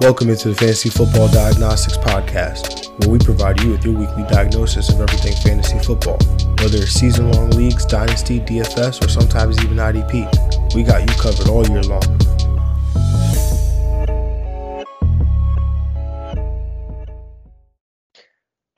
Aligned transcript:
Welcome 0.00 0.30
into 0.30 0.48
the 0.48 0.54
Fantasy 0.54 0.88
Football 0.88 1.28
Diagnostics 1.28 1.98
Podcast, 1.98 2.98
where 3.00 3.10
we 3.10 3.18
provide 3.18 3.60
you 3.60 3.72
with 3.72 3.84
your 3.84 3.98
weekly 3.98 4.22
diagnosis 4.30 4.88
of 4.88 4.98
everything 4.98 5.36
fantasy 5.42 5.78
football. 5.78 6.16
Whether 6.58 6.78
it's 6.78 6.92
season 6.92 7.30
long 7.32 7.50
leagues, 7.50 7.84
dynasty, 7.84 8.40
DFS, 8.40 9.04
or 9.04 9.10
sometimes 9.10 9.62
even 9.62 9.76
IDP, 9.76 10.74
we 10.74 10.84
got 10.84 11.02
you 11.02 11.14
covered 11.20 11.48
all 11.48 11.68
year 11.68 11.82
long. 11.82 12.00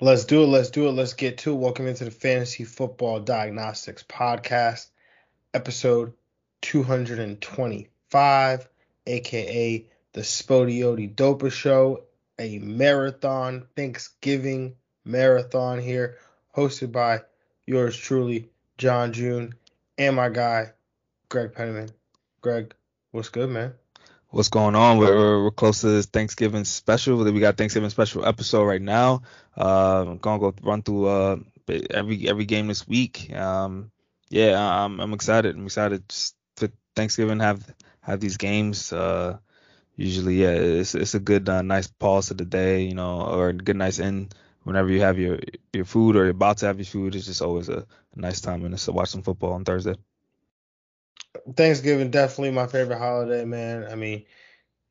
Let's 0.00 0.24
do 0.24 0.42
it. 0.42 0.48
Let's 0.48 0.70
do 0.70 0.88
it. 0.88 0.92
Let's 0.92 1.14
get 1.14 1.38
to 1.38 1.52
it. 1.52 1.56
Welcome 1.56 1.86
into 1.86 2.04
the 2.04 2.10
Fantasy 2.10 2.64
Football 2.64 3.20
Diagnostics 3.20 4.02
Podcast, 4.02 4.88
episode 5.54 6.14
225, 6.62 8.68
aka 9.06 9.86
the 10.12 10.20
Spodioti 10.20 11.14
Dopa 11.14 11.50
Show, 11.50 12.04
a 12.38 12.58
marathon 12.58 13.66
Thanksgiving 13.76 14.76
marathon 15.04 15.80
here, 15.80 16.18
hosted 16.54 16.92
by 16.92 17.20
yours 17.66 17.96
truly, 17.96 18.50
John 18.78 19.12
June, 19.12 19.54
and 19.98 20.16
my 20.16 20.28
guy, 20.28 20.72
Greg 21.28 21.54
Penniman. 21.54 21.90
Greg, 22.40 22.74
what's 23.10 23.28
good, 23.28 23.50
man? 23.50 23.74
What's 24.28 24.48
going 24.48 24.74
on? 24.74 24.96
We're, 24.96 25.44
we're 25.44 25.50
close 25.50 25.82
to 25.82 25.88
this 25.88 26.06
Thanksgiving 26.06 26.64
special. 26.64 27.22
We 27.22 27.40
got 27.40 27.58
Thanksgiving 27.58 27.90
special 27.90 28.24
episode 28.24 28.64
right 28.64 28.80
now. 28.80 29.22
Uh, 29.56 30.04
I'm 30.08 30.18
gonna 30.18 30.38
go 30.38 30.54
run 30.62 30.82
through 30.82 31.06
uh 31.06 31.36
every 31.90 32.26
every 32.28 32.46
game 32.46 32.68
this 32.68 32.88
week. 32.88 33.30
Um, 33.34 33.90
yeah, 34.30 34.58
I'm 34.58 35.00
I'm 35.00 35.12
excited. 35.12 35.54
I'm 35.54 35.66
excited 35.66 36.02
for 36.56 36.70
Thanksgiving 36.96 37.40
have 37.40 37.62
have 38.00 38.20
these 38.20 38.38
games. 38.38 38.90
Uh, 38.90 39.38
usually 39.96 40.36
yeah 40.36 40.50
it's 40.50 40.94
it's 40.94 41.14
a 41.14 41.20
good 41.20 41.48
uh, 41.48 41.62
nice 41.62 41.86
pause 41.86 42.28
to 42.28 42.34
the 42.34 42.44
day 42.44 42.82
you 42.82 42.94
know 42.94 43.22
or 43.22 43.50
a 43.50 43.52
good 43.52 43.76
nice 43.76 43.98
end 43.98 44.34
whenever 44.64 44.88
you 44.88 45.00
have 45.00 45.18
your 45.18 45.38
your 45.72 45.84
food 45.84 46.16
or 46.16 46.20
you're 46.20 46.30
about 46.30 46.58
to 46.58 46.66
have 46.66 46.78
your 46.78 46.86
food 46.86 47.14
it's 47.14 47.26
just 47.26 47.42
always 47.42 47.68
a, 47.68 47.78
a 48.16 48.20
nice 48.20 48.40
time 48.40 48.64
and 48.64 48.74
it's 48.74 48.86
to 48.86 48.92
watch 48.92 49.10
some 49.10 49.22
football 49.22 49.52
on 49.52 49.64
Thursday. 49.64 49.94
Thanksgiving 51.56 52.10
definitely 52.10 52.50
my 52.50 52.66
favorite 52.66 52.98
holiday, 52.98 53.44
man. 53.44 53.86
I 53.90 53.94
mean, 53.94 54.24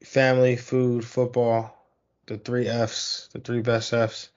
family, 0.04 0.56
food, 0.56 1.06
football, 1.06 1.76
the 2.26 2.38
three 2.38 2.68
Fs, 2.68 3.30
the 3.34 3.40
three 3.40 3.62
best 3.62 3.94
Fs. 3.94 4.30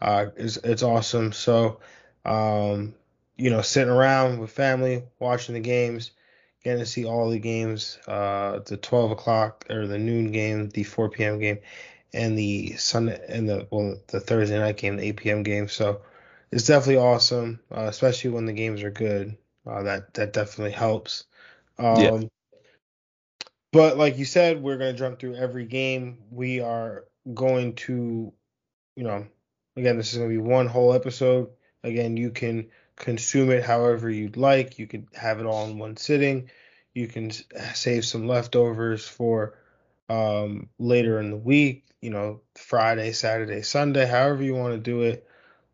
Uh, 0.00 0.26
it's 0.36 0.56
it's 0.58 0.82
awesome. 0.82 1.32
So, 1.32 1.80
um, 2.24 2.94
you 3.36 3.50
know, 3.50 3.62
sitting 3.62 3.92
around 3.92 4.38
with 4.38 4.50
family, 4.50 5.04
watching 5.18 5.54
the 5.54 5.60
games, 5.60 6.12
getting 6.62 6.80
to 6.80 6.86
see 6.86 7.04
all 7.04 7.30
the 7.30 7.38
games, 7.38 7.98
uh, 8.06 8.60
the 8.60 8.76
12 8.76 9.12
o'clock 9.12 9.66
or 9.70 9.86
the 9.86 9.98
noon 9.98 10.32
game, 10.32 10.68
the 10.70 10.82
4 10.84 11.08
p.m. 11.10 11.38
game, 11.38 11.58
and 12.12 12.36
the 12.36 12.72
Sunday 12.76 13.22
and 13.28 13.48
the 13.48 13.66
well 13.70 13.96
the 14.08 14.20
Thursday 14.20 14.58
night 14.58 14.76
game, 14.76 14.96
the 14.96 15.06
8 15.08 15.16
p.m. 15.16 15.42
game. 15.42 15.68
So 15.68 16.02
it's 16.50 16.66
definitely 16.66 17.02
awesome, 17.02 17.60
uh, 17.70 17.82
especially 17.82 18.30
when 18.30 18.46
the 18.46 18.52
games 18.52 18.82
are 18.82 18.90
good. 18.90 19.36
Uh, 19.66 19.82
that 19.82 20.14
that 20.14 20.32
definitely 20.32 20.72
helps. 20.72 21.24
Um, 21.78 22.00
yeah. 22.00 22.20
But 23.72 23.96
like 23.96 24.18
you 24.18 24.24
said, 24.24 24.62
we're 24.62 24.78
gonna 24.78 24.92
jump 24.92 25.20
through 25.20 25.36
every 25.36 25.64
game. 25.64 26.18
We 26.30 26.60
are 26.60 27.04
going 27.32 27.74
to, 27.74 28.32
you 28.96 29.04
know, 29.04 29.26
again, 29.76 29.96
this 29.96 30.12
is 30.12 30.18
gonna 30.18 30.28
be 30.28 30.38
one 30.38 30.66
whole 30.66 30.92
episode. 30.92 31.50
Again, 31.84 32.16
you 32.16 32.30
can 32.30 32.68
consume 33.00 33.50
it 33.50 33.64
however 33.64 34.08
you'd 34.08 34.36
like. 34.36 34.78
You 34.78 34.86
could 34.86 35.08
have 35.14 35.40
it 35.40 35.46
all 35.46 35.66
in 35.66 35.78
one 35.78 35.96
sitting. 35.96 36.50
You 36.94 37.08
can 37.08 37.32
save 37.74 38.04
some 38.04 38.28
leftovers 38.28 39.08
for 39.08 39.58
um, 40.08 40.68
later 40.78 41.18
in 41.18 41.30
the 41.30 41.36
week, 41.36 41.86
you 42.00 42.10
know, 42.10 42.42
Friday, 42.54 43.12
Saturday, 43.12 43.62
Sunday, 43.62 44.06
however 44.06 44.42
you 44.42 44.54
want 44.54 44.74
to 44.74 44.78
do 44.78 45.02
it. 45.02 45.26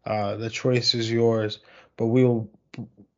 Uh, 0.05 0.37
the 0.37 0.49
choice 0.49 0.95
is 0.95 1.11
yours, 1.11 1.59
but 1.97 2.07
we 2.07 2.25
will 2.25 2.49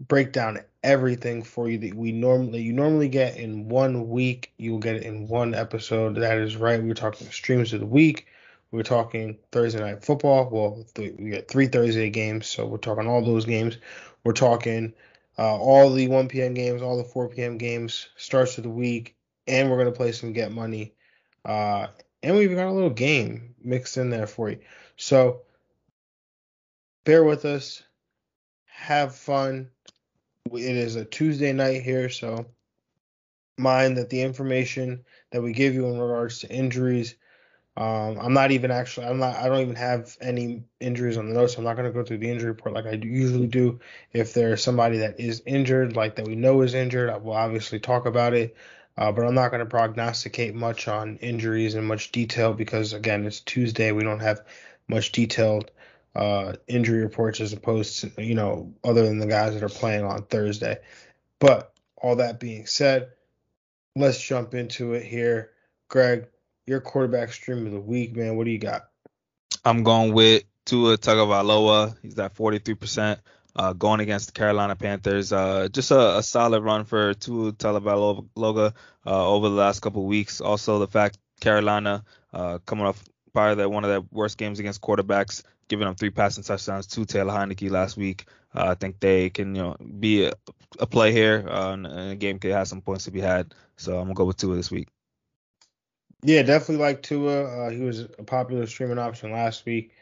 break 0.01 0.33
down 0.33 0.61
everything 0.83 1.43
for 1.43 1.69
you 1.69 1.77
that 1.77 1.93
we 1.93 2.13
normally 2.13 2.63
you 2.63 2.73
normally 2.73 3.09
get 3.09 3.37
in 3.37 3.69
one 3.69 4.09
week. 4.09 4.53
You 4.57 4.73
will 4.73 4.79
get 4.79 4.97
it 4.97 5.03
in 5.03 5.29
one 5.29 5.55
episode. 5.55 6.15
That 6.15 6.39
is 6.39 6.57
right. 6.57 6.83
We 6.83 6.91
are 6.91 6.95
talking 6.95 7.29
streams 7.31 7.75
of 7.75 7.81
the 7.81 7.87
week. 7.87 8.27
We're 8.71 8.83
talking 8.83 9.39
Thursday 9.51 9.81
night 9.81 10.05
football. 10.05 10.49
Well, 10.51 10.85
th- 10.95 11.15
we 11.19 11.31
got 11.31 11.49
three 11.49 11.69
Thursday 11.69 12.11
games, 12.11 12.47
so 12.47 12.67
we're 12.67 12.77
talking 12.77 13.07
all 13.07 13.25
those 13.25 13.47
games. 13.47 13.79
We're 14.25 14.33
talking 14.33 14.93
uh, 15.39 15.57
all 15.57 15.91
the 15.91 16.09
1 16.09 16.29
p.m. 16.29 16.53
games, 16.53 16.83
all 16.83 16.99
the 16.99 17.05
4 17.05 17.29
p.m. 17.29 17.57
games, 17.57 18.09
starts 18.17 18.59
of 18.59 18.65
the 18.65 18.71
week, 18.71 19.17
and 19.47 19.71
we're 19.71 19.79
gonna 19.79 19.93
play 19.93 20.13
some 20.13 20.35
get 20.35 20.53
money. 20.53 20.95
Uh, 21.45 21.87
and 22.23 22.37
we've 22.37 22.55
got 22.55 22.69
a 22.69 22.73
little 22.73 22.91
game 22.91 23.55
mixed 23.63 23.97
in 23.97 24.11
there 24.11 24.27
for 24.27 24.51
you. 24.51 24.59
So 24.97 25.43
bear 27.05 27.25
with 27.25 27.47
us, 27.47 27.83
have 28.67 29.15
fun. 29.15 29.71
It 30.53 30.77
is 30.77 30.97
a 30.97 31.05
Tuesday 31.07 31.53
night 31.53 31.83
here, 31.83 32.11
so 32.11 32.47
mind 33.57 33.97
that 33.97 34.11
the 34.11 34.21
information 34.21 35.05
that 35.31 35.43
we 35.43 35.53
give 35.53 35.75
you 35.75 35.87
in 35.87 35.99
regards 35.99 36.41
to 36.41 36.51
injuries 36.51 37.15
um, 37.79 38.19
I'm 38.19 38.33
not 38.33 38.51
even 38.51 38.73
actually. 38.73 39.07
I'm 39.07 39.21
not. 39.21 39.37
I 39.37 39.47
don't 39.47 39.61
even 39.61 39.77
have 39.77 40.17
any 40.21 40.65
injuries 40.81 41.17
on 41.17 41.29
the 41.29 41.35
notes. 41.35 41.57
I'm 41.57 41.63
not 41.63 41.77
going 41.77 41.87
to 41.87 41.93
go 41.93 42.03
through 42.03 42.19
the 42.19 42.29
injury 42.29 42.49
report 42.49 42.75
like 42.75 42.87
I 42.87 42.95
usually 42.95 43.47
do. 43.47 43.79
If 44.13 44.35
there's 44.35 44.65
somebody 44.65 44.99
that 44.99 45.21
is 45.21 45.45
injured, 45.47 45.95
like 45.95 46.17
that 46.17 46.27
we 46.27 46.35
know 46.35 46.63
is 46.63 46.75
injured, 46.75 47.09
I 47.09 47.19
will 47.19 47.35
obviously 47.35 47.79
talk 47.79 48.05
about 48.05 48.35
it. 48.35 48.57
Uh, 48.97 49.13
but 49.13 49.25
I'm 49.25 49.35
not 49.37 49.53
going 49.53 49.61
to 49.61 49.67
prognosticate 49.67 50.57
much 50.57 50.89
on 50.89 51.19
injuries 51.19 51.77
in 51.77 51.85
much 51.85 52.11
detail 52.11 52.53
because 52.53 52.95
again, 52.95 53.25
it's 53.25 53.39
Tuesday. 53.39 53.93
We 53.93 54.03
don't 54.03 54.19
have 54.19 54.45
much 54.89 55.13
detailed 55.13 55.71
uh, 56.17 56.55
injury 56.67 57.03
reports 57.05 57.41
as 57.41 57.53
opposed 57.53 58.01
to 58.01 58.25
you 58.25 58.35
know 58.35 58.75
other 58.83 59.05
than 59.05 59.21
the 59.21 59.27
guys 59.29 59.55
that 59.55 59.63
are 59.63 59.69
playing 59.69 60.05
on 60.05 60.25
Thursday. 60.25 60.79
But 61.39 61.73
all 61.97 62.17
that 62.17 62.41
being 62.41 62.67
said, 62.67 63.11
let's 63.95 64.21
jump 64.21 64.53
into 64.53 64.95
it 64.95 65.05
here, 65.05 65.51
Greg 65.87 66.27
your 66.69 66.81
quarterback 66.81 67.33
stream 67.33 67.67
of 67.67 67.73
the 67.73 67.81
week, 67.81 68.15
man. 68.15 68.37
What 68.37 68.45
do 68.45 68.51
you 68.51 68.59
got? 68.59 68.89
I'm 69.65 69.83
going 69.83 70.13
with 70.13 70.45
Tua 70.65 70.99
Tagovailoa. 70.99 71.97
He's 72.03 72.19
at 72.19 72.35
43%. 72.35 73.19
Uh, 73.57 73.73
going 73.73 73.99
against 73.99 74.27
the 74.27 74.33
Carolina 74.33 74.77
Panthers. 74.77 75.33
Uh, 75.33 75.69
just 75.73 75.91
a, 75.91 76.19
a, 76.19 76.23
solid 76.23 76.63
run 76.63 76.85
for 76.85 77.15
Tua 77.15 77.53
Tagovailoa 77.53 78.73
uh, 79.05 79.29
over 79.29 79.49
the 79.49 79.55
last 79.55 79.81
couple 79.81 80.05
weeks. 80.05 80.41
Also, 80.41 80.79
the 80.79 80.87
fact 80.87 81.19
Carolina 81.41 82.05
uh, 82.33 82.59
coming 82.59 82.87
off 82.87 83.03
probably 83.33 83.67
one 83.67 83.83
of 83.85 83.91
their 83.91 84.03
worst 84.13 84.39
games 84.39 84.61
against 84.61 84.81
quarterbacks, 84.81 85.43
giving 85.67 85.87
them 85.87 85.97
three 85.97 86.11
passing 86.11 86.45
touchdowns 86.45 86.87
to 86.89 87.05
Taylor 87.05 87.33
Heinicke 87.33 87.69
last 87.71 87.97
week. 87.97 88.27
Uh, 88.55 88.69
I 88.69 88.75
think 88.75 89.01
they 89.01 89.31
can 89.31 89.57
you 89.57 89.63
know 89.63 89.77
be 89.99 90.27
a, 90.27 90.33
a 90.79 90.87
play 90.87 91.11
here, 91.11 91.45
uh, 91.49 91.73
and, 91.73 91.87
and 91.87 92.13
a 92.13 92.17
game 92.17 92.39
could 92.39 92.53
have 92.53 92.69
some 92.69 92.81
points 92.81 93.05
to 93.05 93.11
be 93.11 93.21
had. 93.21 93.55
So 93.77 93.97
I'm 93.97 94.05
gonna 94.05 94.15
go 94.15 94.25
with 94.25 94.37
Tua 94.37 94.55
this 94.55 94.71
week. 94.71 94.89
Yeah, 96.23 96.43
definitely 96.43 96.85
like 96.85 97.03
Tua. 97.03 97.45
Uh, 97.45 97.71
he 97.71 97.81
was 97.81 98.01
a 98.01 98.25
popular 98.25 98.67
streaming 98.67 98.99
option 98.99 99.33
last 99.33 99.65
week. 99.65 99.93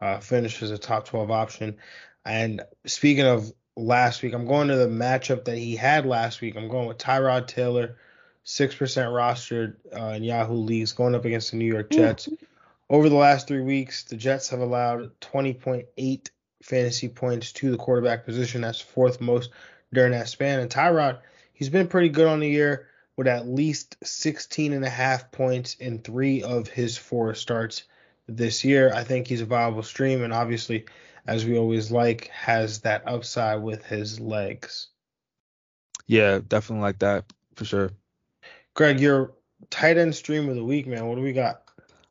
Uh, 0.00 0.18
finished 0.18 0.62
as 0.62 0.70
a 0.70 0.78
top 0.78 1.06
12 1.06 1.30
option. 1.30 1.76
And 2.24 2.62
speaking 2.86 3.24
of 3.24 3.52
last 3.76 4.22
week, 4.22 4.34
I'm 4.34 4.46
going 4.46 4.68
to 4.68 4.76
the 4.76 4.88
matchup 4.88 5.44
that 5.44 5.56
he 5.56 5.76
had 5.76 6.06
last 6.06 6.40
week. 6.40 6.56
I'm 6.56 6.68
going 6.68 6.88
with 6.88 6.98
Tyrod 6.98 7.46
Taylor, 7.46 7.96
6% 8.44 8.76
rostered 8.76 9.76
uh, 9.96 10.14
in 10.14 10.24
Yahoo 10.24 10.54
leagues, 10.54 10.92
going 10.92 11.14
up 11.14 11.24
against 11.24 11.52
the 11.52 11.56
New 11.56 11.72
York 11.72 11.90
Jets. 11.90 12.28
Over 12.90 13.08
the 13.08 13.14
last 13.14 13.48
three 13.48 13.62
weeks, 13.62 14.02
the 14.02 14.16
Jets 14.16 14.48
have 14.50 14.60
allowed 14.60 15.18
20.8 15.20 16.30
fantasy 16.62 17.08
points 17.08 17.52
to 17.52 17.70
the 17.70 17.78
quarterback 17.78 18.24
position. 18.24 18.60
That's 18.60 18.80
fourth 18.80 19.20
most 19.20 19.50
during 19.94 20.12
that 20.12 20.28
span. 20.28 20.58
And 20.58 20.70
Tyrod, 20.70 21.20
he's 21.54 21.70
been 21.70 21.88
pretty 21.88 22.08
good 22.08 22.26
on 22.26 22.40
the 22.40 22.50
year 22.50 22.88
with 23.16 23.26
at 23.26 23.46
least 23.46 23.96
16 24.02 24.72
and 24.72 24.84
a 24.84 24.90
half 24.90 25.30
points 25.30 25.74
in 25.74 25.98
three 25.98 26.42
of 26.42 26.68
his 26.68 26.96
four 26.96 27.34
starts 27.34 27.84
this 28.26 28.64
year. 28.64 28.92
I 28.94 29.04
think 29.04 29.26
he's 29.26 29.40
a 29.40 29.46
viable 29.46 29.82
stream, 29.82 30.22
and 30.22 30.32
obviously, 30.32 30.86
as 31.26 31.44
we 31.44 31.58
always 31.58 31.90
like, 31.90 32.28
has 32.28 32.80
that 32.80 33.06
upside 33.06 33.62
with 33.62 33.84
his 33.84 34.18
legs. 34.18 34.88
Yeah, 36.06 36.40
definitely 36.46 36.82
like 36.82 36.98
that 37.00 37.24
for 37.56 37.64
sure. 37.64 37.90
Greg, 38.74 39.00
your 39.00 39.34
tight 39.70 39.98
end 39.98 40.14
stream 40.14 40.48
of 40.48 40.56
the 40.56 40.64
week, 40.64 40.86
man. 40.86 41.06
What 41.06 41.16
do 41.16 41.22
we 41.22 41.32
got? 41.32 41.62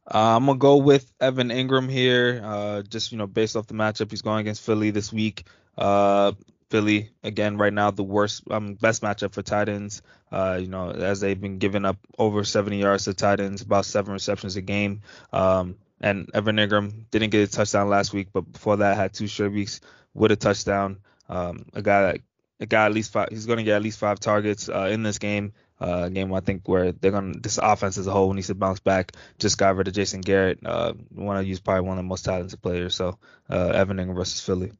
Uh, 0.08 0.36
I'm 0.36 0.46
gonna 0.46 0.58
go 0.58 0.78
with 0.78 1.12
Evan 1.20 1.50
Engram 1.50 1.90
here. 1.90 2.42
Uh, 2.44 2.82
just 2.84 3.12
you 3.12 3.18
know, 3.18 3.28
based 3.28 3.56
off 3.56 3.68
the 3.68 3.74
matchup, 3.74 4.12
he's 4.12 4.22
going 4.22 4.40
against 4.40 4.62
Philly 4.62 4.92
this 4.92 5.12
week. 5.12 5.48
Uh, 5.78 6.34
Philly 6.72 7.12
again 7.22 7.58
right 7.58 7.74
now 7.74 7.92
the 7.92 8.04
worst 8.04 8.44
um 8.50 8.76
best 8.76 9.04
matchup 9.04 9.34
for 9.34 9.42
tight 9.42 9.70
ends. 9.70 10.02
Uh, 10.32 10.60
you 10.62 10.68
know, 10.68 10.92
as 10.92 11.20
they've 11.20 11.40
been 11.40 11.58
giving 11.58 11.86
up 11.86 11.98
over 12.18 12.44
70 12.44 12.80
yards 12.80 13.06
to 13.06 13.14
tight 13.14 13.40
ends, 13.40 13.62
about 13.62 13.86
seven 13.86 14.14
receptions 14.14 14.56
a 14.56 14.62
game. 14.62 15.02
Um, 15.34 15.76
and 16.00 16.30
Evan 16.34 16.56
Engram 16.56 17.10
didn't 17.12 17.30
get 17.30 17.48
a 17.48 17.52
touchdown 17.52 17.90
last 17.90 18.14
week, 18.14 18.30
but 18.34 18.52
before 18.52 18.78
that 18.78 18.98
had 18.98 19.14
two 19.14 19.28
straight 19.28 19.52
weeks 19.52 19.82
with 20.14 20.32
a 20.32 20.36
touchdown. 20.36 21.00
Um, 21.30 21.66
a 21.74 21.82
guy 21.82 22.02
that 22.02 22.22
a 22.60 22.66
guy 22.66 22.86
at 22.86 22.94
least 22.94 23.12
five 23.12 23.30
he's 23.30 23.46
going 23.46 23.58
to 23.58 23.64
get 23.64 23.76
at 23.76 23.82
least 23.82 24.00
five 24.00 24.20
targets 24.20 24.70
uh, 24.70 24.90
in 24.92 25.04
this 25.04 25.18
game. 25.18 25.54
Uh, 25.80 26.10
game 26.10 26.32
I 26.32 26.42
think 26.42 26.68
where 26.68 26.92
they're 26.92 27.12
gonna 27.12 27.34
this 27.40 27.58
offense 27.58 27.98
as 27.98 28.06
a 28.06 28.12
whole 28.12 28.32
needs 28.34 28.48
to 28.48 28.56
bounce 28.56 28.80
back. 28.80 29.14
Just 29.40 29.58
got 29.58 29.76
rid 29.76 29.88
of 29.88 29.94
Jason 29.96 30.22
Garrett. 30.22 30.60
Uh, 30.64 30.94
want 31.12 31.42
to 31.42 31.48
use 31.48 31.60
probably 31.60 31.88
one 31.88 31.98
of 31.98 32.04
the 32.04 32.08
most 32.08 32.24
talented 32.24 32.62
players. 32.62 32.96
So 32.96 33.18
uh, 33.50 33.70
Evan 33.70 33.98
Engram 33.98 34.16
versus 34.16 34.42
Philly. 34.42 34.72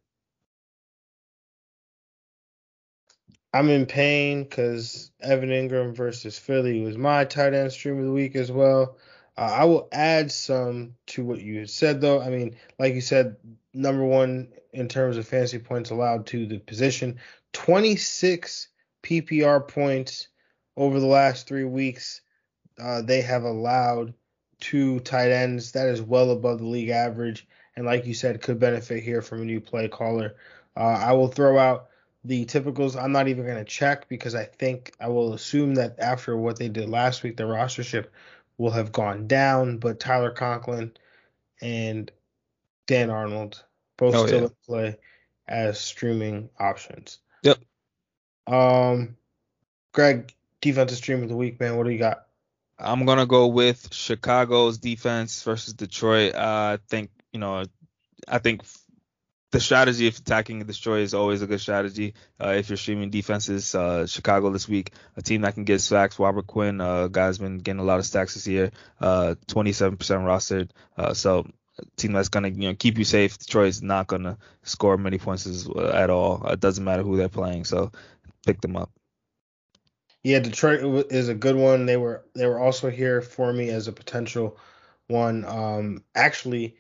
I'm 3.54 3.70
in 3.70 3.86
pain 3.86 4.44
because 4.44 5.12
Evan 5.20 5.50
Engram 5.50 5.94
versus 5.94 6.40
Philly 6.40 6.82
was 6.82 6.98
my 6.98 7.26
tight 7.26 7.54
end 7.54 7.72
stream 7.72 8.00
of 8.00 8.06
the 8.06 8.12
week 8.12 8.36
as 8.36 8.52
well. 8.52 8.98
Uh, 9.38 9.42
I 9.42 9.66
will 9.66 9.90
add 9.92 10.32
some 10.32 10.96
to 11.08 11.26
what 11.26 11.42
you 11.42 11.66
said, 11.66 12.00
though. 12.00 12.22
I 12.22 12.30
mean, 12.30 12.56
like 12.80 12.94
you 12.94 13.02
said, 13.02 13.36
number 13.74 14.06
one 14.06 14.50
in 14.74 14.88
terms 14.88 15.18
of 15.18 15.28
fantasy 15.28 15.60
points 15.60 15.90
allowed 15.90 16.28
to 16.28 16.46
the 16.46 16.60
position, 16.60 17.20
26 17.54 18.70
PPR 19.04 19.68
points 19.68 20.30
over 20.78 21.00
the 21.00 21.06
last 21.06 21.48
three 21.48 21.66
weeks. 21.66 22.22
Uh, 22.80 23.02
they 23.02 23.22
have 23.22 23.44
allowed 23.44 24.14
two 24.62 25.00
tight 25.02 25.32
ends. 25.32 25.74
That 25.74 25.90
is 25.90 26.02
well 26.02 26.32
above 26.32 26.60
the 26.60 26.66
league 26.66 26.90
average. 26.90 27.48
And 27.76 27.86
like 27.86 28.06
you 28.06 28.14
said, 28.14 28.42
could 28.42 28.60
benefit 28.60 29.04
here 29.04 29.22
from 29.22 29.42
a 29.42 29.46
new 29.46 29.60
play 29.60 29.88
caller. 29.90 30.36
Uh, 30.76 30.98
I 31.00 31.14
will 31.14 31.28
throw 31.28 31.58
out 31.58 31.88
the 32.24 32.46
typicals. 32.46 33.02
I'm 33.02 33.12
not 33.12 33.28
even 33.28 33.46
going 33.46 33.58
to 33.58 33.64
check 33.64 34.08
because 34.08 34.36
I 34.36 34.46
think 34.46 34.94
I 35.00 35.08
will 35.08 35.34
assume 35.34 35.76
that 35.76 36.00
after 36.00 36.38
what 36.38 36.58
they 36.58 36.70
did 36.70 36.90
last 36.90 37.24
week, 37.24 37.38
the 37.38 37.44
rostership 37.44 38.08
will 38.58 38.72
have 38.72 38.92
gone 38.92 39.28
down. 39.28 39.78
But 39.78 40.00
Tyler 40.00 40.32
Conklin 40.32 40.92
and 41.62 42.12
Dan 42.88 43.10
Arnold 43.10 43.64
both 43.98 44.16
oh, 44.16 44.26
still 44.26 44.40
yeah. 44.40 44.46
in 44.46 44.52
play 44.66 44.98
as 45.48 45.80
streaming 45.80 46.50
options. 46.60 47.20
Yep. 47.44 47.60
Um, 48.48 49.18
Greg, 49.94 50.34
defensive 50.62 50.98
stream 50.98 51.24
of 51.24 51.30
the 51.30 51.36
week, 51.36 51.60
man. 51.60 51.78
What 51.78 51.86
do 51.86 51.92
you 51.92 52.00
got? 52.00 52.28
I'm 52.80 53.06
gonna 53.06 53.28
go 53.28 53.48
with 53.48 53.94
Chicago's 53.94 54.80
defense 54.80 55.44
versus 55.44 55.74
Detroit. 55.74 56.34
Uh, 56.34 56.78
I 56.78 56.80
think 56.90 57.12
you 57.32 57.40
know, 57.40 57.64
I 58.28 58.40
think 58.40 58.64
the 59.52 59.60
strategy 59.60 60.08
of 60.08 60.18
attacking 60.18 60.58
and 60.60 60.68
destroy 60.68 61.00
is 61.00 61.14
always 61.14 61.42
a 61.42 61.48
good 61.48 61.60
strategy. 61.60 62.14
Uh, 62.42 62.50
if 62.50 62.70
you're 62.70 62.78
streaming 62.78 63.10
defenses, 63.10 63.76
uh, 63.76 64.08
Chicago 64.08 64.50
this 64.50 64.68
week, 64.68 64.92
a 65.18 65.22
team 65.22 65.42
that 65.42 65.56
can 65.56 65.66
get 65.66 65.82
sacks. 65.82 66.20
Robert 66.20 66.48
Quinn, 66.48 66.80
uh, 66.80 67.08
guy's 67.08 67.38
been 67.38 67.58
getting 67.58 67.82
a 67.82 67.84
lot 67.84 68.00
of 68.00 68.06
stacks 68.06 68.34
this 68.34 68.48
year, 68.48 68.72
uh, 69.02 69.36
27% 69.48 69.98
rostered. 69.98 70.70
Uh, 70.98 71.14
so 71.14 71.46
team 71.98 72.14
that's 72.14 72.30
gonna 72.30 72.50
you 72.50 72.70
know 72.70 72.76
keep 72.76 72.98
you 72.98 73.04
safe. 73.04 73.38
Detroit's 73.38 73.82
not 73.82 74.08
gonna 74.08 74.38
score 74.64 74.98
many 74.98 75.18
points 75.18 75.46
at 75.76 76.10
all. 76.10 76.46
It 76.48 76.60
doesn't 76.60 76.84
matter 76.84 77.04
who 77.04 77.18
they're 77.18 77.30
playing. 77.30 77.66
So 77.66 77.92
pick 78.46 78.62
them 78.62 78.78
up. 78.78 78.92
Yeah, 80.24 80.40
Detroit 80.40 81.12
is 81.12 81.30
a 81.30 81.34
good 81.34 81.56
one. 81.56 81.86
They 81.86 81.98
were 81.98 82.24
they 82.36 82.46
were 82.46 82.60
also 82.60 82.90
here 82.90 83.22
for 83.22 83.52
me 83.52 83.70
as 83.70 83.88
a 83.88 83.92
potential 83.92 84.58
one. 85.08 85.46
Um, 85.46 86.04
actually 86.16 86.78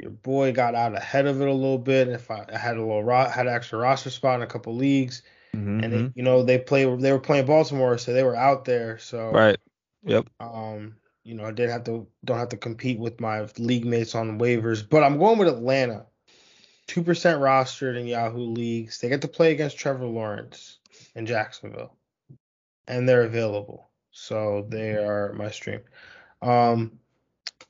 your 0.00 0.10
boy 0.10 0.52
got 0.52 0.74
out 0.74 0.96
ahead 0.96 1.26
of 1.26 1.40
it 1.40 1.48
a 1.48 1.52
little 1.52 1.78
bit. 1.78 2.08
If 2.08 2.30
I, 2.30 2.44
I 2.52 2.58
had 2.58 2.76
a 2.76 2.80
little 2.80 3.02
ro- 3.02 3.28
had 3.28 3.46
an 3.46 3.54
extra 3.54 3.78
roster 3.78 4.10
spot 4.10 4.36
in 4.36 4.42
a 4.42 4.46
couple 4.46 4.74
leagues, 4.74 5.22
mm-hmm. 5.54 5.80
and 5.84 5.92
they, 5.92 5.98
mm-hmm. 5.98 6.18
you 6.18 6.22
know 6.22 6.42
they 6.42 6.58
play 6.58 6.84
they 6.96 7.12
were 7.12 7.18
playing 7.18 7.46
Baltimore, 7.46 7.98
so 7.98 8.12
they 8.12 8.22
were 8.22 8.36
out 8.36 8.64
there. 8.64 8.98
So 8.98 9.30
right, 9.30 9.58
yep. 10.04 10.28
Um, 10.40 10.96
you 11.24 11.34
know 11.34 11.44
I 11.44 11.50
didn't 11.50 11.72
have 11.72 11.84
to 11.84 12.06
don't 12.24 12.38
have 12.38 12.50
to 12.50 12.56
compete 12.56 12.98
with 12.98 13.20
my 13.20 13.46
league 13.58 13.84
mates 13.84 14.14
on 14.14 14.38
waivers, 14.38 14.88
but 14.88 15.02
I'm 15.02 15.18
going 15.18 15.38
with 15.38 15.48
Atlanta. 15.48 16.06
Two 16.86 17.02
percent 17.02 17.40
rostered 17.40 17.98
in 17.98 18.06
Yahoo 18.06 18.46
leagues. 18.46 18.98
They 18.98 19.08
get 19.08 19.20
to 19.22 19.28
play 19.28 19.52
against 19.52 19.78
Trevor 19.78 20.06
Lawrence 20.06 20.78
in 21.14 21.26
Jacksonville, 21.26 21.94
and 22.86 23.08
they're 23.08 23.24
available. 23.24 23.90
So 24.10 24.66
they 24.68 24.92
are 24.92 25.32
my 25.34 25.50
stream. 25.50 25.80
Um, 26.40 26.98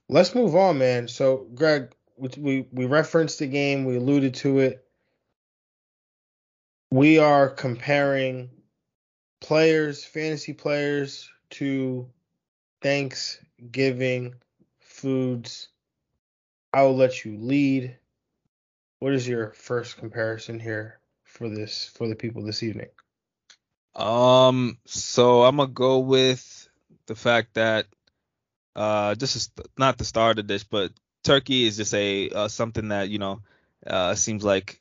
let's 0.08 0.34
move 0.34 0.54
on, 0.54 0.78
man. 0.78 1.08
So 1.08 1.48
Greg, 1.54 1.90
we 2.18 2.66
we 2.72 2.86
referenced 2.86 3.38
the 3.38 3.46
game, 3.46 3.84
we 3.84 3.96
alluded 3.96 4.34
to 4.34 4.58
it. 4.58 4.84
We 6.90 7.18
are 7.18 7.48
comparing 7.48 8.50
players, 9.40 10.04
fantasy 10.04 10.52
players, 10.52 11.30
to 11.50 12.08
Thanksgiving 12.82 14.34
foods. 14.80 15.68
I 16.72 16.82
will 16.82 16.96
let 16.96 17.24
you 17.24 17.36
lead. 17.38 17.96
What 19.00 19.14
is 19.14 19.28
your 19.28 19.52
first 19.52 19.96
comparison 19.96 20.58
here 20.58 20.98
for 21.24 21.48
this 21.48 21.90
for 21.94 22.08
the 22.08 22.16
people 22.16 22.42
this 22.42 22.62
evening? 22.62 22.88
Um, 23.94 24.78
so 24.86 25.44
I'm 25.44 25.56
gonna 25.56 25.70
go 25.70 26.00
with 26.00 26.68
the 27.06 27.14
fact 27.14 27.54
that 27.54 27.86
uh, 28.76 29.14
this 29.14 29.36
is 29.36 29.50
not 29.76 29.98
the 29.98 30.04
start 30.04 30.38
of 30.38 30.46
this, 30.46 30.64
but 30.64 30.92
turkey 31.22 31.66
is 31.66 31.76
just 31.76 31.94
a 31.94 32.30
uh, 32.30 32.48
something 32.48 32.88
that 32.88 33.08
you 33.08 33.18
know 33.18 33.40
uh, 33.86 34.14
seems 34.14 34.44
like 34.44 34.80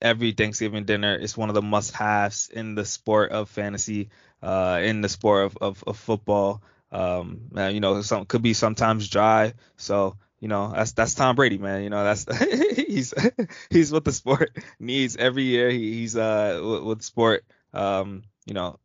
every 0.00 0.32
Thanksgiving 0.32 0.84
dinner 0.84 1.14
is 1.16 1.36
one 1.36 1.48
of 1.48 1.54
the 1.54 1.62
must-haves 1.62 2.48
in 2.48 2.74
the 2.74 2.84
sport 2.84 3.32
of 3.32 3.48
fantasy, 3.48 4.10
uh, 4.42 4.80
in 4.82 5.00
the 5.00 5.08
sport 5.08 5.46
of 5.46 5.58
of, 5.60 5.84
of 5.86 5.96
football. 5.96 6.62
Um, 6.92 7.48
you 7.54 7.80
know, 7.80 8.00
some 8.02 8.26
could 8.26 8.42
be 8.42 8.52
sometimes 8.54 9.08
dry, 9.08 9.54
so 9.76 10.16
you 10.40 10.48
know 10.48 10.72
that's 10.72 10.92
that's 10.92 11.14
Tom 11.14 11.36
Brady, 11.36 11.58
man. 11.58 11.82
You 11.82 11.90
know 11.90 12.04
that's 12.04 12.26
he's 12.76 13.14
he's 13.70 13.92
what 13.92 14.04
the 14.04 14.12
sport 14.12 14.56
needs 14.78 15.16
every 15.16 15.44
year. 15.44 15.70
He, 15.70 16.00
he's 16.00 16.16
uh 16.16 16.60
with, 16.62 16.82
with 16.82 17.02
sport. 17.02 17.44
Um, 17.72 18.22
you 18.46 18.54
know, 18.54 18.78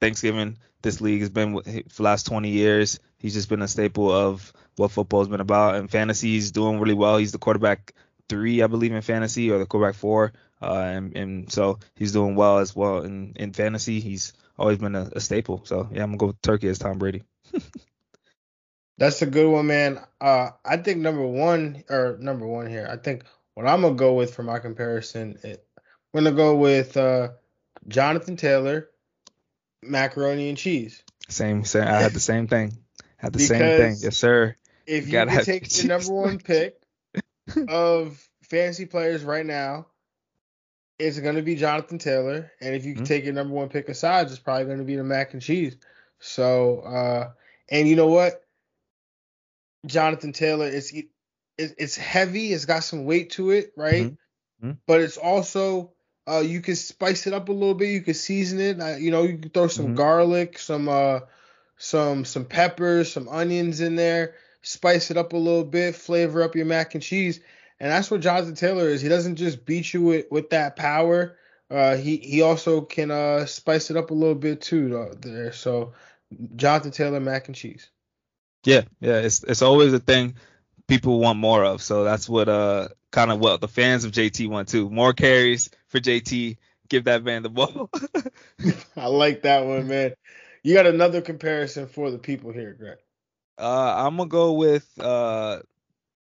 Thanksgiving 0.00 0.58
this 0.82 1.00
league 1.00 1.20
has 1.20 1.30
been 1.30 1.56
for 1.62 1.72
the 1.72 2.02
last 2.02 2.26
20 2.26 2.50
years. 2.50 3.00
He's 3.24 3.32
just 3.32 3.48
been 3.48 3.62
a 3.62 3.68
staple 3.68 4.12
of 4.12 4.52
what 4.76 4.90
football's 4.90 5.28
been 5.28 5.40
about. 5.40 5.76
And 5.76 5.90
fantasy, 5.90 6.32
he's 6.32 6.50
doing 6.50 6.78
really 6.78 6.92
well. 6.92 7.16
He's 7.16 7.32
the 7.32 7.38
quarterback 7.38 7.94
three, 8.28 8.62
I 8.62 8.66
believe, 8.66 8.92
in 8.92 9.00
fantasy, 9.00 9.50
or 9.50 9.58
the 9.58 9.64
quarterback 9.64 9.94
four. 9.94 10.34
Uh, 10.60 10.74
and, 10.74 11.16
and 11.16 11.50
so 11.50 11.78
he's 11.96 12.12
doing 12.12 12.36
well 12.36 12.58
as 12.58 12.76
well 12.76 12.98
in, 12.98 13.32
in 13.36 13.54
fantasy. 13.54 14.00
He's 14.00 14.34
always 14.58 14.76
been 14.76 14.94
a, 14.94 15.08
a 15.12 15.20
staple. 15.20 15.62
So 15.64 15.88
yeah, 15.90 16.02
I'm 16.02 16.10
gonna 16.10 16.18
go 16.18 16.26
with 16.26 16.42
Turkey 16.42 16.68
as 16.68 16.78
Tom 16.78 16.98
Brady. 16.98 17.22
That's 18.98 19.22
a 19.22 19.26
good 19.26 19.50
one, 19.50 19.68
man. 19.68 20.00
Uh, 20.20 20.50
I 20.62 20.76
think 20.76 20.98
number 20.98 21.26
one 21.26 21.82
or 21.88 22.18
number 22.20 22.46
one 22.46 22.66
here. 22.66 22.86
I 22.90 22.98
think 22.98 23.24
what 23.54 23.66
I'm 23.66 23.80
gonna 23.80 23.94
go 23.94 24.12
with 24.12 24.34
for 24.34 24.42
my 24.42 24.58
comparison, 24.58 25.38
it, 25.42 25.66
I'm 26.12 26.24
gonna 26.24 26.36
go 26.36 26.56
with 26.56 26.94
uh, 26.98 27.30
Jonathan 27.88 28.36
Taylor, 28.36 28.90
macaroni 29.82 30.50
and 30.50 30.58
cheese. 30.58 31.02
Same, 31.30 31.64
same. 31.64 31.84
I 31.84 32.02
had 32.02 32.12
the 32.12 32.20
same 32.20 32.48
thing. 32.48 32.83
Had 33.24 33.32
the 33.32 33.38
because 33.38 33.48
same 33.48 33.78
thing. 33.78 33.96
Yes, 34.00 34.18
sir. 34.18 34.54
If 34.86 35.08
you, 35.08 35.18
you 35.18 35.26
could 35.26 35.44
take 35.44 35.68
the 35.70 35.88
number 35.88 36.12
one 36.12 36.38
pick 36.38 36.78
of 37.68 38.22
fantasy 38.42 38.84
players 38.84 39.24
right 39.24 39.46
now, 39.46 39.86
it's 40.98 41.18
going 41.18 41.36
to 41.36 41.42
be 41.42 41.54
Jonathan 41.56 41.98
Taylor. 41.98 42.52
And 42.60 42.74
if 42.74 42.84
you 42.84 42.92
can 42.92 43.04
mm-hmm. 43.04 43.08
take 43.08 43.24
your 43.24 43.32
number 43.32 43.54
one 43.54 43.70
pick 43.70 43.88
aside, 43.88 44.26
it's 44.26 44.38
probably 44.38 44.66
going 44.66 44.78
to 44.78 44.84
be 44.84 44.96
the 44.96 45.04
mac 45.04 45.32
and 45.32 45.40
cheese. 45.40 45.78
So, 46.18 46.80
uh, 46.80 47.30
and 47.70 47.88
you 47.88 47.96
know 47.96 48.08
what? 48.08 48.44
Jonathan 49.86 50.32
Taylor, 50.32 50.66
it's 50.66 50.92
it's 51.56 51.96
heavy. 51.96 52.52
It's 52.52 52.66
got 52.66 52.84
some 52.84 53.06
weight 53.06 53.30
to 53.30 53.52
it, 53.52 53.72
right? 53.74 54.04
Mm-hmm. 54.04 54.66
Mm-hmm. 54.66 54.78
But 54.86 55.00
it's 55.00 55.16
also 55.16 55.92
uh, 56.28 56.40
you 56.40 56.60
can 56.60 56.76
spice 56.76 57.26
it 57.26 57.32
up 57.32 57.48
a 57.48 57.52
little 57.52 57.74
bit. 57.74 57.88
You 57.88 58.02
can 58.02 58.12
season 58.12 58.60
it. 58.60 59.00
You 59.00 59.10
know, 59.10 59.22
you 59.22 59.38
can 59.38 59.50
throw 59.50 59.68
some 59.68 59.86
mm-hmm. 59.86 59.94
garlic, 59.94 60.58
some 60.58 60.90
uh, 60.90 61.20
some 61.84 62.24
some 62.24 62.46
peppers, 62.46 63.12
some 63.12 63.28
onions 63.28 63.82
in 63.82 63.94
there, 63.94 64.34
spice 64.62 65.10
it 65.10 65.18
up 65.18 65.34
a 65.34 65.36
little 65.36 65.64
bit, 65.64 65.94
flavor 65.94 66.42
up 66.42 66.56
your 66.56 66.64
mac 66.64 66.94
and 66.94 67.02
cheese. 67.02 67.40
And 67.78 67.90
that's 67.90 68.10
what 68.10 68.22
Jonathan 68.22 68.54
Taylor 68.54 68.88
is. 68.88 69.02
He 69.02 69.10
doesn't 69.10 69.36
just 69.36 69.66
beat 69.66 69.92
you 69.92 70.00
with, 70.00 70.26
with 70.30 70.50
that 70.50 70.76
power. 70.76 71.36
Uh, 71.70 71.96
he 71.96 72.16
he 72.16 72.40
also 72.40 72.80
can 72.80 73.10
uh, 73.10 73.44
spice 73.44 73.90
it 73.90 73.98
up 73.98 74.10
a 74.10 74.14
little 74.14 74.34
bit 74.34 74.62
too 74.62 74.88
though, 74.88 75.12
there. 75.20 75.52
So 75.52 75.92
Jonathan 76.56 76.90
Taylor 76.90 77.20
mac 77.20 77.48
and 77.48 77.56
cheese. 77.56 77.90
Yeah, 78.64 78.82
yeah, 79.00 79.18
it's 79.18 79.44
it's 79.44 79.62
always 79.62 79.92
a 79.92 79.98
thing 79.98 80.36
people 80.88 81.20
want 81.20 81.38
more 81.38 81.64
of. 81.64 81.82
So 81.82 82.04
that's 82.04 82.28
what 82.28 82.48
uh 82.48 82.88
kind 83.10 83.30
of 83.30 83.40
what 83.40 83.60
the 83.60 83.68
fans 83.68 84.04
of 84.04 84.12
JT 84.12 84.48
want 84.48 84.68
too. 84.68 84.88
More 84.88 85.12
carries 85.12 85.68
for 85.88 86.00
JT. 86.00 86.56
Give 86.88 87.04
that 87.04 87.24
man 87.24 87.42
the 87.42 87.50
ball. 87.50 87.90
I 88.96 89.06
like 89.06 89.42
that 89.42 89.66
one, 89.66 89.88
man. 89.88 90.14
You 90.64 90.74
got 90.74 90.86
another 90.86 91.20
comparison 91.20 91.86
for 91.86 92.10
the 92.10 92.18
people 92.18 92.50
here, 92.50 92.72
Greg. 92.72 92.96
Uh, 93.58 94.06
I'm 94.06 94.16
gonna 94.16 94.28
go 94.28 94.54
with 94.54 94.88
uh 94.98 95.60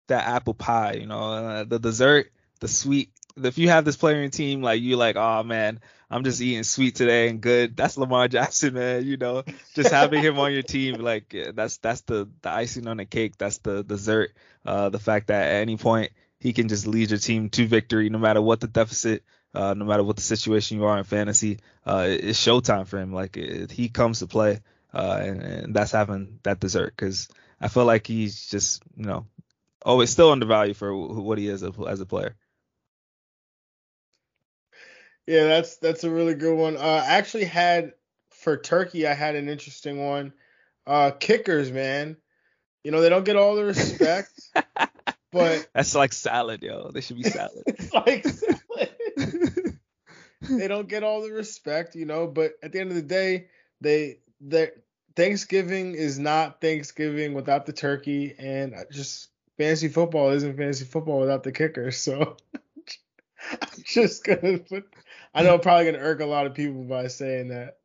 that 0.07 0.28
apple 0.28 0.54
pie. 0.54 0.95
You 0.95 1.07
know, 1.07 1.21
uh, 1.21 1.64
the 1.64 1.78
dessert, 1.80 2.33
the 2.61 2.68
sweet. 2.68 3.11
If 3.37 3.59
you 3.59 3.68
have 3.68 3.85
this 3.85 3.97
player 3.97 4.23
in 4.23 4.30
team, 4.30 4.62
like 4.62 4.80
you, 4.80 4.97
like, 4.97 5.16
oh 5.16 5.42
man, 5.42 5.80
I'm 6.09 6.23
just 6.23 6.40
eating 6.40 6.62
sweet 6.62 6.95
today 6.95 7.28
and 7.28 7.40
good. 7.40 7.76
That's 7.76 7.99
Lamar 7.99 8.28
Jackson, 8.28 8.75
man. 8.75 9.04
You 9.04 9.16
know, 9.16 9.42
just 9.75 9.90
having 9.90 10.23
him 10.23 10.38
on 10.38 10.52
your 10.52 10.62
team, 10.62 11.00
like 11.00 11.35
that's 11.54 11.78
that's 11.78 12.02
the 12.02 12.28
the 12.42 12.50
icing 12.50 12.87
on 12.87 12.99
the 12.99 13.07
cake. 13.07 13.37
That's 13.38 13.59
the 13.59 13.83
dessert. 13.83 14.30
Uh, 14.64 14.88
the 14.88 15.00
fact 15.00 15.26
that 15.26 15.49
at 15.49 15.62
any 15.62 15.76
point 15.76 16.12
he 16.38 16.52
can 16.52 16.68
just 16.68 16.87
lead 16.87 17.11
your 17.11 17.18
team 17.18 17.50
to 17.50 17.66
victory, 17.66 18.09
no 18.09 18.18
matter 18.18 18.40
what 18.40 18.61
the 18.61 18.68
deficit 18.68 19.25
Uh, 19.55 19.75
no 19.75 19.85
matter 19.85 20.05
what 20.05 20.17
the 20.17 20.23
situation 20.23 20.78
you 20.78 20.85
are 20.85 20.99
in 20.99 21.05
fantasy, 21.05 21.59
uh, 21.87 22.05
it's 22.07 22.45
showtime 22.45 22.87
for 22.87 22.99
him. 22.99 23.12
Like 23.12 23.37
it, 23.37 23.71
he 23.71 23.88
comes 23.88 24.19
to 24.19 24.26
play, 24.26 24.61
uh, 24.93 25.19
and, 25.23 25.43
and, 25.43 25.75
that's 25.75 25.93
having 25.93 26.38
that 26.43 26.61
dessert 26.61 26.93
because 26.95 27.28
I 27.61 27.69
feel 27.69 27.87
like 27.87 28.07
he's 28.07 28.49
just 28.49 28.83
you 28.97 29.07
know 29.07 29.26
always 29.85 30.11
still 30.11 30.33
undervalued 30.33 30.76
for 30.76 30.95
what 30.95 31.38
he 31.38 31.49
is 31.49 31.62
as 31.62 32.00
a 32.00 32.07
player. 32.07 32.37
Yeah, 35.26 35.45
that's 35.45 35.76
that's 35.76 36.05
a 36.05 36.11
really 36.11 36.35
good 36.35 36.57
one. 36.57 36.76
Uh, 36.78 37.05
I 37.07 37.17
actually 37.17 37.45
had 37.45 37.93
for 38.31 38.57
Turkey, 38.57 39.07
I 39.07 39.12
had 39.12 39.35
an 39.35 39.49
interesting 39.49 40.05
one. 40.05 40.33
Uh, 40.87 41.11
kickers, 41.11 41.71
man. 41.71 42.17
You 42.83 42.93
know 42.93 43.02
they 43.02 43.11
don't 43.11 43.25
get 43.25 43.37
all 43.37 43.55
the 43.55 43.64
respect, 43.64 44.31
but 45.33 45.69
that's 45.75 45.95
like 45.95 46.14
salad, 46.14 46.62
yo. 46.62 46.90
They 46.93 47.02
should 47.02 47.17
be 47.17 47.25
salad. 47.25 47.62
it's 47.67 47.93
like 47.93 48.26
salad. 48.26 48.88
They 50.49 50.69
don't 50.69 50.88
get 50.88 51.02
all 51.02 51.23
the 51.23 51.31
respect, 51.31 51.95
you 51.95 52.07
know. 52.07 52.26
But 52.26 52.52
at 52.62 52.73
the 52.73 52.81
end 52.81 52.90
of 52.90 52.97
the 52.97 53.02
day, 53.02 53.49
they 53.81 54.19
they 54.40 54.71
Thanksgiving 55.17 55.95
is 55.95 56.19
not 56.19 56.61
Thanksgiving 56.61 57.35
without 57.35 57.67
the 57.67 57.73
turkey, 57.73 58.35
and 58.38 58.75
just 58.93 59.28
fantasy 59.57 59.88
football 59.88 60.31
isn't 60.31 60.57
fantasy 60.57 60.85
football 60.85 61.21
without 61.21 61.43
the 61.43 61.52
kicker. 61.52 61.90
So 61.99 62.37
I'm 63.50 63.83
just 63.85 64.25
gonna 64.25 64.59
put. 64.59 64.85
I 65.35 65.43
know 65.43 65.55
I'm 65.55 65.61
probably 65.61 65.87
gonna 65.87 66.05
irk 66.05 66.21
a 66.21 66.26
lot 66.26 66.47
of 66.47 66.55
people 66.55 66.83
by 66.85 67.07
saying 67.07 67.49
that. 67.49 67.78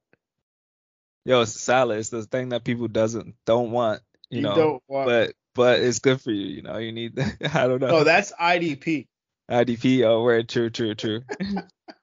Yo, 1.26 1.42
it's 1.42 1.52
salad. 1.52 2.00
It's 2.00 2.10
the 2.10 2.24
thing 2.24 2.50
that 2.50 2.64
people 2.64 2.88
doesn't 2.88 3.36
don't 3.46 3.72
want. 3.72 4.02
You, 4.30 4.38
you 4.38 4.44
know, 4.44 4.56
don't 4.56 4.84
want. 4.88 5.08
But 5.08 5.34
but 5.56 5.80
it's 5.80 6.00
good 6.00 6.22
for 6.22 6.32
you. 6.32 6.48
You 6.48 6.62
know, 6.64 6.78
you 6.78 6.92
need. 6.92 7.20
I 7.54 7.68
don't 7.68 7.80
know. 7.80 7.90
Oh, 7.90 8.04
that's 8.04 8.32
IDP. 8.34 9.08
IDP. 9.50 10.04
Oh, 10.04 10.24
where 10.24 10.44
true, 10.44 10.70
true, 10.70 10.96
true. 10.96 11.22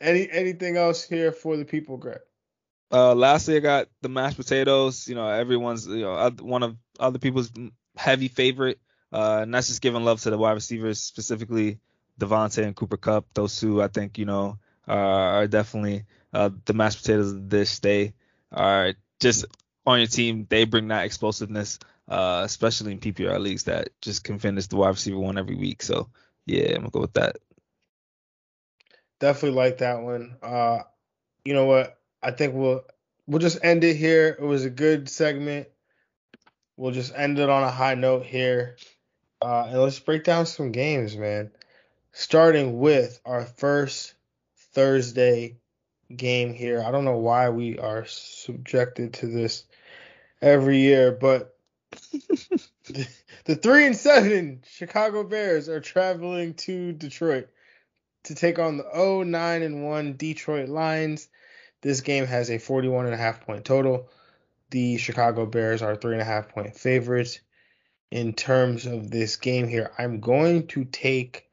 Any 0.00 0.30
anything 0.30 0.76
else 0.76 1.04
here 1.04 1.32
for 1.32 1.56
the 1.56 1.64
people, 1.64 1.96
Greg? 1.96 2.20
Uh, 2.90 3.14
lastly, 3.14 3.56
I 3.56 3.60
got 3.60 3.88
the 4.00 4.08
mashed 4.08 4.36
potatoes. 4.36 5.08
You 5.08 5.14
know, 5.14 5.28
everyone's 5.28 5.86
you 5.86 6.02
know 6.02 6.30
one 6.40 6.62
of 6.62 6.76
other 6.98 7.18
people's 7.18 7.50
heavy 7.96 8.28
favorite. 8.28 8.78
Uh, 9.12 9.40
and 9.42 9.54
that's 9.54 9.68
just 9.68 9.80
giving 9.80 10.04
love 10.04 10.20
to 10.22 10.30
the 10.30 10.38
wide 10.38 10.52
receivers, 10.52 11.00
specifically 11.00 11.78
Davante 12.20 12.62
and 12.62 12.76
Cooper 12.76 12.96
Kupp. 12.96 13.26
Those 13.34 13.58
two, 13.58 13.82
I 13.82 13.88
think, 13.88 14.18
you 14.18 14.26
know, 14.26 14.58
are 14.86 15.46
definitely 15.46 16.04
uh, 16.32 16.50
the 16.64 16.74
mashed 16.74 16.98
potatoes 16.98 17.32
of 17.32 17.48
this 17.48 17.78
day. 17.80 18.14
Are 18.52 18.94
just 19.20 19.44
on 19.86 19.98
your 19.98 20.08
team. 20.08 20.46
They 20.48 20.64
bring 20.64 20.88
that 20.88 21.04
explosiveness, 21.04 21.78
uh, 22.08 22.42
especially 22.44 22.92
in 22.92 23.00
PPR 23.00 23.40
leagues 23.40 23.64
that 23.64 23.88
just 24.00 24.24
can 24.24 24.38
finish 24.38 24.66
the 24.66 24.76
wide 24.76 24.90
receiver 24.90 25.18
one 25.18 25.38
every 25.38 25.56
week. 25.56 25.82
So 25.82 26.08
yeah, 26.46 26.70
I'm 26.70 26.80
gonna 26.80 26.90
go 26.90 27.00
with 27.00 27.14
that. 27.14 27.36
Definitely 29.20 29.56
like 29.56 29.78
that 29.78 30.02
one. 30.02 30.36
Uh, 30.42 30.80
you 31.44 31.54
know 31.54 31.66
what? 31.66 31.98
I 32.22 32.30
think 32.30 32.54
we'll 32.54 32.84
we'll 33.26 33.40
just 33.40 33.58
end 33.62 33.84
it 33.84 33.96
here. 33.96 34.36
It 34.38 34.44
was 34.44 34.64
a 34.64 34.70
good 34.70 35.08
segment. 35.08 35.68
We'll 36.76 36.92
just 36.92 37.12
end 37.14 37.38
it 37.38 37.48
on 37.48 37.64
a 37.64 37.70
high 37.70 37.94
note 37.94 38.24
here. 38.24 38.76
Uh, 39.42 39.66
and 39.68 39.80
let's 39.80 39.98
break 39.98 40.24
down 40.24 40.46
some 40.46 40.72
games, 40.72 41.16
man. 41.16 41.50
Starting 42.12 42.78
with 42.78 43.20
our 43.24 43.44
first 43.44 44.14
Thursday 44.72 45.56
game 46.14 46.54
here. 46.54 46.82
I 46.84 46.90
don't 46.90 47.04
know 47.04 47.18
why 47.18 47.50
we 47.50 47.78
are 47.78 48.04
subjected 48.06 49.14
to 49.14 49.26
this 49.26 49.64
every 50.40 50.78
year, 50.78 51.12
but 51.12 51.56
the, 52.12 53.08
the 53.44 53.56
three 53.56 53.86
and 53.86 53.96
seven 53.96 54.62
Chicago 54.68 55.24
Bears 55.24 55.68
are 55.68 55.80
traveling 55.80 56.54
to 56.54 56.92
Detroit 56.92 57.48
to 58.24 58.34
take 58.34 58.58
on 58.58 58.76
the 58.76 58.86
0 58.94 59.22
9 59.22 59.62
and 59.62 59.84
1 59.84 60.16
Detroit 60.16 60.68
Lions. 60.68 61.28
This 61.80 62.00
game 62.00 62.26
has 62.26 62.50
a 62.50 62.58
41 62.58 63.06
and 63.06 63.14
a 63.14 63.18
half 63.18 63.44
point 63.46 63.64
total. 63.64 64.08
The 64.70 64.98
Chicago 64.98 65.46
Bears 65.46 65.82
are 65.82 65.96
three 65.96 66.12
and 66.12 66.22
a 66.22 66.26
half 66.26 66.48
point 66.48 66.76
favorites. 66.76 67.40
In 68.10 68.32
terms 68.32 68.86
of 68.86 69.10
this 69.10 69.36
game 69.36 69.68
here, 69.68 69.92
I'm 69.98 70.20
going 70.20 70.66
to 70.68 70.84
take. 70.84 71.46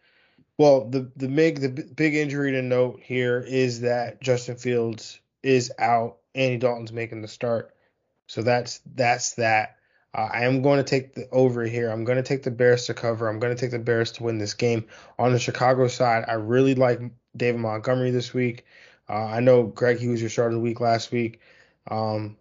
Well, 0.57 0.89
the 0.89 1.11
the 1.15 1.27
big 1.27 1.59
the 1.59 1.69
big 1.69 2.15
injury 2.15 2.53
to 2.53 2.61
note 2.61 3.01
here 3.03 3.39
is 3.39 3.81
that 3.81 4.21
Justin 4.21 4.55
Fields 4.55 5.19
is 5.43 5.71
out. 5.77 6.17
Andy 6.33 6.57
Dalton's 6.57 6.93
making 6.93 7.21
the 7.21 7.27
start, 7.27 7.73
so 8.27 8.41
that's 8.41 8.79
that's 8.95 9.35
that. 9.35 9.75
Uh, 10.15 10.29
I 10.31 10.45
am 10.45 10.61
going 10.61 10.77
to 10.77 10.83
take 10.83 11.13
the 11.13 11.27
over 11.29 11.63
here. 11.63 11.89
I'm 11.89 12.05
going 12.05 12.15
to 12.15 12.23
take 12.23 12.43
the 12.43 12.51
Bears 12.51 12.85
to 12.85 12.93
cover. 12.93 13.27
I'm 13.27 13.39
going 13.39 13.53
to 13.53 13.59
take 13.59 13.71
the 13.71 13.79
Bears 13.79 14.13
to 14.13 14.23
win 14.23 14.37
this 14.37 14.53
game. 14.53 14.85
On 15.19 15.33
the 15.33 15.39
Chicago 15.39 15.89
side, 15.89 16.23
I 16.27 16.33
really 16.33 16.73
like 16.73 17.01
David 17.35 17.59
Montgomery 17.59 18.11
this 18.11 18.33
week. 18.33 18.65
Uh, 19.09 19.25
I 19.25 19.41
know 19.41 19.63
Greg, 19.63 19.99
he 19.99 20.07
was 20.07 20.21
your 20.21 20.29
start 20.29 20.53
of 20.53 20.55
the 20.55 20.63
week 20.63 20.79
last 20.79 21.11
week. 21.11 21.41
Um, 21.91 22.37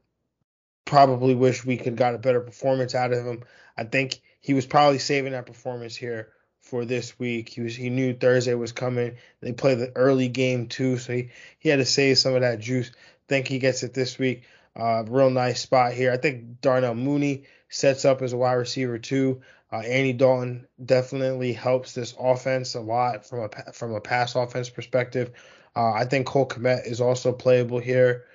probably 0.84 1.34
wish 1.34 1.64
we 1.64 1.76
could 1.76 1.96
got 1.96 2.14
a 2.14 2.18
better 2.18 2.40
performance 2.40 2.94
out 2.94 3.12
of 3.12 3.26
him. 3.26 3.42
I 3.76 3.82
think 3.84 4.22
he 4.40 4.54
was 4.54 4.66
probably 4.66 4.98
saving 4.98 5.32
that 5.32 5.46
performance 5.46 5.96
here 5.96 6.28
for 6.60 6.84
this 6.84 7.18
week. 7.18 7.48
He 7.48 7.60
was 7.60 7.74
he 7.74 7.90
knew 7.90 8.14
Thursday 8.14 8.54
was 8.54 8.72
coming. 8.72 9.16
They 9.40 9.52
played 9.52 9.78
the 9.78 9.92
early 9.96 10.28
game 10.28 10.68
too, 10.68 10.98
so 10.98 11.12
he, 11.12 11.30
he 11.58 11.70
had 11.70 11.80
to 11.80 11.84
save 11.84 12.18
some 12.18 12.34
of 12.34 12.42
that 12.42 12.60
juice. 12.60 12.92
Think 13.26 13.48
he 13.48 13.58
gets 13.58 13.82
it 13.82 13.94
this 13.94 14.16
week. 14.18 14.44
Uh, 14.76 15.04
real 15.06 15.30
nice 15.30 15.60
spot 15.60 15.92
here. 15.92 16.12
I 16.12 16.16
think 16.16 16.60
Darnell 16.60 16.94
Mooney 16.94 17.44
sets 17.74 18.04
up 18.04 18.22
as 18.22 18.32
a 18.32 18.36
wide 18.36 18.52
receiver 18.52 18.98
too. 18.98 19.42
Uh, 19.72 19.78
Andy 19.78 20.12
Dalton 20.12 20.66
definitely 20.84 21.52
helps 21.52 21.92
this 21.92 22.14
offense 22.18 22.74
a 22.74 22.80
lot 22.80 23.26
from 23.26 23.40
a 23.40 23.72
from 23.72 23.92
a 23.92 24.00
pass 24.00 24.36
offense 24.36 24.70
perspective. 24.70 25.32
Uh, 25.74 25.92
I 25.92 26.04
think 26.04 26.26
Cole 26.26 26.46
Kmet 26.46 26.86
is 26.86 27.00
also 27.00 27.32
playable 27.32 27.80
here. 27.80 28.26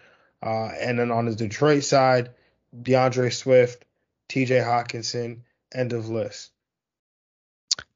Uh, 0.43 0.67
and 0.79 0.99
then 0.99 1.11
on 1.11 1.25
the 1.25 1.35
Detroit 1.35 1.83
side, 1.83 2.31
D'Andre 2.81 3.29
Swift, 3.29 3.85
T.J. 4.27 4.57
Hockenson, 4.57 5.39
end 5.73 5.93
of 5.93 6.09
list. 6.09 6.51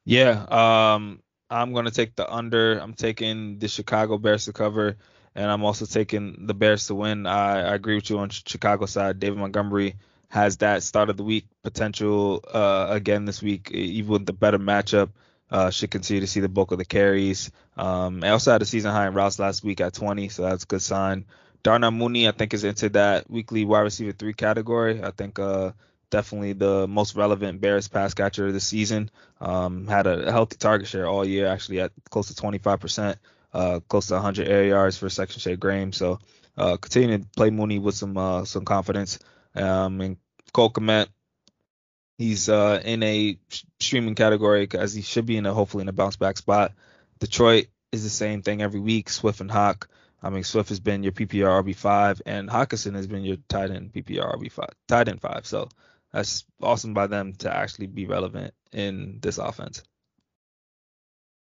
Yeah, 0.05 0.45
um, 0.49 1.21
I'm 1.49 1.73
gonna 1.73 1.91
take 1.91 2.15
the 2.15 2.31
under. 2.31 2.77
I'm 2.77 2.93
taking 2.93 3.59
the 3.59 3.67
Chicago 3.67 4.17
Bears 4.17 4.45
to 4.45 4.53
cover 4.53 4.97
and 5.35 5.49
I'm 5.49 5.63
also 5.63 5.85
taking 5.85 6.45
the 6.45 6.53
Bears 6.53 6.87
to 6.87 6.95
win. 6.95 7.25
I, 7.25 7.61
I 7.61 7.75
agree 7.75 7.95
with 7.95 8.09
you 8.09 8.19
on 8.19 8.29
Chicago 8.29 8.85
side. 8.85 9.19
David 9.19 9.39
Montgomery 9.39 9.95
has 10.33 10.57
that 10.57 10.81
start 10.81 11.11
of 11.11 11.17
the 11.17 11.23
week 11.23 11.45
potential 11.61 12.43
uh, 12.51 12.87
again 12.89 13.25
this 13.25 13.41
week, 13.43 13.69
even 13.69 14.11
with 14.11 14.25
the 14.25 14.33
better 14.33 14.57
matchup. 14.57 15.09
Uh, 15.51 15.69
should 15.69 15.91
continue 15.91 16.21
to 16.21 16.25
see 16.25 16.39
the 16.39 16.49
bulk 16.49 16.71
of 16.71 16.79
the 16.79 16.85
carries. 16.85 17.51
Um, 17.77 18.23
I 18.23 18.29
also 18.29 18.51
had 18.51 18.63
a 18.63 18.65
season 18.65 18.89
high 18.91 19.05
in 19.05 19.13
routes 19.13 19.37
last 19.37 19.63
week 19.63 19.81
at 19.81 19.93
20, 19.93 20.29
so 20.29 20.41
that's 20.41 20.63
a 20.63 20.67
good 20.67 20.81
sign. 20.81 21.25
Darnell 21.61 21.91
Mooney, 21.91 22.27
I 22.27 22.31
think, 22.31 22.55
is 22.55 22.63
into 22.63 22.89
that 22.89 23.29
weekly 23.29 23.63
wide 23.63 23.81
receiver 23.81 24.13
three 24.13 24.33
category. 24.33 25.03
I 25.03 25.11
think 25.11 25.37
uh, 25.37 25.73
definitely 26.09 26.53
the 26.53 26.87
most 26.87 27.15
relevant 27.15 27.61
Bears 27.61 27.87
pass 27.87 28.15
catcher 28.15 28.51
this 28.51 28.65
season. 28.65 29.11
Um, 29.39 29.85
had 29.85 30.07
a 30.07 30.31
healthy 30.31 30.57
target 30.57 30.87
share 30.87 31.05
all 31.05 31.23
year, 31.23 31.45
actually 31.45 31.81
at 31.81 31.91
close 32.09 32.33
to 32.33 32.41
25% 32.41 33.17
uh, 33.53 33.79
close 33.87 34.07
to 34.07 34.15
100 34.15 34.47
air 34.47 34.65
yards 34.65 34.97
for 34.97 35.09
Section 35.09 35.39
Shea 35.39 35.55
Graham. 35.55 35.93
So 35.93 36.19
uh, 36.57 36.77
continue 36.77 37.19
to 37.19 37.25
play 37.35 37.49
Mooney 37.49 37.79
with 37.79 37.95
some 37.95 38.17
uh, 38.17 38.45
some 38.45 38.65
confidence. 38.65 39.19
Um, 39.55 40.01
and 40.01 40.17
Cole 40.53 40.69
Kmet, 40.69 41.07
he's 42.17 42.47
uh, 42.47 42.81
in 42.83 43.03
a 43.03 43.37
streaming 43.79 44.15
category 44.15 44.67
as 44.73 44.93
he 44.93 45.01
should 45.01 45.25
be 45.25 45.37
in 45.37 45.45
a 45.45 45.53
hopefully 45.53 45.81
in 45.81 45.89
a 45.89 45.93
bounce 45.93 46.15
back 46.15 46.37
spot. 46.37 46.73
Detroit 47.19 47.67
is 47.91 48.03
the 48.03 48.09
same 48.09 48.41
thing 48.41 48.61
every 48.61 48.79
week. 48.79 49.09
Swift 49.09 49.41
and 49.41 49.51
Hawk. 49.51 49.89
I 50.21 50.29
mean, 50.29 50.43
Swift 50.43 50.69
has 50.69 50.79
been 50.79 51.03
your 51.03 51.11
PPR 51.11 51.63
RB5, 51.63 52.21
and 52.25 52.49
Hockenson 52.49 52.95
has 52.95 53.07
been 53.07 53.25
your 53.25 53.37
tight 53.49 53.71
end 53.71 53.91
PPR 53.91 54.37
RB5, 54.37 54.69
tight 54.87 55.09
end 55.09 55.21
five. 55.21 55.45
So 55.45 55.67
that's 56.13 56.45
awesome 56.61 56.93
by 56.93 57.07
them 57.07 57.33
to 57.39 57.53
actually 57.53 57.87
be 57.87 58.05
relevant 58.05 58.53
in 58.71 59.19
this 59.21 59.37
offense. 59.37 59.83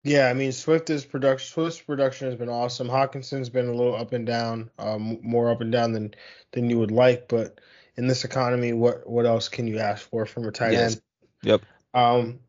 Yeah, 0.03 0.27
I 0.27 0.33
mean 0.33 0.51
Swift 0.51 0.89
is 0.89 1.03
production. 1.05 1.51
Swift's 1.51 1.81
production 1.81 2.27
has 2.27 2.35
been 2.35 2.49
awesome. 2.49 2.87
Hockenson's 2.87 3.49
been 3.49 3.67
a 3.67 3.73
little 3.73 3.95
up 3.95 4.13
and 4.13 4.25
down, 4.25 4.69
um, 4.77 5.19
more 5.23 5.49
up 5.49 5.61
and 5.61 5.71
down 5.71 5.93
than 5.93 6.13
than 6.51 6.69
you 6.69 6.77
would 6.77 6.91
like. 6.91 7.27
But 7.27 7.59
in 7.97 8.07
this 8.07 8.25
economy, 8.25 8.73
what 8.73 9.07
what 9.09 9.25
else 9.25 9.49
can 9.49 9.67
you 9.67 9.79
ask 9.79 10.07
for 10.09 10.25
from 10.25 10.47
a 10.47 10.51
tight 10.51 10.73
yes. 10.73 10.93
end? 10.93 11.01
Yep. 11.43 11.61
Um, 11.93 12.39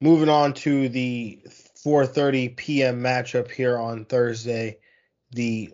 moving 0.00 0.28
on 0.28 0.54
to 0.54 0.88
the 0.88 1.40
4:30 1.84 2.56
p.m. 2.56 3.00
matchup 3.00 3.50
here 3.50 3.78
on 3.78 4.04
Thursday, 4.04 4.78
the 5.30 5.72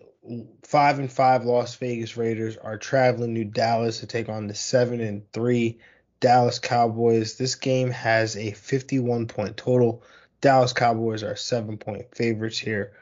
five 0.63 0.99
and 0.99 1.11
five 1.11 1.45
Las 1.45 1.75
Vegas 1.75 2.17
Raiders 2.17 2.57
are 2.57 2.77
traveling 2.77 3.35
to 3.35 3.43
Dallas 3.43 3.99
to 3.99 4.07
take 4.07 4.29
on 4.29 4.47
the 4.47 4.55
seven 4.55 5.01
and 5.01 5.31
three 5.31 5.79
Dallas 6.19 6.59
Cowboys. 6.59 7.37
This 7.37 7.55
game 7.55 7.91
has 7.91 8.35
a 8.35 8.51
51 8.51 9.27
point 9.27 9.57
total. 9.57 10.03
Dallas 10.41 10.73
Cowboys 10.73 11.23
are 11.23 11.35
seven 11.35 11.77
point 11.77 12.15
favorites 12.15 12.57
here. 12.57 12.93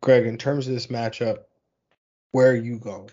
Greg, 0.00 0.26
in 0.26 0.38
terms 0.38 0.66
of 0.66 0.74
this 0.74 0.86
matchup, 0.86 1.40
where 2.32 2.50
are 2.50 2.56
you 2.56 2.78
going? 2.78 3.10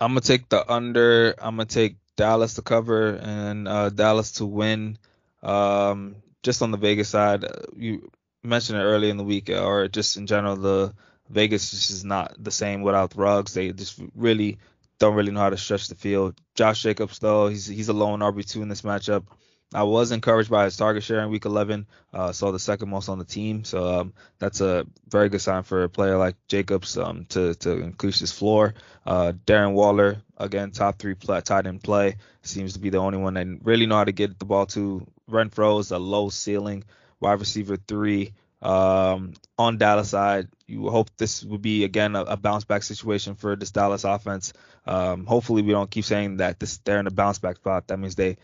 I'm 0.00 0.10
gonna 0.10 0.20
take 0.22 0.48
the 0.48 0.70
under. 0.70 1.34
I'm 1.38 1.56
gonna 1.56 1.66
take 1.66 1.96
Dallas 2.16 2.54
to 2.54 2.62
cover 2.62 3.16
and 3.16 3.68
uh, 3.68 3.90
Dallas 3.90 4.32
to 4.32 4.46
win. 4.46 4.98
Um, 5.42 6.16
just 6.42 6.62
on 6.62 6.70
the 6.70 6.78
Vegas 6.78 7.08
side, 7.08 7.44
uh, 7.44 7.50
you 7.76 8.10
mentioned 8.42 8.78
it 8.78 8.82
early 8.84 9.10
in 9.10 9.18
the 9.18 9.24
week, 9.24 9.50
or 9.50 9.88
just 9.88 10.16
in 10.16 10.26
general, 10.26 10.56
the 10.56 10.94
Vegas 11.28 11.70
just 11.70 11.90
is 11.90 12.04
not 12.04 12.34
the 12.42 12.50
same 12.50 12.82
without 12.82 13.14
Ruggs. 13.14 13.54
They 13.54 13.72
just 13.72 14.00
really 14.14 14.58
don't 14.98 15.14
really 15.14 15.32
know 15.32 15.40
how 15.40 15.50
to 15.50 15.56
stretch 15.56 15.88
the 15.88 15.94
field. 15.94 16.34
Josh 16.54 16.82
Jacobs, 16.82 17.18
though, 17.18 17.48
he's 17.48 17.66
he's 17.66 17.88
a 17.88 17.92
lone 17.92 18.20
RB2 18.20 18.62
in 18.62 18.68
this 18.68 18.82
matchup. 18.82 19.24
I 19.72 19.84
was 19.84 20.10
encouraged 20.10 20.50
by 20.50 20.64
his 20.64 20.76
target 20.76 21.04
share 21.04 21.20
in 21.20 21.30
week 21.30 21.44
11. 21.44 21.86
Uh, 22.12 22.32
saw 22.32 22.50
the 22.50 22.58
second 22.58 22.88
most 22.88 23.08
on 23.08 23.18
the 23.18 23.24
team, 23.24 23.62
so 23.62 24.00
um, 24.00 24.12
that's 24.38 24.60
a 24.60 24.84
very 25.08 25.28
good 25.28 25.40
sign 25.40 25.62
for 25.62 25.84
a 25.84 25.88
player 25.88 26.18
like 26.18 26.34
Jacobs 26.48 26.98
um, 26.98 27.24
to 27.26 27.54
to 27.54 27.78
increase 27.78 28.18
his 28.18 28.32
floor. 28.32 28.74
Uh, 29.06 29.32
Darren 29.46 29.74
Waller, 29.74 30.22
again, 30.36 30.72
top 30.72 30.98
three 30.98 31.14
play, 31.14 31.40
tight 31.40 31.68
end 31.68 31.84
play, 31.84 32.16
seems 32.42 32.72
to 32.72 32.80
be 32.80 32.90
the 32.90 32.98
only 32.98 33.18
one 33.18 33.34
that 33.34 33.46
really 33.62 33.86
know 33.86 33.96
how 33.96 34.04
to 34.04 34.12
get 34.12 34.38
the 34.38 34.44
ball 34.44 34.66
to. 34.66 35.06
Renfrow's 35.30 35.92
a 35.92 35.98
low 35.98 36.30
ceiling 36.30 36.82
wide 37.20 37.38
receiver 37.38 37.76
three. 37.76 38.32
Um, 38.62 39.32
on 39.58 39.78
Dallas 39.78 40.10
side, 40.10 40.48
you 40.66 40.88
hope 40.90 41.08
this 41.16 41.42
would 41.44 41.62
be 41.62 41.84
again 41.84 42.14
a, 42.14 42.22
a 42.22 42.36
bounce 42.36 42.64
back 42.64 42.82
situation 42.82 43.34
for 43.34 43.56
this 43.56 43.70
Dallas 43.70 44.04
offense. 44.04 44.52
Um, 44.86 45.24
hopefully, 45.26 45.62
we 45.62 45.72
don't 45.72 45.90
keep 45.90 46.04
saying 46.04 46.38
that 46.38 46.58
this 46.58 46.78
they're 46.78 47.00
in 47.00 47.06
a 47.06 47.10
bounce 47.10 47.38
back 47.38 47.56
spot. 47.56 47.86
That 47.86 47.98
means 47.98 48.16
they 48.16 48.36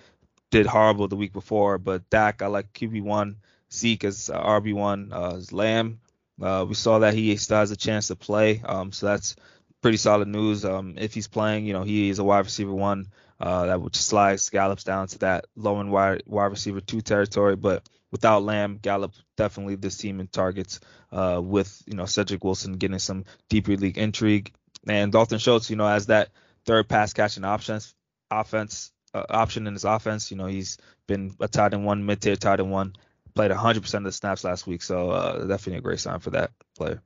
did 0.50 0.66
horrible 0.66 1.08
the 1.08 1.16
week 1.16 1.32
before. 1.32 1.78
But 1.78 2.08
Dak, 2.10 2.42
I 2.42 2.46
like 2.46 2.72
QB 2.72 3.02
one, 3.02 3.36
Zeke 3.72 4.04
as 4.04 4.30
uh, 4.30 4.42
RB 4.42 4.74
one, 4.74 5.10
uh, 5.12 5.40
Lamb. 5.50 6.00
Uh, 6.40 6.66
we 6.68 6.74
saw 6.74 6.98
that 7.00 7.14
he 7.14 7.36
still 7.36 7.58
has 7.58 7.70
a 7.70 7.76
chance 7.76 8.08
to 8.08 8.16
play, 8.16 8.62
um, 8.64 8.92
so 8.92 9.06
that's 9.06 9.36
pretty 9.80 9.96
solid 9.96 10.28
news. 10.28 10.64
Um, 10.64 10.94
if 10.98 11.14
he's 11.14 11.28
playing, 11.28 11.64
you 11.64 11.72
know, 11.72 11.82
he 11.82 12.10
is 12.10 12.18
a 12.18 12.24
wide 12.24 12.44
receiver 12.44 12.74
one. 12.74 13.06
Uh, 13.38 13.66
that 13.66 13.80
would 13.80 13.94
slide 13.94 14.40
Gallups 14.50 14.84
down 14.84 15.08
to 15.08 15.18
that 15.18 15.46
low 15.56 15.80
end 15.80 15.90
wide, 15.90 16.22
wide 16.26 16.46
receiver 16.46 16.80
two 16.80 17.00
territory. 17.00 17.56
But 17.56 17.88
without 18.10 18.42
Lamb, 18.42 18.78
Gallup 18.80 19.12
definitely 19.36 19.76
this 19.76 19.98
team 19.98 20.20
in 20.20 20.28
targets. 20.28 20.80
Uh, 21.12 21.40
with 21.42 21.82
you 21.86 21.96
know 21.96 22.04
Cedric 22.04 22.44
Wilson 22.44 22.74
getting 22.74 22.98
some 22.98 23.24
deeper 23.48 23.76
league 23.76 23.98
intrigue, 23.98 24.52
and 24.86 25.12
Dalton 25.12 25.38
Schultz, 25.38 25.70
you 25.70 25.76
know, 25.76 25.86
as 25.86 26.06
that 26.06 26.30
third 26.64 26.88
pass 26.88 27.12
catching 27.12 27.44
options 27.44 27.94
offense 28.30 28.90
uh, 29.16 29.24
option 29.30 29.66
in 29.66 29.72
his 29.72 29.84
offense. 29.84 30.30
You 30.30 30.36
know, 30.36 30.46
he's 30.46 30.78
been 31.06 31.34
a 31.40 31.48
tight 31.48 31.74
end 31.74 31.84
one, 31.84 32.04
mid 32.04 32.20
tier 32.20 32.36
tight 32.36 32.60
end 32.60 32.70
one, 32.70 32.94
played 33.34 33.50
100% 33.50 33.94
of 33.94 34.04
the 34.04 34.12
snaps 34.12 34.44
last 34.44 34.66
week, 34.66 34.82
so 34.82 35.10
uh, 35.10 35.44
definitely 35.46 35.78
a 35.78 35.82
great 35.82 36.00
sign 36.00 36.20
for 36.20 36.30
that 36.30 36.50
player. 36.76 37.02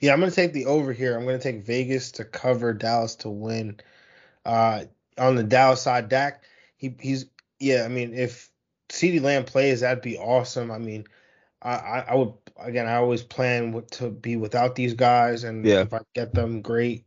Yeah, 0.00 0.12
I'm 0.12 0.20
going 0.20 0.30
to 0.30 0.36
take 0.36 0.54
the 0.54 0.66
over 0.66 0.92
here. 0.92 1.16
I'm 1.16 1.24
going 1.24 1.38
to 1.38 1.42
take 1.42 1.64
Vegas 1.64 2.12
to 2.12 2.24
cover 2.24 2.72
Dallas 2.72 3.16
to 3.16 3.28
win. 3.28 3.80
Uh, 4.44 4.84
on 5.18 5.36
the 5.36 5.42
Dallas 5.42 5.82
side, 5.82 6.08
Dak, 6.08 6.42
he, 6.76 6.94
he's 6.98 7.26
yeah. 7.58 7.84
I 7.84 7.88
mean, 7.88 8.14
if 8.14 8.50
CeeDee 8.88 9.20
Lamb 9.20 9.44
plays, 9.44 9.80
that'd 9.80 10.02
be 10.02 10.16
awesome. 10.16 10.70
I 10.70 10.78
mean, 10.78 11.04
I, 11.60 12.04
I 12.08 12.14
would 12.14 12.32
again. 12.58 12.86
I 12.86 12.94
always 12.94 13.22
plan 13.22 13.84
to 13.92 14.08
be 14.08 14.36
without 14.36 14.74
these 14.74 14.94
guys, 14.94 15.44
and 15.44 15.66
yeah. 15.66 15.82
if 15.82 15.92
I 15.92 16.00
get 16.14 16.32
them, 16.32 16.62
great. 16.62 17.04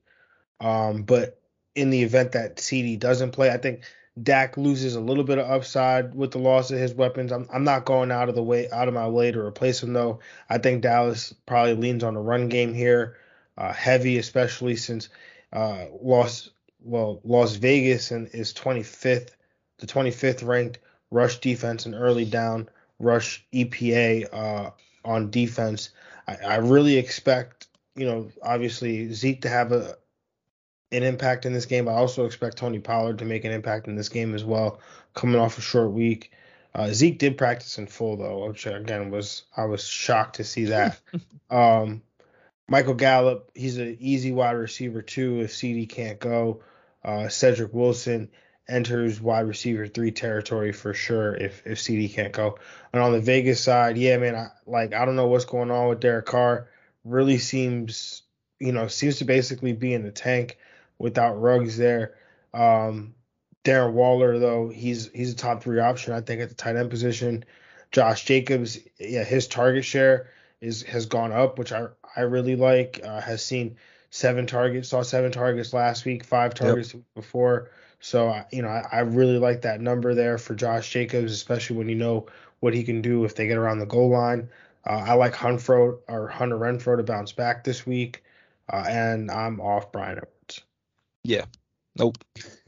Um, 0.59 1.01
but 1.01 1.41
in 1.75 1.89
the 1.89 2.03
event 2.03 2.33
that 2.33 2.57
CeeDee 2.57 2.99
doesn't 2.99 3.31
play. 3.31 3.49
I 3.49 3.57
think 3.57 3.81
Dak 4.21 4.57
loses 4.57 4.95
a 4.95 5.01
little 5.01 5.23
bit 5.23 5.39
of 5.39 5.49
upside 5.49 6.13
with 6.13 6.31
the 6.31 6.39
loss 6.39 6.69
of 6.69 6.77
his 6.77 6.93
weapons. 6.93 7.31
I'm, 7.31 7.47
I'm 7.51 7.63
not 7.63 7.85
going 7.85 8.11
out 8.11 8.29
of 8.29 8.35
the 8.35 8.43
way 8.43 8.69
out 8.69 8.87
of 8.87 8.93
my 8.93 9.07
way 9.07 9.31
to 9.31 9.39
replace 9.39 9.81
him 9.81 9.93
though. 9.93 10.19
I 10.49 10.59
think 10.59 10.83
Dallas 10.83 11.33
probably 11.45 11.73
leans 11.73 12.03
on 12.03 12.13
the 12.13 12.19
run 12.19 12.47
game 12.47 12.73
here, 12.73 13.17
uh, 13.57 13.73
heavy 13.73 14.19
especially 14.19 14.75
since 14.75 15.09
uh, 15.51 15.85
Las 16.01 16.49
well 16.83 17.21
Las 17.23 17.55
Vegas 17.55 18.11
and 18.11 18.27
is 18.33 18.53
25th, 18.53 19.29
the 19.79 19.87
25th 19.87 20.45
ranked 20.45 20.79
rush 21.09 21.39
defense 21.39 21.85
and 21.85 21.95
early 21.95 22.25
down 22.25 22.69
rush 22.99 23.43
EPA 23.51 24.27
uh, 24.31 24.69
on 25.03 25.31
defense. 25.31 25.89
I, 26.27 26.35
I 26.35 26.55
really 26.57 26.97
expect 26.97 27.67
you 27.95 28.05
know 28.05 28.29
obviously 28.43 29.11
Zeke 29.11 29.41
to 29.41 29.49
have 29.49 29.71
a 29.71 29.97
an 30.93 31.03
impact 31.03 31.45
in 31.45 31.53
this 31.53 31.65
game. 31.65 31.89
I 31.89 31.93
also 31.93 32.25
expect 32.25 32.57
Tony 32.57 32.79
Pollard 32.79 33.19
to 33.19 33.25
make 33.25 33.45
an 33.45 33.51
impact 33.51 33.87
in 33.87 33.95
this 33.95 34.09
game 34.09 34.35
as 34.35 34.43
well, 34.43 34.79
coming 35.13 35.39
off 35.39 35.57
a 35.57 35.61
short 35.61 35.91
week. 35.91 36.31
Uh, 36.75 36.89
Zeke 36.91 37.19
did 37.19 37.37
practice 37.37 37.77
in 37.77 37.87
full 37.87 38.17
though, 38.17 38.47
which 38.47 38.65
again 38.65 39.11
was 39.11 39.43
I 39.55 39.65
was 39.65 39.85
shocked 39.85 40.37
to 40.37 40.43
see 40.43 40.65
that. 40.65 40.99
um, 41.49 42.01
Michael 42.67 42.95
Gallup, 42.95 43.51
he's 43.53 43.77
an 43.77 43.97
easy 43.99 44.31
wide 44.31 44.51
receiver 44.51 45.01
too 45.01 45.41
if 45.41 45.51
CeeDee 45.51 45.89
can't 45.89 46.19
go. 46.19 46.63
Uh, 47.03 47.27
Cedric 47.27 47.73
Wilson 47.73 48.29
enters 48.67 49.19
wide 49.19 49.47
receiver 49.47 49.87
three 49.87 50.11
territory 50.11 50.71
for 50.71 50.93
sure 50.93 51.35
if 51.35 51.61
if 51.65 51.79
CeeDee 51.79 52.13
can't 52.13 52.33
go. 52.33 52.57
And 52.91 53.01
on 53.01 53.11
the 53.11 53.21
Vegas 53.21 53.61
side, 53.61 53.97
yeah, 53.97 54.17
man, 54.17 54.35
I, 54.35 54.47
like 54.65 54.93
I 54.93 55.05
don't 55.05 55.15
know 55.15 55.27
what's 55.27 55.45
going 55.45 55.69
on 55.69 55.89
with 55.89 55.99
Derek 55.99 56.25
Carr. 56.25 56.69
Really 57.03 57.37
seems, 57.37 58.23
you 58.59 58.71
know, 58.71 58.87
seems 58.87 59.17
to 59.17 59.25
basically 59.25 59.73
be 59.73 59.93
in 59.93 60.03
the 60.03 60.11
tank 60.11 60.57
without 61.03 61.33
Ruggs 61.33 61.77
there. 61.77 62.15
Um, 62.53 63.13
Darren 63.65 63.91
Waller 63.91 64.39
though, 64.39 64.69
he's 64.69 65.11
he's 65.13 65.33
a 65.33 65.35
top 65.35 65.61
three 65.61 65.79
option 65.79 66.13
I 66.13 66.21
think 66.21 66.41
at 66.41 66.49
the 66.49 66.55
tight 66.55 66.77
end 66.77 66.89
position. 66.89 67.43
Josh 67.91 68.25
Jacobs, 68.25 68.79
yeah, 68.97 69.23
his 69.23 69.47
target 69.47 69.85
share 69.85 70.31
is 70.61 70.81
has 70.83 71.05
gone 71.05 71.31
up, 71.33 71.59
which 71.59 71.71
I 71.73 71.87
I 72.15 72.21
really 72.21 72.55
like. 72.55 73.01
Uh, 73.03 73.19
has 73.19 73.45
seen 73.45 73.75
seven 74.11 74.47
targets, 74.47 74.89
saw 74.89 75.01
seven 75.01 75.31
targets 75.31 75.73
last 75.73 76.05
week, 76.05 76.23
five 76.23 76.53
targets 76.53 76.93
yep. 76.93 77.03
before. 77.15 77.71
So 77.99 78.41
you 78.51 78.61
know 78.61 78.69
I, 78.69 78.87
I 78.91 78.99
really 79.01 79.37
like 79.37 79.61
that 79.61 79.81
number 79.81 80.15
there 80.15 80.37
for 80.37 80.55
Josh 80.55 80.89
Jacobs, 80.89 81.33
especially 81.33 81.77
when 81.77 81.89
you 81.89 81.95
know 81.95 82.27
what 82.61 82.73
he 82.73 82.83
can 82.83 83.01
do 83.01 83.25
if 83.25 83.35
they 83.35 83.47
get 83.47 83.57
around 83.57 83.79
the 83.79 83.85
goal 83.85 84.09
line. 84.09 84.49
Uh, 84.85 85.03
I 85.05 85.13
like 85.13 85.33
Hunfro 85.33 85.99
or 86.07 86.27
Hunter 86.29 86.57
Renfrow 86.57 86.97
to 86.97 87.03
bounce 87.03 87.33
back 87.33 87.63
this 87.63 87.85
week, 87.85 88.23
uh, 88.71 88.85
and 88.87 89.29
I'm 89.29 89.59
off 89.59 89.91
Bryan 89.91 90.19
yeah. 91.23 91.45
Nope. 91.95 92.17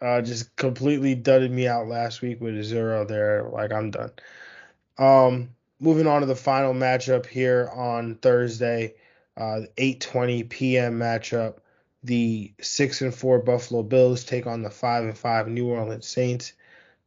uh, 0.00 0.22
just 0.22 0.54
completely 0.56 1.14
dudded 1.14 1.50
me 1.50 1.66
out 1.66 1.86
last 1.86 2.22
week 2.22 2.40
with 2.40 2.56
a 2.56 2.64
zero 2.64 3.04
there. 3.04 3.48
Like 3.50 3.72
I'm 3.72 3.90
done. 3.90 4.12
Um, 4.98 5.50
moving 5.80 6.06
on 6.06 6.20
to 6.20 6.26
the 6.26 6.36
final 6.36 6.74
matchup 6.74 7.26
here 7.26 7.70
on 7.74 8.16
Thursday, 8.16 8.94
uh, 9.36 9.62
8:20 9.76 10.48
p.m. 10.48 10.98
matchup. 10.98 11.58
The 12.02 12.54
six 12.60 13.02
and 13.02 13.14
four 13.14 13.40
Buffalo 13.40 13.82
Bills 13.82 14.24
take 14.24 14.46
on 14.46 14.62
the 14.62 14.70
five 14.70 15.04
and 15.04 15.16
five 15.16 15.48
New 15.48 15.68
Orleans 15.68 16.06
Saints. 16.06 16.54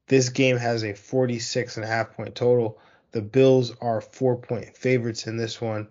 This 0.08 0.30
game 0.30 0.58
has 0.58 0.84
a 0.84 0.94
46 0.94 1.78
and 1.78 1.86
a 1.86 1.88
half 1.88 2.16
point 2.16 2.36
total. 2.36 2.80
The 3.12 3.22
Bills 3.22 3.74
are 3.82 4.02
four 4.02 4.38
point 4.38 4.76
favorites 4.76 5.26
in 5.26 5.38
this 5.38 5.60
one. 5.60 5.88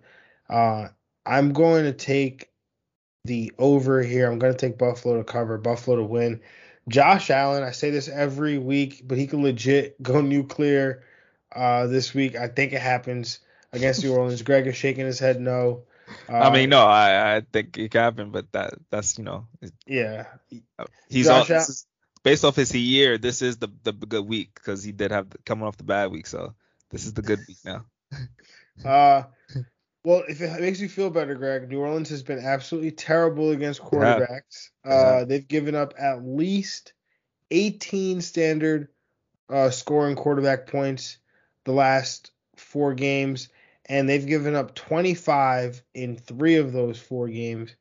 Uh, 0.49 0.89
I'm 1.25 1.51
going 1.51 1.83
to 1.85 1.93
take 1.93 2.52
the 3.25 3.53
over 3.57 4.01
here. 4.01 4.29
I'm 4.29 4.39
going 4.39 4.53
to 4.53 4.59
take 4.59 4.77
Buffalo 4.77 5.17
to 5.17 5.23
cover, 5.23 5.57
Buffalo 5.57 5.97
to 5.97 6.03
win. 6.03 6.41
Josh 6.89 7.29
Allen, 7.29 7.63
I 7.63 7.71
say 7.71 7.89
this 7.89 8.09
every 8.09 8.57
week, 8.57 9.01
but 9.05 9.17
he 9.17 9.27
can 9.27 9.41
legit 9.41 10.01
go 10.03 10.19
nuclear 10.19 11.03
uh, 11.55 11.87
this 11.87 12.13
week. 12.13 12.35
I 12.35 12.47
think 12.49 12.73
it 12.73 12.81
happens 12.81 13.39
against 13.71 14.03
New 14.03 14.13
Orleans. 14.13 14.41
Greg 14.43 14.67
is 14.67 14.75
shaking 14.75 15.05
his 15.05 15.19
head 15.19 15.39
no. 15.39 15.83
Uh, 16.27 16.33
I 16.33 16.51
mean, 16.51 16.69
no, 16.69 16.85
I, 16.85 17.37
I 17.37 17.41
think 17.53 17.77
it 17.77 17.91
could 17.91 18.01
happen, 18.01 18.31
but 18.31 18.51
that 18.51 18.73
that's 18.89 19.17
you 19.17 19.23
know. 19.23 19.47
Yeah. 19.87 20.25
He's 21.07 21.27
Josh 21.27 21.49
all, 21.49 21.65
based 22.23 22.43
off 22.43 22.57
his 22.57 22.75
year. 22.75 23.17
This 23.17 23.41
is 23.41 23.57
the 23.57 23.69
the 23.83 23.93
good 23.93 24.27
week 24.27 24.53
because 24.55 24.83
he 24.83 24.91
did 24.91 25.11
have 25.11 25.29
the, 25.29 25.37
coming 25.39 25.65
off 25.65 25.77
the 25.77 25.85
bad 25.85 26.11
week, 26.11 26.27
so 26.27 26.53
this 26.89 27.05
is 27.05 27.13
the 27.13 27.21
good 27.21 27.39
week 27.47 27.57
now. 27.63 27.85
uh, 28.85 29.23
well, 30.03 30.23
if 30.27 30.41
it 30.41 30.59
makes 30.59 30.81
you 30.81 30.89
feel 30.89 31.09
better, 31.09 31.35
Greg, 31.35 31.69
New 31.69 31.79
Orleans 31.79 32.09
has 32.09 32.23
been 32.23 32.39
absolutely 32.39 32.91
terrible 32.91 33.51
against 33.51 33.81
quarterbacks. 33.81 34.69
Yeah. 34.85 34.91
Uh, 34.91 35.25
they've 35.25 35.47
given 35.47 35.75
up 35.75 35.93
at 35.97 36.25
least 36.25 36.93
18 37.51 38.19
standard 38.19 38.89
uh, 39.49 39.69
scoring 39.69 40.15
quarterback 40.15 40.67
points 40.67 41.17
the 41.63 41.71
last 41.71 42.31
four 42.57 42.93
games, 42.93 43.47
and 43.85 44.09
they've 44.09 44.25
given 44.25 44.55
up 44.55 44.75
25 44.75 45.81
in 45.93 46.17
three 46.17 46.57
of 46.57 46.73
those 46.73 46.99
four 46.99 47.29
games. 47.29 47.73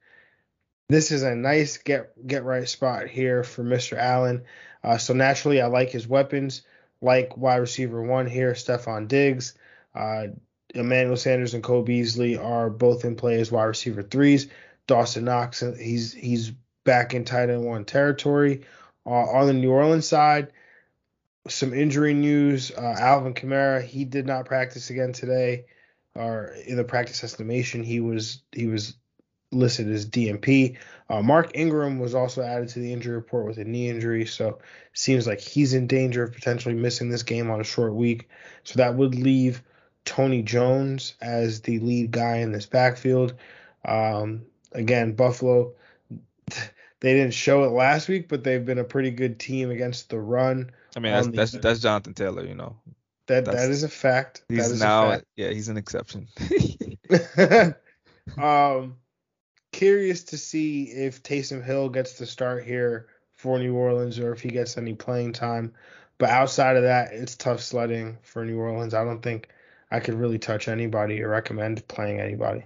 This 0.89 1.11
is 1.11 1.23
a 1.23 1.35
nice 1.35 1.79
get 1.79 2.15
get 2.27 2.45
right 2.45 2.69
spot 2.69 3.09
here 3.09 3.43
for 3.43 3.65
Mr. 3.65 3.97
Allen. 3.97 4.45
Uh, 4.85 4.99
so 4.99 5.15
naturally, 5.15 5.61
I 5.61 5.67
like 5.67 5.91
his 5.91 6.07
weapons, 6.07 6.63
like 7.01 7.37
wide 7.37 7.57
receiver 7.57 8.03
one 8.03 8.27
here, 8.27 8.53
Stefon 8.53 9.09
Diggs. 9.09 9.55
Emmanuel 10.75 11.17
Sanders 11.17 11.55
and 11.55 11.63
Cole 11.63 11.83
Beasley 11.83 12.37
are 12.37 12.71
both 12.71 13.05
in 13.05 13.17
play 13.17 13.41
as 13.41 13.53
wide 13.53 13.65
receiver 13.65 14.03
threes. 14.03 14.49
Dawson 14.87 15.25
Knox, 15.25 15.61
he's 15.79 16.13
he's 16.13 16.53
back 16.85 17.15
in 17.15 17.25
tight 17.25 17.51
end 17.51 17.65
one 17.65 17.85
territory. 17.85 18.65
Uh, 19.05 19.11
on 19.11 19.47
the 19.47 19.53
New 19.53 19.71
Orleans 19.71 20.07
side, 20.07 20.53
some 21.49 21.75
injury 21.75 22.15
news. 22.15 22.71
Uh, 22.71 22.97
Alvin 22.99 23.35
Kamara, 23.35 23.83
he 23.83 24.05
did 24.05 24.27
not 24.27 24.47
practice 24.47 24.91
again 24.91 25.13
today, 25.13 25.67
or 26.15 26.55
in 26.67 26.77
the 26.77 26.85
practice 26.85 27.25
estimation, 27.25 27.83
he 27.83 28.01
was 28.01 28.43
he 28.53 28.67
was 28.67 28.95
listed 29.51 29.89
as 29.91 30.07
DNP. 30.07 30.79
Uh, 31.11 31.23
Mark 31.23 31.51
Ingram 31.55 31.99
was 31.99 32.15
also 32.15 32.43
added 32.43 32.69
to 32.71 32.79
the 32.79 32.93
injury 32.93 33.15
report 33.15 33.47
with 33.47 33.59
a 33.59 33.65
knee 33.65 33.89
injury, 33.89 34.25
so 34.25 34.59
seems 34.95 35.27
like 35.27 35.41
he's 35.41 35.75
in 35.75 35.87
danger 35.87 36.23
of 36.23 36.33
potentially 36.33 36.75
missing 36.75 37.11
this 37.11 37.23
game 37.23 37.51
on 37.51 37.61
a 37.61 37.65
short 37.65 37.95
week. 37.95 38.29
So 38.65 38.79
that 38.79 38.95
would 38.95 39.15
leave 39.15 39.63
Tony 40.05 40.43
Jones 40.43 41.15
as 41.21 41.61
the 41.61 41.79
lead 41.79 42.11
guy 42.11 42.37
in 42.39 42.53
this 42.53 42.67
backfield. 42.67 43.35
Um, 43.85 44.43
again, 44.73 45.13
Buffalo, 45.13 45.73
they 47.01 47.15
didn't 47.15 47.35
show 47.35 47.65
it 47.65 47.71
last 47.71 48.09
week, 48.09 48.29
but 48.29 48.45
they've 48.45 48.65
been 48.65 48.79
a 48.79 48.85
pretty 48.85 49.11
good 49.11 49.39
team 49.39 49.71
against 49.71 50.11
the 50.11 50.19
run. 50.19 50.71
I 50.97 51.01
mean, 51.01 51.13
that's 51.13 51.29
that's, 51.29 51.53
that's 51.53 51.81
Jonathan 51.81 52.15
Taylor, 52.15 52.45
you 52.45 52.55
know. 52.55 52.77
That 53.27 53.45
that's, 53.45 53.57
that 53.57 53.71
is 53.71 53.83
a 53.83 53.89
fact. 53.89 54.45
He's 54.49 54.81
now 54.81 55.21
yeah, 55.37 55.51
he's 55.51 55.69
an 55.69 55.77
exception. 55.77 56.29
um, 58.39 58.97
curious 59.73 60.25
to 60.25 60.39
see 60.39 60.85
if 60.85 61.23
Taysom 61.23 61.65
Hill 61.65 61.89
gets 61.89 62.15
to 62.15 62.27
start 62.27 62.65
here 62.65 63.09
for 63.33 63.59
New 63.59 63.75
Orleans 63.75 64.19
or 64.19 64.33
if 64.33 64.41
he 64.41 64.49
gets 64.49 64.77
any 64.77 64.95
playing 64.95 65.33
time. 65.33 65.73
But 66.19 66.31
outside 66.31 66.77
of 66.77 66.83
that, 66.85 67.13
it's 67.13 67.35
tough 67.35 67.61
sledding 67.61 68.19
for 68.23 68.45
New 68.45 68.59
Orleans. 68.59 68.95
I 68.95 69.05
don't 69.05 69.23
think 69.23 69.49
I 69.93 70.01
could 70.01 70.15
really 70.15 70.39
touch 70.39 70.69
anybody 70.69 71.23
or 71.23 71.29
recommend 71.29 71.87
playing 71.87 72.19
anybody. 72.19 72.65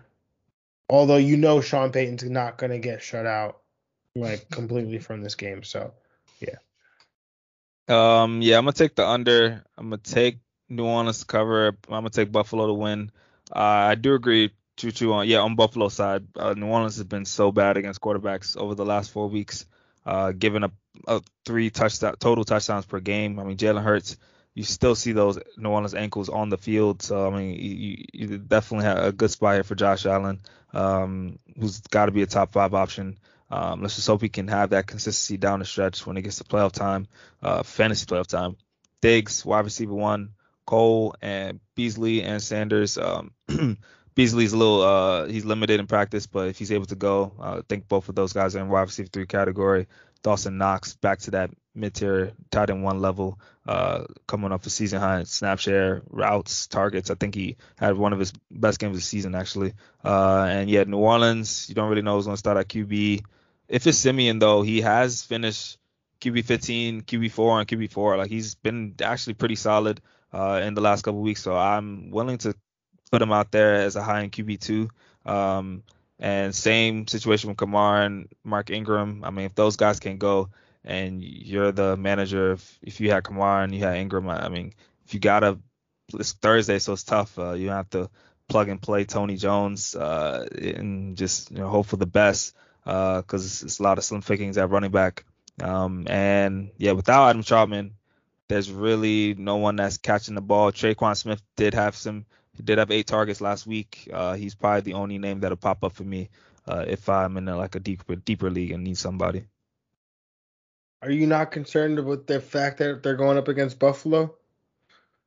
Although 0.88 1.16
you 1.16 1.36
know 1.36 1.60
Sean 1.60 1.90
Payton's 1.90 2.22
not 2.22 2.56
going 2.56 2.70
to 2.70 2.78
get 2.78 3.02
shut 3.02 3.26
out 3.26 3.58
like 4.14 4.48
completely 4.50 5.00
from 5.00 5.22
this 5.22 5.34
game. 5.34 5.64
So, 5.64 5.92
yeah. 6.40 6.58
Um, 7.88 8.42
yeah, 8.42 8.58
I'm 8.58 8.64
gonna 8.64 8.72
take 8.72 8.94
the 8.94 9.06
under. 9.06 9.64
I'm 9.76 9.90
gonna 9.90 9.98
take 9.98 10.38
New 10.68 10.84
Orleans 10.84 11.24
cover. 11.24 11.68
I'm 11.68 11.74
gonna 11.88 12.10
take 12.10 12.32
Buffalo 12.32 12.68
to 12.68 12.74
win. 12.74 13.10
Uh, 13.54 13.58
I 13.58 13.94
do 13.94 14.14
agree, 14.14 14.50
Choo 14.76 14.90
Choo 14.90 15.12
on 15.12 15.28
yeah 15.28 15.38
on 15.38 15.54
Buffalo 15.54 15.88
side. 15.88 16.26
Uh, 16.36 16.54
New 16.54 16.66
Orleans 16.66 16.96
has 16.96 17.04
been 17.04 17.24
so 17.24 17.52
bad 17.52 17.76
against 17.76 18.00
quarterbacks 18.00 18.56
over 18.56 18.74
the 18.74 18.84
last 18.84 19.12
four 19.12 19.28
weeks, 19.28 19.66
uh, 20.04 20.32
giving 20.32 20.64
up 20.64 20.72
uh, 21.06 21.20
three 21.44 21.70
touchdown 21.70 22.16
total 22.18 22.44
touchdowns 22.44 22.86
per 22.86 22.98
game. 22.98 23.38
I 23.38 23.44
mean 23.44 23.56
Jalen 23.56 23.84
Hurts, 23.84 24.16
you 24.56 24.62
still 24.62 24.94
see 24.94 25.12
those 25.12 25.38
New 25.58 25.70
ankles 25.70 26.30
on 26.30 26.48
the 26.48 26.56
field. 26.56 27.02
So 27.02 27.28
I 27.28 27.36
mean 27.36 27.54
you, 27.60 28.04
you 28.12 28.38
definitely 28.38 28.86
have 28.86 28.98
a 28.98 29.12
good 29.12 29.30
spot 29.30 29.54
here 29.54 29.62
for 29.62 29.74
Josh 29.74 30.06
Allen, 30.06 30.40
um, 30.72 31.38
who's 31.60 31.80
got 31.80 32.06
to 32.06 32.12
be 32.12 32.22
a 32.22 32.26
top 32.26 32.52
five 32.52 32.72
option. 32.72 33.18
Um, 33.50 33.82
let's 33.82 33.94
just 33.96 34.08
hope 34.08 34.22
he 34.22 34.30
can 34.30 34.48
have 34.48 34.70
that 34.70 34.86
consistency 34.86 35.36
down 35.36 35.58
the 35.58 35.66
stretch 35.66 36.04
when 36.06 36.16
it 36.16 36.22
gets 36.22 36.38
to 36.38 36.44
playoff 36.44 36.72
time, 36.72 37.06
uh, 37.42 37.62
fantasy 37.62 38.06
playoff 38.06 38.26
time. 38.26 38.56
Diggs, 39.02 39.44
wide 39.44 39.66
receiver 39.66 39.94
one, 39.94 40.30
Cole 40.64 41.14
and 41.20 41.60
Beasley 41.74 42.22
and 42.22 42.42
Sanders. 42.42 42.96
Um, 42.96 43.32
Beasley's 44.14 44.54
a 44.54 44.56
little 44.56 44.80
uh, 44.80 45.26
he's 45.26 45.44
limited 45.44 45.80
in 45.80 45.86
practice, 45.86 46.26
but 46.26 46.48
if 46.48 46.58
he's 46.58 46.72
able 46.72 46.86
to 46.86 46.96
go, 46.96 47.34
uh, 47.38 47.58
I 47.58 47.60
think 47.68 47.88
both 47.88 48.08
of 48.08 48.14
those 48.14 48.32
guys 48.32 48.56
are 48.56 48.60
in 48.60 48.70
wide 48.70 48.80
receiver 48.80 49.10
three 49.12 49.26
category. 49.26 49.86
Dawson 50.22 50.56
Knox 50.56 50.94
back 50.96 51.18
to 51.20 51.32
that 51.32 51.50
mid 51.76 51.94
tier 51.94 52.32
tight 52.50 52.70
end 52.70 52.82
one 52.82 53.00
level, 53.00 53.38
uh, 53.66 54.04
coming 54.26 54.52
off 54.52 54.62
for 54.62 54.70
season 54.70 55.00
high 55.00 55.22
snap 55.24 55.58
share, 55.58 56.02
routes, 56.10 56.66
targets. 56.66 57.10
I 57.10 57.14
think 57.14 57.34
he 57.34 57.56
had 57.76 57.96
one 57.96 58.12
of 58.12 58.18
his 58.18 58.32
best 58.50 58.78
games 58.78 58.96
of 58.96 58.96
the 58.96 59.06
season 59.06 59.34
actually. 59.34 59.74
Uh, 60.04 60.46
and 60.48 60.70
yeah, 60.70 60.84
New 60.84 60.98
Orleans, 60.98 61.68
you 61.68 61.74
don't 61.74 61.88
really 61.88 62.02
know 62.02 62.16
who's 62.16 62.26
gonna 62.26 62.36
start 62.36 62.56
at 62.56 62.68
QB. 62.68 63.22
If 63.68 63.86
it's 63.86 63.98
Simeon 63.98 64.38
though, 64.38 64.62
he 64.62 64.80
has 64.80 65.22
finished 65.22 65.78
QB 66.20 66.44
15, 66.44 67.02
QB 67.02 67.30
4, 67.30 67.60
and 67.60 67.68
QB 67.68 67.92
4. 67.92 68.16
Like 68.16 68.30
he's 68.30 68.54
been 68.54 68.94
actually 69.02 69.34
pretty 69.34 69.56
solid 69.56 70.00
uh, 70.32 70.60
in 70.62 70.74
the 70.74 70.80
last 70.80 71.02
couple 71.02 71.20
weeks. 71.20 71.42
So 71.42 71.56
I'm 71.56 72.10
willing 72.10 72.38
to 72.38 72.54
put 73.10 73.22
him 73.22 73.32
out 73.32 73.50
there 73.50 73.74
as 73.74 73.96
a 73.96 74.02
high 74.02 74.22
end 74.22 74.32
QB 74.32 74.60
two. 74.60 74.90
Um, 75.24 75.82
and 76.18 76.54
same 76.54 77.06
situation 77.06 77.48
with 77.48 77.58
Kamar 77.58 78.02
and 78.02 78.28
Mark 78.42 78.70
Ingram. 78.70 79.22
I 79.24 79.30
mean, 79.30 79.46
if 79.46 79.54
those 79.54 79.76
guys 79.76 80.00
can 80.00 80.18
go 80.18 80.50
and 80.86 81.22
you're 81.22 81.72
the 81.72 81.96
manager, 81.96 82.52
if, 82.52 82.78
if 82.80 83.00
you 83.00 83.10
had 83.10 83.24
Kamara 83.24 83.64
and 83.64 83.74
you 83.74 83.80
had 83.80 83.96
Ingram, 83.96 84.28
I 84.28 84.48
mean, 84.48 84.72
if 85.04 85.14
you 85.14 85.20
gotta, 85.20 85.58
it's 86.14 86.32
Thursday, 86.32 86.78
so 86.78 86.92
it's 86.92 87.02
tough. 87.02 87.38
Uh, 87.38 87.52
you 87.52 87.70
have 87.70 87.90
to 87.90 88.08
plug 88.48 88.68
and 88.68 88.80
play 88.80 89.04
Tony 89.04 89.36
Jones 89.36 89.94
uh, 89.94 90.46
and 90.56 91.16
just 91.16 91.50
you 91.50 91.58
know 91.58 91.68
hope 91.68 91.86
for 91.86 91.96
the 91.96 92.06
best 92.06 92.54
because 92.84 93.62
uh, 93.62 93.66
it's, 93.66 93.80
a 93.80 93.82
lot 93.82 93.98
of 93.98 94.04
slim 94.04 94.22
pickings 94.22 94.56
at 94.56 94.70
running 94.70 94.92
back. 94.92 95.24
Um, 95.60 96.06
and 96.08 96.70
yeah, 96.76 96.92
without 96.92 97.30
Adam 97.30 97.42
Trautman, 97.42 97.92
there's 98.48 98.70
really 98.70 99.34
no 99.34 99.56
one 99.56 99.76
that's 99.76 99.98
catching 99.98 100.36
the 100.36 100.40
ball. 100.40 100.70
Tre'Quan 100.70 101.16
Smith 101.16 101.42
did 101.56 101.74
have 101.74 101.96
some, 101.96 102.26
he 102.54 102.62
did 102.62 102.78
have 102.78 102.92
eight 102.92 103.08
targets 103.08 103.40
last 103.40 103.66
week. 103.66 104.08
Uh, 104.12 104.34
he's 104.34 104.54
probably 104.54 104.82
the 104.82 104.94
only 104.94 105.18
name 105.18 105.40
that'll 105.40 105.56
pop 105.56 105.82
up 105.82 105.94
for 105.94 106.04
me 106.04 106.28
uh, 106.68 106.84
if 106.86 107.08
I'm 107.08 107.36
in 107.36 107.48
a, 107.48 107.56
like 107.56 107.74
a 107.74 107.80
deeper 107.80 108.14
deeper 108.14 108.50
league 108.50 108.70
and 108.70 108.84
need 108.84 108.98
somebody. 108.98 109.46
Are 111.02 111.10
you 111.10 111.26
not 111.26 111.50
concerned 111.50 112.04
with 112.04 112.26
the 112.26 112.40
fact 112.40 112.78
that 112.78 113.02
they're 113.02 113.16
going 113.16 113.38
up 113.38 113.48
against 113.48 113.78
Buffalo? 113.78 114.34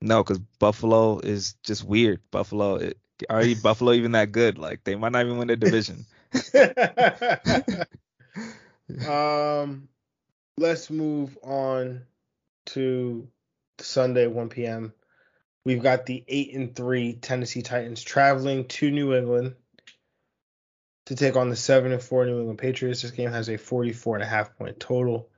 No, 0.01 0.23
because 0.23 0.39
Buffalo 0.60 1.19
is 1.19 1.55
just 1.63 1.84
weird. 1.84 2.21
Buffalo, 2.32 2.75
it, 2.75 2.97
are 3.29 3.43
you 3.43 3.55
Buffalo 3.55 3.93
even 3.93 4.13
that 4.13 4.32
good? 4.32 4.58
Like 4.58 4.84
they 4.84 4.95
might 4.95 5.12
not 5.12 5.25
even 5.25 5.38
win 5.38 5.47
their 5.47 5.58
division. 5.58 6.05
um, 9.08 9.89
let's 10.58 10.89
move 10.89 11.38
on 11.43 12.03
to 12.67 13.27
Sunday 13.79 14.27
1 14.27 14.49
p.m. 14.49 14.93
We've 15.65 15.84
got 15.84 16.05
the 16.05 16.23
eight 16.27 16.53
and 16.53 16.75
three 16.75 17.13
Tennessee 17.13 17.62
Titans 17.62 18.01
traveling 18.01 18.67
to 18.67 18.89
New 18.89 19.13
England 19.13 19.55
to 21.08 21.15
take 21.15 21.36
on 21.36 21.49
the 21.49 21.55
seven 21.55 21.91
and 21.91 22.01
four 22.01 22.25
New 22.25 22.39
England 22.39 22.60
Patriots. 22.60 23.01
This 23.01 23.12
game 23.12 23.32
has 23.32 23.49
a 23.49 23.58
44 23.58 24.15
and 24.15 24.23
a 24.23 24.27
half 24.27 24.58
point 24.58 24.79
total. 24.79 25.29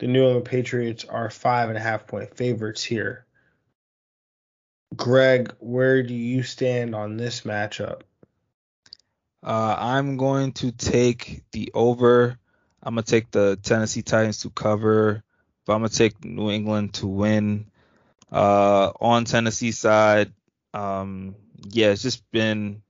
The 0.00 0.08
New 0.08 0.24
England 0.24 0.46
Patriots 0.46 1.04
are 1.04 1.30
five 1.30 1.68
and 1.68 1.78
a 1.78 1.80
half 1.80 2.06
point 2.06 2.36
favorites 2.36 2.82
here. 2.82 3.24
Greg, 4.96 5.54
where 5.60 6.02
do 6.02 6.14
you 6.14 6.42
stand 6.42 6.94
on 6.94 7.16
this 7.16 7.42
matchup? 7.42 8.02
Uh, 9.42 9.76
I'm 9.78 10.16
going 10.16 10.52
to 10.54 10.72
take 10.72 11.44
the 11.52 11.70
over. 11.72 12.38
I'm 12.82 12.94
gonna 12.94 13.04
take 13.04 13.30
the 13.30 13.56
Tennessee 13.62 14.02
Titans 14.02 14.42
to 14.42 14.50
cover 14.50 15.22
but 15.70 15.74
I'm 15.74 15.82
gonna 15.82 15.90
take 15.90 16.24
New 16.24 16.50
England 16.50 16.94
to 16.94 17.06
win. 17.06 17.66
Uh, 18.32 18.90
on 19.00 19.24
Tennessee 19.24 19.70
side, 19.70 20.32
um, 20.74 21.36
yeah, 21.68 21.90
it's 21.90 22.02
just 22.02 22.28
been 22.32 22.82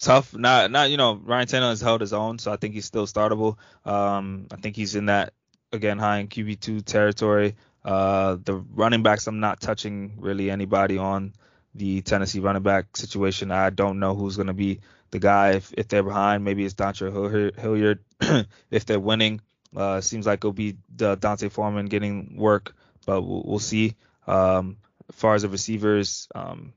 tough. 0.00 0.34
Not 0.34 0.72
not 0.72 0.90
you 0.90 0.96
know 0.96 1.14
Ryan 1.14 1.46
Tannehill 1.46 1.70
has 1.70 1.80
held 1.80 2.00
his 2.00 2.12
own, 2.12 2.40
so 2.40 2.52
I 2.52 2.56
think 2.56 2.74
he's 2.74 2.84
still 2.84 3.06
startable. 3.06 3.58
Um, 3.84 4.46
I 4.52 4.56
think 4.56 4.74
he's 4.74 4.96
in 4.96 5.06
that 5.06 5.34
again 5.72 5.98
high 5.98 6.18
in 6.18 6.28
QB 6.28 6.60
two 6.60 6.80
territory. 6.80 7.56
Uh, 7.84 8.36
the 8.44 8.54
running 8.54 9.02
backs, 9.02 9.26
I'm 9.26 9.40
not 9.40 9.60
touching 9.60 10.14
really 10.18 10.50
anybody 10.50 10.98
on 10.98 11.32
the 11.74 12.02
Tennessee 12.02 12.40
running 12.40 12.62
back 12.62 12.96
situation. 12.96 13.50
I 13.50 13.70
don't 13.70 13.98
know 13.98 14.14
who's 14.14 14.36
going 14.36 14.46
to 14.48 14.52
be 14.52 14.80
the 15.10 15.18
guy 15.18 15.52
if, 15.52 15.72
if 15.76 15.88
they're 15.88 16.02
behind. 16.02 16.44
Maybe 16.44 16.64
it's 16.64 16.74
Dontrell 16.74 17.58
Hilliard. 17.58 18.00
if 18.70 18.86
they're 18.86 19.00
winning, 19.00 19.40
uh, 19.76 20.00
seems 20.00 20.26
like 20.26 20.40
it'll 20.40 20.52
be 20.52 20.76
the 20.94 21.16
D'Onta 21.16 21.50
Foreman 21.50 21.86
getting 21.86 22.36
work, 22.36 22.74
but 23.06 23.22
we'll, 23.22 23.42
we'll 23.44 23.58
see. 23.58 23.96
Um, 24.26 24.76
as 25.08 25.14
far 25.16 25.34
as 25.34 25.42
the 25.42 25.48
receivers, 25.48 26.28
um, 26.34 26.72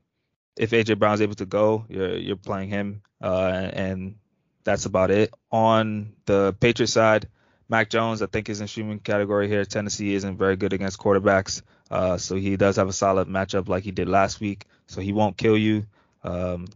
if 0.56 0.70
AJ 0.70 0.98
Brown's 0.98 1.20
able 1.20 1.34
to 1.36 1.46
go, 1.46 1.84
you're 1.88 2.16
you're 2.16 2.36
playing 2.36 2.70
him, 2.70 3.02
uh, 3.22 3.70
and 3.72 4.16
that's 4.64 4.86
about 4.86 5.10
it. 5.10 5.32
On 5.52 6.14
the 6.24 6.56
Patriots 6.58 6.92
side, 6.92 7.28
Mac 7.68 7.90
Jones, 7.90 8.22
I 8.22 8.26
think 8.26 8.48
is 8.48 8.60
in 8.60 8.68
streaming 8.68 9.00
category 9.00 9.48
here. 9.48 9.64
Tennessee 9.64 10.14
isn't 10.14 10.36
very 10.36 10.56
good 10.56 10.72
against 10.72 10.98
quarterbacks, 10.98 11.62
uh, 11.90 12.16
so 12.16 12.36
he 12.36 12.56
does 12.56 12.76
have 12.76 12.88
a 12.88 12.92
solid 12.92 13.28
matchup 13.28 13.68
like 13.68 13.82
he 13.82 13.90
did 13.90 14.08
last 14.08 14.40
week. 14.40 14.66
So 14.86 15.00
he 15.00 15.12
won't 15.12 15.36
kill 15.36 15.58
you. 15.58 15.86
Um, 16.22 16.68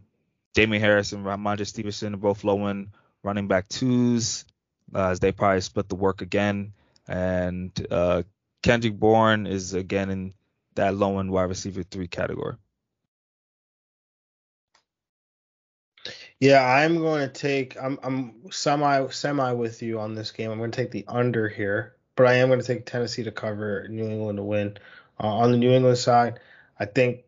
Damien 0.53 0.81
Harris 0.81 1.13
and 1.13 1.25
Rhamondre 1.25 1.65
Stevenson 1.65 2.13
are 2.13 2.17
both 2.17 2.43
low 2.43 2.67
end 2.67 2.89
running 3.23 3.47
back 3.47 3.69
twos 3.69 4.45
uh, 4.93 5.09
as 5.09 5.19
they 5.19 5.31
probably 5.31 5.61
split 5.61 5.87
the 5.87 5.95
work 5.95 6.21
again. 6.21 6.73
And 7.07 7.71
uh, 7.89 8.23
Kendrick 8.61 8.99
Bourne 8.99 9.47
is 9.47 9.73
again 9.73 10.09
in 10.09 10.33
that 10.75 10.95
low 10.95 11.19
end 11.19 11.31
wide 11.31 11.43
receiver 11.43 11.83
three 11.83 12.07
category. 12.07 12.55
Yeah, 16.41 16.65
I'm 16.65 16.97
going 16.97 17.21
to 17.21 17.27
take. 17.31 17.77
I'm 17.79 17.99
I'm 18.01 18.51
semi 18.51 19.07
semi 19.09 19.53
with 19.53 19.83
you 19.83 19.99
on 19.99 20.15
this 20.15 20.31
game. 20.31 20.49
I'm 20.49 20.57
going 20.57 20.71
to 20.71 20.75
take 20.75 20.89
the 20.89 21.05
under 21.07 21.47
here, 21.47 21.95
but 22.15 22.25
I 22.25 22.33
am 22.33 22.49
going 22.49 22.59
to 22.59 22.65
take 22.65 22.87
Tennessee 22.87 23.23
to 23.23 23.31
cover, 23.31 23.87
New 23.87 24.07
England 24.07 24.37
to 24.37 24.43
win. 24.43 24.77
Uh, 25.23 25.27
on 25.27 25.51
the 25.51 25.57
New 25.57 25.71
England 25.71 25.99
side, 25.99 26.39
I 26.79 26.85
think 26.85 27.25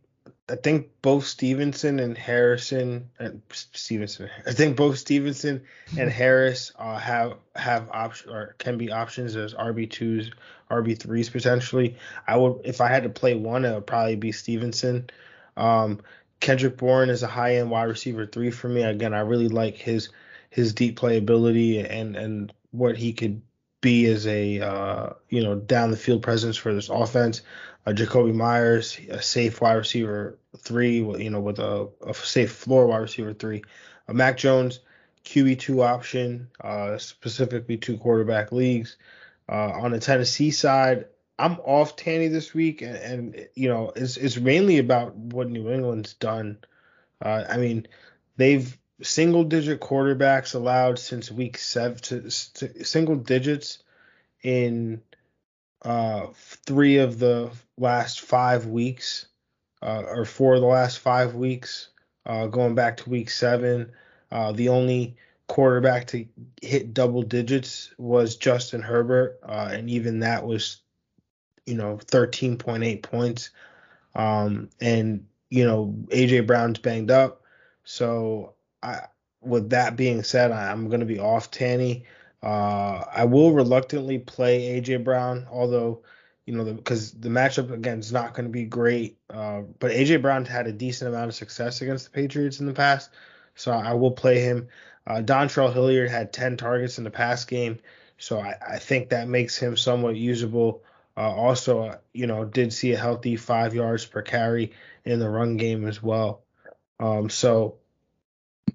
I 0.50 0.56
think 0.56 0.90
both 1.04 1.28
Stevenson 1.28 2.00
and 2.00 2.18
Harrison 2.18 3.12
and 3.20 3.44
Stevenson. 3.52 4.32
I 4.48 4.52
think 4.52 4.76
both 4.76 4.98
Stevenson 4.98 5.64
and 5.96 6.12
Harris 6.12 6.72
uh, 6.80 6.98
have 6.98 7.36
have 7.56 7.92
option 7.92 8.32
or 8.32 8.56
can 8.58 8.80
be 8.80 8.92
options 8.92 9.36
as 9.36 9.54
RB 9.54 9.92
twos, 9.92 10.32
RB 10.72 10.98
threes 10.98 11.30
potentially. 11.30 11.98
I 12.28 12.38
would 12.38 12.62
if 12.66 12.82
I 12.82 12.88
had 12.88 13.04
to 13.04 13.10
play 13.10 13.36
one, 13.36 13.64
it 13.64 13.76
would 13.76 13.86
probably 13.86 14.16
be 14.16 14.32
Stevenson. 14.32 15.08
Um, 15.56 16.02
Kendrick 16.44 16.76
Bourne 16.76 17.10
is 17.10 17.24
a 17.24 17.28
high 17.28 17.56
end 17.56 17.72
wide 17.72 17.86
receiver 17.86 18.26
three 18.26 18.52
for 18.52 18.68
me. 18.68 18.84
Again, 18.84 19.14
I 19.14 19.22
really 19.22 19.48
like 19.48 19.78
his 19.78 20.10
his 20.50 20.74
deep 20.74 21.00
playability 21.00 21.90
and 21.90 22.18
and 22.18 22.54
what 22.72 22.98
he 22.98 23.14
could 23.14 23.42
be 23.80 24.06
as 24.08 24.28
a 24.28 24.60
uh, 24.60 25.14
you 25.30 25.42
know 25.42 25.56
down 25.56 25.90
the 25.90 25.98
field 25.98 26.22
presence 26.22 26.58
for 26.58 26.74
this 26.74 26.90
offense. 26.90 27.44
Uh, 27.86 27.92
Jakobi 27.92 28.36
Meyers, 28.36 29.00
a 29.10 29.22
safe 29.22 29.62
wide 29.62 29.74
receiver 29.74 30.38
three, 30.58 30.98
you 30.98 31.30
know, 31.30 31.40
with 31.40 31.60
a, 31.60 31.88
a 32.06 32.14
safe 32.14 32.52
floor 32.52 32.88
wide 32.88 32.98
receiver 32.98 33.34
three. 33.34 33.64
Uh, 34.10 34.14
Mac 34.14 34.38
Jones, 34.38 34.82
QB 35.24 35.60
two 35.60 35.82
option, 35.82 36.50
uh, 36.62 36.98
specifically 36.98 37.78
two 37.78 37.98
quarterback 37.98 38.52
leagues. 38.52 38.98
Uh, 39.48 39.72
on 39.72 39.92
the 39.92 40.00
Tennessee 40.00 40.52
side, 40.52 41.06
I'm 41.40 41.60
off 41.62 41.96
Tanny 41.96 42.28
this 42.28 42.54
week, 42.54 42.82
and, 42.82 42.96
and 42.96 43.48
you 43.56 43.70
know, 43.70 43.92
it's 43.96 44.18
it's 44.18 44.38
mainly 44.38 44.78
about 44.78 45.16
what 45.16 45.50
New 45.50 45.70
England's 45.72 46.14
done. 46.14 46.58
Uh, 47.24 47.44
I 47.50 47.58
mean, 47.58 47.88
they've 48.38 48.78
single 49.02 49.44
digit 49.44 49.80
quarterbacks 49.82 50.56
allowed 50.56 51.00
since 51.00 51.32
week 51.32 51.58
seven 51.58 51.98
to, 51.98 52.22
to 52.54 52.86
single 52.86 53.16
digits 53.16 53.80
in 54.44 55.02
uh, 55.84 56.28
three 56.36 56.98
of 56.98 57.20
the 57.20 57.52
last 57.78 58.22
five 58.22 58.66
weeks, 58.68 59.26
uh, 59.82 60.04
or 60.08 60.26
four 60.26 60.56
of 60.56 60.62
the 60.62 60.68
last 60.68 61.00
five 61.00 61.36
weeks, 61.36 61.90
uh, 62.26 62.48
going 62.48 62.76
back 62.76 62.98
to 62.98 63.10
week 63.10 63.30
seven. 63.30 63.92
Uh, 64.32 64.52
the 64.52 64.70
only 64.70 65.16
quarterback 65.48 66.08
to 66.08 66.26
hit 66.62 66.94
double 66.94 67.22
digits 67.22 67.92
was 67.98 68.38
Justin 68.38 68.82
Herbert, 68.82 69.40
uh, 69.44 69.70
and 69.72 69.90
even 69.90 70.20
that 70.20 70.46
was, 70.46 70.82
you 71.66 71.76
know, 71.76 71.98
13.8 71.98 73.02
points. 73.02 73.50
Um, 74.16 74.70
and 74.80 75.26
you 75.50 75.66
know, 75.66 75.96
AJ 76.10 76.48
Brown's 76.48 76.80
banged 76.80 77.12
up, 77.12 77.44
so 77.84 78.54
I, 78.82 79.02
with 79.42 79.70
that 79.70 79.96
being 79.96 80.24
said, 80.24 80.52
I'm 80.52 80.88
going 80.88 81.00
to 81.00 81.06
be 81.06 81.20
off 81.20 81.52
Tanny. 81.52 82.06
Uh, 82.42 83.06
I 83.14 83.26
will 83.26 83.52
reluctantly 83.52 84.20
play 84.20 84.80
AJ 84.82 85.04
Brown, 85.04 85.48
although 85.52 86.02
you 86.46 86.56
know 86.56 86.66
because 86.74 87.12
the, 87.12 87.20
the, 87.20 87.30
matchup 87.30 87.72
again 87.72 88.00
is 88.00 88.12
not 88.12 88.34
going 88.34 88.46
to 88.46 88.52
be 88.52 88.66
great. 88.66 89.18
Uh, 89.30 89.62
but 89.80 89.92
AJ 89.92 90.22
Brown 90.22 90.46
had 90.46 90.68
a 90.68 90.74
decent 90.74 91.10
amount 91.10 91.30
of 91.30 91.36
success 91.36 91.82
against 91.82 92.06
the 92.06 92.12
Patriots 92.12 92.60
in 92.60 92.66
the 92.66 92.74
past, 92.74 93.12
so 93.56 93.72
I 93.72 93.94
will 93.94 94.12
play 94.12 94.40
him. 94.40 94.68
Uh, 95.06 95.22
Dontrell 95.22 95.74
Hilliard 95.74 96.10
had 96.10 96.32
10 96.32 96.58
targets 96.58 96.98
in 96.98 97.04
the 97.04 97.12
past 97.12 97.48
game, 97.48 97.80
so 98.18 98.40
I, 98.40 98.56
I 98.72 98.80
think 98.80 99.10
that 99.10 99.28
makes 99.28 99.58
him 99.58 99.78
somewhat 99.78 100.16
usable. 100.16 100.84
Uh, 101.16 101.32
also, 101.32 101.84
uh, 101.84 101.98
you 102.14 102.28
know, 102.28 102.44
did 102.44 102.74
see 102.74 102.94
a 102.94 102.98
healthy 102.98 103.36
five 103.36 103.76
yards 103.76 104.06
per 104.06 104.22
carry 104.22 104.72
in 105.06 105.20
the 105.20 105.30
run 105.30 105.58
game 105.58 105.86
as 105.86 106.02
well. 106.02 106.44
Um, 107.00 107.30
so 107.30 107.78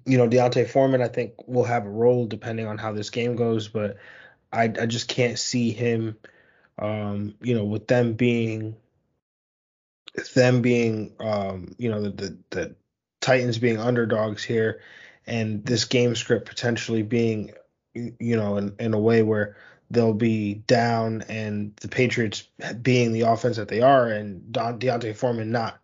you 0.05 0.17
know, 0.17 0.27
D'Onta 0.27 0.67
Foreman, 0.67 1.01
I 1.01 1.07
think, 1.07 1.47
will 1.47 1.63
have 1.63 1.85
a 1.85 1.89
role 1.89 2.25
depending 2.25 2.67
on 2.67 2.77
how 2.77 2.91
this 2.93 3.09
game 3.09 3.35
goes, 3.35 3.67
but 3.67 3.97
I, 4.51 4.63
I 4.63 4.85
just 4.85 5.07
can't 5.07 5.37
see 5.37 5.71
him, 5.71 6.17
um, 6.79 7.35
you 7.41 7.55
know, 7.55 7.65
with 7.65 7.87
them 7.87 8.13
being, 8.13 8.75
them 10.33 10.61
being, 10.61 11.13
um, 11.19 11.75
you 11.77 11.89
know, 11.89 12.01
the, 12.01 12.09
the, 12.09 12.37
the 12.49 12.75
Titans 13.21 13.57
being 13.57 13.79
underdogs 13.79 14.43
here, 14.43 14.81
and 15.27 15.63
this 15.63 15.85
game 15.85 16.15
script 16.15 16.47
potentially 16.47 17.03
being, 17.03 17.51
you 17.93 18.35
know, 18.35 18.57
in, 18.57 18.75
in 18.79 18.93
a 18.93 18.99
way 18.99 19.21
where 19.21 19.57
they'll 19.91 20.13
be 20.13 20.55
down, 20.55 21.23
and 21.29 21.75
the 21.77 21.87
Patriots 21.87 22.47
being 22.81 23.11
the 23.11 23.21
offense 23.21 23.57
that 23.57 23.67
they 23.67 23.81
are, 23.81 24.07
and 24.07 24.51
Don, 24.51 24.79
D'Onta 24.79 25.15
Foreman 25.15 25.51
not 25.51 25.79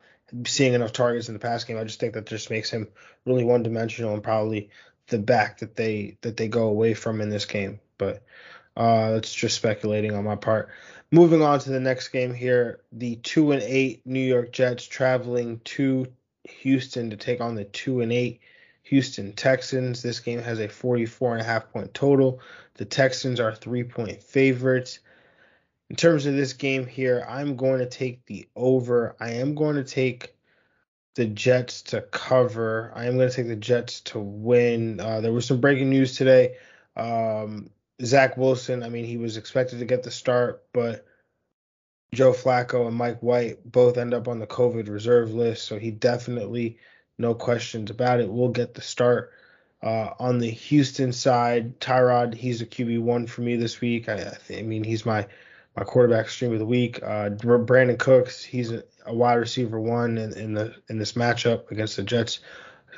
seeing 0.45 0.73
enough 0.73 0.91
targets 0.91 1.27
in 1.27 1.33
the 1.33 1.39
pass 1.39 1.63
game. 1.63 1.77
I 1.77 1.83
just 1.83 1.99
think 1.99 2.13
that 2.13 2.25
just 2.25 2.49
makes 2.49 2.69
him 2.69 2.87
really 3.25 3.43
one 3.43 3.63
dimensional 3.63 4.13
and 4.13 4.23
probably 4.23 4.69
the 5.07 5.19
back 5.19 5.59
that 5.59 5.75
they 5.75 6.17
that 6.21 6.37
they 6.37 6.47
go 6.47 6.67
away 6.67 6.93
from 6.93 7.21
in 7.21 7.29
this 7.29 7.45
game. 7.45 7.79
But 7.97 8.23
uh, 8.75 9.11
that's 9.11 9.33
just 9.33 9.55
speculating 9.55 10.13
on 10.13 10.23
my 10.23 10.35
part. 10.35 10.69
Moving 11.11 11.41
on 11.41 11.59
to 11.59 11.69
the 11.69 11.79
next 11.79 12.09
game 12.09 12.33
here, 12.33 12.81
the 12.91 13.15
two 13.17 13.51
and 13.51 13.61
eight 13.61 14.01
New 14.05 14.19
York 14.19 14.51
Jets 14.51 14.85
traveling 14.85 15.61
to 15.65 16.07
Houston 16.43 17.11
to 17.11 17.17
take 17.17 17.41
on 17.41 17.55
the 17.55 17.63
two 17.63 18.01
and 18.01 18.11
eight 18.11 18.41
Houston 18.85 19.33
Texans. 19.33 20.01
This 20.01 20.19
game 20.19 20.41
has 20.41 20.59
a 20.59 20.67
44 20.67 21.33
and 21.33 21.41
a 21.41 21.45
half 21.45 21.71
point 21.71 21.93
total. 21.93 22.39
The 22.75 22.85
Texans 22.85 23.39
are 23.39 23.53
three 23.53 23.83
point 23.83 24.21
favorites. 24.21 24.99
In 25.89 25.95
terms 25.95 26.25
of 26.25 26.35
this 26.35 26.53
game 26.53 26.85
here, 26.85 27.25
I'm 27.27 27.55
going 27.55 27.79
to 27.79 27.85
take 27.85 28.25
the 28.25 28.47
over. 28.55 29.15
I 29.19 29.31
am 29.31 29.55
going 29.55 29.75
to 29.75 29.83
take 29.83 30.35
the 31.15 31.25
Jets 31.25 31.81
to 31.83 32.01
cover. 32.01 32.91
I 32.95 33.05
am 33.05 33.17
going 33.17 33.29
to 33.29 33.35
take 33.35 33.47
the 33.47 33.55
Jets 33.55 34.01
to 34.01 34.19
win. 34.19 34.99
Uh, 34.99 35.21
there 35.21 35.33
was 35.33 35.45
some 35.45 35.61
breaking 35.61 35.89
news 35.89 36.15
today. 36.15 36.57
Um, 36.95 37.69
Zach 38.03 38.37
Wilson, 38.37 38.83
I 38.83 38.89
mean, 38.89 39.05
he 39.05 39.17
was 39.17 39.37
expected 39.37 39.79
to 39.79 39.85
get 39.85 40.03
the 40.03 40.11
start, 40.11 40.63
but 40.73 41.05
Joe 42.13 42.33
Flacco 42.33 42.87
and 42.87 42.95
Mike 42.95 43.21
White 43.21 43.59
both 43.69 43.97
end 43.97 44.13
up 44.13 44.27
on 44.27 44.39
the 44.39 44.47
COVID 44.47 44.89
reserve 44.89 45.33
list, 45.33 45.65
so 45.65 45.79
he 45.79 45.91
definitely, 45.91 46.77
no 47.17 47.33
questions 47.33 47.89
about 47.89 48.19
it, 48.19 48.29
We'll 48.29 48.49
get 48.49 48.73
the 48.73 48.81
start. 48.81 49.31
Uh, 49.81 50.13
on 50.19 50.39
the 50.39 50.49
Houston 50.49 51.13
side, 51.13 51.79
Tyrod, 51.79 52.33
he's 52.33 52.61
a 52.61 52.65
QB 52.65 53.01
one 53.01 53.27
for 53.27 53.41
me 53.41 53.55
this 53.55 53.81
week. 53.81 54.09
I, 54.09 54.35
I, 54.49 54.61
mean, 54.63 54.83
he's 54.83 55.05
my 55.05 55.27
my 55.75 55.83
quarterback 55.83 56.29
stream 56.29 56.53
of 56.53 56.59
the 56.59 56.65
week. 56.65 57.03
Uh, 57.03 57.29
Brandin 57.29 57.99
Cooks, 57.99 58.43
he's 58.43 58.71
a, 58.71 58.83
a 59.05 59.13
wide 59.13 59.35
receiver 59.35 59.79
one 59.79 60.17
in, 60.17 60.33
in, 60.37 60.53
the 60.53 60.73
in 60.89 60.97
this 60.97 61.13
matchup 61.13 61.69
against 61.69 61.97
the 61.97 62.03
Jets 62.03 62.39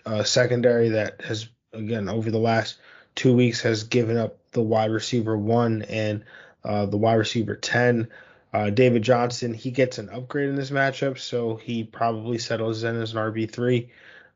uh, 0.06 0.24
secondary 0.24 0.90
that 0.90 1.22
has 1.22 1.50
again 1.74 2.08
over 2.08 2.32
the 2.32 2.38
last 2.38 2.78
two 3.16 3.36
weeks 3.36 3.62
has 3.62 3.84
given 3.84 4.16
up 4.16 4.38
the 4.52 4.62
wide 4.62 4.92
receiver 4.92 5.38
one 5.38 5.82
and 5.84 6.24
uh, 6.64 6.86
the 6.86 6.98
wide 6.98 7.16
receiver 7.16 7.56
ten. 7.56 8.08
Uh, 8.54 8.70
David 8.70 9.02
Johnson, 9.02 9.54
he 9.54 9.72
gets 9.72 9.98
an 9.98 10.10
upgrade 10.10 10.50
in 10.50 10.56
this 10.56 10.72
matchup, 10.72 11.18
so 11.18 11.56
he 11.56 11.84
probably 11.84 12.38
settles 12.38 12.84
in 12.84 13.00
as 13.00 13.14
an 13.14 13.18
RB 13.18 13.50
three. 13.50 13.90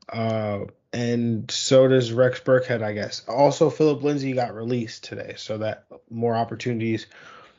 Uh, 0.08 0.66
and 0.92 1.50
so 1.50 1.88
does 1.88 2.12
Rex 2.12 2.40
Burkhead, 2.40 2.82
I 2.82 2.92
guess. 2.92 3.22
Also, 3.26 3.70
Phillip 3.70 4.02
Lindsay 4.02 4.32
got 4.32 4.54
released 4.54 5.04
today, 5.04 5.34
so 5.38 5.58
that 5.58 5.86
more 6.10 6.34
opportunities 6.34 7.06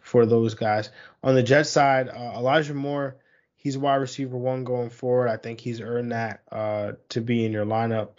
for 0.01 0.25
those 0.25 0.53
guys. 0.53 0.91
On 1.23 1.33
the 1.33 1.41
Jet 1.41 1.63
side, 1.63 2.09
uh, 2.09 2.33
Elijah 2.37 2.75
Moore, 2.75 3.15
he's 3.55 3.77
wide 3.77 3.95
receiver 3.95 4.37
one 4.37 4.63
going 4.63 4.91
forward. 4.91 5.29
I 5.29 5.37
think 5.37 5.59
he's 5.59 5.81
earned 5.81 6.11
that 6.11 6.41
uh, 6.51 6.91
to 7.09 7.21
be 7.21 7.45
in 7.45 7.51
your 7.51 7.65
lineup 7.65 8.09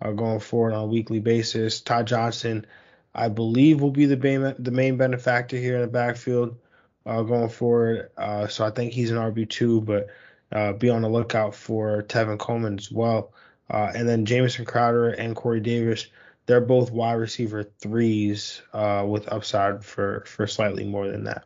uh, 0.00 0.12
going 0.12 0.40
forward 0.40 0.74
on 0.74 0.84
a 0.84 0.86
weekly 0.86 1.18
basis. 1.18 1.80
Ty 1.80 2.04
Johnson, 2.04 2.66
I 3.14 3.28
believe, 3.28 3.80
will 3.80 3.90
be 3.90 4.06
the 4.06 4.16
main, 4.16 4.54
the 4.58 4.70
main 4.70 4.96
benefactor 4.96 5.56
here 5.56 5.76
in 5.76 5.80
the 5.82 5.88
backfield 5.88 6.56
uh, 7.06 7.22
going 7.22 7.48
forward. 7.48 8.10
Uh, 8.16 8.46
so 8.48 8.64
I 8.64 8.70
think 8.70 8.92
he's 8.92 9.10
an 9.10 9.18
RB2, 9.18 9.84
but 9.84 10.08
uh, 10.52 10.72
be 10.72 10.90
on 10.90 11.02
the 11.02 11.08
lookout 11.08 11.54
for 11.54 12.02
Tevin 12.02 12.38
Coleman 12.38 12.78
as 12.78 12.90
well. 12.90 13.32
and 13.68 14.08
then 14.08 14.24
Jamison 14.26 14.64
Crowder 14.64 15.10
and 15.10 15.36
Corey 15.36 15.60
Davis 15.60 16.06
they're 16.50 16.60
both 16.60 16.90
wide 16.90 17.12
receiver 17.12 17.62
threes 17.62 18.60
uh, 18.72 19.04
with 19.06 19.32
upside 19.32 19.84
for 19.84 20.24
for 20.26 20.48
slightly 20.48 20.84
more 20.84 21.06
than 21.06 21.24
that. 21.24 21.44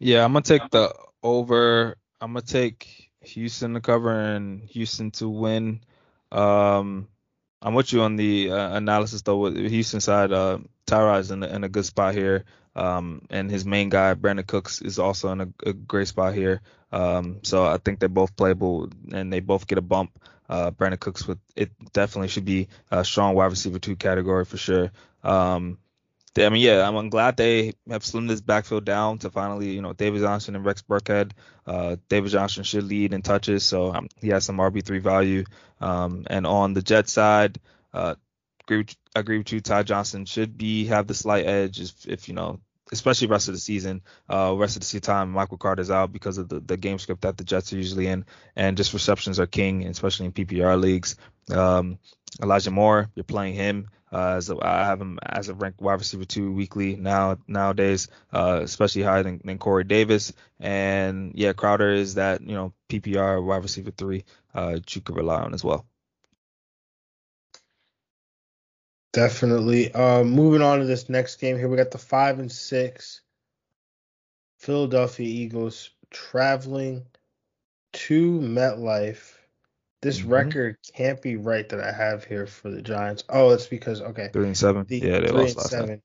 Yeah, 0.00 0.24
I'm 0.24 0.32
gonna 0.32 0.42
take 0.42 0.68
the 0.70 0.92
over. 1.22 1.96
I'm 2.20 2.32
gonna 2.32 2.42
take 2.42 3.12
Houston 3.20 3.74
to 3.74 3.80
cover 3.80 4.10
and 4.10 4.64
Houston 4.64 5.12
to 5.12 5.28
win. 5.28 5.80
Um, 6.32 7.06
I'm 7.62 7.74
with 7.74 7.92
you 7.92 8.02
on 8.02 8.16
the 8.16 8.50
uh, 8.50 8.76
analysis 8.76 9.22
though. 9.22 9.38
With 9.38 9.56
Houston 9.56 10.00
side, 10.00 10.32
uh, 10.32 10.58
Tyrod's 10.88 11.30
in, 11.30 11.44
in 11.44 11.62
a 11.62 11.68
good 11.68 11.84
spot 11.84 12.14
here, 12.14 12.46
um, 12.78 13.22
and 13.30 13.50
his 13.50 13.64
main 13.64 13.88
guy 13.88 14.14
Brandin 14.14 14.46
Cooks 14.46 14.80
is 14.80 14.98
also 14.98 15.30
in 15.32 15.40
a, 15.40 15.48
a 15.66 15.72
great 15.72 16.08
spot 16.08 16.34
here. 16.34 16.62
Um, 16.92 17.40
so 17.42 17.64
I 17.64 17.76
think 17.78 17.98
they're 17.98 18.08
both 18.08 18.36
playable 18.36 18.88
and 19.12 19.32
they 19.32 19.40
both 19.40 19.66
get 19.66 19.78
a 19.78 19.82
bump 19.82 20.18
uh, 20.48 20.70
Brandin 20.70 21.00
Cooks 21.00 21.26
with 21.26 21.38
it 21.56 21.70
definitely 21.92 22.28
should 22.28 22.44
be 22.44 22.68
a 22.90 23.04
strong 23.04 23.34
wide 23.34 23.46
receiver 23.50 23.78
two 23.78 23.96
category 23.96 24.44
for 24.44 24.56
sure. 24.56 24.90
Um, 25.22 25.78
they, 26.34 26.46
I 26.46 26.48
mean, 26.50 26.62
yeah, 26.62 26.88
I'm 26.88 27.10
glad 27.10 27.36
they 27.36 27.74
have 27.88 28.02
slimmed 28.02 28.28
this 28.28 28.40
backfield 28.40 28.84
down 28.84 29.18
to 29.18 29.30
finally, 29.30 29.70
you 29.70 29.82
know, 29.82 29.92
David 29.92 30.20
Johnson 30.20 30.56
and 30.56 30.64
Rex 30.64 30.82
Burkhead. 30.82 31.32
Uh, 31.66 31.96
David 32.08 32.30
Johnson 32.30 32.64
should 32.64 32.84
lead 32.84 33.12
in 33.12 33.22
touches, 33.22 33.64
so 33.64 33.92
um, 33.92 34.08
he 34.20 34.28
has 34.28 34.44
some 34.44 34.58
RB3 34.58 35.00
value. 35.00 35.44
Um, 35.80 36.26
and 36.28 36.46
on 36.46 36.74
the 36.74 36.82
Jet 36.82 37.08
side, 37.08 37.58
uh, 37.92 38.14
agree 38.64 38.78
with, 38.78 38.96
agree 39.14 39.38
with 39.38 39.52
you. 39.52 39.60
Ty 39.60 39.82
Johnson 39.82 40.24
should 40.24 40.56
be 40.56 40.86
have 40.86 41.06
the 41.06 41.14
slight 41.14 41.46
edge 41.46 41.80
if, 41.80 42.06
if 42.06 42.28
you 42.28 42.34
know 42.34 42.60
especially 42.92 43.28
rest 43.28 43.48
of 43.48 43.54
the 43.54 43.60
season. 43.60 44.02
Uh, 44.28 44.54
rest 44.56 44.76
of 44.76 44.80
the 44.80 44.86
season 44.86 45.02
time, 45.02 45.30
Michael 45.30 45.58
Carter's 45.58 45.90
out 45.90 46.12
because 46.12 46.38
of 46.38 46.48
the, 46.48 46.60
the 46.60 46.76
game 46.76 46.98
script 46.98 47.22
that 47.22 47.36
the 47.36 47.44
Jets 47.44 47.72
are 47.72 47.76
usually 47.76 48.06
in, 48.06 48.24
and 48.56 48.76
just 48.76 48.92
receptions 48.92 49.40
are 49.40 49.46
king, 49.46 49.86
especially 49.86 50.26
in 50.26 50.32
PPR 50.32 50.80
leagues. 50.80 51.16
Um, 51.50 51.98
Elijah 52.42 52.70
Moore, 52.70 53.10
you're 53.14 53.24
playing 53.24 53.54
him. 53.54 53.88
Uh, 54.10 54.36
as 54.36 54.48
a, 54.48 54.56
I 54.62 54.86
have 54.86 55.00
him 55.00 55.18
as 55.22 55.50
a 55.50 55.54
ranked 55.54 55.82
wide 55.82 55.98
receiver 55.98 56.24
two 56.24 56.50
weekly 56.50 56.96
now 56.96 57.36
nowadays, 57.46 58.08
uh, 58.32 58.60
especially 58.62 59.02
higher 59.02 59.22
than, 59.22 59.40
than 59.44 59.58
Corey 59.58 59.84
Davis. 59.84 60.32
And 60.58 61.32
yeah, 61.34 61.52
Crowder 61.52 61.92
is 61.92 62.14
that 62.14 62.40
you 62.40 62.54
know 62.54 62.72
PPR 62.88 63.44
wide 63.44 63.62
receiver 63.62 63.90
three 63.90 64.24
uh, 64.54 64.78
you 64.88 65.00
could 65.02 65.16
rely 65.16 65.42
on 65.42 65.52
as 65.52 65.62
well. 65.62 65.86
Definitely. 69.18 69.92
Uh, 69.92 70.22
moving 70.22 70.62
on 70.62 70.78
to 70.78 70.84
this 70.84 71.08
next 71.08 71.40
game 71.40 71.58
here, 71.58 71.68
we 71.68 71.76
got 71.76 71.90
the 71.90 71.98
five 71.98 72.38
and 72.38 72.52
six 72.52 73.20
Philadelphia 74.58 75.26
Eagles 75.26 75.90
traveling 76.08 77.04
to 77.94 78.38
MetLife. 78.38 79.34
This 80.02 80.20
mm-hmm. 80.20 80.32
record 80.32 80.76
can't 80.94 81.20
be 81.20 81.34
right 81.34 81.68
that 81.68 81.80
I 81.80 81.90
have 81.90 82.22
here 82.22 82.46
for 82.46 82.70
the 82.70 82.80
Giants. 82.80 83.24
Oh, 83.28 83.50
it's 83.50 83.66
because 83.66 84.00
okay. 84.00 84.30
Three 84.32 84.46
and 84.46 84.56
seven. 84.56 84.84
The 84.86 84.98
yeah, 84.98 85.18
they 85.18 85.32
lost 85.32 85.56
last 85.56 85.70
seven. 85.70 85.88
Time. 85.88 86.02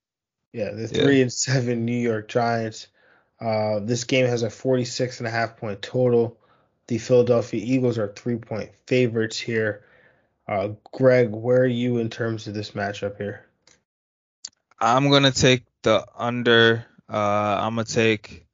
Yeah, 0.51 0.71
the 0.71 0.87
three 0.87 1.17
yeah. 1.17 1.21
and 1.21 1.33
seven 1.33 1.85
New 1.85 1.91
York 1.93 2.27
Giants. 2.27 2.87
Uh, 3.39 3.79
this 3.79 4.05
game 4.05 4.25
has 4.25 4.41
a 4.41 4.49
46 4.49 5.19
and 5.19 5.27
a 5.27 5.31
half 5.31 5.57
point 5.57 5.83
total. 5.83 6.39
The 6.87 6.97
Philadelphia 6.97 7.61
Eagles 7.63 7.99
are 7.99 8.07
three 8.07 8.37
point 8.37 8.71
favorites 8.87 9.39
here. 9.39 9.83
Uh, 10.47 10.69
Greg, 10.91 11.29
where 11.29 11.61
are 11.61 11.65
you 11.65 11.97
in 11.97 12.09
terms 12.09 12.47
of 12.47 12.53
this 12.53 12.71
matchup 12.71 13.17
here? 13.17 13.45
I'm 14.79 15.09
gonna 15.09 15.31
take 15.31 15.63
the 15.83 16.05
under. 16.17 16.85
Uh, 17.09 17.59
I'm 17.61 17.75
gonna 17.75 17.85
take 17.85 18.45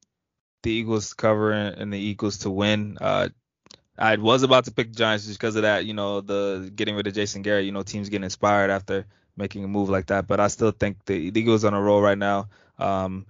the 0.63 0.71
Eagles 0.71 1.09
to 1.09 1.15
cover 1.15 1.51
and 1.51 1.91
the 1.91 1.97
Eagles 1.97 2.39
to 2.39 2.49
win. 2.49 2.97
Uh, 2.99 3.29
I 3.97 4.15
was 4.15 4.43
about 4.43 4.65
to 4.65 4.71
pick 4.71 4.89
the 4.91 4.97
Giants 4.97 5.25
just 5.25 5.39
because 5.39 5.55
of 5.55 5.63
that, 5.63 5.85
you 5.85 5.93
know, 5.93 6.21
the 6.21 6.71
getting 6.73 6.95
rid 6.95 7.07
of 7.07 7.13
Jason 7.13 7.41
Garrett. 7.41 7.65
You 7.65 7.71
know, 7.71 7.83
teams 7.83 8.09
getting 8.09 8.23
inspired 8.23 8.69
after 8.69 9.05
making 9.35 9.63
a 9.63 9.67
move 9.67 9.89
like 9.89 10.07
that. 10.07 10.27
But 10.27 10.39
I 10.39 10.47
still 10.47 10.71
think 10.71 11.03
the, 11.05 11.31
the 11.31 11.39
Eagles 11.39 11.65
on 11.65 11.73
a 11.73 11.81
roll 11.81 12.01
right 12.01 12.17
now. 12.17 12.49
Um, 12.77 13.25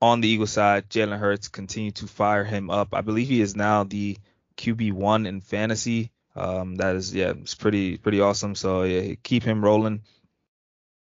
on 0.00 0.20
the 0.20 0.28
Eagles 0.28 0.50
side, 0.50 0.90
Jalen 0.90 1.18
Hurts 1.18 1.48
continue 1.48 1.92
to 1.92 2.06
fire 2.06 2.44
him 2.44 2.70
up. 2.70 2.92
I 2.92 3.00
believe 3.00 3.28
he 3.28 3.40
is 3.40 3.54
now 3.56 3.84
the 3.84 4.18
QB 4.56 4.92
one 4.92 5.26
in 5.26 5.40
fantasy. 5.40 6.11
Um, 6.34 6.76
that 6.76 6.96
is 6.96 7.14
yeah, 7.14 7.30
it's 7.30 7.54
pretty 7.54 7.98
pretty 7.98 8.20
awesome. 8.20 8.54
So 8.54 8.82
yeah, 8.84 9.14
keep 9.22 9.42
him 9.42 9.64
rolling. 9.64 10.02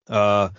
Uh, 0.10 0.50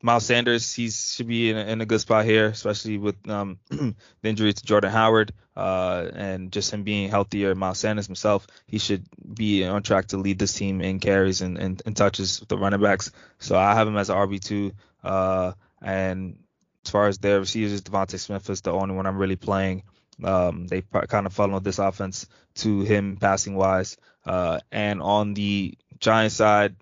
Miles 0.00 0.26
Sanders, 0.26 0.72
he 0.72 0.90
should 0.90 1.26
be 1.26 1.50
in 1.50 1.56
a, 1.56 1.64
in 1.64 1.80
a 1.80 1.86
good 1.86 2.00
spot 2.00 2.24
here, 2.24 2.46
especially 2.46 2.98
with 2.98 3.16
um, 3.28 3.58
the 3.68 3.94
injury 4.22 4.52
to 4.52 4.64
Jordan 4.64 4.92
Howard 4.92 5.32
uh, 5.56 6.08
and 6.14 6.52
just 6.52 6.72
him 6.72 6.84
being 6.84 7.10
healthier. 7.10 7.54
Miles 7.56 7.80
Sanders 7.80 8.06
himself, 8.06 8.46
he 8.66 8.78
should 8.78 9.06
be 9.34 9.64
on 9.64 9.82
track 9.82 10.06
to 10.08 10.16
lead 10.16 10.38
this 10.38 10.52
team 10.52 10.80
in 10.80 11.00
carries 11.00 11.40
and, 11.40 11.58
and, 11.58 11.82
and 11.84 11.96
touches 11.96 12.38
with 12.38 12.48
the 12.48 12.56
running 12.56 12.80
backs. 12.80 13.10
So 13.40 13.58
I 13.58 13.74
have 13.74 13.88
him 13.88 13.96
as 13.96 14.08
an 14.08 14.16
RB2. 14.16 14.72
Uh, 15.02 15.52
and 15.82 16.38
as 16.84 16.90
far 16.92 17.08
as 17.08 17.18
their 17.18 17.40
receivers, 17.40 17.82
DeVonta 17.82 18.20
Smith 18.20 18.48
is 18.50 18.60
the 18.60 18.72
only 18.72 18.94
one 18.94 19.06
I'm 19.06 19.18
really 19.18 19.36
playing. 19.36 19.82
Um, 20.22 20.66
they 20.66 20.82
kind 20.82 21.26
of 21.26 21.32
funneled 21.32 21.64
this 21.64 21.78
offense 21.78 22.26
to 22.56 22.80
him 22.80 23.16
passing 23.16 23.54
wise. 23.54 23.96
Uh, 24.24 24.60
and 24.72 25.00
on 25.00 25.34
the 25.34 25.76
Giants 26.00 26.36
side, 26.36 26.76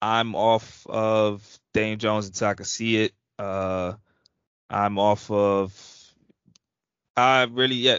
I'm 0.00 0.34
off 0.34 0.86
of 0.86 1.46
Daniel 1.74 1.96
Jones 1.96 2.26
until 2.26 2.48
I 2.48 2.54
can 2.54 2.64
see 2.64 3.04
it. 3.04 3.12
Uh, 3.38 3.94
I'm 4.70 4.98
off 4.98 5.30
of. 5.30 5.72
I 7.16 7.42
really 7.44 7.76
yeah. 7.76 7.98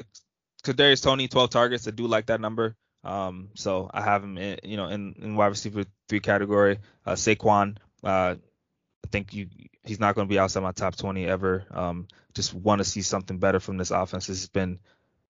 Kadarius 0.64 1.04
Toney, 1.04 1.28
12 1.28 1.50
targets. 1.50 1.88
I 1.88 1.92
do 1.92 2.08
like 2.08 2.28
that 2.28 2.42
number. 2.42 2.76
Um, 3.04 3.50
so 3.54 3.90
I 3.94 4.02
have 4.02 4.24
him 4.24 4.38
in, 4.38 4.60
you 4.64 4.78
know, 4.78 4.88
in, 4.88 5.16
in 5.22 5.36
wide 5.36 5.48
receiver 5.48 5.84
three 6.08 6.22
category. 6.22 6.80
Uh, 7.06 7.14
Saquon, 7.14 7.78
uh, 8.04 8.36
I 8.36 9.08
think 9.12 9.34
you 9.34 9.48
he's 9.86 10.00
not 10.00 10.16
going 10.16 10.28
to 10.28 10.30
be 10.34 10.40
outside 10.40 10.64
my 10.64 10.72
top 10.72 10.96
20 10.96 11.26
ever. 11.26 11.66
Um, 11.72 12.08
just 12.34 12.54
want 12.54 12.80
to 12.80 12.86
see 12.86 13.02
something 13.02 13.38
better 13.38 13.60
from 13.60 13.78
this 13.78 13.92
offense. 13.92 14.28
Has 14.28 14.48
been 14.48 14.80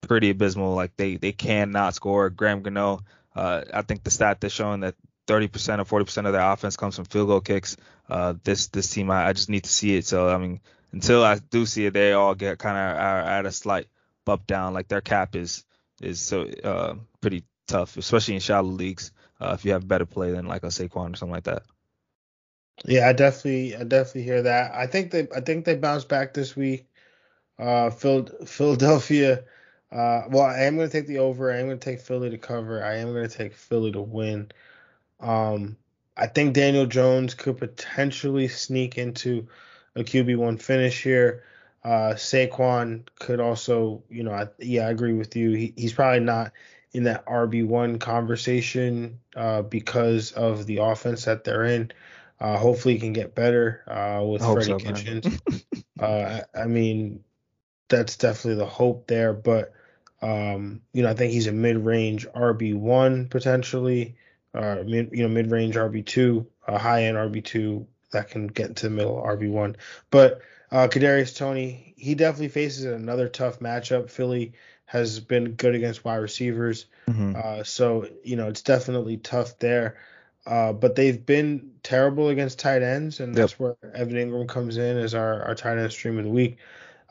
pretty 0.00 0.30
abysmal. 0.30 0.74
Like 0.74 0.96
they 0.96 1.16
they 1.16 1.32
cannot 1.32 1.94
score. 1.94 2.30
Graham 2.30 2.62
Gano, 2.62 3.00
uh, 3.34 3.62
I 3.72 3.82
think 3.82 4.04
the 4.04 4.10
stat 4.10 4.40
they're 4.40 4.50
showing 4.50 4.80
that 4.80 4.94
30% 5.26 5.90
or 5.90 6.04
40% 6.04 6.26
of 6.26 6.32
their 6.32 6.42
offense 6.42 6.76
comes 6.76 6.96
from 6.96 7.06
field 7.06 7.28
goal 7.28 7.40
kicks. 7.40 7.76
Uh, 8.08 8.34
this 8.44 8.68
this 8.68 8.90
team, 8.90 9.10
I, 9.10 9.28
I, 9.28 9.32
just 9.32 9.48
need 9.48 9.64
to 9.64 9.70
see 9.70 9.96
it. 9.96 10.06
So 10.06 10.28
I 10.28 10.38
mean, 10.38 10.60
until 10.92 11.24
I 11.24 11.38
do 11.38 11.64
see 11.66 11.86
it, 11.86 11.94
they 11.94 12.12
all 12.12 12.34
get 12.34 12.58
kind 12.58 12.76
of 12.76 12.96
at 12.98 13.46
a 13.46 13.52
slight 13.52 13.86
bump 14.24 14.46
down. 14.46 14.74
Like 14.74 14.88
their 14.88 15.00
cap 15.00 15.36
is 15.36 15.64
is 16.00 16.20
so 16.20 16.42
uh, 16.42 16.94
pretty 17.20 17.44
tough, 17.66 17.96
especially 17.96 18.34
in 18.34 18.40
shallow 18.40 18.68
leagues. 18.68 19.12
Uh, 19.40 19.52
if 19.58 19.64
you 19.64 19.72
have 19.72 19.86
better 19.86 20.06
play 20.06 20.30
than 20.30 20.46
like 20.46 20.62
a 20.62 20.68
Saquon 20.68 21.14
or 21.14 21.16
something 21.16 21.32
like 21.32 21.44
that. 21.44 21.64
Yeah, 22.84 23.08
I 23.08 23.12
definitely 23.12 23.76
I 23.76 23.84
definitely 23.84 24.22
hear 24.24 24.42
that. 24.42 24.74
I 24.74 24.86
think 24.86 25.10
they 25.10 25.26
I 25.34 25.40
think 25.40 25.64
they 25.64 25.76
bounced 25.76 26.08
back 26.08 26.34
this 26.34 26.56
week. 26.56 26.86
Uh, 27.58 27.90
Philadelphia. 27.90 29.44
Uh, 29.92 30.22
well, 30.30 30.44
I 30.44 30.60
am 30.64 30.76
going 30.76 30.88
to 30.88 30.92
take 30.92 31.06
the 31.08 31.18
over. 31.18 31.52
I 31.52 31.58
am 31.58 31.66
going 31.66 31.78
to 31.78 31.84
take 31.90 32.00
Philly 32.00 32.30
to 32.30 32.38
cover. 32.38 32.84
I 32.84 32.96
am 32.96 33.12
going 33.12 33.28
to 33.28 33.36
take 33.36 33.54
Philly 33.54 33.92
to 33.92 34.02
win. 34.02 34.50
Um, 35.20 35.76
I 36.16 36.26
think 36.28 36.54
Daniel 36.54 36.86
Jones 36.86 37.34
could 37.34 37.58
potentially 37.58 38.48
sneak 38.48 38.98
into 38.98 39.48
a 39.96 40.04
QB 40.04 40.36
one 40.36 40.58
finish 40.58 41.02
here. 41.02 41.44
Uh, 41.84 42.14
Saquon 42.14 43.06
could 43.18 43.40
also, 43.40 44.02
you 44.10 44.22
know, 44.24 44.32
I, 44.32 44.48
yeah, 44.58 44.86
I 44.88 44.90
agree 44.90 45.12
with 45.14 45.36
you. 45.36 45.52
He, 45.52 45.74
he's 45.76 45.92
probably 45.92 46.20
not 46.20 46.52
in 46.92 47.04
that 47.04 47.26
RB 47.26 47.66
one 47.66 47.98
conversation 47.98 49.20
uh, 49.36 49.62
because 49.62 50.32
of 50.32 50.66
the 50.66 50.78
offense 50.78 51.24
that 51.26 51.44
they're 51.44 51.64
in. 51.64 51.92
Uh, 52.44 52.58
hopefully, 52.58 52.92
he 52.92 53.00
can 53.00 53.14
get 53.14 53.34
better 53.34 53.82
uh, 53.88 54.22
with 54.22 54.42
Freddie 54.42 54.64
so, 54.66 54.78
Kitchens. 54.78 55.40
Uh, 56.00 56.40
I, 56.52 56.66
mean, 56.66 57.22
that's 57.88 58.16
definitely 58.16 58.56
the 58.56 58.66
hope 58.66 59.06
there. 59.06 59.32
But 59.32 59.72
um, 60.20 60.82
you 60.92 61.02
know, 61.04 61.08
I 61.08 61.14
think 61.14 61.32
he's 61.32 61.46
a 61.46 61.52
mid-range 61.52 62.26
RB 62.34 62.74
one 62.74 63.28
potentially 63.28 64.16
uh, 64.52 64.82
mid, 64.84 65.10
you 65.12 65.22
know, 65.22 65.28
mid-range 65.28 65.76
RB2, 65.76 66.44
a 66.66 66.78
high-end 66.78 67.16
RB2 67.16 67.86
that 68.12 68.28
can 68.28 68.48
get 68.48 68.68
into 68.68 68.88
the 68.88 68.94
middle 68.94 69.16
RB1. 69.16 69.76
But 70.10 70.42
uh, 70.70 70.88
Kadarius 70.88 71.36
Toney, 71.36 71.94
he 71.96 72.14
definitely 72.14 72.48
faces 72.48 72.84
another 72.84 73.28
tough 73.28 73.60
matchup. 73.60 74.10
Philly 74.10 74.54
has 74.84 75.20
been 75.20 75.52
good 75.52 75.74
against 75.74 76.04
wide 76.04 76.16
receivers, 76.16 76.86
mm-hmm. 77.08 77.34
uh, 77.36 77.62
so 77.62 78.08
you 78.22 78.36
know 78.36 78.48
it's 78.48 78.62
definitely 78.62 79.16
tough 79.16 79.58
there. 79.58 79.96
Uh, 80.46 80.72
but 80.72 80.94
they've 80.94 81.24
been 81.24 81.72
terrible 81.82 82.28
against 82.28 82.58
tight 82.58 82.82
ends, 82.82 83.20
and 83.20 83.34
that's 83.34 83.52
yep. 83.52 83.60
where 83.60 83.76
Evan 83.94 84.16
Engram 84.16 84.48
comes 84.48 84.76
in 84.76 84.98
as 84.98 85.14
our, 85.14 85.42
our 85.42 85.54
tight 85.54 85.78
end 85.78 85.90
stream 85.90 86.18
of 86.18 86.24
the 86.24 86.30
week. 86.30 86.58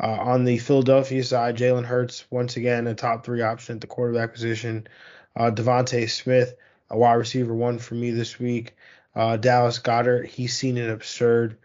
Uh, 0.01 0.17
on 0.19 0.43
the 0.43 0.57
Philadelphia 0.57 1.23
side, 1.23 1.57
Jalen 1.57 1.85
Hurts 1.85 2.25
once 2.29 2.57
again 2.57 2.87
a 2.87 2.93
top 2.93 3.25
three 3.25 3.41
option 3.41 3.75
at 3.75 3.81
the 3.81 3.87
quarterback 3.87 4.33
position. 4.33 4.87
Uh, 5.35 5.49
DeVonta 5.51 6.09
Smith 6.09 6.55
a 6.93 6.97
wide 6.97 7.13
receiver 7.13 7.53
one 7.53 7.79
for 7.79 7.95
me 7.95 8.11
this 8.11 8.39
week. 8.39 8.75
Uh, 9.15 9.35
Dallas 9.35 9.79
Goedert, 9.79 10.27
he's 10.27 10.55
seen 10.55 10.77
an 10.77 10.89
absurd 10.89 11.57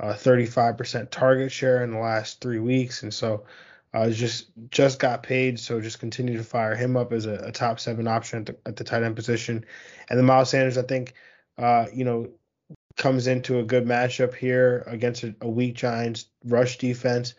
uh, 0.00 0.14
35% 0.14 1.10
target 1.10 1.52
share 1.52 1.82
in 1.82 1.90
the 1.90 1.98
last 1.98 2.40
three 2.40 2.58
weeks, 2.58 3.02
and 3.02 3.12
so 3.12 3.44
uh, 3.94 4.10
just 4.10 4.50
just 4.70 4.98
got 4.98 5.22
paid. 5.22 5.58
So 5.58 5.80
just 5.80 5.98
continue 6.00 6.36
to 6.36 6.44
fire 6.44 6.74
him 6.74 6.96
up 6.96 7.12
as 7.12 7.26
a, 7.26 7.34
a 7.36 7.52
top 7.52 7.80
seven 7.80 8.06
option 8.06 8.40
at 8.40 8.46
the, 8.46 8.56
at 8.66 8.76
the, 8.76 8.84
tight 8.84 9.02
end 9.02 9.16
position. 9.16 9.64
And 10.08 10.18
then 10.18 10.26
Miles 10.26 10.50
Sanders, 10.50 10.78
I 10.78 10.82
think, 10.82 11.14
uh, 11.58 11.86
you 11.92 12.04
know, 12.04 12.28
comes 12.96 13.26
into 13.26 13.58
a 13.58 13.64
good 13.64 13.84
matchup 13.84 14.34
here 14.34 14.84
against 14.86 15.24
a, 15.24 15.34
a 15.40 15.48
weak 15.48 15.74
Giants 15.74 16.26
rush 16.44 16.78
defense. 16.78 17.34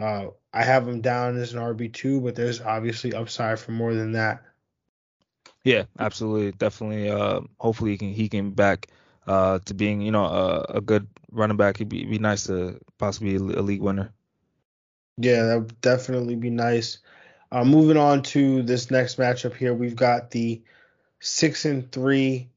Uh, 0.00 0.28
I 0.52 0.64
have 0.64 0.86
him 0.88 1.00
down 1.00 1.36
as 1.36 1.52
an 1.52 1.60
RB 1.60 1.92
two, 1.92 2.20
but 2.20 2.34
there's 2.34 2.60
obviously 2.60 3.12
upside 3.14 3.58
for 3.58 3.72
more 3.72 3.94
than 3.94 4.12
that. 4.12 4.42
Yeah, 5.64 5.84
absolutely, 5.98 6.52
definitely. 6.52 7.10
Uh, 7.10 7.40
hopefully 7.58 7.92
he 7.92 7.98
can 7.98 8.12
he 8.12 8.28
can 8.28 8.50
back 8.50 8.88
uh, 9.26 9.58
to 9.66 9.74
being 9.74 10.00
you 10.00 10.10
know 10.10 10.24
a, 10.24 10.76
a 10.76 10.80
good 10.80 11.06
running 11.30 11.56
back. 11.56 11.76
It'd 11.76 11.88
be, 11.88 12.04
be 12.04 12.18
nice 12.18 12.44
to 12.44 12.80
possibly 12.98 13.36
a 13.36 13.40
league 13.40 13.82
winner. 13.82 14.12
Yeah, 15.20 15.44
that 15.44 15.58
would 15.58 15.80
definitely 15.80 16.36
be 16.36 16.50
nice. 16.50 16.98
Uh, 17.52 17.64
moving 17.64 17.96
on 17.96 18.22
to 18.22 18.62
this 18.62 18.90
next 18.90 19.18
matchup 19.18 19.54
here, 19.54 19.74
we've 19.74 19.96
got 19.96 20.30
the 20.30 20.62
six 21.18 21.64
and 21.64 21.90
three 21.90 22.48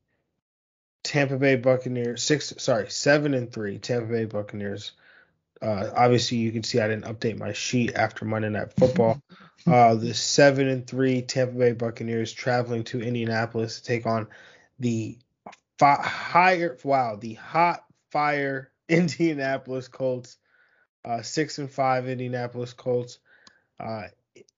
Tampa 1.03 1.37
Bay 1.37 1.55
Buccaneers. 1.55 2.23
Six, 2.23 2.53
sorry, 2.57 2.89
seven 2.89 3.33
and 3.33 3.51
three 3.51 3.79
Tampa 3.79 4.11
Bay 4.11 4.25
Buccaneers 4.25 4.93
uh, 5.63 5.89
obviously, 5.95 6.37
you 6.37 6.51
can 6.51 6.61
see 6.61 6.81
I 6.81 6.89
didn't 6.89 7.05
update 7.05 7.39
my 7.39 7.53
sheet 7.53 7.95
after 7.95 8.25
Monday 8.25 8.49
Night 8.49 8.73
Football. 8.73 9.21
Uh, 9.65 9.95
the 9.95 10.13
seven 10.13 10.67
and 10.67 10.85
three 10.85 11.21
Tampa 11.21 11.57
Bay 11.57 11.71
Buccaneers 11.71 12.33
traveling 12.33 12.83
to 12.85 13.01
Indianapolis 13.01 13.79
to 13.79 13.83
take 13.85 14.05
on 14.05 14.27
the 14.79 15.17
fi- 15.79 16.01
higher, 16.03 16.77
wow, 16.83 17.15
the 17.15 17.35
hot 17.35 17.85
fire 18.11 18.71
Indianapolis 18.89 19.87
Colts. 19.87 20.37
Uh, 21.05 21.21
six 21.21 21.57
and 21.57 21.69
five 21.69 22.07
Indianapolis 22.07 22.73
Colts. 22.73 23.19
Uh, 23.79 24.03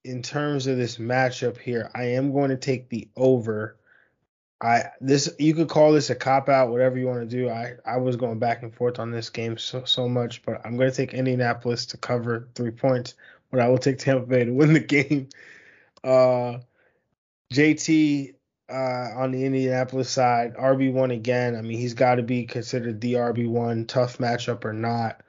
in 0.04 0.22
terms 0.22 0.68
of 0.68 0.78
this 0.78 0.98
matchup 0.98 1.58
here, 1.58 1.90
I 1.96 2.04
am 2.04 2.32
going 2.32 2.50
to 2.50 2.58
take 2.58 2.90
the 2.90 3.08
over 3.16 3.78
I 4.62 4.86
this 5.02 5.30
you 5.38 5.54
could 5.54 5.68
call 5.68 5.92
this 5.92 6.10
a 6.10 6.16
cop 6.16 6.48
out, 6.48 6.72
whatever 6.72 6.98
you 6.98 7.08
want 7.08 7.30
to 7.30 7.38
do. 7.38 7.50
I 7.50 7.76
I 7.86 7.98
was 7.98 8.16
going 8.16 8.40
back 8.40 8.64
and 8.64 8.74
forth 8.74 9.00
on 9.00 9.12
this 9.12 9.30
game 9.30 9.58
so 9.58 9.84
so 9.84 10.08
much, 10.08 10.44
but 10.44 10.66
I'm 10.66 10.78
going 10.78 10.90
to 10.90 10.96
take 10.96 11.14
Indianapolis 11.14 11.86
to 11.88 11.98
cover 11.98 12.48
three 12.56 12.72
points, 12.72 13.16
but 13.52 13.60
I 13.60 13.68
will 13.68 13.78
take 13.78 13.98
Tampa 13.98 14.26
Bay 14.26 14.46
to 14.46 14.52
win 14.52 14.74
the 14.74 14.80
game. 14.96 15.30
Uh, 16.04 16.60
JT, 17.54 18.34
uh, 18.70 19.10
on 19.16 19.32
the 19.32 19.44
Indianapolis 19.44 20.10
side, 20.10 20.56
RB 20.56 20.92
one 20.92 21.12
again. 21.12 21.56
I 21.56 21.62
mean, 21.62 21.78
he's 21.78 21.94
got 21.94 22.16
to 22.16 22.24
be 22.24 22.46
considered 22.46 23.02
the 23.02 23.14
RB 23.14 23.50
one. 23.50 23.86
Tough 23.86 24.20
matchup 24.20 24.64
or 24.64 24.74
not, 24.74 25.22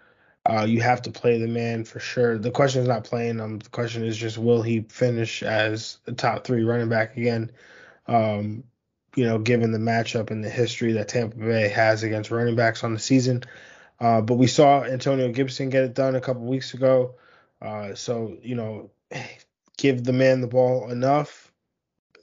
uh, 0.48 0.64
you 0.64 0.80
have 0.80 1.02
to 1.02 1.10
play 1.10 1.38
the 1.38 1.48
man 1.48 1.84
for 1.84 1.98
sure. 1.98 2.38
The 2.38 2.50
question 2.50 2.82
is 2.82 2.88
not 2.88 3.04
playing 3.04 3.38
him. 3.38 3.58
The 3.58 3.70
question 3.70 4.04
is 4.04 4.16
just 4.16 4.38
will 4.38 4.62
he 4.62 4.80
finish 4.82 5.42
as 5.42 5.98
the 6.04 6.12
top 6.12 6.44
three 6.44 6.62
running 6.62 6.88
back 6.88 7.16
again? 7.16 7.50
Um, 8.06 8.64
you 9.14 9.24
know, 9.24 9.38
given 9.38 9.72
the 9.72 9.78
matchup 9.78 10.30
and 10.30 10.44
the 10.44 10.50
history 10.50 10.92
that 10.92 11.08
Tampa 11.08 11.36
Bay 11.36 11.68
has 11.68 12.02
against 12.02 12.30
running 12.30 12.54
backs 12.54 12.84
on 12.84 12.92
the 12.92 13.00
season. 13.00 13.42
Uh, 13.98 14.20
but 14.20 14.34
we 14.34 14.46
saw 14.46 14.84
Antonio 14.84 15.32
Gibson 15.32 15.70
get 15.70 15.84
it 15.84 15.94
done 15.94 16.14
a 16.14 16.20
couple 16.20 16.42
weeks 16.42 16.74
ago. 16.74 17.14
Uh, 17.60 17.94
so, 17.94 18.36
you 18.42 18.54
know, 18.54 18.90
give 19.78 20.04
the 20.04 20.12
man 20.12 20.40
the 20.40 20.46
ball 20.46 20.90
enough, 20.90 21.50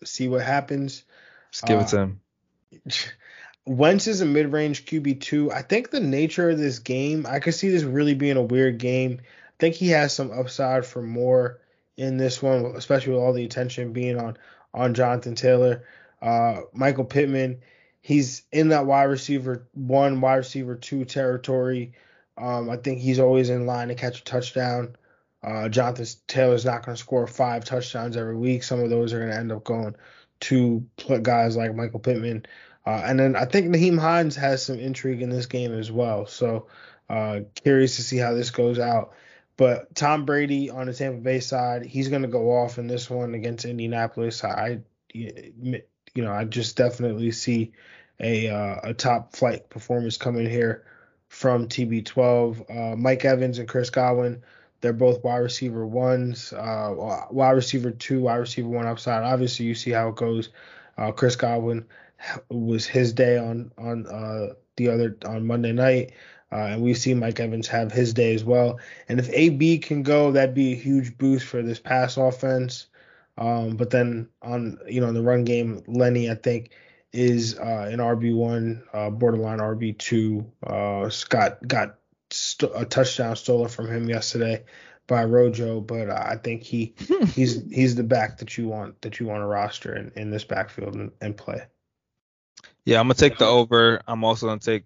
see 0.03 0.27
what 0.27 0.43
happens. 0.43 1.03
Just 1.51 1.65
give 1.65 1.79
it 1.79 1.87
to 1.87 1.97
him. 1.97 2.21
Wentz 3.65 4.07
is 4.07 4.21
a 4.21 4.25
mid-range 4.25 4.85
QB 4.85 5.21
two. 5.21 5.51
I 5.51 5.61
think 5.61 5.89
the 5.89 5.99
nature 5.99 6.49
of 6.49 6.57
this 6.57 6.79
game, 6.79 7.25
I 7.27 7.39
could 7.39 7.53
see 7.53 7.69
this 7.69 7.83
really 7.83 8.13
being 8.13 8.37
a 8.37 8.41
weird 8.41 8.77
game. 8.77 9.19
I 9.21 9.53
think 9.59 9.75
he 9.75 9.89
has 9.89 10.13
some 10.13 10.31
upside 10.31 10.85
for 10.85 11.01
more 11.01 11.59
in 11.95 12.17
this 12.17 12.41
one, 12.41 12.65
especially 12.75 13.13
with 13.13 13.21
all 13.21 13.33
the 13.33 13.45
attention 13.45 13.93
being 13.93 14.19
on 14.19 14.37
on 14.73 14.93
Jonathan 14.93 15.35
Taylor. 15.35 15.85
Uh, 16.21 16.61
Michael 16.73 17.05
Pittman, 17.05 17.61
he's 18.01 18.43
in 18.51 18.69
that 18.69 18.85
wide 18.85 19.03
receiver 19.03 19.67
one, 19.73 20.19
wide 20.19 20.37
receiver 20.37 20.75
two 20.75 21.05
territory. 21.05 21.93
Um, 22.37 22.69
I 22.69 22.77
think 22.77 22.99
he's 22.99 23.19
always 23.19 23.49
in 23.49 23.65
line 23.65 23.89
to 23.89 23.95
catch 23.95 24.19
a 24.19 24.23
touchdown. 24.23 24.95
Uh, 25.43 25.69
Jonathan 25.69 26.05
Taylor's 26.27 26.65
not 26.65 26.85
going 26.85 26.95
to 26.95 26.99
score 27.01 27.27
five 27.27 27.65
touchdowns 27.65 28.17
every 28.17 28.35
week. 28.35 28.63
Some 28.63 28.79
of 28.79 28.89
those 28.89 29.13
are 29.13 29.19
going 29.19 29.31
to 29.31 29.37
end 29.37 29.51
up 29.51 29.63
going 29.63 29.95
to 30.41 30.85
guys 31.21 31.55
like 31.55 31.75
Michael 31.75 31.99
Pittman. 31.99 32.45
Uh, 32.85 33.01
and 33.05 33.19
then 33.19 33.35
I 33.35 33.45
think 33.45 33.67
Nyheim 33.67 33.99
Hines 33.99 34.35
has 34.35 34.65
some 34.65 34.79
intrigue 34.79 35.21
in 35.21 35.29
this 35.29 35.45
game 35.45 35.73
as 35.73 35.91
well. 35.91 36.25
So 36.25 36.67
uh, 37.09 37.41
curious 37.55 37.95
to 37.95 38.03
see 38.03 38.17
how 38.17 38.33
this 38.33 38.49
goes 38.49 38.79
out. 38.79 39.13
But 39.55 39.93
Tom 39.95 40.25
Brady 40.25 40.69
on 40.69 40.87
the 40.87 40.93
Tampa 40.93 41.21
Bay 41.21 41.39
side, 41.39 41.85
he's 41.85 42.09
going 42.09 42.23
to 42.23 42.27
go 42.27 42.51
off 42.51 42.77
in 42.77 42.87
this 42.87 43.09
one 43.09 43.35
against 43.35 43.65
Indianapolis. 43.65 44.43
I, 44.43 44.79
you 45.13 45.83
know, 46.15 46.31
I 46.31 46.45
just 46.45 46.75
definitely 46.75 47.31
see 47.31 47.73
a 48.19 48.49
uh, 48.49 48.79
a 48.83 48.93
top 48.93 49.35
flight 49.35 49.69
performance 49.69 50.17
coming 50.17 50.49
here 50.49 50.85
from 51.27 51.67
TB12. 51.67 52.93
Uh, 52.93 52.95
Mike 52.95 53.25
Evans 53.25 53.59
and 53.59 53.67
Chris 53.67 53.91
Godwin, 53.91 54.43
they're 54.81 54.91
both 54.93 55.23
wide 55.23 55.37
receiver 55.37 55.85
ones, 55.85 56.51
uh, 56.53 56.93
wide 57.29 57.51
receiver 57.51 57.91
two, 57.91 58.21
wide 58.21 58.37
receiver 58.37 58.69
one 58.69 58.87
upside. 58.87 59.23
Obviously, 59.23 59.65
you 59.65 59.75
see 59.75 59.91
how 59.91 60.09
it 60.09 60.15
goes. 60.15 60.49
Uh, 60.97 61.11
Chris 61.11 61.35
Godwin 61.35 61.85
was 62.49 62.85
his 62.85 63.13
day 63.13 63.37
on 63.37 63.71
on 63.77 64.07
uh, 64.07 64.53
the 64.77 64.89
other 64.89 65.17
on 65.25 65.45
Monday 65.45 65.71
night. 65.71 66.13
Uh, 66.51 66.67
and 66.67 66.83
we've 66.83 66.97
seen 66.97 67.19
Mike 67.19 67.39
Evans 67.39 67.67
have 67.67 67.91
his 67.91 68.13
day 68.13 68.35
as 68.35 68.43
well. 68.43 68.79
And 69.09 69.19
if 69.19 69.27
AB 69.31 69.79
can 69.79 70.03
go, 70.03 70.31
that'd 70.31 70.53
be 70.53 70.73
a 70.73 70.75
huge 70.75 71.17
boost 71.17 71.47
for 71.47 71.63
this 71.63 71.79
pass 71.79 72.15
offense. 72.15 72.85
Um, 73.39 73.75
but 73.75 73.89
then 73.89 74.29
on 74.43 74.77
you 74.87 75.01
know 75.01 75.07
in 75.07 75.15
the 75.15 75.23
run 75.23 75.43
game, 75.43 75.81
Lenny 75.87 76.29
I 76.29 76.35
think 76.35 76.71
is 77.11 77.57
uh, 77.57 77.89
an 77.91 77.99
RB 77.99 78.35
one, 78.35 78.83
uh, 78.93 79.09
borderline 79.09 79.59
RB 79.59 79.97
two. 79.97 80.45
Uh, 80.65 81.09
Scott 81.09 81.67
got 81.67 81.97
st- 82.31 82.71
a 82.75 82.85
touchdown 82.85 83.35
stolen 83.35 83.69
from 83.69 83.87
him 83.87 84.09
yesterday 84.09 84.63
by 85.07 85.23
Rojo, 85.23 85.81
but 85.81 86.09
I 86.09 86.37
think 86.43 86.63
he 86.63 86.95
he's 87.33 87.63
he's 87.71 87.95
the 87.95 88.03
back 88.03 88.37
that 88.39 88.57
you 88.57 88.67
want 88.67 89.01
that 89.01 89.19
you 89.19 89.25
want 89.25 89.41
to 89.41 89.47
roster 89.47 89.95
in, 89.95 90.11
in 90.15 90.29
this 90.31 90.43
backfield 90.43 90.95
and, 90.95 91.11
and 91.21 91.35
play. 91.35 91.63
Yeah, 92.85 92.99
I'm 92.99 93.05
gonna 93.05 93.15
take 93.15 93.37
the 93.37 93.45
over. 93.45 94.01
I'm 94.07 94.23
also 94.23 94.47
gonna 94.47 94.59
take 94.59 94.83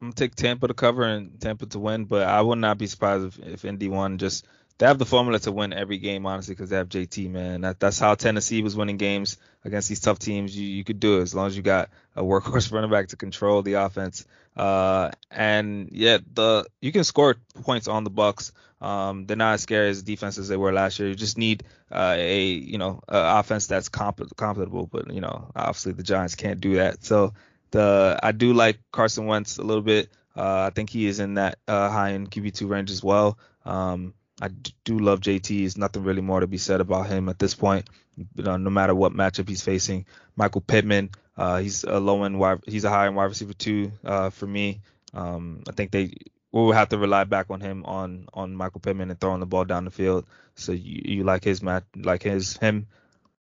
I'm 0.00 0.08
gonna 0.08 0.14
take 0.14 0.34
Tampa 0.34 0.68
to 0.68 0.74
cover 0.74 1.02
and 1.04 1.40
Tampa 1.40 1.66
to 1.66 1.78
win, 1.78 2.04
but 2.04 2.28
I 2.28 2.40
would 2.40 2.58
not 2.58 2.78
be 2.78 2.86
surprised 2.86 3.26
if, 3.26 3.38
if 3.46 3.64
Indy 3.64 3.88
won. 3.88 4.18
Just 4.18 4.46
they 4.78 4.86
have 4.86 4.98
the 4.98 5.06
formula 5.06 5.38
to 5.40 5.52
win 5.52 5.72
every 5.72 5.98
game, 5.98 6.26
honestly, 6.26 6.54
because 6.54 6.70
they 6.70 6.76
have 6.76 6.88
JT, 6.88 7.30
man. 7.30 7.62
That, 7.62 7.80
that's 7.80 7.98
how 7.98 8.14
Tennessee 8.14 8.62
was 8.62 8.76
winning 8.76 8.98
games 8.98 9.38
against 9.64 9.88
these 9.88 10.00
tough 10.00 10.18
teams. 10.18 10.56
You, 10.56 10.66
you 10.66 10.84
could 10.84 11.00
do 11.00 11.18
it 11.18 11.22
as 11.22 11.34
long 11.34 11.46
as 11.46 11.56
you 11.56 11.62
got 11.62 11.90
a 12.14 12.22
workhorse 12.22 12.72
running 12.72 12.90
back 12.90 13.08
to 13.08 13.16
control 13.16 13.62
the 13.62 13.74
offense. 13.74 14.26
Uh, 14.56 15.10
and 15.30 15.88
yeah, 15.92 16.18
the 16.32 16.66
you 16.80 16.92
can 16.92 17.04
score 17.04 17.36
points 17.62 17.88
on 17.88 18.04
the 18.04 18.10
Bucks. 18.10 18.52
Um, 18.80 19.26
they're 19.26 19.36
not 19.36 19.54
as 19.54 19.62
scary 19.62 19.88
as 19.88 20.02
defense 20.02 20.38
as 20.38 20.48
they 20.48 20.56
were 20.56 20.72
last 20.72 20.98
year. 20.98 21.08
You 21.08 21.14
just 21.14 21.38
need 21.38 21.64
uh, 21.90 22.14
a 22.16 22.44
you 22.44 22.78
know 22.78 23.00
a 23.08 23.38
offense 23.38 23.66
that's 23.66 23.88
comp- 23.88 24.36
compatible, 24.36 24.86
but 24.86 25.12
you 25.12 25.20
know 25.20 25.50
obviously 25.54 25.92
the 25.92 26.02
Giants 26.02 26.34
can't 26.34 26.60
do 26.60 26.76
that. 26.76 27.04
So 27.04 27.34
the 27.70 28.18
I 28.22 28.32
do 28.32 28.52
like 28.52 28.78
Carson 28.92 29.26
Wentz 29.26 29.58
a 29.58 29.62
little 29.62 29.82
bit. 29.82 30.08
Uh, 30.34 30.68
I 30.68 30.70
think 30.70 30.90
he 30.90 31.06
is 31.06 31.20
in 31.20 31.34
that 31.34 31.58
uh, 31.66 31.90
high 31.90 32.12
end 32.12 32.30
QB2 32.30 32.68
range 32.68 32.90
as 32.90 33.02
well. 33.02 33.38
Um, 33.64 34.14
I 34.40 34.48
do 34.84 34.98
love 34.98 35.20
JT. 35.20 35.60
There's 35.60 35.78
nothing 35.78 36.04
really 36.04 36.20
more 36.20 36.40
to 36.40 36.46
be 36.46 36.58
said 36.58 36.80
about 36.80 37.06
him 37.06 37.28
at 37.28 37.38
this 37.38 37.54
point. 37.54 37.88
No 38.34 38.58
matter 38.58 38.94
what 38.94 39.12
matchup 39.12 39.48
he's 39.48 39.62
facing. 39.62 40.06
Michael 40.36 40.60
Pittman, 40.60 41.10
uh, 41.36 41.58
he's 41.58 41.84
a 41.84 41.98
low 41.98 42.22
end 42.24 42.38
wide, 42.38 42.60
he's 42.66 42.84
a 42.84 42.90
high 42.90 43.06
end 43.06 43.16
wide 43.16 43.24
receiver 43.24 43.54
too 43.54 43.92
uh, 44.04 44.30
for 44.30 44.46
me. 44.46 44.80
Um, 45.14 45.62
I 45.68 45.72
think 45.72 45.90
they 45.90 46.14
will 46.52 46.72
have 46.72 46.90
to 46.90 46.98
rely 46.98 47.24
back 47.24 47.46
on 47.50 47.60
him 47.60 47.84
on 47.84 48.28
on 48.32 48.54
Michael 48.54 48.80
Pittman 48.80 49.10
and 49.10 49.20
throwing 49.20 49.40
the 49.40 49.46
ball 49.46 49.64
down 49.64 49.84
the 49.84 49.90
field. 49.90 50.26
So 50.54 50.72
you, 50.72 51.02
you 51.04 51.24
like 51.24 51.44
his 51.44 51.62
match, 51.62 51.84
like 51.94 52.22
his 52.22 52.56
him 52.56 52.86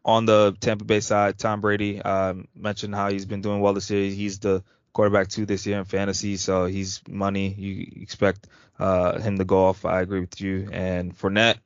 on 0.04 0.26
the 0.26 0.56
Tampa 0.60 0.86
Bay 0.86 1.00
side. 1.00 1.38
Tom 1.38 1.62
Brady 1.62 2.02
uh, 2.02 2.36
mentioned 2.56 2.96
how 2.96 3.10
he's 3.10 3.26
been 3.26 3.42
doing 3.42 3.60
well 3.60 3.74
this 3.74 3.90
year. 3.90 4.10
He's 4.10 4.40
the 4.40 4.64
quarterback 4.96 5.28
two 5.28 5.46
this 5.46 5.68
year 5.68 5.78
in 5.78 5.86
fantasy, 5.86 6.38
so 6.38 6.66
he's 6.66 7.02
money. 7.08 7.54
You 7.54 8.02
expect 8.02 8.48
uh, 8.80 9.20
him 9.20 9.38
to 9.38 9.44
go 9.44 9.66
off. 9.66 9.84
I 9.86 10.02
agree 10.02 10.22
with 10.22 10.40
you. 10.40 10.70
And 10.72 11.16
Fournette, 11.16 11.60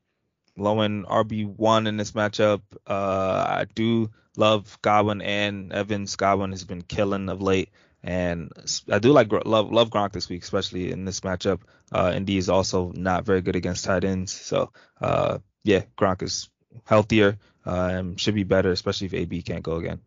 low 0.58 0.82
end 0.82 1.06
RB 1.06 1.46
one 1.46 1.86
in 1.86 1.96
this 1.96 2.12
matchup. 2.14 2.62
Uh, 2.88 3.46
I 3.48 3.66
do 3.74 4.10
love 4.36 4.80
Godwin 4.82 5.22
and 5.22 5.72
Evans. 5.72 6.16
Godwin 6.16 6.52
has 6.52 6.64
been 6.64 6.82
killing 6.82 7.30
of 7.30 7.40
late, 7.40 7.70
and 8.04 8.52
I 8.92 8.98
do 8.98 9.12
like 9.12 9.32
love 9.32 9.72
love 9.72 9.92
Gronk 9.92 10.12
this 10.12 10.28
week, 10.28 10.42
especially 10.42 10.92
in 10.92 11.06
this 11.06 11.20
matchup. 11.20 11.60
Uh, 11.92 12.12
Indy 12.16 12.38
is 12.38 12.50
also 12.50 12.92
not 12.96 13.26
very 13.26 13.42
good 13.42 13.56
against 13.56 13.86
tight 13.86 14.04
ends, 14.04 14.34
so 14.34 14.72
uh, 15.00 15.38
yeah, 15.64 15.84
Gronk 15.98 16.24
is 16.24 16.50
healthier 16.84 17.38
uh, 17.66 17.90
and 17.94 18.20
should 18.20 18.36
be 18.36 18.44
better, 18.44 18.72
especially 18.72 19.06
if 19.06 19.14
AB 19.14 19.44
can't 19.44 19.64
go 19.64 19.76
again. 19.76 20.00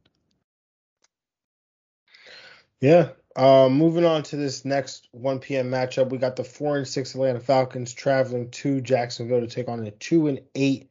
Yeah. 2.82 3.10
Um, 3.36 3.74
moving 3.74 4.04
on 4.04 4.24
to 4.24 4.36
this 4.36 4.66
next 4.66 5.08
1 5.12 5.38
p.m. 5.38 5.70
matchup, 5.70 6.10
we 6.10 6.18
got 6.18 6.36
the 6.36 6.44
four 6.44 6.76
and 6.76 6.86
six 6.86 7.14
Atlanta 7.14 7.40
Falcons 7.40 7.94
traveling 7.94 8.50
to 8.50 8.82
Jacksonville 8.82 9.40
to 9.40 9.46
take 9.46 9.68
on 9.68 9.84
the 9.84 9.92
two 9.92 10.26
and 10.26 10.42
eight 10.54 10.90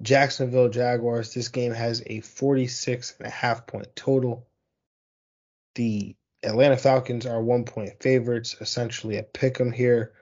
Jacksonville 0.00 0.70
Jaguars. 0.70 1.34
This 1.34 1.48
game 1.48 1.72
has 1.72 2.02
a 2.06 2.20
46 2.20 3.16
and 3.18 3.26
a 3.26 3.30
half 3.30 3.66
point 3.66 3.94
total. 3.96 4.46
The 5.74 6.14
Atlanta 6.44 6.76
Falcons 6.76 7.26
are 7.26 7.42
one 7.42 7.64
point 7.64 8.00
favorites, 8.00 8.56
essentially 8.60 9.18
a 9.18 9.24
pick 9.24 9.60
'em 9.60 9.72
here. 9.72 10.12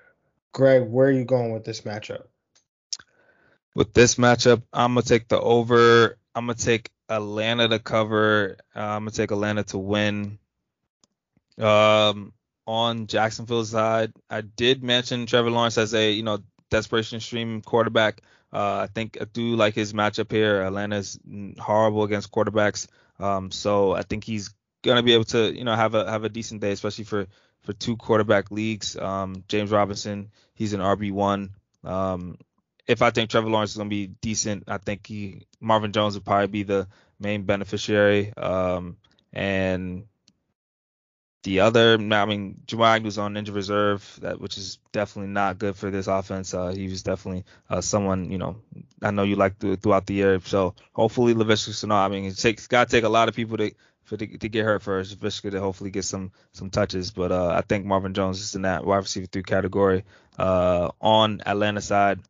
Greg, 0.53 0.89
where 0.89 1.09
are 1.09 1.13
you 1.13 1.25
going 1.25 1.53
with 1.53 1.65
this 1.65 1.83
matchup? 1.83 2.25
With 3.75 3.93
this 3.93 4.15
matchup, 4.17 4.63
I'm 4.73 4.95
gonna 4.95 5.03
take 5.03 5.29
the 5.29 5.39
over. 5.39 6.19
I'm 6.35 6.47
gonna 6.47 6.55
take 6.55 6.91
Atlanta 7.09 7.69
to 7.69 7.79
cover. 7.79 8.57
Uh, 8.75 8.81
I'm 8.81 9.03
gonna 9.03 9.11
take 9.11 9.31
Atlanta 9.31 9.63
to 9.65 9.79
win. 9.79 10.39
Um, 11.59 12.33
on 12.67 13.07
Jacksonville's 13.07 13.71
side, 13.71 14.13
I 14.31 14.41
did 14.41 14.83
mention 14.83 15.27
Trevor 15.27 15.51
Lawrence 15.51 15.79
as 15.79 15.95
a 15.95 16.13
you 16.13 16.23
know 16.23 16.39
desperation 16.71 17.21
stream 17.21 17.61
quarterback. 17.63 18.23
Uh, 18.53 18.87
I 18.87 18.89
think 18.93 19.19
I 19.21 19.25
do 19.25 19.57
like 19.57 19.75
his 19.75 19.93
matchup 19.93 20.31
here. 20.31 20.63
Atlanta's 20.63 21.19
horrible 21.59 22.05
against 22.05 22.31
quarterbacks, 22.31 22.87
um, 23.19 23.51
so 23.51 23.93
I 23.93 24.03
think 24.03 24.25
he's 24.25 24.55
gonna 24.83 25.03
be 25.03 25.15
able 25.15 25.25
to 25.25 25.57
you 25.57 25.65
know 25.65 25.75
have 25.75 25.95
a 25.95 26.11
have 26.11 26.25
a 26.25 26.29
decent 26.29 26.61
day, 26.61 26.73
especially 26.73 27.05
for 27.05 27.27
for 27.63 27.73
two 27.73 27.97
quarterback 27.97 28.51
leagues. 28.51 28.97
Um, 28.97 29.45
James 29.49 29.71
Robinson, 29.71 30.31
he's 30.55 30.73
an 30.73 30.81
RB 30.81 31.13
one. 31.13 31.51
Um, 31.85 32.39
if 32.87 33.01
I 33.01 33.11
think 33.11 33.31
Trevor 33.31 33.49
Lawrence 33.49 33.73
is 33.73 33.77
gonna 33.77 33.89
be 33.89 34.07
decent, 34.07 34.65
I 34.69 34.79
think 34.79 35.07
he 35.07 35.47
Marvin 35.61 35.93
Jones 35.93 36.15
would 36.15 36.25
probably 36.25 36.49
be 36.49 36.63
the 36.63 36.89
main 37.19 37.45
beneficiary. 37.45 38.33
Um, 38.37 38.97
and 39.33 40.05
the 41.43 41.61
other, 41.61 41.95
I 41.95 42.25
mean, 42.25 42.61
Jawag 42.67 43.03
was 43.03 43.19
on 43.19 43.37
injured 43.37 43.57
reserve, 43.57 44.19
that 44.23 44.41
which 44.41 44.57
is 44.59 44.79
definitely 44.93 45.33
not 45.33 45.59
good 45.59 45.75
for 45.75 45.91
this 45.91 46.07
offense. 46.07 46.55
Uh, 46.55 46.69
he 46.69 46.87
was 46.87 47.03
definitely 47.03 47.45
uh, 47.69 47.81
someone, 47.81 48.31
you 48.31 48.39
know, 48.39 48.57
I 49.03 49.11
know 49.11 49.25
you 49.25 49.35
like 49.37 49.59
throughout 49.59 50.07
the 50.07 50.15
year. 50.15 50.41
So 50.45 50.75
hopefully 50.93 51.35
Laviska 51.35 51.71
Shenault. 51.71 52.07
I 52.07 52.09
mean, 52.09 52.25
it 52.27 52.37
takes 52.37 52.69
got 52.69 52.89
to 52.89 52.97
take 52.97 53.05
a 53.05 53.09
lot 53.09 53.29
of 53.29 53.35
people 53.35 53.57
to 53.57 53.73
for 54.05 54.17
to, 54.17 54.27
to 54.39 54.49
get 54.49 54.65
hurt 54.65 54.83
first. 54.83 55.19
Laviska 55.19 55.51
to 55.51 55.61
hopefully 55.61 55.91
get 55.91 56.05
some 56.05 56.31
some 56.53 56.71
touches, 56.71 57.11
but 57.11 57.33
uh, 57.33 57.49
I 57.49 57.63
think 57.63 57.87
Marvin 57.87 58.15
Jones 58.15 58.41
is 58.41 58.55
in 58.55 58.63
that 58.63 58.85
wide 58.85 58.99
receiver 58.99 59.27
three 59.27 59.43
category. 59.43 60.05
Uh, 60.39 60.91
on 61.01 61.43
Atlanta 61.45 61.81
side, 61.81 62.21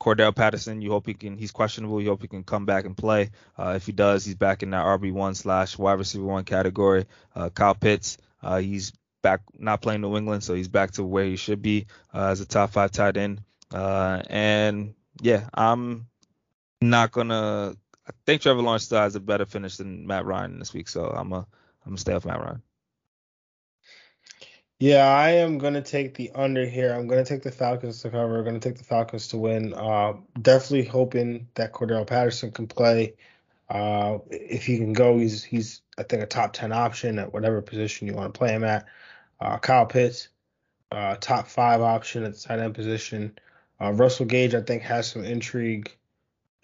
Cordarrelle 0.00 0.34
Patterson, 0.36 0.82
you 0.82 0.90
hope 0.90 1.06
he 1.06 1.14
can. 1.14 1.38
He's 1.38 1.52
questionable. 1.52 2.00
You 2.00 2.10
hope 2.10 2.22
he 2.22 2.28
can 2.28 2.44
come 2.44 2.66
back 2.66 2.84
and 2.84 2.96
play. 2.96 3.30
Uh, 3.58 3.72
if 3.76 3.86
he 3.86 3.92
does, 3.92 4.24
he's 4.24 4.34
back 4.34 4.62
in 4.62 4.70
that 4.70 4.84
RB 4.84 5.12
one 5.12 5.34
slash 5.34 5.78
wide 5.78 5.98
receiver 5.98 6.24
one 6.24 6.44
category. 6.44 7.06
Uh, 7.34 7.48
Kyle 7.48 7.74
Pitts, 7.74 8.18
uh, 8.44 8.58
he's 8.58 8.92
back 9.22 9.40
not 9.58 9.82
playing 9.82 10.02
New 10.02 10.16
England, 10.16 10.44
so 10.44 10.54
he's 10.54 10.68
back 10.68 10.92
to 10.92 11.02
where 11.02 11.24
he 11.24 11.36
should 11.36 11.62
be 11.62 11.86
uh, 12.12 12.26
as 12.26 12.40
a 12.40 12.46
top 12.46 12.70
five 12.70 12.92
tight 12.92 13.16
end. 13.16 13.40
Uh, 13.72 14.22
and 14.28 14.94
yeah, 15.20 15.48
I'm 15.52 16.06
not 16.80 17.10
gonna. 17.10 17.74
I 18.06 18.12
think 18.26 18.42
Trevor 18.42 18.60
Lawrence 18.60 18.84
still 18.84 18.98
has 18.98 19.16
a 19.16 19.20
better 19.20 19.46
finish 19.46 19.78
than 19.78 20.06
Matt 20.06 20.26
Ryan 20.26 20.58
this 20.58 20.74
week, 20.74 20.88
so 20.88 21.06
I'm 21.06 21.32
a 21.32 21.38
I'm 21.38 21.46
gonna 21.86 21.98
stay 21.98 22.12
off 22.12 22.24
Matt 22.24 22.40
Ryan. 22.40 22.62
Yeah, 24.78 25.06
I 25.06 25.30
am 25.30 25.58
gonna 25.58 25.82
take 25.82 26.14
the 26.14 26.30
under 26.34 26.66
here. 26.66 26.92
I'm 26.92 27.06
gonna 27.06 27.24
take 27.24 27.42
the 27.42 27.50
Falcons 27.50 28.02
to 28.02 28.10
cover. 28.10 28.38
I'm 28.38 28.44
gonna 28.44 28.60
take 28.60 28.76
the 28.76 28.84
Falcons 28.84 29.28
to 29.28 29.38
win. 29.38 29.72
Uh, 29.72 30.14
definitely 30.40 30.84
hoping 30.84 31.48
that 31.54 31.72
Cordarrelle 31.72 32.06
Patterson 32.06 32.50
can 32.50 32.66
play. 32.66 33.14
Uh, 33.68 34.18
if 34.30 34.66
he 34.66 34.76
can 34.76 34.92
go, 34.92 35.16
he's 35.16 35.42
he's 35.42 35.80
I 35.98 36.02
think 36.02 36.22
a 36.22 36.26
top 36.26 36.52
ten 36.52 36.72
option 36.72 37.18
at 37.18 37.32
whatever 37.32 37.62
position 37.62 38.06
you 38.06 38.14
want 38.14 38.34
to 38.34 38.38
play 38.38 38.50
him 38.50 38.64
at. 38.64 38.86
Uh, 39.40 39.58
Kyle 39.58 39.86
Pitts, 39.86 40.28
uh, 40.90 41.16
top 41.20 41.48
five 41.48 41.80
option 41.80 42.24
at 42.24 42.34
the 42.34 42.40
tight 42.40 42.58
end 42.58 42.74
position. 42.74 43.38
Uh, 43.80 43.92
Russell 43.92 44.26
Gage, 44.26 44.54
I 44.54 44.60
think, 44.62 44.82
has 44.82 45.06
some 45.06 45.24
intrigue. 45.24 45.94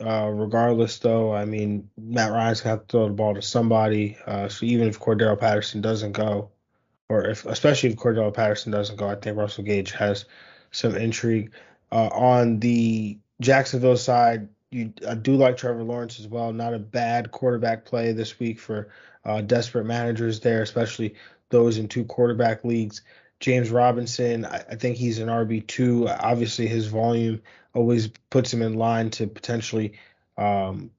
Uh, 0.01 0.31
regardless, 0.33 0.99
though, 0.99 1.35
I 1.35 1.45
mean, 1.45 1.91
Matt 1.99 2.33
Ryan's 2.33 2.63
gonna 2.63 2.77
have 2.77 2.87
to 2.87 2.93
throw 2.93 3.09
the 3.09 3.15
ball 3.15 3.35
to 3.35 3.43
somebody. 3.43 4.17
Uh, 4.27 4.49
so 4.49 4.65
even 4.65 4.89
if 4.89 4.99
Cordarrelle 4.99 5.39
Patterson 5.39 5.83
doesn't 5.83 6.13
go, 6.13 6.51
or 7.09 7.27
if 7.27 7.45
especially 7.45 7.91
if 7.91 7.97
Cordarrelle 7.97 8.33
Patterson 8.33 8.73
doesn't 8.73 8.97
go, 8.97 9.09
I 9.09 9.17
think 9.17 9.37
Russell 9.37 9.65
Gage 9.65 9.93
has 9.93 10.25
some 10.71 10.97
intrigue. 10.97 11.53
Uh, 11.93 12.09
on 12.13 12.61
the 12.61 13.19
Jacksonville 13.41 13.97
side, 13.97 14.49
you, 14.71 14.93
I 15.09 15.15
do 15.15 15.35
like 15.35 15.57
Trevor 15.57 15.83
Lawrence 15.83 16.21
as 16.21 16.29
well. 16.29 16.53
Not 16.53 16.75
a 16.75 16.79
bad 16.79 17.31
quarterback 17.31 17.85
play 17.85 18.13
this 18.13 18.39
week 18.39 18.61
for 18.61 18.89
uh, 19.25 19.41
desperate 19.41 19.85
managers 19.85 20.41
there, 20.41 20.63
especially 20.63 21.15
those 21.51 21.79
in 21.79 21.89
two 21.89 22.05
quarterback 22.05 22.65
leagues. 22.65 23.03
James 23.41 23.71
Robinson, 23.71 24.45
I, 24.45 24.59
I 24.71 24.75
think 24.77 24.97
he's 24.97 25.19
an 25.19 25.29
RB 25.29 25.67
two. 25.67 26.09
Obviously, 26.09 26.69
his 26.69 26.87
volume 26.87 27.43
always 27.75 28.09
puts 28.31 28.53
him 28.53 28.63
in 28.63 28.75
line 28.75 29.11
to 29.11 29.27
potentially, 29.27 29.95
um, 30.37 30.91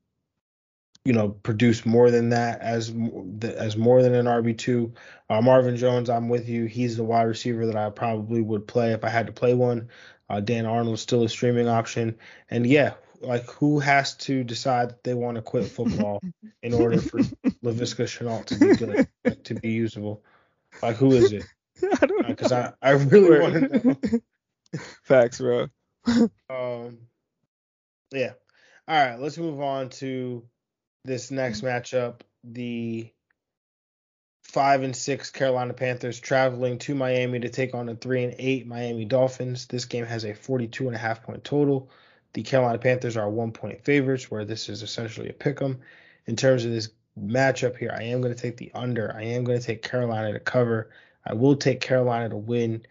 you 1.06 1.14
know, 1.14 1.30
produce 1.30 1.86
more 1.86 2.12
than 2.12 2.30
that 2.30 2.60
as 2.62 2.94
as 3.42 3.78
more 3.78 4.02
than 4.02 4.14
an 4.14 4.26
RB 4.26 4.58
two. 4.58 4.94
Uh, 5.30 5.42
Marvin 5.42 5.78
Jones, 5.78 6.10
I'm 6.10 6.30
with 6.30 6.50
you. 6.50 6.66
He's 6.66 6.98
the 6.98 7.04
wide 7.04 7.24
receiver 7.24 7.66
that 7.68 7.78
I 7.78 7.90
probably 7.90 8.42
would 8.42 8.68
play 8.68 8.92
if 8.92 9.04
I 9.04 9.10
had 9.10 9.28
to 9.28 9.34
play 9.34 9.54
one. 9.54 9.90
Uh, 10.30 10.40
Dan 10.40 10.66
Arnold's 10.66 11.02
still 11.02 11.24
a 11.24 11.30
streaming 11.30 11.68
option, 11.68 12.18
and 12.50 12.66
yeah, 12.66 12.94
like 13.22 13.50
who 13.52 13.80
has 13.80 14.16
to 14.16 14.44
decide 14.44 14.90
that 14.90 15.04
they 15.04 15.14
want 15.14 15.36
to 15.36 15.42
quit 15.42 15.66
football 15.66 16.22
in 16.64 16.74
order 16.74 17.00
for 17.00 17.20
Laviska 17.64 18.06
Shenault 18.06 18.46
to 18.46 18.60
be 18.60 18.76
good, 18.76 19.08
like, 19.26 19.44
to 19.44 19.56
be 19.56 19.70
usable? 19.70 20.24
Like 20.82 20.96
who 20.96 21.12
is 21.12 21.32
it? 21.32 21.44
I 22.02 22.06
don't 22.06 22.28
Because 22.28 22.52
uh, 22.52 22.72
I, 22.82 22.90
I 22.90 22.92
really 22.94 23.40
want 23.40 23.54
to 23.54 23.88
know. 23.88 24.20
Facts, 25.04 25.40
bro. 25.40 25.68
um, 26.50 26.98
yeah. 28.12 28.34
All 28.88 29.06
right, 29.06 29.20
let's 29.20 29.38
move 29.38 29.62
on 29.62 29.90
to 29.90 30.44
this 31.06 31.32
next 31.32 31.62
matchup. 31.62 32.22
The 32.44 33.12
five 34.44 34.84
and 34.84 34.96
six 34.96 35.32
Carolina 35.32 35.74
Panthers 35.74 36.20
traveling 36.20 36.78
to 36.80 36.96
Miami 36.96 37.40
to 37.40 37.50
take 37.50 37.74
on 37.74 37.86
the 37.86 37.96
three 37.96 38.24
and 38.24 38.36
eight 38.38 38.68
Miami 38.68 39.06
Dolphins. 39.06 39.68
This 39.68 39.86
game 39.86 40.06
has 40.06 40.26
a 40.26 40.34
42 40.34 40.88
and 40.88 40.96
a 40.96 41.00
half 41.00 41.24
point 41.24 41.44
total. 41.44 41.90
The 42.34 42.44
Carolina 42.44 42.78
Panthers 42.78 43.18
are 43.18 43.30
one 43.30 43.52
point 43.52 43.84
favorites, 43.84 44.32
where 44.32 44.46
this 44.46 44.70
is 44.70 44.84
essentially 44.84 45.30
a 45.30 45.34
pick 45.34 45.62
'em. 45.62 45.80
In 46.28 46.36
terms 46.36 46.66
of 46.66 46.72
this 46.72 46.90
matchup 47.20 47.78
here, 47.78 47.94
I 47.96 48.04
am 48.04 48.22
going 48.22 48.34
to 48.34 48.42
take 48.42 48.58
the 48.58 48.72
under. 48.74 49.14
I 49.14 49.24
am 49.24 49.44
going 49.44 49.60
to 49.60 49.66
take 49.66 49.82
Carolina 49.82 50.34
to 50.34 50.40
cover. 50.40 50.90
I 51.26 51.34
will 51.34 51.56
take 51.56 51.82
Carolina 51.82 52.30
to 52.30 52.38
win. 52.38 52.86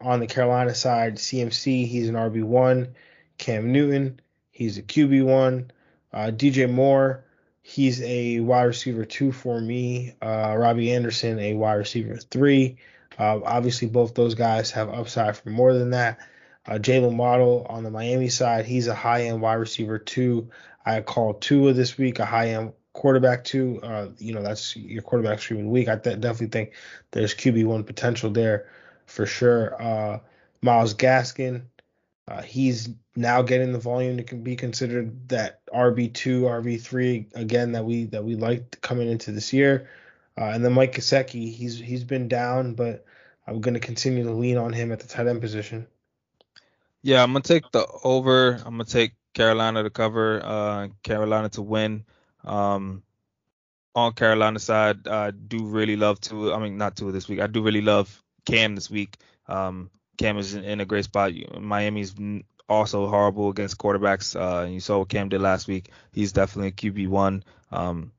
On 0.00 0.20
the 0.20 0.26
Carolina 0.26 0.74
side, 0.74 1.16
CMC, 1.16 1.86
he's 1.86 2.08
an 2.08 2.16
RB1. 2.16 2.92
Cam 3.38 3.72
Newton, 3.72 4.20
he's 4.50 4.78
a 4.78 4.82
QB1. 4.82 5.70
Uh, 6.12 6.30
DJ 6.30 6.70
Moore, 6.70 7.24
he's 7.62 8.00
a 8.02 8.40
wide 8.40 8.64
receiver 8.64 9.04
two 9.04 9.32
for 9.32 9.60
me. 9.60 10.14
Uh, 10.22 10.54
Robbie 10.56 10.92
Anderson, 10.92 11.38
a 11.38 11.54
wide 11.54 11.74
receiver 11.74 12.16
three. 12.16 12.76
Uh, 13.18 13.40
obviously, 13.44 13.88
both 13.88 14.14
those 14.14 14.34
guys 14.34 14.70
have 14.70 14.88
upside 14.88 15.36
for 15.36 15.50
more 15.50 15.72
than 15.72 15.90
that. 15.90 16.18
Uh, 16.66 16.78
Jaylen 16.78 17.16
Waddle 17.16 17.66
on 17.68 17.84
the 17.84 17.90
Miami 17.90 18.28
side, 18.28 18.66
he's 18.66 18.88
a 18.88 18.94
high 18.94 19.24
end 19.24 19.40
wide 19.40 19.54
receiver 19.54 19.98
two. 19.98 20.50
I 20.84 21.00
called 21.00 21.42
Tua 21.42 21.72
this 21.72 21.96
week 21.98 22.18
a 22.18 22.24
high 22.24 22.50
end 22.50 22.72
quarterback 22.92 23.44
two. 23.44 23.80
Uh, 23.82 24.08
you 24.18 24.32
know, 24.32 24.42
that's 24.42 24.76
your 24.76 25.02
quarterback 25.02 25.38
streaming 25.38 25.70
week. 25.70 25.88
I 25.88 25.96
th- 25.96 26.20
definitely 26.20 26.48
think 26.48 26.72
there's 27.12 27.34
QB1 27.34 27.86
potential 27.86 28.30
there 28.30 28.68
for 29.06 29.26
sure. 29.26 29.80
Uh, 29.80 30.18
Myles 30.62 30.94
Gaskin, 30.94 31.62
uh, 32.26 32.42
he's 32.42 32.88
now 33.14 33.42
getting 33.42 33.72
the 33.72 33.78
volume 33.78 34.22
to 34.22 34.34
be 34.34 34.56
considered 34.56 35.28
that 35.28 35.64
RB2, 35.66 36.42
RB3 36.42 37.36
again 37.36 37.72
that 37.72 37.84
we 37.84 38.06
that 38.06 38.24
we 38.24 38.34
liked 38.34 38.80
coming 38.80 39.08
into 39.08 39.30
this 39.30 39.52
year. 39.52 39.88
Uh, 40.38 40.46
and 40.46 40.64
then 40.64 40.72
Mike 40.72 40.94
Gesicki, 40.94 41.52
he's 41.52 41.78
he's 41.78 42.04
been 42.04 42.28
down, 42.28 42.74
but 42.74 43.04
I'm 43.46 43.60
going 43.60 43.74
to 43.74 43.80
continue 43.80 44.24
to 44.24 44.32
lean 44.32 44.56
on 44.56 44.72
him 44.72 44.90
at 44.92 45.00
the 45.00 45.06
tight 45.06 45.28
end 45.28 45.40
position. 45.40 45.86
Yeah, 47.06 47.22
I'm 47.22 47.32
gonna 47.32 47.42
take 47.42 47.70
the 47.70 47.86
over. 48.02 48.54
I'm 48.54 48.78
gonna 48.78 48.84
take 48.84 49.12
Carolina 49.32 49.84
to 49.84 49.90
cover, 49.90 50.40
uh, 50.44 50.88
Carolina 51.04 51.48
to 51.50 51.62
win. 51.62 52.04
Um, 52.42 53.04
on 53.94 54.12
Carolina 54.14 54.58
side, 54.58 55.06
I 55.06 55.30
do 55.30 55.66
really 55.66 55.94
love 55.94 56.20
to. 56.22 56.52
I 56.52 56.58
mean, 56.58 56.78
not 56.78 56.96
two 56.96 57.12
this 57.12 57.28
week. 57.28 57.38
I 57.38 57.46
do 57.46 57.62
really 57.62 57.80
love 57.80 58.24
Cam 58.44 58.74
this 58.74 58.90
week. 58.90 59.18
Um, 59.46 59.88
Cam 60.18 60.36
is 60.36 60.54
in, 60.54 60.64
in, 60.64 60.80
a 60.80 60.84
great 60.84 61.04
spot. 61.04 61.30
Miami's 61.60 62.12
also 62.68 63.06
horrible 63.06 63.50
against 63.50 63.78
quarterbacks. 63.78 64.34
Uh, 64.34 64.66
you 64.66 64.80
saw 64.80 64.98
what 64.98 65.08
Cam 65.08 65.28
did 65.28 65.40
last 65.40 65.68
week. 65.68 65.92
He's 66.10 66.32
definitely 66.32 66.70
a 66.70 66.72
QB 66.72 67.06
one. 67.06 67.44
Um, 67.70 68.10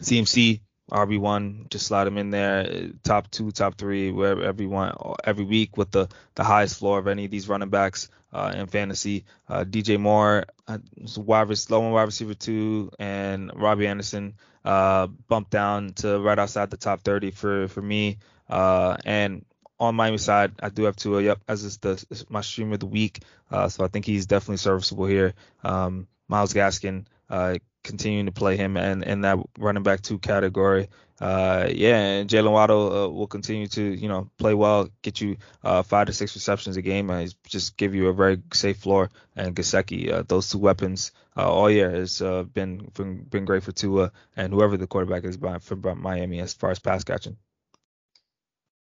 CMC 0.00 0.60
RB 0.90 1.18
one, 1.18 1.66
just 1.70 1.86
slide 1.86 2.06
him 2.06 2.18
in 2.18 2.30
there, 2.30 2.90
top 3.02 3.30
two, 3.30 3.50
top 3.50 3.76
three, 3.76 4.10
wherever 4.10 4.42
everyone 4.42 4.94
every 5.24 5.44
week 5.44 5.76
with 5.76 5.90
the 5.90 6.08
the 6.34 6.44
highest 6.44 6.78
floor 6.78 6.98
of 6.98 7.06
any 7.06 7.26
of 7.26 7.30
these 7.30 7.48
running 7.48 7.68
backs 7.68 8.08
uh, 8.32 8.52
in 8.56 8.66
fantasy. 8.66 9.24
Uh, 9.48 9.64
DJ 9.64 9.98
Moore, 9.98 10.46
uh, 10.66 10.78
wide 11.16 11.48
low 11.70 11.90
wide 11.90 12.02
receiver 12.02 12.34
two, 12.34 12.90
and 12.98 13.50
Robbie 13.54 13.86
Anderson 13.86 14.34
uh, 14.64 15.06
bumped 15.06 15.50
down 15.50 15.92
to 15.94 16.18
right 16.20 16.38
outside 16.38 16.70
the 16.70 16.76
top 16.76 17.02
30 17.02 17.30
for 17.32 17.68
for 17.68 17.82
me. 17.82 18.18
Uh, 18.48 18.96
and 19.04 19.44
on 19.80 19.94
Miami 19.94 20.18
side, 20.18 20.52
I 20.60 20.70
do 20.70 20.84
have 20.84 20.96
Tua. 20.96 21.22
Yep, 21.22 21.40
as 21.48 21.64
is 21.64 21.78
the 21.78 22.24
my 22.28 22.40
stream 22.40 22.72
of 22.72 22.80
the 22.80 22.86
week. 22.86 23.22
Uh, 23.50 23.68
so 23.68 23.84
I 23.84 23.88
think 23.88 24.04
he's 24.04 24.26
definitely 24.26 24.56
serviceable 24.56 25.06
here. 25.06 25.34
Um, 25.62 26.08
Myles 26.28 26.52
Gaskin, 26.52 27.06
uh, 27.30 27.56
continuing 27.84 28.26
to 28.26 28.32
play 28.32 28.56
him 28.56 28.76
and 28.76 29.02
in 29.02 29.22
that 29.22 29.38
running 29.58 29.82
back 29.82 30.02
two 30.02 30.18
category. 30.18 30.88
Uh, 31.20 31.68
yeah, 31.72 31.96
and 31.96 32.30
Jaylen 32.30 32.52
Waddle 32.52 32.92
uh, 32.92 33.08
will 33.08 33.26
continue 33.26 33.66
to 33.68 33.82
you 33.82 34.08
know 34.08 34.30
play 34.38 34.54
well, 34.54 34.88
get 35.02 35.20
you 35.20 35.36
uh, 35.64 35.82
five 35.82 36.06
to 36.06 36.12
six 36.12 36.34
receptions 36.36 36.76
a 36.76 36.82
game, 36.82 37.10
and 37.10 37.34
just 37.44 37.76
give 37.76 37.94
you 37.94 38.06
a 38.06 38.12
very 38.12 38.40
safe 38.52 38.76
floor. 38.76 39.10
And 39.34 39.56
Gesicki, 39.56 40.12
uh, 40.12 40.22
those 40.28 40.48
two 40.48 40.58
weapons 40.58 41.10
uh, 41.36 41.50
all 41.50 41.70
year 41.70 41.90
has 41.90 42.22
uh, 42.22 42.44
been, 42.44 42.90
been 42.94 43.24
been 43.24 43.44
great 43.44 43.64
for 43.64 43.72
Tua 43.72 44.12
and 44.36 44.52
whoever 44.52 44.76
the 44.76 44.86
quarterback 44.86 45.24
is 45.24 45.36
by, 45.36 45.58
for 45.58 45.76
Miami 45.76 46.40
as 46.40 46.54
far 46.54 46.70
as 46.70 46.78
pass 46.78 47.02
catching. 47.02 47.36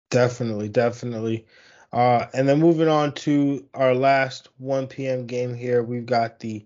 Definitely, 0.09 0.67
definitely. 0.69 1.45
And 1.93 2.49
then 2.49 2.59
moving 2.59 2.87
on 2.89 3.13
to 3.13 3.65
our 3.73 3.95
last 3.95 4.49
1 4.57 4.87
p.m. 4.87 5.25
game 5.25 5.53
here, 5.53 5.83
we've 5.83 6.05
got 6.05 6.39
the 6.39 6.65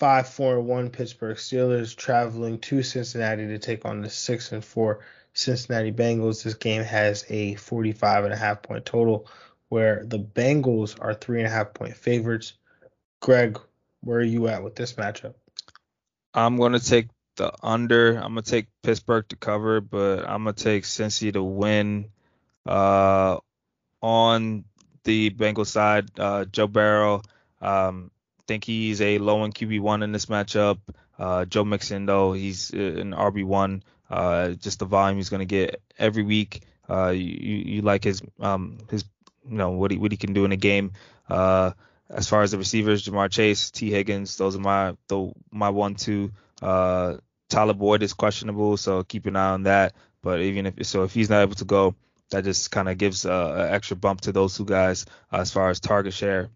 five 0.00 0.26
four 0.26 0.56
and 0.56 0.66
one 0.66 0.88
Pittsburgh 0.88 1.36
Steelers 1.36 1.94
traveling 1.94 2.58
to 2.60 2.82
Cincinnati 2.82 3.46
to 3.48 3.58
take 3.58 3.84
on 3.84 4.00
the 4.00 4.08
six 4.08 4.50
and 4.50 4.64
four 4.64 5.00
Cincinnati 5.34 5.92
Bengals. 5.92 6.42
This 6.42 6.54
game 6.54 6.82
has 6.82 7.26
a 7.28 7.54
45 7.56 8.24
and 8.24 8.32
a 8.32 8.36
half 8.36 8.62
point 8.62 8.86
total, 8.86 9.28
where 9.68 10.02
the 10.06 10.18
Bengals 10.18 10.96
are 10.98 11.12
three 11.12 11.38
and 11.38 11.46
a 11.46 11.50
half 11.50 11.74
point 11.74 11.94
favorites. 11.94 12.54
Greg, 13.20 13.60
where 14.00 14.18
are 14.18 14.22
you 14.22 14.48
at 14.48 14.64
with 14.64 14.74
this 14.74 14.94
matchup? 14.94 15.34
I'm 16.32 16.56
going 16.56 16.72
to 16.72 16.80
take 16.80 17.08
the 17.36 17.52
under. 17.62 18.16
I'm 18.16 18.32
going 18.32 18.42
to 18.42 18.50
take 18.50 18.68
Pittsburgh 18.82 19.28
to 19.28 19.36
cover, 19.36 19.82
but 19.82 20.26
I'm 20.26 20.44
going 20.44 20.54
to 20.54 20.64
take 20.64 20.84
Cincy 20.84 21.30
to 21.34 21.42
win. 21.42 22.06
Uh, 22.64 23.38
on 24.00 24.64
the 25.04 25.28
Bengals 25.30 25.66
side, 25.66 26.08
uh, 26.18 26.46
Joe 26.46 26.66
Burrow. 26.66 27.20
Um, 27.60 28.10
think 28.50 28.64
he's 28.64 29.00
a 29.00 29.18
low 29.18 29.44
end 29.44 29.54
QB 29.54 29.80
one 29.80 30.02
in 30.02 30.10
this 30.10 30.26
matchup. 30.26 30.78
Uh, 31.16 31.44
Joe 31.44 31.64
Mixon 31.64 32.06
though 32.06 32.32
he's 32.32 32.74
uh, 32.74 32.78
an 32.78 33.12
RB 33.12 33.44
one. 33.44 33.84
Uh, 34.10 34.48
just 34.50 34.80
the 34.80 34.86
volume 34.86 35.18
he's 35.18 35.28
going 35.28 35.46
to 35.46 35.46
get 35.46 35.80
every 35.96 36.24
week. 36.24 36.62
Uh, 36.88 37.10
you, 37.10 37.56
you 37.74 37.82
like 37.82 38.02
his 38.02 38.22
um 38.40 38.78
his 38.90 39.04
you 39.48 39.56
know 39.56 39.70
what 39.70 39.92
he 39.92 39.98
what 39.98 40.10
he 40.10 40.16
can 40.16 40.32
do 40.32 40.44
in 40.44 40.50
a 40.50 40.56
game. 40.56 40.92
Uh, 41.28 41.70
as 42.08 42.28
far 42.28 42.42
as 42.42 42.50
the 42.50 42.58
receivers, 42.58 43.04
Ja'Marr 43.04 43.30
Chase, 43.30 43.70
Tee 43.70 43.92
Higgins, 43.92 44.36
those 44.36 44.56
are 44.56 44.60
my 44.60 44.96
the 45.06 45.32
my 45.52 45.68
one 45.68 45.94
two. 45.94 46.32
Uh, 46.60 47.18
Tyler 47.48 47.74
Boyd 47.74 48.02
is 48.02 48.14
questionable, 48.14 48.76
so 48.76 49.04
keep 49.04 49.26
an 49.26 49.36
eye 49.36 49.50
on 49.50 49.62
that. 49.62 49.94
But 50.22 50.40
even 50.40 50.66
if 50.66 50.86
so, 50.86 51.04
if 51.04 51.14
he's 51.14 51.30
not 51.30 51.42
able 51.42 51.54
to 51.54 51.64
go, 51.64 51.94
that 52.30 52.42
just 52.42 52.72
kind 52.72 52.88
of 52.88 52.98
gives 52.98 53.24
uh, 53.24 53.66
an 53.68 53.74
extra 53.74 53.96
bump 53.96 54.22
to 54.22 54.32
those 54.32 54.56
two 54.56 54.64
guys 54.64 55.06
uh, 55.32 55.36
as 55.36 55.52
far 55.52 55.70
as 55.70 55.78
target 55.78 56.14
share. 56.14 56.50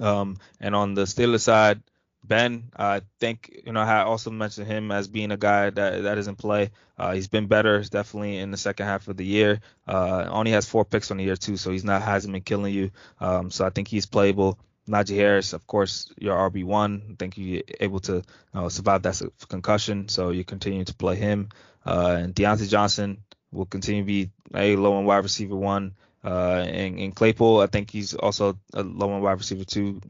Um, 0.00 0.38
and 0.60 0.74
on 0.74 0.94
the 0.94 1.02
Steelers 1.02 1.40
side, 1.40 1.82
Ben, 2.26 2.70
I 2.76 3.02
think 3.20 3.62
you 3.64 3.72
know 3.72 3.80
I 3.80 4.02
also 4.02 4.30
mentioned 4.30 4.66
him 4.66 4.90
as 4.90 5.06
being 5.06 5.30
a 5.30 5.36
guy 5.36 5.70
that 5.70 6.02
that 6.02 6.18
is 6.18 6.26
in 6.26 6.34
play. 6.34 6.70
Uh, 6.98 7.12
he's 7.12 7.28
been 7.28 7.46
better, 7.46 7.82
definitely 7.84 8.38
in 8.38 8.50
the 8.50 8.56
second 8.56 8.86
half 8.86 9.06
of 9.06 9.16
the 9.16 9.24
year. 9.24 9.60
Uh, 9.86 10.26
only 10.28 10.50
has 10.50 10.66
four 10.66 10.84
picks 10.84 11.10
on 11.10 11.18
the 11.18 11.24
year 11.24 11.36
too, 11.36 11.56
so 11.56 11.70
he's 11.70 11.84
not 11.84 12.02
hasn't 12.02 12.32
been 12.32 12.42
killing 12.42 12.74
you. 12.74 12.90
Um, 13.20 13.50
so 13.50 13.64
I 13.64 13.70
think 13.70 13.88
he's 13.88 14.06
playable. 14.06 14.58
Najee 14.88 15.16
Harris, 15.16 15.52
of 15.52 15.66
course, 15.66 16.12
your 16.18 16.36
RB 16.50 16.64
one. 16.64 17.02
I 17.10 17.14
think 17.18 17.36
you're 17.36 17.62
able 17.80 18.00
to 18.00 18.22
uh, 18.54 18.68
survive 18.68 19.02
that 19.02 19.20
concussion, 19.48 20.08
so 20.08 20.30
you 20.30 20.44
continue 20.44 20.84
to 20.84 20.94
play 20.94 21.16
him. 21.16 21.48
Uh, 21.84 22.16
and 22.20 22.34
Diontae 22.34 22.68
Johnson 22.68 23.18
will 23.52 23.66
continue 23.66 24.02
to 24.02 24.06
be 24.06 24.30
a 24.54 24.76
low 24.76 24.98
end 24.98 25.06
wide 25.06 25.24
receiver 25.24 25.56
one. 25.56 25.94
Uh, 26.26 26.66
and, 26.66 26.98
and 26.98 27.14
Claypool, 27.14 27.60
I 27.60 27.66
think 27.68 27.88
he's 27.88 28.14
also 28.14 28.58
a 28.74 28.82
low 28.82 29.14
end 29.14 29.22
wide 29.22 29.38
receiver 29.38 29.64
two, 29.64 30.00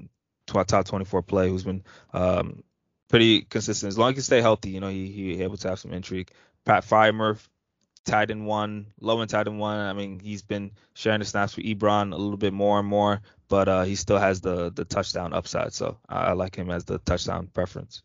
top 0.46 0.86
24 0.86 1.22
play 1.22 1.50
who's 1.50 1.64
been 1.64 1.84
um, 2.14 2.62
pretty 3.08 3.42
consistent. 3.42 3.88
As 3.88 3.98
long 3.98 4.12
as 4.12 4.16
he 4.16 4.22
stay 4.22 4.40
healthy, 4.40 4.70
you 4.70 4.80
know, 4.80 4.88
he 4.88 5.08
he 5.08 5.42
able 5.42 5.58
to 5.58 5.68
have 5.68 5.78
some 5.78 5.92
intrigue. 5.92 6.30
Pat 6.64 6.84
Freiermuth, 6.84 7.46
tight 8.06 8.30
end 8.30 8.46
one, 8.46 8.86
low 8.98 9.20
end 9.20 9.28
tight 9.28 9.46
end 9.46 9.58
one. 9.58 9.78
I 9.78 9.92
mean, 9.92 10.18
he's 10.18 10.40
been 10.40 10.70
sharing 10.94 11.18
the 11.18 11.26
snaps 11.26 11.54
with 11.54 11.66
Ebron 11.66 12.14
a 12.14 12.16
little 12.16 12.38
bit 12.38 12.54
more 12.54 12.78
and 12.78 12.88
more, 12.88 13.20
but 13.48 13.68
uh, 13.68 13.82
he 13.82 13.94
still 13.94 14.18
has 14.18 14.40
the 14.40 14.70
the 14.72 14.86
touchdown 14.86 15.34
upside. 15.34 15.74
So 15.74 15.98
I, 16.08 16.28
I 16.28 16.32
like 16.32 16.56
him 16.56 16.70
as 16.70 16.86
the 16.86 16.98
touchdown 16.98 17.48
preference. 17.52 18.02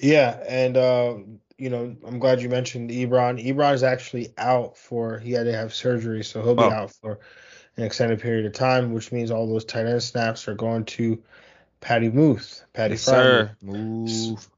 Yeah, 0.00 0.42
and 0.48 0.76
uh, 0.76 1.14
you 1.58 1.70
know, 1.70 1.96
I'm 2.06 2.18
glad 2.18 2.42
you 2.42 2.48
mentioned 2.48 2.90
Ebron. 2.90 3.44
Ebron 3.44 3.74
is 3.74 3.82
actually 3.82 4.32
out 4.36 4.76
for 4.76 5.18
he 5.18 5.32
had 5.32 5.44
to 5.44 5.56
have 5.56 5.74
surgery, 5.74 6.22
so 6.22 6.42
he'll 6.42 6.54
be 6.54 6.62
oh. 6.62 6.70
out 6.70 6.92
for 6.92 7.18
an 7.76 7.84
extended 7.84 8.20
period 8.20 8.46
of 8.46 8.52
time, 8.52 8.92
which 8.92 9.12
means 9.12 9.30
all 9.30 9.46
those 9.46 9.64
tight 9.64 9.86
end 9.86 10.02
snaps 10.02 10.48
are 10.48 10.54
going 10.54 10.84
to 10.84 11.22
Patty 11.80 12.10
Muth. 12.10 12.64
Patty 12.72 12.94
yes, 12.94 13.02
Sir. 13.02 13.56
Move. 13.62 14.48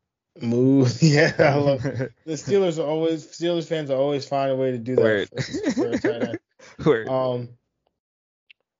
Move. 0.40 0.98
Yeah, 1.02 1.32
I 1.38 1.54
love 1.54 1.82
the 1.82 2.12
Steelers 2.26 2.78
are 2.78 2.86
always 2.86 3.26
Steelers 3.26 3.66
fans 3.66 3.90
are 3.90 3.98
always 3.98 4.26
find 4.26 4.50
a 4.50 4.56
way 4.56 4.72
to 4.72 4.78
do 4.78 4.96
that. 4.96 6.38
For, 6.78 6.82
for 6.82 7.10
um 7.10 7.48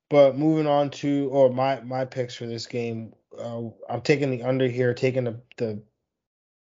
but 0.09 0.37
moving 0.39 0.66
on 0.66 0.91
to 0.91 1.29
or 1.31 1.51
my 1.51 1.81
my 1.81 2.05
picks 2.05 2.35
for 2.35 2.47
this 2.47 2.66
game, 2.66 3.12
uh, 3.39 3.62
I'm 3.89 4.01
taking 4.01 4.31
the 4.31 4.43
under 4.43 4.66
here, 4.66 4.95
taking 4.95 5.25
the, 5.25 5.41
the 5.57 5.83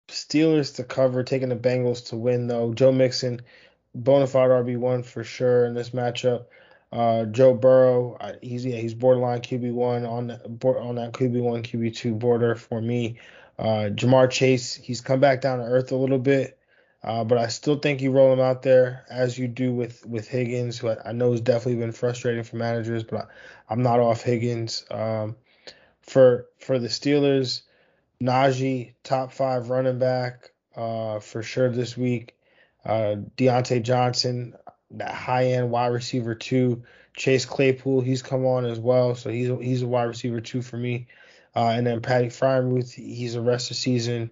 Steelers 0.07 0.75
to 0.75 0.83
cover, 0.83 1.23
taking 1.23 1.49
the 1.49 1.55
Bengals 1.55 2.07
to 2.07 2.15
win 2.15 2.47
though. 2.47 2.73
Joe 2.73 2.91
Mixon, 2.91 3.41
bona 3.93 4.27
fide 4.27 4.49
RB 4.49 4.77
one 4.77 5.03
for 5.03 5.23
sure 5.23 5.65
in 5.65 5.73
this 5.73 5.89
matchup. 5.91 6.45
Uh, 6.91 7.25
Joe 7.25 7.53
Burrow, 7.53 8.17
he's 8.41 8.65
yeah, 8.65 8.77
he's 8.77 8.93
borderline 8.93 9.41
QB 9.41 9.73
one 9.73 10.05
on 10.05 10.27
that 10.27 10.45
on 10.45 10.95
that 10.95 11.11
QB 11.11 11.41
one 11.41 11.63
QB 11.63 11.95
two 11.95 12.15
border 12.15 12.55
for 12.55 12.81
me. 12.81 13.19
Uh, 13.59 13.89
Ja'Marr 13.89 14.29
Chase, 14.29 14.75
he's 14.75 15.01
come 15.01 15.19
back 15.19 15.41
down 15.41 15.59
to 15.59 15.65
earth 15.65 15.91
a 15.91 15.95
little 15.95 16.19
bit, 16.19 16.57
uh, 17.03 17.23
but 17.23 17.37
I 17.37 17.47
still 17.47 17.79
think 17.79 18.01
you 18.01 18.11
roll 18.11 18.31
him 18.31 18.39
out 18.39 18.61
there 18.61 19.05
as 19.09 19.37
you 19.37 19.47
do 19.47 19.73
with 19.73 20.05
with 20.05 20.29
Higgins, 20.29 20.77
who 20.77 20.89
I, 20.89 21.09
I 21.09 21.11
know 21.11 21.31
has 21.31 21.41
definitely 21.41 21.81
been 21.81 21.91
frustrating 21.91 22.43
for 22.43 22.55
managers, 22.55 23.03
but 23.03 23.27
I, 23.69 23.73
am 23.73 23.81
not 23.81 23.99
off 23.99 24.21
Higgins. 24.21 24.85
Um, 24.89 25.35
for 26.01 26.47
for 26.59 26.79
the 26.79 26.87
Steelers, 26.87 27.63
Najee, 28.21 28.93
top 29.03 29.31
five 29.31 29.69
running 29.69 29.99
back 29.99 30.51
uh, 30.75 31.19
for 31.19 31.43
sure 31.43 31.69
this 31.69 31.95
week. 31.97 32.35
Uh, 32.85 33.17
Diontae 33.35 33.83
Johnson, 33.83 34.55
that 34.91 35.13
high 35.13 35.47
end 35.47 35.71
wide 35.71 35.87
receiver 35.87 36.35
two. 36.35 36.83
Chase 37.15 37.45
Claypool, 37.45 38.01
he's 38.01 38.21
come 38.21 38.45
on 38.45 38.65
as 38.65 38.79
well, 38.79 39.15
so 39.15 39.31
he's 39.31 39.49
a, 39.49 39.55
he's 39.57 39.81
a 39.81 39.87
wide 39.87 40.03
receiver 40.03 40.39
two 40.39 40.61
for 40.61 40.77
me. 40.77 41.07
Uh, 41.55 41.69
and 41.69 41.87
then 41.87 42.01
Patty 42.01 42.27
Freiermuth, 42.27 42.93
he's 42.93 43.33
a 43.33 43.41
rest 43.41 43.65
of 43.65 43.69
the 43.69 43.81
season 43.81 44.29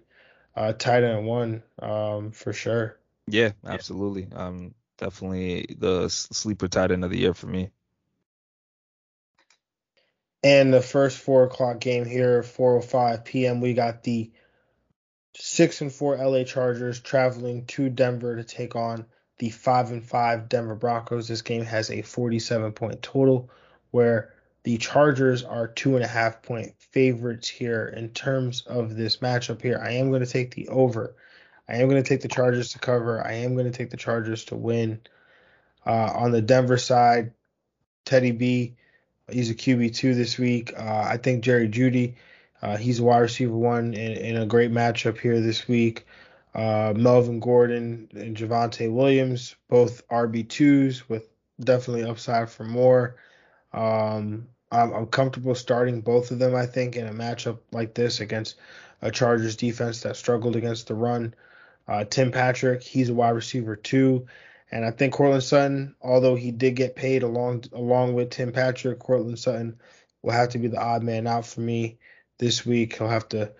uh, 0.56 0.72
tight 0.72 1.04
end 1.04 1.26
one 1.26 1.62
um, 1.80 2.30
for 2.32 2.52
sure. 2.52 2.98
Yeah, 3.28 3.52
absolutely. 3.64 4.28
Um, 4.34 4.74
definitely 4.98 5.76
the 5.78 6.08
sleeper 6.08 6.68
tight 6.68 6.90
end 6.90 7.04
of 7.04 7.10
the 7.10 7.18
year 7.18 7.34
for 7.34 7.46
me. 7.46 7.70
And 10.42 10.72
the 10.72 10.82
first 10.82 11.18
four 11.18 11.44
o'clock 11.44 11.80
game 11.80 12.04
here, 12.04 12.42
4:05 12.42 13.24
p.m. 13.24 13.60
We 13.60 13.74
got 13.74 14.02
the 14.02 14.30
six 15.34 15.80
and 15.80 15.92
four 15.92 16.16
LA 16.16 16.44
Chargers 16.44 17.00
traveling 17.00 17.66
to 17.66 17.88
Denver 17.88 18.36
to 18.36 18.44
take 18.44 18.76
on 18.76 19.06
the 19.38 19.50
five 19.50 19.90
and 19.90 20.04
five 20.04 20.48
Denver 20.48 20.74
Broncos. 20.74 21.28
This 21.28 21.42
game 21.42 21.64
has 21.64 21.90
a 21.90 22.02
47 22.02 22.72
point 22.72 23.02
total, 23.02 23.50
where 23.90 24.32
the 24.62 24.78
Chargers 24.78 25.44
are 25.44 25.68
two 25.68 25.94
and 25.94 26.04
a 26.04 26.08
half 26.08 26.42
point 26.42 26.74
favorites 26.78 27.48
here 27.48 27.92
in 27.96 28.10
terms 28.10 28.62
of 28.62 28.96
this 28.96 29.18
matchup 29.18 29.62
here. 29.62 29.80
I 29.82 29.92
am 29.92 30.10
going 30.10 30.24
to 30.24 30.30
take 30.30 30.54
the 30.54 30.68
over. 30.68 31.14
I 31.68 31.76
am 31.76 31.88
going 31.88 32.02
to 32.02 32.08
take 32.08 32.22
the 32.22 32.28
Chargers 32.28 32.72
to 32.72 32.78
cover. 32.78 33.24
I 33.24 33.34
am 33.34 33.54
going 33.54 33.70
to 33.70 33.76
take 33.76 33.90
the 33.90 33.96
Chargers 33.96 34.44
to 34.46 34.56
win. 34.56 35.00
Uh, 35.84 36.10
on 36.16 36.32
the 36.32 36.42
Denver 36.42 36.78
side, 36.78 37.32
Teddy 38.04 38.32
B, 38.32 38.74
he's 39.30 39.50
a 39.50 39.54
QB 39.54 39.94
two 39.94 40.14
this 40.14 40.38
week. 40.38 40.72
Uh, 40.76 41.04
I 41.08 41.16
think 41.16 41.44
Jerry 41.44 41.68
Jeudy. 41.68 42.14
uh, 42.62 42.76
he's 42.76 43.00
a 43.00 43.04
wide 43.04 43.18
receiver 43.18 43.56
one 43.56 43.94
in, 43.94 44.12
in 44.12 44.36
a 44.36 44.46
great 44.46 44.72
matchup 44.72 45.18
here 45.18 45.40
this 45.40 45.68
week. 45.68 46.06
Uh, 46.54 46.94
Melvin 46.96 47.38
Gordon 47.38 48.08
and 48.14 48.36
Javonte 48.36 48.90
Williams, 48.90 49.56
both 49.68 50.06
RB2s 50.08 51.08
with 51.08 51.28
definitely 51.60 52.04
upside 52.04 52.48
for 52.48 52.64
more. 52.64 53.16
Um, 53.74 54.48
I'm, 54.72 54.92
I'm, 54.92 55.06
comfortable 55.06 55.54
starting 55.54 56.00
both 56.00 56.30
of 56.30 56.38
them, 56.38 56.54
I 56.54 56.64
think, 56.64 56.96
in 56.96 57.06
a 57.06 57.12
matchup 57.12 57.58
like 57.72 57.94
this 57.94 58.20
against 58.20 58.56
a 59.02 59.10
Chargers 59.10 59.56
defense 59.56 60.00
that 60.00 60.16
struggled 60.16 60.56
against 60.56 60.88
the 60.88 60.94
run. 60.94 61.34
Uh, 61.86 62.04
Tim 62.04 62.32
Patrick, 62.32 62.82
he's 62.82 63.10
a 63.10 63.14
wide 63.14 63.30
receiver 63.30 63.76
too. 63.76 64.26
And 64.70 64.84
I 64.84 64.90
think 64.90 65.14
Courtland 65.14 65.44
Sutton, 65.44 65.94
although 66.02 66.34
he 66.34 66.50
did 66.50 66.74
get 66.74 66.96
paid 66.96 67.22
along 67.22 67.64
along 67.72 68.14
with 68.14 68.30
Tim 68.30 68.52
Patrick, 68.52 68.98
Courtland 68.98 69.38
Sutton 69.38 69.80
will 70.22 70.32
have 70.32 70.50
to 70.50 70.58
be 70.58 70.68
the 70.68 70.80
odd 70.80 71.02
man 71.02 71.26
out 71.26 71.46
for 71.46 71.60
me 71.60 71.98
this 72.38 72.66
week. 72.66 72.96
He'll 72.96 73.08
have 73.08 73.28
to 73.28 73.52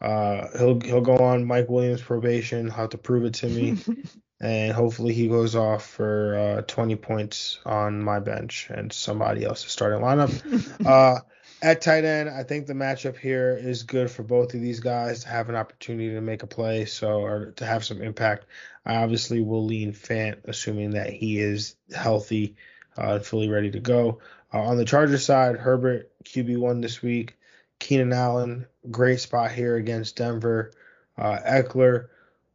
uh, 0.00 0.48
he'll 0.58 0.80
he'll 0.80 1.00
go 1.00 1.16
on 1.18 1.44
Mike 1.44 1.68
Williams 1.68 2.02
probation. 2.02 2.66
He'll 2.66 2.74
have 2.74 2.90
to 2.90 2.98
prove 2.98 3.24
it 3.24 3.34
to 3.34 3.48
me, 3.48 3.76
and 4.40 4.72
hopefully 4.72 5.14
he 5.14 5.28
goes 5.28 5.54
off 5.54 5.86
for 5.86 6.58
uh, 6.58 6.62
20 6.62 6.96
points 6.96 7.58
on 7.64 8.02
my 8.02 8.18
bench 8.20 8.68
and 8.70 8.92
somebody 8.92 9.44
else's 9.44 9.70
starting 9.70 10.00
lineup. 10.00 10.86
uh, 10.86 11.20
at 11.62 11.80
tight 11.80 12.04
end, 12.04 12.28
I 12.28 12.42
think 12.42 12.66
the 12.66 12.74
matchup 12.74 13.16
here 13.16 13.56
is 13.58 13.84
good 13.84 14.10
for 14.10 14.22
both 14.22 14.52
of 14.52 14.60
these 14.60 14.80
guys 14.80 15.22
to 15.22 15.28
have 15.28 15.48
an 15.48 15.54
opportunity 15.54 16.10
to 16.10 16.20
make 16.20 16.42
a 16.42 16.46
play, 16.46 16.84
so 16.84 17.20
or 17.20 17.52
to 17.52 17.64
have 17.64 17.84
some 17.84 18.02
impact. 18.02 18.44
I 18.84 18.96
obviously 18.96 19.40
will 19.40 19.64
lean 19.64 19.92
Fant, 19.92 20.38
assuming 20.44 20.90
that 20.90 21.10
he 21.10 21.38
is 21.38 21.76
healthy 21.94 22.56
uh, 22.98 23.14
and 23.14 23.24
fully 23.24 23.48
ready 23.48 23.70
to 23.70 23.80
go. 23.80 24.20
Uh, 24.52 24.62
on 24.62 24.76
the 24.76 24.84
Charger 24.84 25.18
side, 25.18 25.56
Herbert 25.56 26.12
QB 26.24 26.58
one 26.58 26.80
this 26.80 27.02
week. 27.02 27.38
Keenan 27.78 28.12
Allen, 28.12 28.66
great 28.90 29.20
spot 29.20 29.50
here 29.50 29.76
against 29.76 30.16
Denver. 30.16 30.72
Uh, 31.18 31.38
Ekeler 31.46 32.08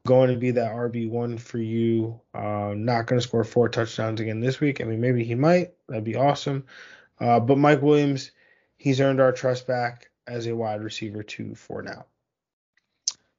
going 0.05 0.29
to 0.29 0.37
be 0.37 0.51
that 0.51 0.71
RB 0.71 1.09
one 1.09 1.37
for 1.37 1.57
you. 1.57 2.19
Uh, 2.33 2.73
not 2.75 3.05
going 3.05 3.19
to 3.19 3.27
score 3.27 3.43
four 3.43 3.69
touchdowns 3.69 4.21
again 4.21 4.39
this 4.39 4.59
week. 4.59 4.81
I 4.81 4.85
mean, 4.85 5.01
maybe 5.01 5.23
he 5.23 5.35
might. 5.35 5.73
That'd 5.87 6.03
be 6.03 6.15
awesome. 6.15 6.65
Uh, 7.19 7.39
but 7.39 7.57
Mike 7.57 7.81
Williams, 7.81 8.31
he's 8.77 9.01
earned 9.01 9.19
our 9.19 9.31
trust 9.31 9.67
back 9.67 10.09
as 10.25 10.47
a 10.47 10.55
wide 10.55 10.81
receiver 10.81 11.21
two 11.21 11.53
for 11.55 11.81
now. 11.81 12.05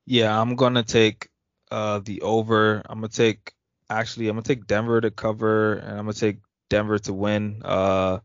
Yeah, 0.06 0.38
I'm 0.38 0.56
gonna 0.56 0.82
take 0.82 1.29
uh, 1.70 2.00
the 2.00 2.22
over. 2.22 2.82
I'm 2.88 2.98
gonna 2.98 3.08
take 3.08 3.54
actually 3.88 4.28
I'm 4.28 4.36
gonna 4.36 4.42
take 4.42 4.66
Denver 4.66 5.00
to 5.00 5.10
cover, 5.10 5.74
and 5.74 5.90
I'm 5.90 6.04
gonna 6.04 6.12
take 6.12 6.38
Denver 6.68 6.98
to 7.00 7.12
win. 7.12 7.62
Uh, 7.64 8.20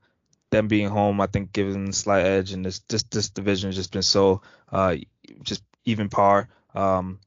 them 0.52 0.68
being 0.68 0.88
home, 0.88 1.20
I 1.20 1.28
think, 1.28 1.52
given 1.52 1.92
slight 1.92 2.26
edge, 2.26 2.54
and 2.54 2.64
this 2.66 2.80
this 2.88 3.04
this 3.04 3.30
division 3.30 3.70
has 3.70 3.76
just 3.76 3.92
been 3.92 4.02
so 4.02 4.42
uh, 4.72 4.96
just 5.44 5.64
even 5.86 6.10
par. 6.10 6.50
Um, 6.74 7.20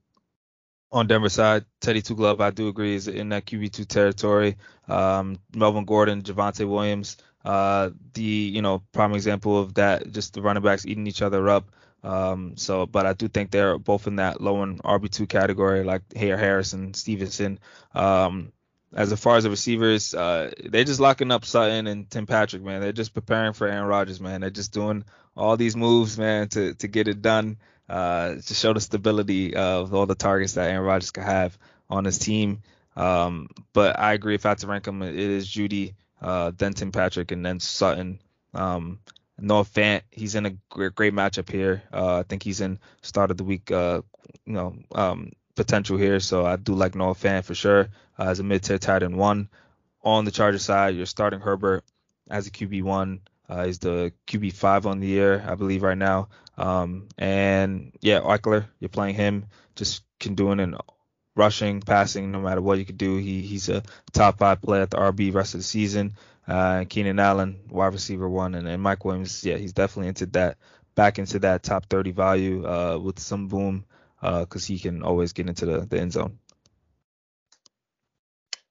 on 0.90 1.06
Denver 1.06 1.28
side, 1.28 1.64
Teddy 1.80 2.00
Two 2.00 2.14
Glove, 2.14 2.40
I 2.40 2.50
do 2.50 2.68
agree, 2.68 2.94
is 2.94 3.08
in 3.08 3.28
that 3.30 3.44
QB 3.44 3.72
two 3.72 3.84
territory. 3.84 4.56
Um, 4.88 5.38
Melvin 5.54 5.84
Gordon, 5.84 6.22
Javonte 6.22 6.66
Williams, 6.66 7.18
uh, 7.44 7.90
the 8.14 8.22
you 8.22 8.62
know 8.62 8.82
prime 8.92 9.12
example 9.14 9.60
of 9.60 9.74
that, 9.74 10.10
just 10.12 10.34
the 10.34 10.42
running 10.42 10.62
backs 10.62 10.86
eating 10.86 11.06
each 11.06 11.22
other 11.22 11.48
up. 11.48 11.70
Um, 12.02 12.56
so, 12.56 12.86
but 12.86 13.06
I 13.06 13.12
do 13.12 13.28
think 13.28 13.50
they're 13.50 13.78
both 13.78 14.06
in 14.06 14.16
that 14.16 14.40
low 14.40 14.62
and 14.62 14.82
RB 14.82 15.10
two 15.10 15.26
category, 15.26 15.84
like 15.84 16.02
Hayer 16.14 16.36
Harris 16.36 16.72
and 16.72 16.94
Stevenson. 16.94 17.58
Um, 17.94 18.52
as 18.94 19.12
far 19.20 19.36
as 19.36 19.44
the 19.44 19.50
receivers, 19.50 20.14
uh, 20.14 20.50
they're 20.64 20.84
just 20.84 21.00
locking 21.00 21.30
up 21.30 21.44
Sutton 21.44 21.86
and 21.86 22.08
Tim 22.08 22.26
Patrick, 22.26 22.62
man. 22.62 22.80
They're 22.80 22.92
just 22.92 23.12
preparing 23.12 23.52
for 23.52 23.66
Aaron 23.66 23.86
Rodgers, 23.86 24.20
man. 24.20 24.40
They're 24.40 24.50
just 24.50 24.72
doing 24.72 25.04
all 25.36 25.56
these 25.56 25.76
moves, 25.76 26.18
man, 26.18 26.48
to 26.48 26.74
to 26.74 26.88
get 26.88 27.08
it 27.08 27.20
done, 27.20 27.58
uh, 27.88 28.36
to 28.36 28.54
show 28.54 28.72
the 28.72 28.80
stability 28.80 29.54
of 29.54 29.92
all 29.92 30.06
the 30.06 30.14
targets 30.14 30.54
that 30.54 30.70
Aaron 30.70 30.86
Rodgers 30.86 31.10
could 31.10 31.24
have 31.24 31.58
on 31.90 32.04
his 32.04 32.18
team. 32.18 32.62
Um, 32.96 33.48
but 33.72 33.98
I 33.98 34.14
agree 34.14 34.34
if 34.34 34.46
I 34.46 34.50
had 34.50 34.58
to 34.58 34.66
rank 34.66 34.84
them, 34.84 35.02
it 35.02 35.14
is 35.14 35.46
Jeudy, 35.48 35.94
uh, 36.20 36.52
then 36.56 36.72
Tim 36.72 36.90
Patrick, 36.90 37.30
and 37.30 37.44
then 37.44 37.60
Sutton. 37.60 38.20
Um, 38.54 39.00
Noah 39.38 39.64
Fant, 39.64 40.02
he's 40.10 40.34
in 40.34 40.46
a 40.46 40.50
great, 40.70 41.14
matchup 41.14 41.50
here. 41.50 41.82
Uh, 41.92 42.18
I 42.18 42.22
think 42.24 42.42
he's 42.42 42.60
in 42.60 42.78
start 43.02 43.30
of 43.30 43.36
the 43.36 43.44
week, 43.44 43.70
uh, 43.70 44.02
you 44.44 44.52
know, 44.52 44.76
um, 44.92 45.32
potential 45.54 45.96
here. 45.96 46.20
So 46.20 46.44
I 46.44 46.56
do 46.56 46.74
like 46.74 46.94
Noah 46.94 47.14
Fant 47.14 47.44
for 47.44 47.54
sure 47.54 47.88
uh, 48.18 48.24
as 48.24 48.40
a 48.40 48.44
mid-tier 48.44 48.78
tight 48.78 49.02
end 49.02 49.16
one. 49.16 49.48
On 50.02 50.24
the 50.24 50.30
Charger 50.30 50.58
side, 50.58 50.94
you're 50.94 51.06
starting 51.06 51.40
Herbert 51.40 51.84
as 52.30 52.46
a 52.46 52.50
QB 52.50 52.82
one. 52.82 53.20
Uh, 53.48 53.64
he's 53.64 53.78
the 53.78 54.12
QB 54.26 54.52
five 54.52 54.86
on 54.86 55.00
the 55.00 55.06
year, 55.06 55.44
I 55.46 55.54
believe, 55.54 55.82
right 55.82 55.96
now. 55.96 56.28
Um, 56.56 57.08
and 57.16 57.92
yeah, 58.00 58.20
Ekeler, 58.20 58.66
you're 58.78 58.88
playing 58.88 59.14
him. 59.14 59.46
Just 59.74 60.02
can 60.18 60.34
do 60.34 60.52
it 60.52 60.60
in 60.60 60.76
rushing, 61.34 61.80
passing, 61.80 62.32
no 62.32 62.40
matter 62.40 62.60
what 62.60 62.78
you 62.78 62.84
could 62.84 62.98
do. 62.98 63.16
He 63.16 63.42
he's 63.42 63.68
a 63.68 63.82
top 64.12 64.38
five 64.38 64.60
player 64.60 64.82
at 64.82 64.90
the 64.90 64.98
RB 64.98 65.32
rest 65.32 65.54
of 65.54 65.60
the 65.60 65.64
season. 65.64 66.14
Uh, 66.48 66.84
Keenan 66.88 67.18
Allen, 67.18 67.60
wide 67.68 67.92
receiver 67.92 68.28
one, 68.28 68.54
and, 68.54 68.66
and 68.66 68.82
Mike 68.82 69.04
Williams, 69.04 69.44
yeah, 69.44 69.56
he's 69.56 69.74
definitely 69.74 70.08
into 70.08 70.26
that, 70.26 70.56
back 70.94 71.18
into 71.18 71.38
that 71.40 71.62
top 71.62 71.86
30 71.90 72.12
value 72.12 72.66
uh, 72.66 72.98
with 72.98 73.18
some 73.18 73.48
boom 73.48 73.84
because 74.20 74.64
uh, 74.64 74.66
he 74.66 74.78
can 74.78 75.02
always 75.02 75.32
get 75.34 75.46
into 75.46 75.66
the, 75.66 75.80
the 75.80 76.00
end 76.00 76.12
zone. 76.12 76.38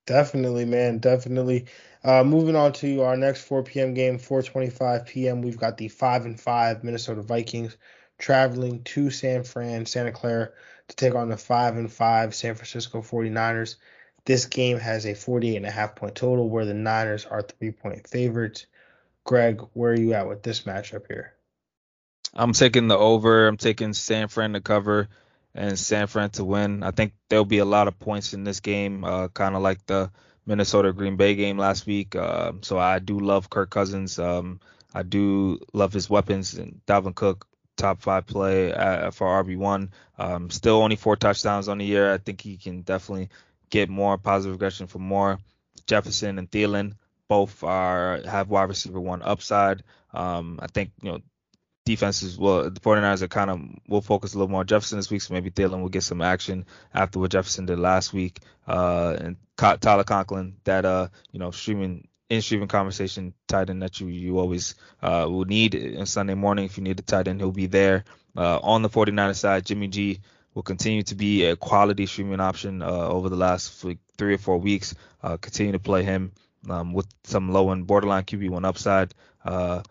Definitely, 0.08 0.66
man. 0.66 1.00
Definitely. 1.00 1.66
Uh, 2.04 2.24
moving 2.24 2.56
on 2.56 2.72
to 2.74 3.02
our 3.02 3.18
next 3.18 3.42
4 3.42 3.64
p.m. 3.64 3.94
game, 3.94 4.18
4:25 4.18 5.06
p.m. 5.06 5.42
We've 5.42 5.58
got 5.58 5.78
the 5.78 5.90
five 5.90 6.26
and 6.26 6.40
five 6.40 6.84
Minnesota 6.84 7.22
Vikings 7.22 7.78
traveling 8.18 8.84
to 8.84 9.10
San 9.12 9.44
Fran, 9.44 9.86
Santa 9.86 10.12
Clara 10.12 10.50
to 10.88 10.96
take 10.96 11.14
on 11.14 11.30
the 11.30 11.38
five 11.38 11.76
and 11.76 11.92
five 11.92 12.34
San 12.34 12.56
Francisco 12.56 13.02
49ers. 13.02 13.76
This 14.28 14.46
game 14.46 14.78
has 14.78 15.06
a 15.06 15.14
48 15.16 15.56
and 15.56 15.66
a 15.66 15.72
half 15.72 15.96
point 15.96 16.16
total, 16.16 16.50
where 16.50 16.66
the 16.66 16.74
Niners 16.74 17.26
are 17.26 17.42
three 17.42 17.72
point 17.72 18.06
favorites. 18.10 18.66
Greg, 19.24 19.62
where 19.72 19.94
are 19.94 19.98
you 19.98 20.16
at 20.16 20.28
with 20.28 20.44
this 20.44 20.64
matchup 20.64 21.08
here? 21.08 21.34
I'm 22.34 22.52
taking 22.52 22.90
the 22.90 22.98
over. 22.98 23.48
I'm 23.48 23.56
taking 23.56 23.94
San 23.94 24.28
Fran 24.28 24.52
to 24.52 24.60
cover 24.60 25.08
and 25.56 25.80
San 25.80 26.08
Fran 26.08 26.32
to 26.32 26.44
win. 26.44 26.84
I 26.84 26.92
think 26.92 27.14
there'll 27.30 27.46
be 27.46 27.60
a 27.60 27.66
lot 27.66 27.88
of 27.88 28.00
points 28.00 28.34
in 28.34 28.44
this 28.44 28.60
game, 28.60 29.06
uh, 29.06 29.30
kind 29.30 29.56
of 29.56 29.62
like 29.62 29.86
the 29.86 30.12
Minnesota 30.46 30.92
Green 30.92 31.16
Bay 31.16 31.36
game 31.36 31.58
last 31.58 31.86
week. 31.86 32.14
Uh, 32.14 32.52
so 32.64 32.78
I 32.78 33.00
do 33.00 33.20
love 33.20 33.50
Kirk 33.50 33.70
Cousins. 33.70 34.20
Um, 34.20 34.60
I 34.94 35.04
do 35.04 35.60
love 35.72 35.94
his 35.94 36.10
weapons 36.10 36.54
and 36.56 36.82
Dalvin 36.86 37.16
Cook, 37.16 37.48
top 37.78 38.02
five 38.02 38.28
play 38.28 38.74
uh, 38.74 39.12
for 39.12 39.42
RB1. 39.42 39.88
Um, 40.20 40.50
still 40.50 40.82
only 40.82 40.98
four 40.98 41.16
touchdowns 41.16 41.70
on 41.70 41.78
the 41.78 41.86
year. 41.86 42.14
I 42.14 42.18
think 42.18 42.42
he 42.42 42.58
can 42.58 42.82
definitely 42.82 43.30
get 43.70 43.90
more 43.90 44.18
positive 44.18 44.54
regression 44.54 44.88
for 44.88 45.00
more. 45.00 45.40
Jefferson 45.86 46.38
and 46.38 46.50
Thielen 46.50 46.96
both 47.28 47.64
are 47.64 48.22
have 48.26 48.50
wide 48.50 48.70
receiver 48.70 49.00
one 49.00 49.22
upside. 49.22 49.84
Um, 50.14 50.60
I 50.62 50.68
think 50.68 50.92
you 51.02 51.12
know 51.12 51.20
defenses 51.86 52.38
well 52.38 52.70
the 52.70 52.82
49ers 52.82 53.22
are 53.22 53.30
kind 53.30 53.50
of 53.50 53.62
will 53.88 54.02
focus 54.02 54.34
a 54.34 54.38
little 54.38 54.50
more 54.50 54.62
on 54.62 54.68
Jefferson 54.68 54.98
this 54.98 55.10
week, 55.10 55.22
so 55.22 55.34
maybe 55.34 55.52
Thielen 55.52 55.82
will 55.82 55.90
get 55.90 56.04
some 56.04 56.22
action 56.22 56.66
after 56.94 57.20
what 57.20 57.32
Jefferson 57.32 57.66
did 57.66 57.80
last 57.80 58.14
week. 58.14 58.40
Uh, 58.68 59.16
and 59.20 59.38
Tyler 59.58 60.04
Conklin, 60.04 60.58
that 60.66 60.86
uh 60.86 61.08
you 61.32 61.40
know 61.40 61.52
streaming 61.52 62.08
in 62.30 62.42
streaming 62.42 62.68
conversation 62.68 63.34
tight 63.48 63.70
end 63.70 63.82
that 63.82 64.02
you 64.02 64.08
you 64.08 64.38
always 64.38 64.76
uh 65.02 65.26
will 65.30 65.46
need 65.46 65.98
on 65.98 66.06
Sunday 66.06 66.34
morning 66.34 66.66
if 66.66 66.78
you 66.78 66.84
need 66.84 67.00
a 67.00 67.04
tight 67.04 67.28
end, 67.28 67.40
he'll 67.40 67.52
be 67.52 67.68
there. 67.68 68.04
Uh, 68.36 68.60
on 68.62 68.84
the 68.84 68.90
49ers 68.90 69.38
side, 69.38 69.66
Jimmy 69.66 69.88
G 69.88 70.20
will 70.58 70.64
continue 70.64 71.04
to 71.04 71.14
be 71.14 71.46
a 71.46 71.56
quality 71.56 72.08
streaming 72.08 72.40
option 72.40 72.82
uh, 72.82 72.88
over 72.88 73.30
the 73.30 73.36
last 73.36 73.86
three 74.18 74.34
or 74.34 74.40
four 74.40 74.58
weeks. 74.58 74.96
Uh, 75.22 75.38
continue 75.38 75.72
to 75.72 75.78
play 75.78 76.02
him 76.02 76.32
um, 76.68 76.94
with 76.94 77.06
some 77.26 77.52
low 77.52 77.70
and 77.70 77.86
borderline 77.86 78.24
QB1 78.24 78.66
upside. 78.66 79.14
Uh, 79.46 79.84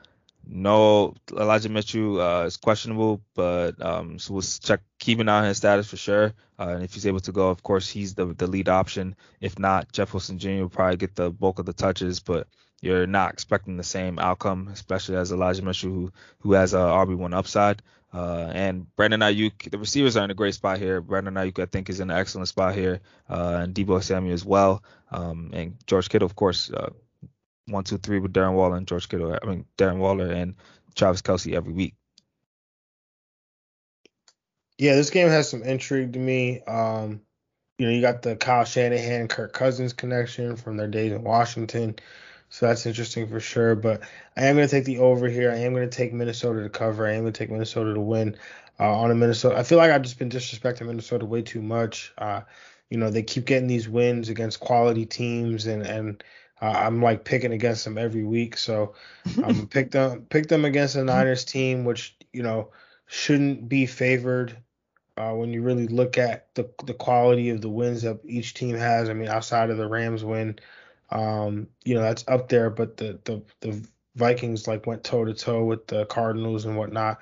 no, 0.45 1.15
Elijah 1.31 1.69
Mitchell 1.69 2.21
uh, 2.21 2.47
is 2.47 2.57
questionable, 2.57 3.21
but 3.35 3.81
um, 3.81 4.19
so 4.19 4.35
we'll 4.35 4.43
check 4.43 4.81
keep 4.99 5.21
an 5.21 5.29
eye 5.29 5.39
on 5.39 5.45
his 5.45 5.59
status 5.59 5.89
for 5.89 5.97
sure. 5.97 6.35
Uh, 6.59 6.71
and 6.71 6.83
if 6.83 6.95
he's 6.95 7.07
able 7.07 7.21
to 7.21 7.31
go, 7.31 7.49
of 7.49 7.63
course, 7.63 7.89
he's 7.89 8.17
the 8.17 8.27
the 8.35 8.49
lead 8.49 8.69
option. 8.69 9.15
If 9.41 9.61
not, 9.61 9.93
Jeff 9.93 10.15
Wilson 10.15 10.41
Jr. 10.41 10.63
will 10.63 10.69
probably 10.69 10.97
get 10.97 11.15
the 11.15 11.31
bulk 11.31 11.61
of 11.61 11.67
the 11.67 11.75
touches, 11.75 12.19
but 12.19 12.49
you're 12.81 13.07
not 13.07 13.33
expecting 13.33 13.77
the 13.77 13.85
same 13.85 14.19
outcome, 14.19 14.67
especially 14.73 15.15
as 15.15 15.31
Elijah 15.31 15.63
Mitchell, 15.63 15.91
who 15.91 16.13
who 16.41 16.55
has 16.55 16.75
a 16.75 16.79
RB1 16.79 17.35
upside. 17.35 17.83
Uh, 18.17 18.51
and 18.55 18.87
Brandon 18.97 19.21
Aiyuk, 19.21 19.71
the 19.71 19.77
receivers 19.77 20.17
are 20.17 20.25
in 20.25 20.31
a 20.31 20.35
great 20.35 20.55
spot 20.55 20.79
here. 20.79 21.03
Brandon 21.03 21.35
Aiyuk, 21.35 21.63
I 21.63 21.67
think, 21.67 21.91
is 21.91 22.01
in 22.01 22.11
an 22.11 22.17
excellent 22.17 22.49
spot 22.49 22.75
here, 22.75 23.01
uh, 23.29 23.61
and 23.63 23.75
Deebo 23.75 24.03
Samuel 24.03 24.33
as 24.33 24.45
well. 24.45 24.83
Um, 25.11 25.51
and 25.53 25.77
George 25.87 26.09
Kittle, 26.09 26.25
of 26.25 26.35
course, 26.35 26.71
uh, 26.71 26.91
one, 27.67 27.85
two, 27.85 27.99
three 27.99 28.19
with 28.19 28.33
Darren 28.33 28.55
Waller 28.55 28.77
and 28.77 28.89
George 28.89 29.11
Kittle. 29.11 29.39
I 29.41 29.47
mean 29.47 29.67
Darren 29.77 29.99
Waller 29.99 30.33
and 30.33 30.55
Travis 30.95 31.21
Kelce 31.21 31.53
every 31.53 31.75
week. 31.75 31.95
Yeah, 34.79 34.95
this 34.95 35.11
game 35.11 35.29
has 35.29 35.51
some 35.51 35.63
intrigue 35.63 36.15
to 36.15 36.19
me. 36.19 36.63
Um, 36.63 37.21
you 37.79 37.87
know, 37.87 37.93
you 37.93 38.01
got 38.01 38.23
the 38.23 38.37
Kyle 38.37 38.65
Shanahan, 38.65 39.29
Kirk 39.29 39.53
Cousins 39.53 39.93
connection 39.93 40.57
from 40.57 40.79
their 40.79 40.89
days 40.89 41.13
in 41.13 41.23
Washington. 41.23 41.97
So 42.49 42.67
that's 42.67 42.87
interesting 42.87 43.29
for 43.29 43.41
sure. 43.41 43.75
But 43.75 44.03
I 44.37 44.47
am 44.47 44.57
going 44.57 44.69
to 44.69 44.71
take 44.71 44.85
the 44.85 44.99
over 44.99 45.29
here. 45.29 45.51
I 45.51 45.57
am 45.57 45.73
going 45.75 45.89
to 45.89 45.97
take 45.97 46.13
Minnesota 46.13 46.63
to 46.63 46.69
cover. 46.69 47.07
I 47.07 47.13
am 47.13 47.23
going 47.23 47.33
to 47.33 47.39
take 47.39 47.51
Minnesota 47.51 47.95
to 47.95 48.01
win 48.01 48.37
uh, 48.79 48.99
on 48.99 49.11
a 49.11 49.15
Minnesota. 49.15 49.57
I 49.57 49.63
feel 49.63 49.79
like 49.79 49.91
I've 49.91 50.03
just 50.03 50.19
been 50.19 50.31
disrespecting 50.31 50.87
Minnesota 50.87 51.25
way 51.25 51.43
too 51.43 51.63
much. 51.63 52.13
Uh, 52.19 52.43
you 52.91 52.99
know, 52.99 53.11
they 53.11 53.23
keep 53.23 53.47
getting 53.47 53.69
these 53.69 53.89
wins 53.89 54.29
against 54.29 54.61
quality 54.61 55.07
teams, 55.07 55.67
and 55.67 55.83
and 55.83 56.23
uh, 56.63 56.67
I'm 56.67 57.03
like 57.03 57.25
picking 57.25 57.53
against 57.53 57.85
them 57.85 57.99
every 57.99 58.25
week, 58.25 58.57
so 58.57 58.95
I'm 59.45 59.67
pick 59.67 59.91
them 59.91 60.27
pick 60.29 60.49
them 60.49 60.65
against 60.65 60.95
the 60.95 61.05
Niners 61.05 61.45
team, 61.45 61.85
which 61.85 62.17
you 62.33 62.43
know 62.43 62.71
shouldn't 63.07 63.69
be 63.69 63.87
favored 63.87 64.57
uh, 65.17 65.33
when 65.33 65.53
you 65.53 65.63
really 65.63 65.89
look 65.89 66.19
at 66.19 66.55
the 66.55 66.71
the 66.85 66.95
quality 66.95 67.51
of 67.51 67.61
the 67.61 67.69
wins 67.69 68.03
that 68.03 68.21
each 68.25 68.55
team 68.55 68.77
has. 68.77 69.09
I 69.09 69.15
mean, 69.15 69.29
outside 69.29 69.71
of 69.71 69.79
the 69.79 69.89
Rams 69.89 70.25
win, 70.25 70.59
um, 71.11 71.69
you 71.85 71.95
know 71.95 72.03
that's 72.03 72.25
up 72.29 72.49
there, 72.49 72.71
but 72.71 72.97
the 72.97 73.19
the 73.25 73.43
the 73.61 73.87
Vikings 74.17 74.67
like 74.67 74.87
went 74.87 75.05
toe 75.05 75.25
to 75.25 75.35
toe 75.35 75.65
with 75.65 75.87
the 75.87 76.07
Cardinals 76.07 76.65
and 76.65 76.77
whatnot. 76.77 77.21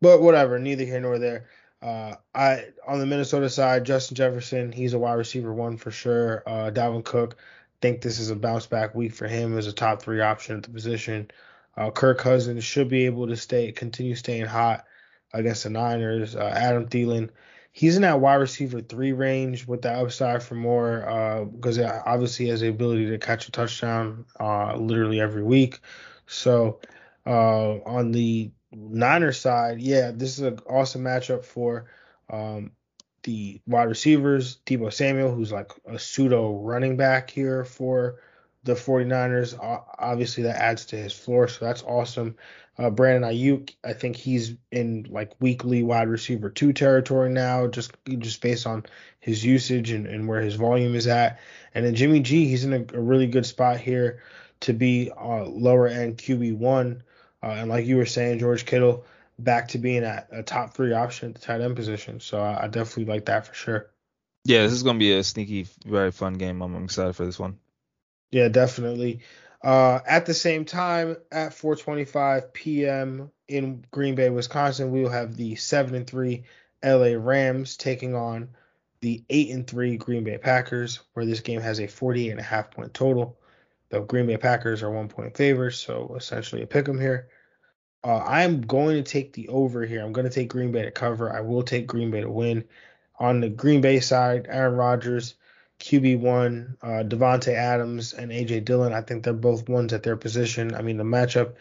But 0.00 0.20
whatever, 0.20 0.58
neither 0.58 0.84
here 0.84 1.00
nor 1.00 1.18
there. 1.18 1.46
Uh, 1.80 2.14
I 2.34 2.66
on 2.86 2.98
the 3.00 3.06
Minnesota 3.06 3.48
side, 3.48 3.84
Justin 3.84 4.14
Jefferson, 4.14 4.72
he's 4.72 4.92
a 4.92 4.98
wide 4.98 5.14
receiver 5.14 5.52
one 5.52 5.76
for 5.76 5.90
sure. 5.90 6.42
Uh, 6.46 6.70
Dalvin 6.70 7.04
Cook, 7.04 7.36
think 7.80 8.00
this 8.00 8.20
is 8.20 8.30
a 8.30 8.36
bounce 8.36 8.66
back 8.66 8.94
week 8.94 9.12
for 9.12 9.26
him 9.26 9.58
as 9.58 9.66
a 9.66 9.72
top 9.72 10.02
three 10.02 10.20
option 10.20 10.56
at 10.56 10.62
the 10.62 10.70
position. 10.70 11.30
Uh, 11.76 11.90
Kirk 11.90 12.18
Cousins 12.18 12.64
should 12.64 12.88
be 12.88 13.06
able 13.06 13.26
to 13.26 13.36
stay 13.36 13.72
continue 13.72 14.14
staying 14.14 14.46
hot 14.46 14.84
against 15.32 15.64
the 15.64 15.70
Niners. 15.70 16.36
Uh, 16.36 16.52
Adam 16.54 16.86
Thielen, 16.86 17.30
he's 17.72 17.96
in 17.96 18.02
that 18.02 18.20
wide 18.20 18.34
receiver 18.36 18.82
three 18.82 19.12
range 19.12 19.66
with 19.66 19.82
the 19.82 19.90
upside 19.90 20.42
for 20.42 20.54
more 20.54 21.08
uh, 21.08 21.44
because 21.44 21.78
it 21.78 21.90
obviously 22.06 22.48
has 22.48 22.60
the 22.60 22.68
ability 22.68 23.08
to 23.08 23.18
catch 23.18 23.48
a 23.48 23.52
touchdown 23.52 24.26
uh, 24.38 24.76
literally 24.76 25.20
every 25.20 25.42
week. 25.42 25.80
So 26.26 26.80
uh, 27.26 27.78
on 27.84 28.12
the 28.12 28.50
Niners 28.72 29.40
side, 29.40 29.80
yeah, 29.80 30.12
this 30.14 30.38
is 30.38 30.40
an 30.40 30.60
awesome 30.68 31.02
matchup 31.02 31.44
for 31.44 31.86
um, 32.30 32.72
the 33.22 33.60
wide 33.66 33.88
receivers, 33.88 34.58
Deebo 34.66 34.92
Samuel, 34.92 35.34
who's 35.34 35.52
like 35.52 35.72
a 35.86 35.98
pseudo 35.98 36.58
running 36.58 36.96
back 36.96 37.30
here 37.30 37.64
for 37.64 38.16
the 38.64 38.74
49ers. 38.74 39.58
Obviously, 39.98 40.44
that 40.44 40.60
adds 40.60 40.86
to 40.86 40.96
his 40.96 41.12
floor, 41.12 41.48
so 41.48 41.64
that's 41.64 41.82
awesome. 41.82 42.36
Uh, 42.78 42.88
Brandon 42.88 43.30
Aiyuk, 43.30 43.74
I 43.84 43.92
think 43.92 44.16
he's 44.16 44.54
in 44.70 45.06
like 45.10 45.32
weekly 45.40 45.82
wide 45.82 46.08
receiver 46.08 46.48
two 46.48 46.72
territory 46.72 47.28
now, 47.28 47.66
just 47.66 47.92
just 48.06 48.40
based 48.40 48.66
on 48.66 48.84
his 49.20 49.44
usage 49.44 49.90
and, 49.90 50.06
and 50.06 50.26
where 50.26 50.40
his 50.40 50.54
volume 50.54 50.94
is 50.94 51.06
at. 51.06 51.38
And 51.74 51.84
then 51.84 51.94
Jimmy 51.94 52.20
G, 52.20 52.46
he's 52.46 52.64
in 52.64 52.72
a, 52.72 52.96
a 52.96 53.00
really 53.00 53.26
good 53.26 53.44
spot 53.44 53.78
here 53.78 54.22
to 54.60 54.72
be 54.72 55.10
uh, 55.10 55.44
lower 55.44 55.86
end 55.86 56.16
QB 56.16 56.56
one. 56.56 57.02
Uh, 57.42 57.48
and 57.48 57.68
like 57.68 57.86
you 57.86 57.96
were 57.96 58.06
saying, 58.06 58.38
George 58.38 58.64
Kittle, 58.64 59.04
back 59.38 59.68
to 59.68 59.78
being 59.78 60.04
a, 60.04 60.24
a 60.30 60.42
top 60.42 60.74
three 60.74 60.92
option 60.92 61.30
at 61.30 61.34
the 61.34 61.40
tight 61.40 61.60
end 61.60 61.76
position. 61.76 62.20
So 62.20 62.40
I, 62.40 62.64
I, 62.64 62.68
definitely 62.68 63.12
like 63.12 63.26
that 63.26 63.46
for 63.46 63.54
sure. 63.54 63.90
Yeah, 64.44 64.62
this 64.62 64.72
is 64.72 64.82
gonna 64.82 64.98
be 64.98 65.12
a 65.12 65.22
sneaky, 65.22 65.66
very 65.84 66.10
fun 66.10 66.34
game. 66.34 66.62
I'm 66.62 66.84
excited 66.84 67.14
for 67.14 67.24
this 67.24 67.38
one. 67.38 67.58
Yeah, 68.30 68.48
definitely. 68.48 69.20
Uh, 69.62 70.00
at 70.06 70.26
the 70.26 70.34
same 70.34 70.64
time, 70.64 71.16
at 71.30 71.52
4:25 71.52 72.52
p.m. 72.52 73.30
in 73.46 73.84
Green 73.90 74.14
Bay, 74.14 74.28
Wisconsin, 74.28 74.90
we 74.90 75.02
will 75.02 75.10
have 75.10 75.36
the 75.36 75.54
seven 75.54 75.94
and 75.94 76.06
three 76.06 76.44
LA 76.84 77.14
Rams 77.16 77.76
taking 77.76 78.14
on 78.14 78.48
the 79.00 79.24
eight 79.30 79.50
and 79.50 79.66
three 79.66 79.96
Green 79.96 80.24
Bay 80.24 80.38
Packers, 80.38 81.00
where 81.12 81.26
this 81.26 81.40
game 81.40 81.60
has 81.60 81.80
a 81.80 81.86
48 81.86 82.30
and 82.30 82.40
a 82.40 82.44
half 82.44 82.70
point 82.70 82.92
total. 82.92 83.38
The 83.90 84.00
Green 84.00 84.26
Bay 84.26 84.36
Packers 84.36 84.82
are 84.82 84.90
one 84.90 85.08
point 85.08 85.36
favorites, 85.36 85.78
so 85.78 86.14
essentially 86.16 86.62
a 86.62 86.66
pick 86.66 86.88
'em 86.88 87.00
here. 87.00 87.28
Uh, 88.04 88.18
I'm 88.18 88.62
going 88.62 88.96
to 88.96 89.08
take 89.08 89.32
the 89.32 89.48
over 89.48 89.84
here. 89.86 90.02
I'm 90.02 90.12
going 90.12 90.28
to 90.28 90.34
take 90.34 90.48
Green 90.48 90.72
Bay 90.72 90.82
to 90.82 90.90
cover. 90.90 91.32
I 91.32 91.40
will 91.40 91.62
take 91.62 91.86
Green 91.86 92.10
Bay 92.10 92.22
to 92.22 92.30
win. 92.30 92.64
On 93.20 93.40
the 93.40 93.48
Green 93.48 93.80
Bay 93.80 94.00
side, 94.00 94.46
Aaron 94.48 94.74
Rodgers, 94.74 95.36
QB1, 95.82 96.76
uh, 96.80 97.02
Davante 97.02 97.52
Adams, 97.52 98.12
and 98.12 98.30
AJ 98.30 98.64
Dillon. 98.64 98.92
I 98.92 99.00
think 99.00 99.24
they're 99.24 99.32
both 99.32 99.68
ones 99.68 99.92
at 99.92 100.04
their 100.04 100.16
position. 100.16 100.76
I 100.76 100.82
mean, 100.82 100.96
the 100.96 101.04
matchup 101.04 101.54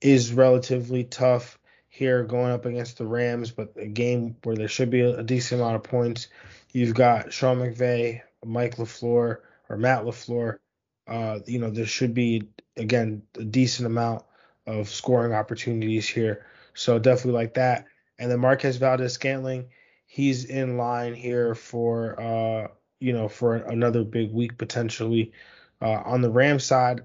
is 0.00 0.32
relatively 0.32 1.04
tough 1.04 1.58
here 1.88 2.24
going 2.24 2.52
up 2.52 2.64
against 2.64 2.96
the 2.96 3.06
Rams, 3.06 3.50
but 3.50 3.74
a 3.76 3.86
game 3.86 4.36
where 4.44 4.56
there 4.56 4.68
should 4.68 4.88
be 4.88 5.02
a, 5.02 5.22
decent 5.22 5.60
amount 5.60 5.76
of 5.76 5.82
points. 5.82 6.28
You've 6.72 6.94
got 6.94 7.34
Sean 7.34 7.58
McVay, 7.58 8.22
Mike 8.44 8.76
LaFleur, 8.76 9.38
or 9.68 9.76
Matt 9.76 10.04
LaFleur. 10.04 10.56
Uh, 11.06 11.40
you 11.46 11.58
know, 11.58 11.70
there 11.70 11.86
should 11.86 12.14
be, 12.14 12.48
again, 12.78 13.22
a 13.38 13.44
decent 13.44 13.86
amount 13.86 14.24
of 14.66 14.88
scoring 14.88 15.34
opportunities 15.34 16.08
here. 16.08 16.46
So 16.72 16.98
definitely 16.98 17.38
like 17.38 17.54
that. 17.54 17.84
And 18.18 18.30
then 18.30 18.40
Marquez 18.40 18.78
Valdes 18.78 19.12
Scantling, 19.12 19.66
he's 20.06 20.46
in 20.46 20.78
line 20.78 21.14
here 21.14 21.54
for 21.54 22.18
uh, 22.20 22.68
you 23.00 23.12
know, 23.12 23.28
for 23.28 23.56
another 23.56 24.04
big 24.04 24.32
week 24.32 24.58
potentially. 24.58 25.32
Uh, 25.80 26.00
on 26.04 26.22
the 26.22 26.30
Rams 26.30 26.64
side, 26.64 27.02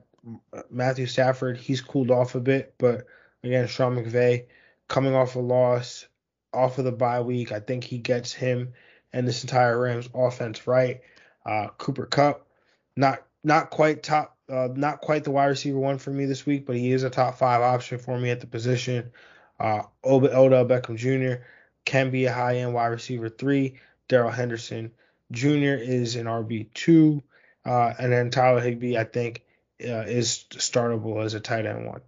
Matthew 0.69 1.05
Stafford, 1.05 1.57
he's 1.57 1.81
cooled 1.81 2.11
off 2.11 2.35
a 2.35 2.39
bit, 2.39 2.75
but 2.77 3.05
again, 3.43 3.67
Sean 3.67 3.95
McVay 3.95 4.45
coming 4.87 5.15
off 5.15 5.35
a 5.35 5.39
loss, 5.39 6.07
off 6.53 6.77
of 6.77 6.85
the 6.85 6.91
bye 6.91 7.21
week, 7.21 7.51
I 7.51 7.59
think 7.59 7.83
he 7.83 7.97
gets 7.97 8.33
him 8.33 8.73
and 9.13 9.27
this 9.27 9.43
entire 9.43 9.79
Rams 9.79 10.09
offense 10.13 10.67
right. 10.67 11.01
Uh, 11.45 11.67
Cooper 11.77 12.05
Kupp, 12.05 12.47
not 12.95 13.23
not 13.43 13.71
quite 13.71 14.03
top, 14.03 14.37
uh, 14.49 14.69
not 14.73 15.01
quite 15.01 15.23
the 15.23 15.31
wide 15.31 15.47
receiver 15.47 15.79
one 15.79 15.97
for 15.97 16.11
me 16.11 16.25
this 16.25 16.45
week, 16.45 16.65
but 16.65 16.77
he 16.77 16.91
is 16.91 17.03
a 17.03 17.09
top 17.09 17.37
five 17.37 17.61
option 17.61 17.97
for 17.97 18.19
me 18.19 18.29
at 18.29 18.39
the 18.39 18.47
position. 18.47 19.11
Uh, 19.59 19.83
Odell 20.05 20.65
Beckham 20.65 20.95
Jr. 20.95 21.43
can 21.85 22.11
be 22.11 22.25
a 22.25 22.33
high 22.33 22.57
end 22.57 22.73
wide 22.73 22.87
receiver 22.87 23.29
three. 23.29 23.79
Darrell 24.07 24.31
Henderson 24.31 24.91
Jr. 25.31 25.77
is 25.79 26.15
an 26.15 26.25
RB 26.25 26.67
two, 26.73 27.23
uh, 27.65 27.93
and 27.97 28.11
then 28.11 28.29
Tyler 28.29 28.61
Higbee, 28.61 28.97
I 28.97 29.03
think, 29.03 29.43
uh, 29.83 30.05
is 30.07 30.45
startable 30.51 31.23
as 31.23 31.33
a 31.33 31.39
tight 31.39 31.65
end 31.65 31.87
one. 31.87 32.01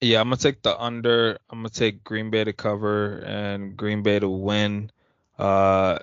Yeah, 0.00 0.20
I'm 0.20 0.26
gonna 0.26 0.36
take 0.36 0.62
the 0.62 0.78
under. 0.78 1.38
I'm 1.48 1.60
gonna 1.60 1.70
take 1.70 2.04
Green 2.04 2.30
Bay 2.30 2.44
to 2.44 2.52
cover 2.52 3.18
and 3.18 3.76
Green 3.76 4.02
Bay 4.02 4.18
to 4.18 4.28
win. 4.28 4.90
Uh, 5.38 5.98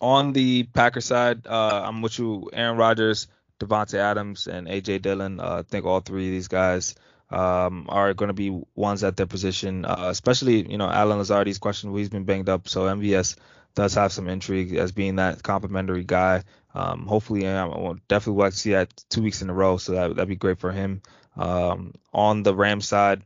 on 0.00 0.32
the 0.32 0.64
Packer 0.64 1.00
side, 1.00 1.46
uh, 1.46 1.82
I'm 1.84 2.02
with 2.02 2.18
you, 2.18 2.50
Aaron 2.52 2.76
Rodgers, 2.76 3.28
Davante 3.60 3.94
Adams, 3.94 4.46
and 4.46 4.66
AJ 4.66 5.02
Dillon. 5.02 5.40
Uh, 5.40 5.58
I 5.58 5.62
think 5.62 5.84
all 5.84 6.00
three 6.00 6.26
of 6.26 6.32
these 6.32 6.48
guys 6.48 6.94
um, 7.30 7.86
are 7.88 8.12
going 8.12 8.28
to 8.28 8.34
be 8.34 8.62
ones 8.74 9.02
at 9.04 9.16
their 9.16 9.26
position, 9.26 9.84
uh, 9.84 10.08
especially 10.08 10.70
you 10.70 10.78
know 10.78 10.88
Allen 10.88 11.18
Lazardi's 11.18 11.58
question. 11.58 11.96
He's 11.96 12.10
been 12.10 12.24
banged 12.24 12.48
up, 12.48 12.68
so 12.68 12.82
MVS 12.82 13.36
does 13.74 13.94
have 13.94 14.12
some 14.12 14.28
intrigue 14.28 14.74
as 14.74 14.92
being 14.92 15.16
that 15.16 15.42
complimentary 15.42 16.04
guy. 16.04 16.42
Um, 16.74 17.06
hopefully, 17.06 17.46
I 17.46 17.64
will 17.64 17.98
definitely 18.08 18.42
like 18.42 18.52
to 18.52 18.58
see 18.58 18.72
that 18.72 18.92
two 19.10 19.22
weeks 19.22 19.42
in 19.42 19.50
a 19.50 19.54
row, 19.54 19.76
so 19.76 19.92
that 19.92 20.16
that'd 20.16 20.28
be 20.28 20.36
great 20.36 20.58
for 20.58 20.72
him. 20.72 21.02
Um, 21.36 21.94
on 22.12 22.42
the 22.42 22.54
Rams 22.54 22.88
side, 22.88 23.22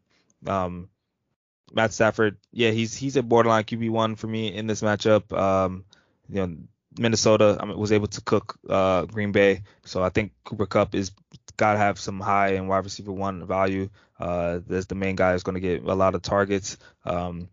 um, 0.47 0.89
Matt 1.73 1.93
Stafford, 1.93 2.39
yeah, 2.53 2.71
he's 2.71 2.97
he's 2.97 3.17
a 3.17 3.23
borderline 3.23 3.65
QB 3.65 3.91
one 3.91 4.17
for 4.17 4.27
me 4.27 4.55
in 4.55 4.67
this 4.67 4.83
matchup. 4.83 5.33
Um, 5.37 5.85
you 6.29 6.47
know, 6.47 6.57
Minnesota 6.99 7.59
I 7.61 7.67
mean, 7.67 7.79
was 7.79 7.93
able 7.93 8.09
to 8.09 8.21
cook 8.21 8.59
uh, 8.69 9.05
Green 9.07 9.33
Bay, 9.33 9.63
so 9.85 10.03
I 10.03 10.09
think 10.09 10.33
Cooper 10.45 10.67
Kupp 10.67 10.95
is 10.95 11.13
got 11.57 11.73
to 11.73 11.79
have 11.79 11.99
some 11.99 12.21
high 12.21 12.51
and 12.55 12.69
wide 12.69 12.85
receiver 12.85 13.13
one 13.13 13.47
value. 13.47 13.89
Uh, 14.19 14.61
there's 14.67 14.87
the 14.87 14.95
main 14.95 15.17
guy 15.17 15.35
is 15.35 15.43
going 15.43 15.55
to 15.55 15.61
get 15.61 15.85
a 15.85 15.95
lot 15.95 16.15
of 16.15 16.23
targets. 16.23 16.79
Um, 17.05 17.49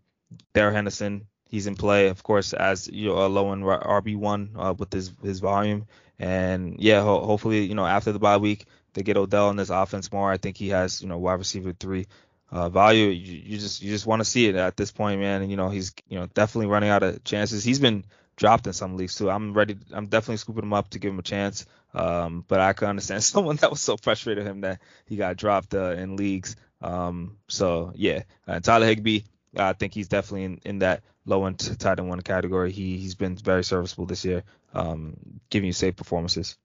Henderson, 0.54 1.26
he's 1.48 1.66
in 1.66 1.76
play, 1.76 2.08
of 2.08 2.22
course, 2.22 2.52
as 2.52 2.88
you 2.88 3.08
know, 3.08 3.26
a 3.26 3.28
low 3.28 3.52
end 3.52 3.62
RB 3.62 4.16
one 4.16 4.50
uh, 4.56 4.74
with 4.76 4.92
his 4.92 5.12
his 5.22 5.40
volume. 5.40 5.86
And 6.18 6.76
yeah, 6.78 7.02
ho- 7.02 7.24
hopefully, 7.24 7.64
you 7.64 7.74
know, 7.74 7.86
after 7.86 8.12
the 8.12 8.18
bye 8.18 8.36
week, 8.36 8.66
they 8.94 9.02
get 9.02 9.16
Odell 9.16 9.50
in 9.50 9.56
this 9.56 9.70
offense 9.70 10.12
more. 10.12 10.30
I 10.30 10.36
think 10.36 10.56
he 10.56 10.68
has, 10.68 11.02
you 11.02 11.08
know, 11.08 11.18
wide 11.18 11.34
receiver 11.34 11.72
three 11.72 12.06
uh, 12.50 12.68
value. 12.68 13.06
You, 13.06 13.42
you 13.44 13.58
just 13.58 13.82
you 13.82 13.90
just 13.90 14.06
want 14.06 14.20
to 14.20 14.24
see 14.24 14.46
it 14.46 14.54
at 14.54 14.76
this 14.76 14.92
point, 14.92 15.20
man. 15.20 15.42
And 15.42 15.50
you 15.50 15.56
know, 15.56 15.68
he's 15.68 15.92
you 16.08 16.18
know 16.18 16.26
definitely 16.26 16.68
running 16.68 16.90
out 16.90 17.02
of 17.02 17.22
chances. 17.24 17.64
He's 17.64 17.80
been 17.80 18.04
dropped 18.36 18.66
in 18.66 18.72
some 18.72 18.96
leagues 18.96 19.16
too. 19.16 19.30
I'm 19.30 19.52
ready. 19.52 19.76
I'm 19.92 20.06
definitely 20.06 20.38
scooping 20.38 20.64
him 20.64 20.72
up 20.72 20.90
to 20.90 20.98
give 20.98 21.12
him 21.12 21.18
a 21.18 21.22
chance. 21.22 21.66
Um, 21.92 22.44
but 22.46 22.60
I 22.60 22.72
can 22.72 22.88
understand 22.88 23.22
someone 23.24 23.56
that 23.56 23.70
was 23.70 23.80
so 23.80 23.96
frustrated 23.96 24.46
him 24.46 24.62
that 24.62 24.80
he 25.06 25.16
got 25.16 25.36
dropped 25.36 25.74
uh, 25.74 25.92
in 25.92 26.16
leagues. 26.16 26.56
Um, 26.80 27.38
so 27.48 27.92
yeah, 27.94 28.22
uh, 28.46 28.60
Tyler 28.60 28.86
Higbee, 28.86 29.22
I 29.56 29.72
think 29.72 29.94
he's 29.94 30.08
definitely 30.08 30.44
in, 30.44 30.60
in 30.64 30.78
that 30.80 31.02
low 31.26 31.46
end 31.46 31.58
tight 31.78 31.98
end 31.98 32.08
one 32.08 32.20
category. 32.20 32.72
He 32.72 32.98
he's 32.98 33.14
been 33.14 33.36
very 33.36 33.64
serviceable 33.64 34.06
this 34.06 34.24
year, 34.24 34.42
um, 34.72 35.16
giving 35.50 35.66
you 35.66 35.72
safe 35.72 35.96
performances. 35.96 36.56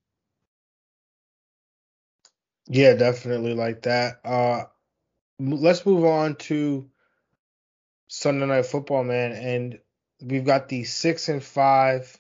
Yeah, 2.68 2.94
definitely 2.94 3.56
like 3.56 3.84
that. 3.84 4.20
Uh, 4.24 4.64
let's 5.40 5.86
move 5.86 6.06
on 6.06 6.36
to 6.36 6.90
Sunday 8.08 8.46
Night 8.46 8.66
Football, 8.66 9.04
man, 9.04 9.32
and 9.32 9.80
we've 10.22 10.46
got 10.46 10.70
the 10.70 10.84
six 10.84 11.30
and 11.30 11.44
five 11.44 12.16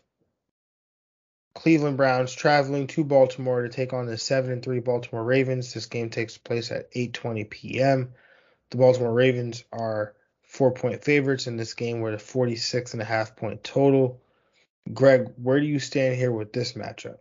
Cleveland 1.53 1.97
Browns 1.97 2.33
traveling 2.33 2.87
to 2.87 3.03
Baltimore 3.03 3.63
to 3.63 3.69
take 3.69 3.91
on 3.91 4.05
the 4.05 4.17
seven 4.17 4.51
and 4.51 4.63
three 4.63 4.79
Baltimore 4.79 5.23
Ravens. 5.23 5.73
This 5.73 5.87
game 5.87 6.09
takes 6.09 6.37
place 6.37 6.71
at 6.71 6.91
8:20 6.93 7.49
p.m. 7.49 8.13
The 8.71 8.77
Baltimore 8.77 9.13
Ravens 9.13 9.63
are 9.71 10.15
four 10.49 10.71
point 10.71 11.03
favorites 11.03 11.47
in 11.47 11.55
this 11.55 11.75
game 11.75 12.01
with 12.01 12.15
a 12.15 12.19
46 12.19 12.93
and 12.93 13.01
a 13.01 13.05
half 13.05 13.35
point 13.35 13.63
total. 13.63 14.19
Greg, 14.91 15.31
where 15.37 15.59
do 15.59 15.65
you 15.67 15.79
stand 15.79 16.15
here 16.15 16.31
with 16.31 16.51
this 16.51 16.73
matchup? 16.73 17.17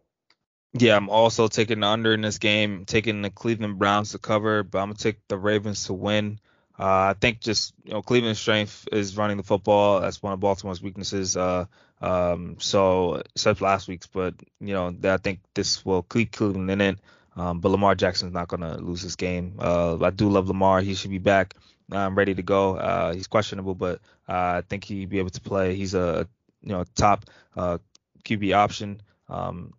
Yeah, 0.72 0.96
I'm 0.96 1.10
also 1.10 1.46
taking 1.46 1.80
the 1.80 1.86
under 1.86 2.14
in 2.14 2.22
this 2.22 2.38
game, 2.38 2.84
taking 2.86 3.22
the 3.22 3.30
Cleveland 3.30 3.78
Browns 3.78 4.12
to 4.12 4.18
cover, 4.18 4.62
but 4.62 4.78
I'm 4.78 4.88
gonna 4.88 4.98
take 4.98 5.20
the 5.28 5.38
Ravens 5.38 5.84
to 5.84 5.92
win. 5.92 6.40
Uh, 6.78 7.12
I 7.12 7.14
think 7.20 7.40
just 7.40 7.74
you 7.84 7.92
know 7.92 8.02
Cleveland's 8.02 8.40
strength 8.40 8.88
is 8.92 9.16
running 9.16 9.36
the 9.36 9.42
football. 9.42 10.00
That's 10.00 10.22
one 10.22 10.32
of 10.32 10.40
Baltimore's 10.40 10.82
weaknesses. 10.82 11.36
Uh, 11.36 11.66
um, 12.00 12.56
so 12.60 13.22
except 13.34 13.60
last 13.60 13.88
week's, 13.88 14.06
but 14.06 14.34
you 14.60 14.72
know 14.72 14.94
I 15.04 15.18
think 15.18 15.40
this 15.54 15.84
will 15.84 16.02
keep 16.02 16.32
Cleveland 16.32 16.70
in 16.70 16.80
it. 16.80 16.98
Um, 17.36 17.60
but 17.60 17.68
Lamar 17.68 17.94
Jackson's 17.94 18.32
not 18.32 18.48
gonna 18.48 18.78
lose 18.78 19.02
this 19.02 19.16
game. 19.16 19.56
Uh, 19.58 19.98
I 20.02 20.10
do 20.10 20.30
love 20.30 20.48
Lamar. 20.48 20.80
He 20.80 20.94
should 20.94 21.10
be 21.10 21.18
back 21.18 21.54
um, 21.92 22.14
ready 22.14 22.34
to 22.34 22.42
go. 22.42 22.76
Uh, 22.76 23.14
he's 23.14 23.26
questionable, 23.26 23.74
but 23.74 24.00
uh, 24.28 24.58
I 24.58 24.62
think 24.68 24.84
he'd 24.84 25.08
be 25.08 25.18
able 25.18 25.30
to 25.30 25.40
play. 25.40 25.74
He's 25.74 25.94
a 25.94 26.28
you 26.62 26.72
know 26.72 26.84
top 26.94 27.24
uh, 27.56 27.78
QB 28.24 28.54
option. 28.54 29.00
Um, 29.28 29.74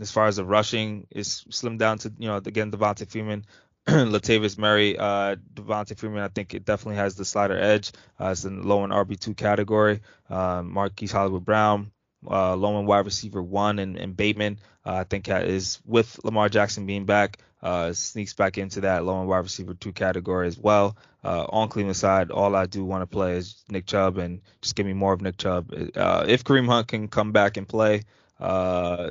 as 0.00 0.10
far 0.10 0.26
as 0.26 0.36
the 0.36 0.44
rushing, 0.44 1.06
is 1.10 1.44
slimmed 1.50 1.78
down 1.78 1.98
to 1.98 2.12
you 2.18 2.28
know 2.28 2.36
again 2.36 2.70
Devonta 2.70 3.08
Freeman, 3.08 3.44
Latavius 3.86 4.58
Murray, 4.58 4.98
uh, 4.98 5.36
Devonta 5.54 5.96
Freeman. 5.96 6.22
I 6.22 6.28
think 6.28 6.54
it 6.54 6.64
definitely 6.64 6.96
has 6.96 7.14
the 7.14 7.24
slider 7.24 7.58
edge. 7.58 7.92
Uh, 8.18 8.28
it's 8.28 8.44
in 8.44 8.62
low 8.62 8.84
and 8.84 8.92
RB 8.92 9.18
two 9.18 9.34
category. 9.34 10.00
Um, 10.28 10.72
Marquise 10.72 11.12
Hollywood 11.12 11.44
Brown, 11.44 11.92
uh, 12.28 12.54
and 12.54 12.86
wide 12.86 13.04
receiver 13.04 13.42
one, 13.42 13.78
and, 13.78 13.96
and 13.96 14.16
Bateman. 14.16 14.58
Uh, 14.84 14.94
I 14.94 15.04
think 15.04 15.28
is 15.28 15.78
with 15.84 16.18
Lamar 16.24 16.48
Jackson 16.48 16.86
being 16.86 17.04
back, 17.04 17.38
uh, 17.62 17.92
sneaks 17.92 18.34
back 18.34 18.58
into 18.58 18.82
that 18.82 19.04
low 19.04 19.20
and 19.20 19.28
wide 19.28 19.38
receiver 19.38 19.74
two 19.74 19.92
category 19.92 20.46
as 20.46 20.58
well. 20.58 20.96
Uh, 21.22 21.44
on 21.50 21.68
Cleveland 21.68 21.96
side, 21.96 22.30
all 22.30 22.56
I 22.56 22.66
do 22.66 22.84
want 22.84 23.02
to 23.02 23.06
play 23.06 23.36
is 23.36 23.62
Nick 23.68 23.86
Chubb 23.86 24.18
and 24.18 24.40
just 24.62 24.74
give 24.74 24.86
me 24.86 24.94
more 24.94 25.12
of 25.12 25.20
Nick 25.20 25.36
Chubb. 25.36 25.72
Uh, 25.94 26.24
if 26.26 26.44
Kareem 26.44 26.66
Hunt 26.66 26.88
can 26.88 27.08
come 27.08 27.32
back 27.32 27.56
and 27.56 27.68
play, 27.68 28.02
uh, 28.38 29.10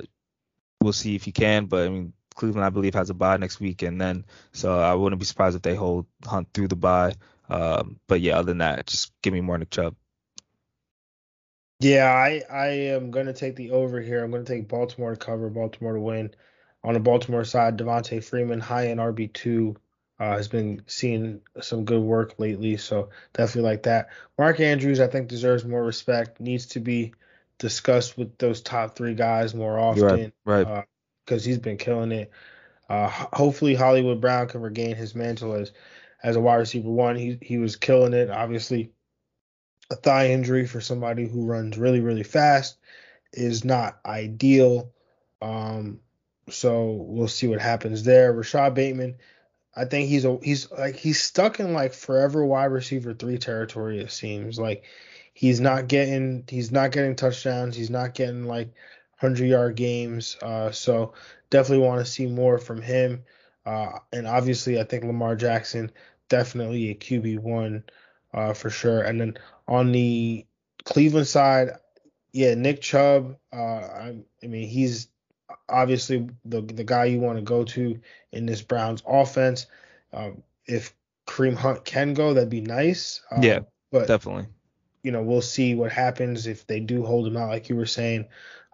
we'll 0.81 0.93
see 0.93 1.15
if 1.15 1.23
he 1.23 1.31
can. 1.31 1.65
But 1.65 1.85
I 1.85 1.89
mean, 1.89 2.13
Cleveland 2.35 2.65
I 2.65 2.69
believe 2.69 2.95
has 2.95 3.09
a 3.09 3.13
bye 3.13 3.37
next 3.37 3.59
week, 3.59 3.83
and 3.83 3.99
then 3.99 4.25
so 4.51 4.79
I 4.79 4.95
wouldn't 4.95 5.19
be 5.19 5.25
surprised 5.25 5.55
if 5.55 5.61
they 5.61 5.75
hold 5.75 6.07
Hunt 6.25 6.47
through 6.53 6.69
the 6.69 6.75
bye. 6.75 7.13
Um, 7.49 7.99
but 8.07 8.21
yeah, 8.21 8.37
other 8.37 8.47
than 8.47 8.59
that, 8.59 8.87
just 8.87 9.11
give 9.21 9.33
me 9.33 9.41
more 9.41 9.57
Nick 9.57 9.69
Chubb. 9.69 9.95
Yeah, 11.79 12.11
I 12.11 12.41
I 12.51 12.67
am 12.67 13.11
gonna 13.11 13.33
take 13.33 13.55
the 13.55 13.71
over 13.71 14.01
here. 14.01 14.23
I'm 14.23 14.31
gonna 14.31 14.43
take 14.43 14.67
Baltimore 14.67 15.11
to 15.11 15.17
cover, 15.17 15.49
Baltimore 15.49 15.93
to 15.93 15.99
win. 15.99 16.31
On 16.83 16.93
the 16.93 16.99
Baltimore 16.99 17.43
side, 17.43 17.77
Devonta 17.77 18.23
Freeman, 18.23 18.59
high 18.59 18.87
in 18.87 18.99
RB 18.99 19.31
two, 19.33 19.75
uh, 20.19 20.31
has 20.31 20.47
been 20.47 20.81
seeing 20.85 21.41
some 21.61 21.85
good 21.85 22.01
work 22.01 22.35
lately, 22.39 22.77
so 22.77 23.09
definitely 23.33 23.69
like 23.69 23.83
that. 23.83 24.09
Mark 24.37 24.59
Andrews, 24.59 24.99
I 24.99 25.07
think, 25.07 25.27
deserves 25.27 25.65
more 25.65 25.83
respect. 25.83 26.39
Needs 26.39 26.67
to 26.67 26.79
be 26.79 27.13
discussed 27.57 28.17
with 28.17 28.37
those 28.37 28.61
top 28.61 28.95
three 28.95 29.13
guys 29.13 29.53
more 29.53 29.79
often, 29.79 30.33
right? 30.45 30.85
Because 31.25 31.45
uh, 31.45 31.47
he's 31.47 31.57
been 31.57 31.77
killing 31.77 32.11
it. 32.11 32.31
Uh, 32.89 33.07
hopefully, 33.09 33.75
Hollywood 33.75 34.19
Brown 34.19 34.47
can 34.47 34.61
regain 34.61 34.95
his 34.95 35.15
mantle 35.15 35.53
as 35.53 35.71
as 36.23 36.35
a 36.35 36.41
wide 36.41 36.55
receiver 36.55 36.89
one. 36.89 37.15
He 37.15 37.37
he 37.41 37.57
was 37.57 37.75
killing 37.75 38.13
it. 38.13 38.29
Obviously, 38.29 38.91
a 39.91 39.95
thigh 39.95 40.31
injury 40.31 40.65
for 40.65 40.81
somebody 40.81 41.27
who 41.27 41.45
runs 41.45 41.77
really, 41.77 41.99
really 41.99 42.23
fast 42.23 42.77
is 43.31 43.63
not 43.63 43.99
ideal. 44.05 44.91
Um, 45.41 45.99
so 46.49 46.91
we'll 46.91 47.27
see 47.27 47.47
what 47.47 47.61
happens 47.61 48.03
there. 48.03 48.33
Rashod 48.33 48.75
Bateman, 48.75 49.15
I 49.75 49.85
think 49.85 50.09
he's 50.09 50.25
a 50.25 50.37
he's 50.43 50.71
like 50.71 50.95
he's 50.95 51.21
stuck 51.21 51.59
in 51.59 51.73
like 51.73 51.93
forever 51.93 52.45
wide 52.45 52.65
receiver 52.65 53.13
three 53.13 53.37
territory. 53.37 53.99
It 53.99 54.11
seems 54.11 54.59
like 54.59 54.83
he's 55.33 55.59
not 55.61 55.87
getting 55.87 56.43
he's 56.47 56.71
not 56.71 56.91
getting 56.91 57.15
touchdowns. 57.15 57.75
He's 57.75 57.89
not 57.89 58.13
getting 58.13 58.45
like 58.45 58.73
hundred 59.15 59.47
yard 59.47 59.75
games. 59.75 60.37
Uh, 60.41 60.71
so 60.71 61.13
definitely 61.49 61.85
want 61.85 62.05
to 62.05 62.11
see 62.11 62.25
more 62.25 62.57
from 62.57 62.81
him. 62.81 63.23
Uh, 63.65 63.99
and 64.11 64.27
obviously, 64.27 64.79
I 64.79 64.83
think 64.83 65.03
Lamar 65.03 65.35
Jackson 65.35 65.91
definitely 66.29 66.89
a 66.89 66.95
QB 66.95 67.39
one 67.39 67.83
uh, 68.33 68.53
for 68.53 68.69
sure. 68.69 69.01
And 69.01 69.19
then 69.19 69.37
on 69.67 69.91
the 69.91 70.45
Cleveland 70.85 71.27
side, 71.27 71.69
yeah, 72.31 72.55
Nick 72.55 72.81
Chubb. 72.81 73.37
Uh, 73.51 73.55
I, 73.57 74.15
I 74.43 74.47
mean, 74.47 74.67
he's 74.67 75.07
obviously 75.69 76.29
the 76.45 76.61
the 76.61 76.83
guy 76.83 77.05
you 77.05 77.19
want 77.19 77.37
to 77.37 77.43
go 77.43 77.63
to 77.63 77.99
in 78.31 78.45
this 78.45 78.61
Browns 78.61 79.03
offense. 79.07 79.67
Um, 80.13 80.43
if 80.65 80.93
Kareem 81.27 81.55
Hunt 81.55 81.85
can 81.85 82.13
go, 82.13 82.33
that'd 82.33 82.49
be 82.49 82.61
nice. 82.61 83.21
Um, 83.31 83.43
yeah, 83.43 83.59
but 83.91 84.07
definitely. 84.07 84.47
You 85.03 85.11
know, 85.11 85.23
we'll 85.23 85.41
see 85.41 85.75
what 85.75 85.91
happens 85.91 86.45
if 86.45 86.67
they 86.67 86.79
do 86.79 87.05
hold 87.05 87.25
him 87.25 87.37
out, 87.37 87.49
like 87.49 87.69
you 87.69 87.75
were 87.75 87.85
saying. 87.85 88.25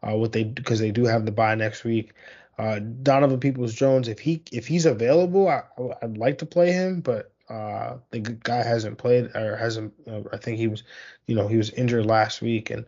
Uh, 0.03 0.15
what 0.15 0.31
they 0.31 0.43
because 0.43 0.79
they 0.79 0.91
do 0.91 1.05
have 1.05 1.25
the 1.25 1.31
buy 1.31 1.55
next 1.55 1.83
week. 1.83 2.13
Uh, 2.57 2.79
Donovan 2.79 3.39
Peoples 3.39 3.73
Jones, 3.73 4.07
if 4.07 4.19
he 4.19 4.43
if 4.51 4.67
he's 4.67 4.85
available, 4.85 5.47
I, 5.47 5.63
I'd 6.01 6.17
like 6.17 6.37
to 6.39 6.45
play 6.45 6.71
him, 6.71 7.01
but 7.01 7.31
uh, 7.49 7.97
the 8.11 8.19
guy 8.19 8.63
hasn't 8.63 8.97
played 8.97 9.35
or 9.35 9.55
hasn't. 9.55 9.93
Uh, 10.07 10.21
I 10.31 10.37
think 10.37 10.57
he 10.57 10.67
was, 10.67 10.83
you 11.27 11.35
know, 11.35 11.47
he 11.47 11.57
was 11.57 11.71
injured 11.71 12.05
last 12.05 12.41
week 12.41 12.69
and 12.69 12.85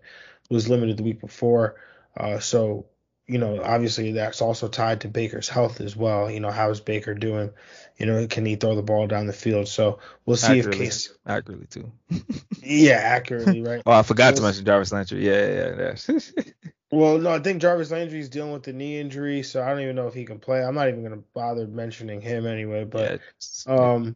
was 0.50 0.70
limited 0.70 0.98
the 0.98 1.04
week 1.04 1.20
before. 1.20 1.76
Uh, 2.16 2.40
so 2.40 2.86
you 3.28 3.38
know, 3.38 3.62
obviously 3.62 4.14
that's 4.14 4.42
also 4.42 4.70
tied 4.70 5.02
to 5.02 5.10
Baker's 5.10 5.50
health 5.50 5.82
as 5.82 5.96
well. 5.96 6.32
You 6.32 6.40
know, 6.40 6.50
how 6.50 6.70
is 6.70 6.80
Baker 6.80 7.14
doing? 7.14 7.52
You 7.98 8.06
know, 8.06 8.26
can 8.28 8.46
he 8.46 8.56
throw 8.56 8.76
the 8.76 8.82
ball 8.82 9.06
down 9.08 9.28
the 9.28 9.34
field? 9.34 9.68
So 9.68 10.00
we'll 10.26 10.38
see 10.38 10.60
accurately, 10.60 10.86
if 10.86 10.92
Case 10.92 11.14
accurately 11.26 11.68
too. 11.68 11.92
yeah, 12.64 12.96
accurately, 12.96 13.62
right? 13.62 13.82
oh, 13.86 13.92
I 13.92 14.04
forgot 14.04 14.34
we'll 14.34 14.38
to 14.38 14.42
mention 14.44 14.66
Jarvis 14.66 14.94
Landry. 14.94 15.26
Yeah, 15.26 15.48
yeah, 15.48 15.94
yeah. 16.08 16.44
well, 16.92 17.18
no, 17.18 17.32
I 17.32 17.40
think 17.40 17.62
Jarvis 17.62 17.92
Landry 17.92 18.20
is 18.20 18.30
dealing 18.30 18.54
with 18.54 18.64
the 18.64 18.74
knee 18.74 18.98
injury, 18.98 19.44
so 19.44 19.62
I 19.62 19.70
don't 19.70 19.82
even 19.82 19.98
know 19.98 20.08
if 20.08 20.14
he 20.14 20.24
can 20.24 20.40
play. 20.40 20.64
I'm 20.64 20.76
not 20.76 20.88
even 20.88 21.04
gonna 21.04 21.24
bother 21.34 21.68
mentioning 21.68 22.22
him 22.22 22.48
anyway. 22.48 22.86
But 22.86 23.20
yeah, 23.68 23.74
um, 23.76 24.16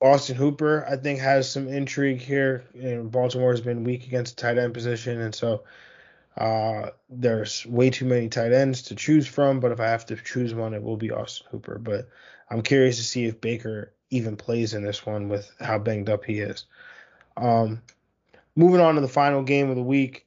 Austin 0.00 0.36
Hooper, 0.36 0.86
I 0.88 0.96
think, 0.96 1.18
has 1.18 1.50
some 1.50 1.66
intrigue 1.66 2.20
here. 2.20 2.64
You 2.72 2.96
know, 2.96 3.02
Baltimore 3.04 3.50
has 3.50 3.60
been 3.60 3.82
weak 3.82 4.06
against 4.06 4.36
the 4.36 4.42
tight 4.42 4.58
end 4.58 4.74
position, 4.74 5.20
and 5.20 5.34
so 5.34 5.64
uh, 6.36 6.90
there's 7.10 7.66
way 7.66 7.90
too 7.90 8.06
many 8.06 8.28
tight 8.28 8.52
ends 8.52 8.82
to 8.82 8.94
choose 8.94 9.26
from, 9.26 9.60
but 9.60 9.72
if 9.72 9.80
I 9.80 9.88
have 9.88 10.06
to 10.06 10.16
choose 10.16 10.54
one, 10.54 10.74
it 10.74 10.82
will 10.82 10.96
be 10.96 11.10
Austin 11.10 11.46
Hooper. 11.50 11.78
But 11.78 12.08
I'm 12.50 12.62
curious 12.62 12.96
to 12.96 13.04
see 13.04 13.26
if 13.26 13.40
Baker 13.40 13.92
even 14.10 14.36
plays 14.36 14.74
in 14.74 14.82
this 14.82 15.04
one 15.04 15.28
with 15.28 15.50
how 15.60 15.78
banged 15.78 16.08
up 16.08 16.24
he 16.24 16.40
is. 16.40 16.64
Um, 17.36 17.82
moving 18.56 18.80
on 18.80 18.94
to 18.94 19.00
the 19.00 19.08
final 19.08 19.42
game 19.42 19.68
of 19.70 19.76
the 19.76 19.82
week, 19.82 20.26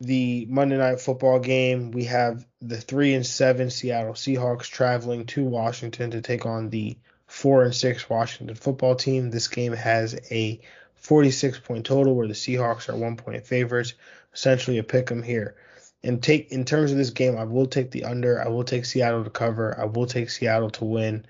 the 0.00 0.46
Monday 0.48 0.78
Night 0.78 1.00
Football 1.00 1.40
game. 1.40 1.90
We 1.90 2.04
have 2.04 2.46
the 2.60 2.80
three 2.80 3.14
and 3.14 3.26
seven 3.26 3.70
Seattle 3.70 4.14
Seahawks 4.14 4.66
traveling 4.66 5.26
to 5.26 5.44
Washington 5.44 6.10
to 6.12 6.22
take 6.22 6.46
on 6.46 6.70
the 6.70 6.96
four 7.26 7.64
and 7.64 7.74
six 7.74 8.08
Washington 8.08 8.56
Football 8.56 8.96
Team. 8.96 9.30
This 9.30 9.48
game 9.48 9.72
has 9.72 10.18
a 10.30 10.60
46 10.96 11.58
point 11.60 11.84
total 11.84 12.14
where 12.14 12.28
the 12.28 12.34
Seahawks 12.34 12.88
are 12.88 12.96
one 12.96 13.16
point 13.16 13.44
favorites 13.46 13.94
essentially 14.34 14.78
a 14.78 14.82
pick 14.82 15.10
'em 15.10 15.22
here. 15.22 15.56
And 16.04 16.22
take 16.22 16.50
in 16.50 16.64
terms 16.64 16.90
of 16.90 16.98
this 16.98 17.10
game, 17.10 17.36
I 17.36 17.44
will 17.44 17.66
take 17.66 17.90
the 17.90 18.04
under. 18.04 18.40
I 18.40 18.48
will 18.48 18.64
take 18.64 18.84
Seattle 18.84 19.24
to 19.24 19.30
cover. 19.30 19.78
I 19.78 19.84
will 19.84 20.06
take 20.06 20.30
Seattle 20.30 20.70
to 20.70 20.84
win. 20.84 21.26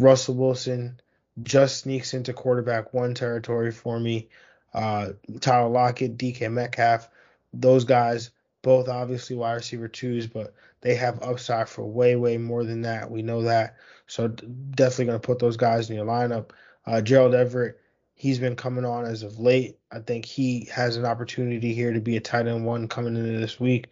Russell 0.00 0.34
Wilson 0.34 1.00
just 1.42 1.78
sneaks 1.78 2.14
into 2.14 2.32
quarterback 2.32 2.92
one 2.92 3.14
territory 3.14 3.70
for 3.70 4.00
me. 4.00 4.28
Uh, 4.74 5.10
Tyler 5.40 5.68
Lockett, 5.68 6.16
DK 6.16 6.50
Metcalf, 6.50 7.08
those 7.52 7.84
guys, 7.84 8.30
both 8.62 8.88
obviously 8.88 9.36
wide 9.36 9.54
receiver 9.54 9.88
twos, 9.88 10.26
but 10.26 10.54
they 10.80 10.94
have 10.94 11.22
upside 11.22 11.68
for 11.68 11.84
way, 11.84 12.16
way 12.16 12.36
more 12.38 12.64
than 12.64 12.82
that. 12.82 13.10
We 13.10 13.22
know 13.22 13.42
that. 13.42 13.76
So 14.06 14.28
definitely 14.28 15.06
going 15.06 15.20
to 15.20 15.26
put 15.26 15.38
those 15.38 15.56
guys 15.56 15.90
in 15.90 15.96
your 15.96 16.06
lineup. 16.06 16.50
Uh, 16.86 17.00
Gerald 17.00 17.34
Everett, 17.34 17.78
he's 18.20 18.38
been 18.38 18.54
coming 18.54 18.84
on 18.84 19.06
as 19.06 19.22
of 19.22 19.40
late. 19.40 19.78
I 19.90 20.00
think 20.00 20.26
he 20.26 20.68
has 20.70 20.98
an 20.98 21.06
opportunity 21.06 21.72
here 21.72 21.90
to 21.90 22.00
be 22.02 22.18
a 22.18 22.20
tight 22.20 22.46
end 22.46 22.66
one 22.66 22.86
coming 22.86 23.16
into 23.16 23.38
this 23.38 23.58
week. 23.58 23.86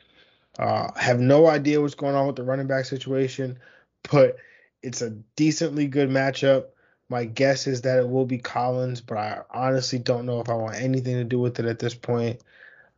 Uh, 0.58 0.92
have 0.96 1.18
no 1.18 1.46
idea 1.46 1.80
what's 1.80 1.94
going 1.94 2.14
on 2.14 2.26
with 2.26 2.36
the 2.36 2.42
running 2.42 2.66
back 2.66 2.84
situation, 2.84 3.58
but 4.10 4.36
it's 4.82 5.00
a 5.00 5.16
decently 5.34 5.86
good 5.86 6.10
matchup. 6.10 6.66
My 7.08 7.24
guess 7.24 7.66
is 7.66 7.80
that 7.82 8.00
it 8.00 8.08
will 8.10 8.26
be 8.26 8.36
Collins, 8.36 9.00
but 9.00 9.16
I 9.16 9.40
honestly 9.50 9.98
don't 9.98 10.26
know 10.26 10.40
if 10.40 10.50
I 10.50 10.54
want 10.54 10.76
anything 10.76 11.14
to 11.14 11.24
do 11.24 11.40
with 11.40 11.58
it 11.58 11.64
at 11.64 11.78
this 11.78 11.94
point. 11.94 12.42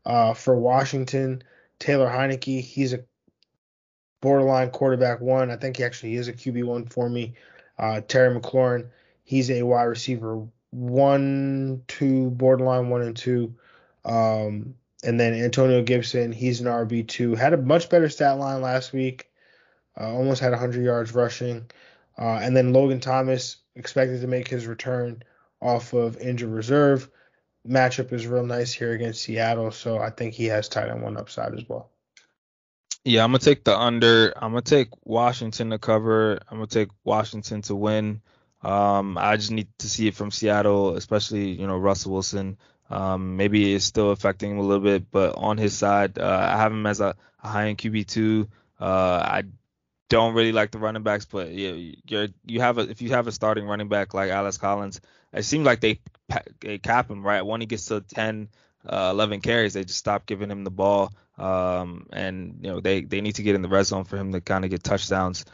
Uh, 0.05 0.35
for 0.35 0.57
Washington, 0.57 1.45
Taylor 1.78 2.11
Heinicke, 2.11 2.61
he's 2.61 2.93
a 2.93 3.05
borderline 4.20 4.70
quarterback 4.70 5.20
one. 5.20 5.53
I 5.53 5.57
think 5.57 5.76
he 5.76 5.85
actually 5.85 6.16
is 6.16 6.26
a 6.26 6.33
QB 6.33 6.64
one 6.64 6.87
for 6.87 7.09
me. 7.09 7.35
Uh, 7.78 8.01
Terry 8.01 8.35
McLaurin, 8.35 8.89
he's 9.22 9.49
a 9.49 9.62
wide 9.62 9.85
receiver 9.85 10.49
one, 10.71 11.83
two, 11.89 12.31
borderline 12.31 12.89
one 12.89 13.03
and 13.03 13.16
two. 13.16 13.55
Um, 14.05 14.75
and 15.03 15.18
then 15.18 15.35
Antonio 15.35 15.83
Gibson, 15.83 16.33
he's 16.33 16.61
an 16.61 16.66
RB 16.66 17.07
two. 17.07 17.35
Had 17.35 17.55
a 17.55 17.59
much 17.59 17.89
better 17.89 18.09
stat 18.09 18.39
line 18.39 18.62
last 18.62 18.93
week. 18.93 19.31
Uh, 19.99 20.12
almost 20.12 20.41
had 20.41 20.53
100 20.53 20.85
yards 20.85 21.14
rushing. 21.14 21.71
Uh, 22.18 22.39
and 22.43 22.57
then 22.57 22.73
Logan 22.73 23.01
Thomas 23.01 23.57
expected 23.77 24.21
to 24.21 24.27
make 24.27 24.49
his 24.49 24.66
return 24.66 25.23
off 25.61 25.93
of 25.93 26.18
injured 26.18 26.51
reserve. 26.51 27.09
Matchup 27.68 28.12
is 28.12 28.27
real 28.27 28.47
nice 28.47 28.73
here 28.73 28.93
against 28.93 29.23
Seattle, 29.23 29.71
so 29.71 29.99
I 29.99 30.11
think 30.11 30.35
he 30.35 30.47
has 30.47 30.68
tight 30.68 30.89
end 30.89 31.03
one 31.03 31.16
upside 31.16 31.55
as 31.55 31.68
well. 31.68 31.91
Yeah, 33.05 33.25
I'm 33.25 33.31
gonna 33.31 33.39
take 33.39 33.64
the 33.64 33.79
under. 33.79 34.33
I'm 34.37 34.53
gonna 34.53 34.62
take 34.62 34.89
Washington 35.05 35.71
to 35.71 35.79
cover. 35.79 36.41
I'm 36.51 36.59
gonna 36.59 36.66
take 36.66 36.89
Washington 37.05 37.62
to 37.62 37.75
win. 37.75 38.21
Um, 38.63 39.17
I 39.19 39.37
just 39.37 39.51
need 39.51 39.69
to 39.79 39.89
see 39.89 40.09
it 40.09 40.15
from 40.15 40.31
Seattle, 40.31 40.97
especially 40.97 41.51
you 41.53 41.67
know 41.67 41.79
Russell 41.79 42.13
Wilson. 42.13 42.59
Um, 42.91 43.37
maybe 43.37 43.75
it's 43.75 43.85
still 43.85 44.11
affecting 44.11 44.51
him 44.51 44.59
a 44.59 44.63
little 44.63 44.83
bit, 44.83 45.11
but 45.11 45.37
on 45.37 45.57
his 45.59 45.77
side, 45.77 46.19
uh, 46.19 46.49
I 46.53 46.57
have 46.57 46.73
him 46.73 46.87
as 46.87 47.01
a, 47.01 47.15
a 47.43 47.49
high 47.49 47.69
end 47.69 47.79
QB 47.79 48.07
two. 48.07 48.49
Uh, 48.81 49.23
I 49.25 49.45
don't 50.09 50.35
really 50.35 50.53
like 50.53 50.73
the 50.73 50.79
running 50.79 51.03
backs, 51.03 51.25
but 51.25 51.53
yeah, 51.53 51.93
you're 52.07 52.29
you 52.45 52.61
have 52.61 52.79
a 52.79 52.83
if 52.83 53.01
you 53.01 53.11
have 53.11 53.29
a 53.29 53.33
starting 53.33 53.67
running 53.67 53.89
back 53.89 54.13
like 54.13 54.31
Alex 54.31 54.59
Collins, 54.59 55.01
it 55.33 55.45
seems 55.45 55.65
like 55.65 55.81
they 55.81 56.01
they 56.61 56.79
cap 56.79 57.11
him 57.11 57.25
right 57.25 57.43
when 57.43 57.61
he 57.61 57.67
gets 57.67 57.87
to 57.87 58.01
10, 58.01 58.49
uh, 58.87 59.11
11 59.13 59.41
carries, 59.41 59.75
they 59.75 59.85
just 59.85 59.99
stop 59.99 60.27
giving 60.27 60.51
him 60.51 60.65
the 60.65 60.71
ball. 60.71 61.13
Um, 61.39 62.07
and 62.13 62.59
you 62.61 62.71
know 62.71 62.81
they 62.81 63.03
they 63.03 63.23
need 63.23 63.37
to 63.37 63.43
get 63.43 63.55
in 63.55 63.63
the 63.63 63.69
red 63.69 63.87
zone 63.87 64.05
for 64.05 64.19
him 64.19 64.33
to 64.33 64.43
kind 64.43 64.65
of 64.65 64.71
get 64.71 64.83
touchdowns. 64.83 65.47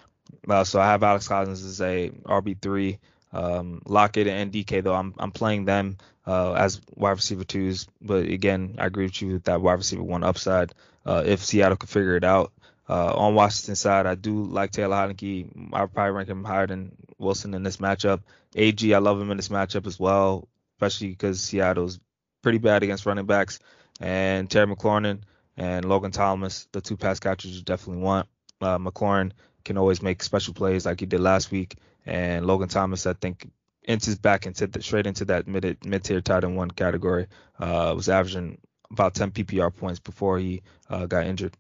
Uh, 0.49 0.65
so 0.65 0.81
I 0.81 0.87
have 0.87 1.03
Alex 1.03 1.29
Collins 1.29 1.65
as 1.65 1.81
a 1.81 2.11
RB 2.25 2.61
three. 2.61 2.99
Um, 3.33 3.83
Lockett 3.87 4.29
and 4.29 4.53
DK 4.53 4.83
though 4.83 4.95
I'm 4.95 5.15
I'm 5.19 5.33
playing 5.33 5.65
them 5.65 5.99
uh, 6.27 6.53
as 6.53 6.81
wide 6.95 7.11
receiver 7.11 7.45
twos, 7.45 7.87
but 8.01 8.25
again 8.25 8.77
I 8.79 8.87
agree 8.87 9.07
with 9.07 9.21
you 9.21 9.35
with 9.35 9.45
that 9.45 9.61
wide 9.61 9.75
receiver 9.75 10.03
one 10.03 10.25
upside. 10.25 10.73
Uh, 11.05 11.23
if 11.25 11.45
Seattle 11.45 11.77
could 11.77 11.89
figure 11.91 12.17
it 12.17 12.25
out. 12.25 12.53
Uh, 12.89 13.13
on 13.15 13.35
Washington 13.35 13.75
side, 13.75 14.07
I 14.07 14.15
do 14.15 14.45
like 14.45 14.71
Taylor 14.71 14.95
Heinicke. 14.95 15.73
I 15.73 15.87
probably 15.87 16.13
rank 16.13 16.29
him 16.29 16.45
higher 16.45 16.69
than 16.69 16.93
Wilson 17.19 17.55
in 17.55 17.65
this 17.65 17.79
matchup. 17.79 18.21
AG, 18.55 18.95
I 18.95 18.99
love 18.99 19.21
him 19.21 19.31
in 19.33 19.37
this 19.37 19.49
matchup 19.49 19.87
as 19.89 19.99
well, 19.99 20.49
especially 20.77 21.09
because 21.09 21.41
Seattle's 21.41 21.99
pretty 22.43 22.59
bad 22.59 22.85
against 22.85 23.05
running 23.05 23.27
backs. 23.27 23.59
And 24.01 24.49
Terry 24.49 24.67
McLaurin 24.69 25.23
and 25.57 25.85
Logan 25.85 26.13
Thomas, 26.13 26.69
the 26.71 26.81
two 26.81 26.97
pass 26.97 27.19
catchers 27.19 27.57
you 27.57 27.63
definitely 27.63 28.03
want. 28.03 28.29
Uh, 28.61 28.79
McLaurin 28.79 29.33
can 29.67 29.77
always 29.77 30.01
make 30.01 30.23
special 30.23 30.55
plays 30.55 30.87
like 30.87 31.01
he 31.01 31.07
did 31.07 31.21
last 31.21 31.51
week. 31.51 31.77
And 32.07 32.47
Logan 32.47 32.69
Thomas, 32.69 33.05
I 33.05 33.13
think, 33.13 33.51
enters 33.87 34.17
back 34.17 34.47
into 34.47 34.67
the, 34.67 34.81
straight 34.81 35.07
into 35.07 35.27
that 35.27 35.47
mid 35.47 35.85
mid 35.85 36.05
tier 36.05 36.21
tight 36.21 36.45
end 36.45 36.57
one 36.57 36.71
category. 36.71 37.27
Uh, 37.59 37.93
was 37.95 38.09
averaging 38.09 38.59
about 38.91 39.15
10 39.15 39.33
PPR 39.33 39.75
points 39.75 39.99
before 39.99 40.39
he 40.39 40.63
uh, 40.89 41.07
got 41.07 41.27
injured. 41.27 41.57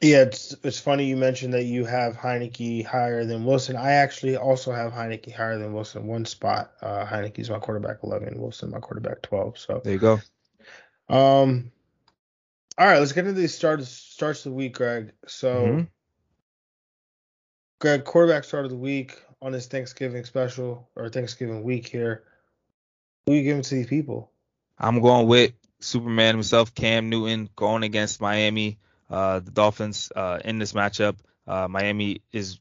Yeah, 0.00 0.22
it's 0.22 0.54
it's 0.64 0.80
funny 0.80 1.06
you 1.06 1.16
mentioned 1.16 1.54
that 1.54 1.64
you 1.64 1.84
have 1.84 2.16
Heinicke 2.16 2.84
higher 2.84 3.24
than 3.24 3.44
Wilson. 3.44 3.76
I 3.76 3.92
actually 3.92 4.36
also 4.36 4.72
have 4.72 4.92
Heinicke 4.92 5.32
higher 5.32 5.58
than 5.58 5.72
Wilson. 5.72 6.06
One 6.06 6.24
spot. 6.24 6.72
Uh, 6.82 7.06
Heinicke's 7.06 7.48
my 7.48 7.58
quarterback 7.58 7.98
11, 8.02 8.38
Wilson 8.40 8.70
my 8.70 8.80
quarterback 8.80 9.22
12. 9.22 9.58
So 9.58 9.80
there 9.84 9.92
you 9.92 9.98
go. 9.98 10.20
Um, 11.08 11.70
all 12.76 12.86
right, 12.86 12.98
let's 12.98 13.12
get 13.12 13.26
into 13.26 13.40
the 13.40 13.48
starts 13.48 13.88
starts 13.88 14.44
of 14.44 14.52
the 14.52 14.56
week, 14.56 14.74
Greg. 14.74 15.12
So 15.26 15.54
mm-hmm. 15.54 15.82
Greg, 17.84 18.02
quarterback 18.02 18.44
start 18.44 18.64
of 18.64 18.70
the 18.70 18.78
week 18.78 19.20
on 19.42 19.52
this 19.52 19.66
Thanksgiving 19.66 20.24
special 20.24 20.88
or 20.96 21.10
Thanksgiving 21.10 21.62
week 21.62 21.86
here. 21.86 22.22
Who 23.26 23.34
you 23.34 23.42
giving 23.42 23.60
to 23.60 23.74
these 23.74 23.88
people? 23.88 24.30
I'm 24.78 25.02
going 25.02 25.26
with 25.26 25.52
Superman 25.80 26.34
himself, 26.34 26.74
Cam 26.74 27.10
Newton, 27.10 27.50
going 27.54 27.82
against 27.82 28.22
Miami, 28.22 28.78
uh, 29.10 29.40
the 29.40 29.50
Dolphins 29.50 30.10
uh, 30.16 30.38
in 30.42 30.58
this 30.58 30.72
matchup. 30.72 31.16
Uh, 31.46 31.68
Miami 31.68 32.22
is 32.32 32.58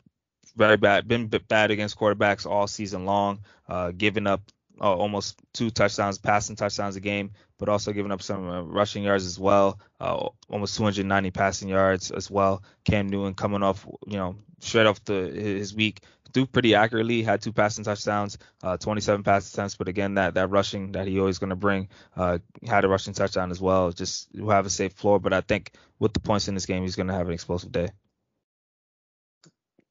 very 0.57 0.75
bad, 0.75 1.07
been 1.07 1.27
bad 1.27 1.71
against 1.71 1.97
quarterbacks 1.97 2.45
all 2.45 2.67
season 2.67 3.05
long, 3.05 3.39
uh, 3.69 3.93
giving 3.95 4.27
up 4.27 4.41
uh, 4.81 4.93
almost 4.93 5.39
two 5.53 5.69
touchdowns, 5.69 6.17
passing 6.17 6.57
touchdowns 6.57 6.97
a 6.97 6.99
game, 6.99 7.31
but 7.59 7.69
also 7.69 7.93
giving 7.93 8.11
up 8.11 8.21
some 8.21 8.49
uh, 8.49 8.61
rushing 8.63 9.03
yards 9.03 9.25
as 9.25 9.39
well, 9.39 9.79
almost 10.01 10.75
290 10.75 11.31
passing 11.31 11.69
yards 11.69 12.11
as 12.11 12.29
well. 12.29 12.61
Cam 12.83 13.07
Newton 13.07 13.35
coming 13.35 13.63
off, 13.63 13.87
you 14.05 14.17
know, 14.17 14.35
straight 14.63 14.85
off 14.85 15.03
the 15.05 15.13
his 15.13 15.73
week, 15.73 16.01
threw 16.33 16.45
pretty 16.45 16.75
accurately, 16.75 17.21
had 17.21 17.41
two 17.41 17.51
passing 17.53 17.83
touchdowns, 17.83 18.37
uh, 18.63 18.77
27 18.77 19.23
pass 19.23 19.51
attempts, 19.51 19.75
but 19.75 19.87
again, 19.87 20.15
that 20.15 20.33
that 20.33 20.49
rushing 20.49 20.93
that 20.93 21.07
he 21.07 21.19
always 21.19 21.39
going 21.39 21.51
to 21.51 21.55
bring, 21.55 21.89
uh, 22.15 22.39
had 22.65 22.85
a 22.85 22.87
rushing 22.87 23.13
touchdown 23.13 23.51
as 23.51 23.61
well. 23.61 23.91
Just 23.91 24.29
have 24.35 24.65
a 24.65 24.69
safe 24.69 24.93
floor, 24.93 25.19
but 25.19 25.33
I 25.33 25.41
think 25.41 25.73
with 25.99 26.13
the 26.13 26.19
points 26.19 26.47
in 26.47 26.55
this 26.55 26.65
game, 26.65 26.81
he's 26.81 26.95
going 26.95 27.07
to 27.07 27.13
have 27.13 27.27
an 27.27 27.33
explosive 27.33 27.71
day. 27.71 27.89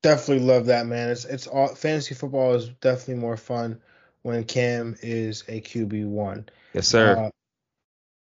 Definitely 0.03 0.45
love 0.45 0.67
that, 0.67 0.87
man. 0.87 1.11
It's 1.11 1.25
it's 1.25 1.47
all 1.47 1.69
fantasy 1.69 2.15
football 2.15 2.55
is 2.55 2.69
definitely 2.69 3.23
more 3.23 3.37
fun 3.37 3.81
when 4.23 4.43
Cam 4.45 4.97
is 5.01 5.45
a 5.49 5.61
QB 5.61 6.07
one. 6.07 6.49
Yes, 6.75 6.89
sir. 6.89 7.17
Uh, 7.17 7.31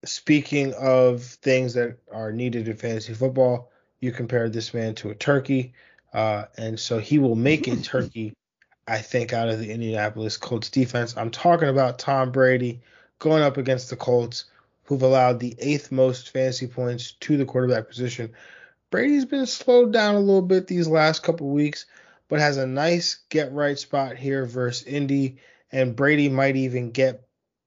speaking 0.05 0.75
of 0.75 1.23
things 1.23 1.75
that 1.75 1.99
are 2.13 2.33
needed 2.33 2.69
in 2.69 2.77
fantasy 2.77 3.15
football, 3.15 3.71
you 4.01 4.13
compared 4.13 4.53
this 4.53 4.75
man 4.75 4.95
to 4.97 5.09
a 5.09 5.15
turkey, 5.15 5.73
uh, 6.15 6.45
and 6.57 6.79
so 6.79 6.99
he 6.99 7.19
will 7.19 7.35
make 7.35 7.67
a 7.67 7.77
turkey. 7.77 8.33
I 8.87 8.99
think 8.99 9.33
out 9.33 9.49
of 9.49 9.59
the 9.59 9.73
Indianapolis 9.73 10.37
Colts 10.37 10.71
defense. 10.71 11.17
I'm 11.17 11.31
talking 11.31 11.69
about 11.69 11.99
Tom 11.99 12.31
Brady 12.31 12.81
going 13.19 13.43
up 13.43 13.57
against 13.57 13.91
the 13.91 13.97
Colts, 13.97 14.45
who've 14.85 15.03
allowed 15.03 15.41
the 15.41 15.55
eighth 15.59 15.91
most 15.91 16.31
fantasy 16.31 16.67
points 16.67 17.13
to 17.21 17.37
the 17.37 17.47
quarterback 17.47 17.89
position. 17.89 18.33
Brady's 18.91 19.25
been 19.25 19.47
slowed 19.47 19.93
down 19.93 20.15
a 20.15 20.21
little 20.21 20.43
bit 20.43 20.67
these 20.67 20.87
last 20.87 21.23
couple 21.23 21.49
weeks, 21.51 21.87
but 22.29 22.41
has 22.41 22.59
a 22.59 22.67
nice 22.67 23.23
get 23.31 23.53
right 23.53 23.79
spot 23.79 24.17
here 24.17 24.45
versus 24.47 24.87
Indy 24.87 25.39
and 25.73 25.97
Brady 25.97 26.29
might 26.29 26.55
even 26.55 26.93
get 26.93 27.27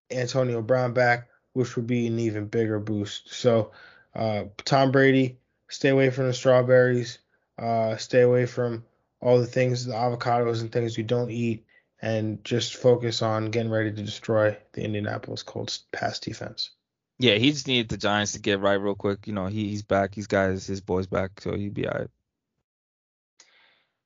Antonio 0.09 0.61
Brown 0.61 0.93
back, 0.93 1.27
which 1.51 1.75
would 1.75 1.87
be 1.87 2.07
an 2.07 2.19
even 2.19 2.45
bigger 2.45 2.79
boost. 2.79 3.33
So, 3.33 3.71
uh, 4.15 4.45
Tom 4.63 4.91
Brady, 4.91 5.39
stay 5.67 5.89
away 5.89 6.09
from 6.09 6.27
the 6.27 6.33
strawberries, 6.33 7.19
uh, 7.57 7.97
stay 7.97 8.21
away 8.21 8.45
from 8.45 8.83
all 9.19 9.39
the 9.39 9.45
things, 9.45 9.85
the 9.85 9.93
avocados 9.93 10.61
and 10.61 10.71
things 10.71 10.97
you 10.97 11.03
don't 11.03 11.31
eat, 11.31 11.65
and 12.01 12.43
just 12.43 12.75
focus 12.75 13.21
on 13.21 13.51
getting 13.51 13.71
ready 13.71 13.91
to 13.91 14.03
destroy 14.03 14.55
the 14.73 14.83
Indianapolis 14.83 15.43
Colts 15.43 15.85
pass 15.91 16.19
defense. 16.19 16.71
Yeah, 17.19 17.35
he 17.35 17.51
just 17.51 17.67
needed 17.67 17.89
the 17.89 17.97
Giants 17.97 18.33
to 18.33 18.39
get 18.39 18.59
right 18.59 18.75
real 18.75 18.93
quick. 18.93 19.25
You 19.25 19.33
know, 19.33 19.47
he, 19.47 19.69
he's 19.69 19.81
back. 19.81 20.13
He's 20.13 20.27
got 20.27 20.51
his, 20.51 20.67
his 20.67 20.81
boys 20.81 21.07
back, 21.07 21.41
so 21.41 21.55
he'd 21.55 21.73
be 21.73 21.87
all 21.87 21.97
right. 21.97 22.09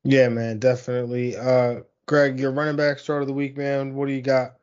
Yeah, 0.04 0.30
man, 0.30 0.60
definitely. 0.60 1.36
Uh, 1.36 1.82
Greg, 2.06 2.40
your 2.40 2.52
running 2.52 2.78
back 2.78 3.00
start 3.00 3.22
of 3.22 3.28
the 3.28 3.34
week, 3.34 3.58
man. 3.58 3.94
What 3.94 4.08
do 4.08 4.14
you 4.14 4.22
got? 4.22 4.56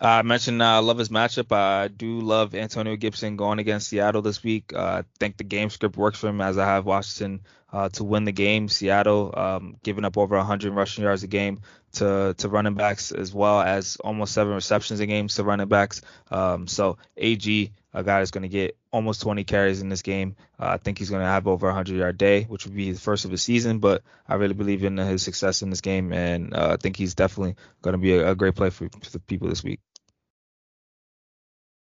I 0.00 0.22
mentioned 0.22 0.60
uh, 0.60 0.64
I 0.64 0.76
uh, 0.78 0.82
love 0.82 0.98
his 0.98 1.08
matchup. 1.08 1.52
I 1.52 1.88
do 1.88 2.20
love 2.20 2.54
Antonio 2.54 2.96
Gibson 2.96 3.36
going 3.36 3.58
against 3.58 3.88
Seattle 3.88 4.22
this 4.22 4.42
week. 4.42 4.72
Uh, 4.74 5.02
I 5.02 5.04
think 5.18 5.36
the 5.36 5.44
game 5.44 5.70
script 5.70 5.96
works 5.96 6.18
for 6.18 6.28
him 6.28 6.40
as 6.40 6.58
I 6.58 6.66
have 6.66 6.84
Washington 6.84 7.40
uh, 7.72 7.88
to 7.90 8.04
win 8.04 8.24
the 8.24 8.32
game. 8.32 8.68
Seattle 8.68 9.32
um, 9.36 9.76
giving 9.82 10.04
up 10.04 10.18
over 10.18 10.36
100 10.36 10.72
rushing 10.72 11.04
yards 11.04 11.22
a 11.22 11.26
game 11.26 11.60
to 11.92 12.34
to 12.38 12.48
running 12.48 12.74
backs 12.74 13.12
as 13.12 13.32
well 13.32 13.60
as 13.60 13.96
almost 13.96 14.34
seven 14.34 14.54
receptions 14.54 15.00
a 15.00 15.06
game 15.06 15.28
to 15.28 15.44
running 15.44 15.68
backs. 15.68 16.02
Um, 16.30 16.66
so 16.66 16.98
AG 17.16 17.72
a 17.94 18.02
guy 18.02 18.18
that's 18.18 18.32
going 18.32 18.42
to 18.42 18.48
get 18.48 18.76
almost 18.94 19.22
20 19.22 19.42
carries 19.42 19.82
in 19.82 19.88
this 19.88 20.02
game. 20.02 20.36
Uh, 20.58 20.68
I 20.68 20.76
think 20.76 20.98
he's 20.98 21.10
going 21.10 21.20
to 21.20 21.26
have 21.26 21.48
over 21.48 21.66
100 21.66 21.96
yard 21.96 22.16
day, 22.16 22.44
which 22.44 22.64
would 22.64 22.76
be 22.76 22.92
the 22.92 23.00
first 23.00 23.24
of 23.24 23.32
the 23.32 23.36
season. 23.36 23.80
But 23.80 24.02
I 24.28 24.36
really 24.36 24.54
believe 24.54 24.84
in 24.84 24.96
his 24.96 25.22
success 25.22 25.62
in 25.62 25.70
this 25.70 25.80
game, 25.80 26.12
and 26.12 26.54
uh, 26.54 26.70
I 26.72 26.76
think 26.76 26.96
he's 26.96 27.16
definitely 27.16 27.56
going 27.82 27.92
to 27.92 27.98
be 27.98 28.14
a, 28.14 28.30
a 28.30 28.34
great 28.36 28.54
play 28.54 28.70
for, 28.70 28.88
for, 28.88 29.10
the 29.10 29.18
people 29.18 29.48
this 29.48 29.64
week. 29.64 29.80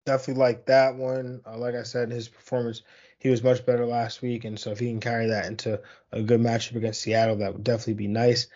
Definitely 0.08 0.42
like 0.42 0.66
that 0.66 0.96
one. 0.96 1.42
Uh, 1.46 1.58
like 1.58 1.76
I 1.76 1.84
said, 1.84 2.10
his 2.10 2.30
performance, 2.30 2.82
he 3.20 3.30
was 3.30 3.44
much 3.44 3.64
better 3.64 3.86
last 3.86 4.24
week, 4.24 4.44
and 4.44 4.60
so 4.60 4.72
if 4.72 4.80
he 4.80 4.88
can 4.88 5.00
carry 5.00 5.28
that 5.28 5.46
into 5.46 5.80
a 6.12 6.24
good 6.24 6.42
matchup 6.42 6.78
against 6.78 7.02
Seattle, 7.02 7.38
that 7.38 7.54
would 7.54 7.64
definitely 7.64 7.94
be 7.94 8.08
nice. 8.08 8.48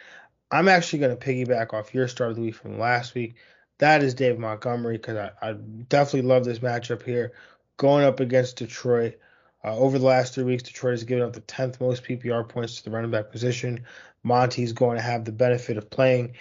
I'm 0.50 0.68
actually 0.68 1.00
going 1.00 1.16
to 1.16 1.26
piggyback 1.26 1.74
off 1.74 1.94
your 1.94 2.08
start 2.08 2.32
of 2.32 2.38
the 2.38 2.42
week 2.42 2.56
from 2.56 2.80
last 2.80 3.14
week 3.14 3.36
that 3.82 4.04
is 4.04 4.14
Dave 4.14 4.38
Montgomery 4.38 4.98
because 4.98 5.18
I, 5.18 5.50
I, 5.50 5.54
definitely 5.54 6.30
love 6.30 6.46
this 6.46 6.60
matchup 6.60 7.02
here 7.02 7.34
going 7.82 8.06
up 8.06 8.20
against 8.20 8.58
Detroit. 8.58 9.18
Uh, 9.64 9.76
over 9.76 9.98
the 9.98 10.06
last 10.06 10.36
three 10.36 10.44
weeks, 10.44 10.62
Detroit 10.62 10.94
has 10.94 11.04
given 11.04 11.24
up 11.24 11.34
the 11.34 11.42
10th 11.42 11.82
most 11.82 12.04
PPR 12.04 12.48
points 12.48 12.76
to 12.76 12.84
the 12.84 12.92
running 12.92 13.10
back 13.10 13.32
position. 13.32 13.86
Monty's 14.22 14.72
going 14.72 14.98
to 14.98 15.04
have 15.04 15.26
the 15.26 15.32
benefit 15.32 15.78
of 15.78 15.90
playing 15.90 16.34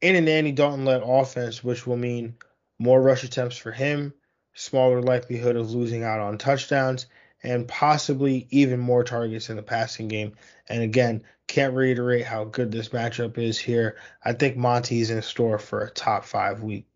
in 0.00 0.16
an 0.16 0.26
Andy 0.26 0.50
Dalton 0.50 0.84
led 0.84 1.02
offense, 1.04 1.62
which 1.62 1.86
will 1.86 1.96
mean 1.96 2.34
more 2.80 3.00
rush 3.00 3.22
attempts 3.22 3.56
for 3.56 3.70
him, 3.70 4.12
smaller 4.54 5.00
likelihood 5.00 5.54
of 5.54 5.70
losing 5.70 6.02
out 6.02 6.18
on 6.18 6.36
touchdowns, 6.36 7.06
and 7.44 7.68
possibly 7.68 8.48
even 8.50 8.80
more 8.80 9.04
targets 9.04 9.50
in 9.50 9.54
the 9.54 9.62
passing 9.62 10.08
game. 10.08 10.32
And 10.68 10.82
again, 10.82 11.22
can't 11.46 11.74
reiterate 11.74 12.24
how 12.24 12.42
good 12.42 12.72
this 12.72 12.88
matchup 12.88 13.38
is 13.38 13.56
here. 13.56 13.98
I 14.24 14.32
think 14.32 14.56
Monty's 14.56 15.10
in 15.10 15.22
store 15.22 15.60
for 15.60 15.82
a 15.82 15.90
top 15.90 16.24
five 16.24 16.64
week. 16.64 16.87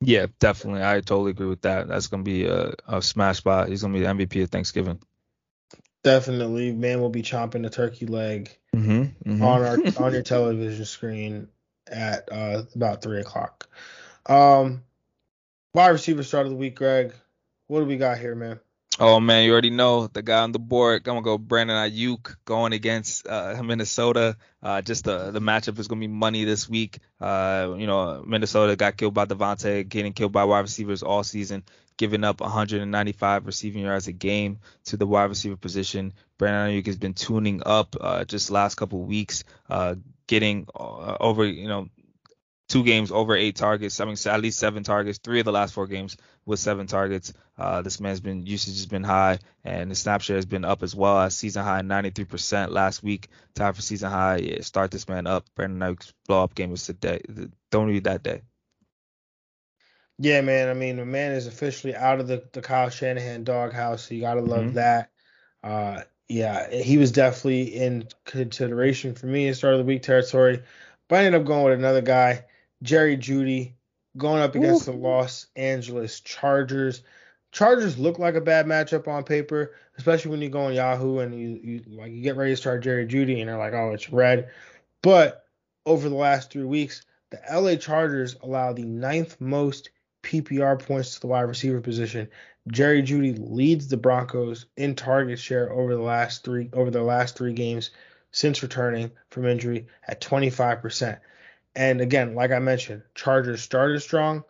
Yeah, 0.00 0.26
definitely. 0.38 0.82
I 0.82 1.00
totally 1.00 1.32
agree 1.32 1.46
with 1.46 1.62
that. 1.62 1.88
That's 1.88 2.06
gonna 2.06 2.22
be 2.22 2.46
a, 2.46 2.72
a 2.88 3.02
smash 3.02 3.38
spot. 3.38 3.68
He's 3.68 3.82
gonna 3.82 3.94
be 3.94 4.00
the 4.00 4.06
MVP 4.06 4.42
of 4.42 4.50
Thanksgiving. 4.50 4.98
Definitely, 6.02 6.72
man 6.72 7.00
will 7.00 7.10
be 7.10 7.22
chomping 7.22 7.62
the 7.62 7.70
turkey 7.70 8.06
leg 8.06 8.56
mm-hmm, 8.74 9.02
mm-hmm. 9.30 9.42
on 9.42 9.62
our 9.62 10.04
on 10.04 10.12
your 10.14 10.22
television 10.22 10.84
screen 10.86 11.48
at 11.86 12.28
uh, 12.32 12.62
about 12.74 13.02
three 13.02 13.20
o'clock. 13.20 13.68
Um, 14.24 14.82
wide 15.74 15.88
receiver 15.88 16.22
start 16.22 16.46
of 16.46 16.52
the 16.52 16.56
week, 16.58 16.76
Greg. 16.76 17.12
What 17.66 17.80
do 17.80 17.86
we 17.86 17.98
got 17.98 18.18
here, 18.18 18.34
man? 18.34 18.58
Oh 19.02 19.18
man, 19.18 19.46
you 19.46 19.52
already 19.52 19.70
know 19.70 20.08
the 20.08 20.20
guy 20.20 20.42
on 20.42 20.52
the 20.52 20.58
board. 20.58 21.08
I'm 21.08 21.14
gonna 21.14 21.22
go 21.22 21.38
Brandon 21.38 21.74
Aiyuk 21.74 22.36
going 22.44 22.74
against 22.74 23.26
uh, 23.26 23.58
Minnesota. 23.64 24.36
Uh, 24.62 24.82
just 24.82 25.04
the 25.04 25.30
the 25.30 25.40
matchup 25.40 25.78
is 25.78 25.88
gonna 25.88 26.00
be 26.00 26.06
money 26.06 26.44
this 26.44 26.68
week. 26.68 26.98
Uh, 27.18 27.76
you 27.78 27.86
know, 27.86 28.22
Minnesota 28.26 28.76
got 28.76 28.98
killed 28.98 29.14
by 29.14 29.24
Davante, 29.24 29.88
getting 29.88 30.12
killed 30.12 30.32
by 30.32 30.44
wide 30.44 30.60
receivers 30.60 31.02
all 31.02 31.24
season, 31.24 31.64
giving 31.96 32.24
up 32.24 32.42
195 32.42 33.46
receiving 33.46 33.84
yards 33.84 34.06
a 34.06 34.12
game 34.12 34.58
to 34.84 34.98
the 34.98 35.06
wide 35.06 35.30
receiver 35.30 35.56
position. 35.56 36.12
Brandon 36.36 36.76
Aiyuk 36.76 36.84
has 36.84 36.98
been 36.98 37.14
tuning 37.14 37.62
up 37.64 37.96
uh, 37.98 38.26
just 38.26 38.50
last 38.50 38.74
couple 38.74 39.00
weeks, 39.00 39.44
uh, 39.70 39.94
getting 40.26 40.66
uh, 40.78 41.16
over 41.20 41.46
you 41.46 41.68
know 41.68 41.88
two 42.70 42.84
games 42.84 43.10
over 43.10 43.34
eight 43.34 43.56
targets. 43.56 43.98
I 44.00 44.04
mean, 44.04 44.16
at 44.26 44.40
least 44.40 44.58
seven 44.58 44.84
targets. 44.84 45.18
Three 45.18 45.40
of 45.40 45.44
the 45.44 45.52
last 45.52 45.74
four 45.74 45.86
games 45.86 46.16
with 46.46 46.60
seven 46.60 46.86
targets. 46.86 47.32
Uh, 47.60 47.82
this 47.82 48.00
man's 48.00 48.20
been 48.20 48.46
usage 48.46 48.76
has 48.76 48.86
been 48.86 49.04
high, 49.04 49.38
and 49.64 49.90
the 49.90 49.94
snap 49.94 50.22
share 50.22 50.36
has 50.36 50.46
been 50.46 50.64
up 50.64 50.82
as 50.82 50.94
well. 50.94 51.20
As 51.20 51.36
season 51.36 51.62
high 51.62 51.82
93% 51.82 52.70
last 52.70 53.02
week. 53.02 53.28
Time 53.54 53.74
for 53.74 53.82
season 53.82 54.10
high. 54.10 54.36
Yeah, 54.36 54.62
start 54.62 54.90
this 54.90 55.08
man 55.08 55.26
up. 55.26 55.44
Brandon 55.54 55.94
Aiyuk's 55.94 56.14
blow 56.26 56.42
up 56.42 56.54
game 56.54 56.70
was 56.70 56.86
today. 56.86 57.20
Don't 57.70 57.88
read 57.88 58.04
that 58.04 58.22
day. 58.22 58.40
Yeah, 60.18 60.40
man. 60.40 60.70
I 60.70 60.74
mean, 60.74 60.96
the 60.96 61.04
man 61.04 61.32
is 61.32 61.46
officially 61.46 61.94
out 61.94 62.20
of 62.20 62.28
the, 62.28 62.42
the 62.52 62.62
Kyle 62.62 62.88
Shanahan 62.88 63.44
doghouse. 63.44 64.08
So 64.08 64.14
you 64.14 64.22
gotta 64.22 64.40
love 64.40 64.60
mm-hmm. 64.60 64.74
that. 64.74 65.10
Uh, 65.62 66.02
yeah, 66.28 66.70
he 66.70 66.96
was 66.96 67.12
definitely 67.12 67.74
in 67.74 68.08
consideration 68.24 69.14
for 69.14 69.26
me 69.26 69.48
in 69.48 69.54
start 69.54 69.74
of 69.74 69.80
the 69.80 69.84
week 69.84 70.02
territory. 70.02 70.62
But 71.08 71.16
I 71.16 71.24
ended 71.24 71.40
up 71.42 71.46
going 71.46 71.64
with 71.64 71.78
another 71.78 72.00
guy 72.00 72.44
Jerry 72.82 73.18
Jeudy, 73.18 73.74
going 74.16 74.40
up 74.40 74.54
against 74.54 74.88
Ooh. 74.88 74.92
the 74.92 74.98
Los 74.98 75.46
Angeles 75.56 76.20
Chargers. 76.20 77.02
Chargers 77.52 77.98
look 77.98 78.18
like 78.18 78.34
a 78.36 78.40
bad 78.40 78.66
matchup 78.66 79.08
on 79.08 79.24
paper, 79.24 79.74
especially 79.96 80.30
when 80.30 80.42
you 80.42 80.48
go 80.48 80.66
on 80.66 80.74
Yahoo 80.74 81.18
and 81.18 81.34
you, 81.34 81.60
you 81.62 81.82
like 81.88 82.12
you 82.12 82.22
get 82.22 82.36
ready 82.36 82.52
to 82.52 82.56
start 82.56 82.82
Jerry 82.82 83.06
Jeudy 83.06 83.40
and 83.40 83.48
they're 83.48 83.58
like, 83.58 83.72
oh, 83.72 83.92
it's 83.92 84.10
red. 84.10 84.50
But 85.02 85.44
over 85.84 86.08
the 86.08 86.14
last 86.14 86.50
three 86.50 86.64
weeks, 86.64 87.04
the 87.30 87.40
LA 87.52 87.76
Chargers 87.76 88.36
allow 88.42 88.72
the 88.72 88.84
ninth 88.84 89.40
most 89.40 89.90
PPR 90.22 90.78
points 90.78 91.14
to 91.14 91.20
the 91.20 91.26
wide 91.26 91.42
receiver 91.42 91.80
position. 91.80 92.28
Jerry 92.68 93.02
Jeudy 93.02 93.36
leads 93.38 93.88
the 93.88 93.96
Broncos 93.96 94.66
in 94.76 94.94
target 94.94 95.38
share 95.38 95.72
over 95.72 95.94
the 95.94 96.02
last 96.02 96.44
three 96.44 96.68
over 96.72 96.90
the 96.90 97.02
last 97.02 97.36
three 97.36 97.52
games 97.52 97.90
since 98.32 98.62
returning 98.62 99.10
from 99.30 99.46
injury 99.46 99.86
at 100.06 100.20
25%. 100.20 101.18
And 101.74 102.00
again, 102.00 102.34
like 102.34 102.50
I 102.50 102.58
mentioned, 102.58 103.02
Chargers 103.14 103.62
started 103.62 104.00
strong, 104.00 104.44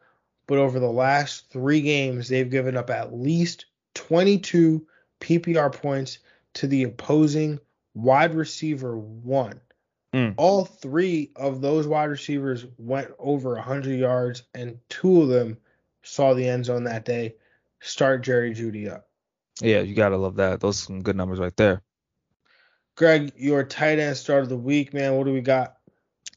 but 0.50 0.58
over 0.58 0.80
the 0.80 0.90
last 0.90 1.48
three 1.48 1.80
games, 1.80 2.26
they've 2.28 2.50
given 2.50 2.76
up 2.76 2.90
at 2.90 3.14
least 3.14 3.66
22 3.94 4.84
PPR 5.20 5.72
points 5.72 6.18
to 6.54 6.66
the 6.66 6.82
opposing 6.82 7.60
wide 7.94 8.34
receiver 8.34 8.98
one. 8.98 9.60
Mm. 10.12 10.34
All 10.36 10.64
three 10.64 11.30
of 11.36 11.60
those 11.60 11.86
wide 11.86 12.10
receivers 12.10 12.66
went 12.78 13.12
over 13.20 13.54
100 13.54 13.96
yards, 13.96 14.42
and 14.52 14.76
two 14.88 15.22
of 15.22 15.28
them 15.28 15.56
saw 16.02 16.34
the 16.34 16.48
end 16.48 16.64
zone 16.64 16.82
that 16.82 17.04
day. 17.04 17.36
Start 17.78 18.24
Jerry 18.24 18.52
Jeudy 18.52 18.90
up. 18.90 19.08
Yeah, 19.62 19.82
you 19.82 19.94
gotta 19.94 20.16
love 20.16 20.34
that. 20.34 20.58
Those 20.58 20.80
are 20.82 20.86
some 20.86 21.02
good 21.02 21.14
numbers 21.14 21.38
right 21.38 21.56
there. 21.56 21.80
Greg, 22.96 23.32
your 23.36 23.62
tight 23.62 24.00
end 24.00 24.16
start 24.16 24.42
of 24.42 24.48
the 24.48 24.56
week, 24.56 24.92
man. 24.92 25.14
What 25.14 25.26
do 25.26 25.32
we 25.32 25.42
got? 25.42 25.76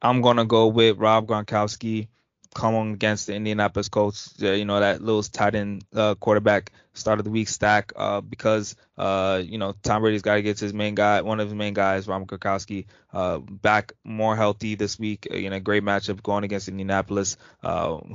I'm 0.03 0.21
gonna 0.21 0.45
go 0.45 0.67
with 0.67 0.99
Rob 0.99 1.25
Gronkowski 1.25 2.09
coming 2.53 2.93
against 2.93 3.27
the 3.27 3.35
Indianapolis 3.35 3.89
Colts. 3.89 4.33
Uh, 4.41 4.51
you 4.51 4.65
know 4.65 4.79
that 4.79 5.01
little 5.01 5.23
tight 5.23 5.55
end 5.55 5.83
uh, 5.95 6.15
quarterback 6.15 6.71
start 6.93 7.19
of 7.19 7.25
the 7.25 7.31
week 7.31 7.47
stack 7.47 7.93
uh, 7.95 8.21
because 8.21 8.75
uh, 8.97 9.41
you 9.43 9.57
know 9.57 9.73
Tom 9.83 10.01
Brady's 10.01 10.21
got 10.21 10.35
to 10.35 10.41
get 10.41 10.59
his 10.59 10.73
main 10.73 10.95
guy, 10.95 11.21
one 11.21 11.39
of 11.39 11.47
his 11.47 11.55
main 11.55 11.73
guys, 11.73 12.07
Rob 12.07 12.25
Gronkowski, 12.25 12.85
uh, 13.11 13.39
back 13.39 13.93
more 14.03 14.35
healthy 14.35 14.75
this 14.75 14.99
week 14.99 15.27
uh, 15.31 15.35
in 15.35 15.53
a 15.53 15.59
great 15.59 15.83
matchup 15.83 16.21
going 16.23 16.43
against 16.43 16.67
Indianapolis, 16.67 17.37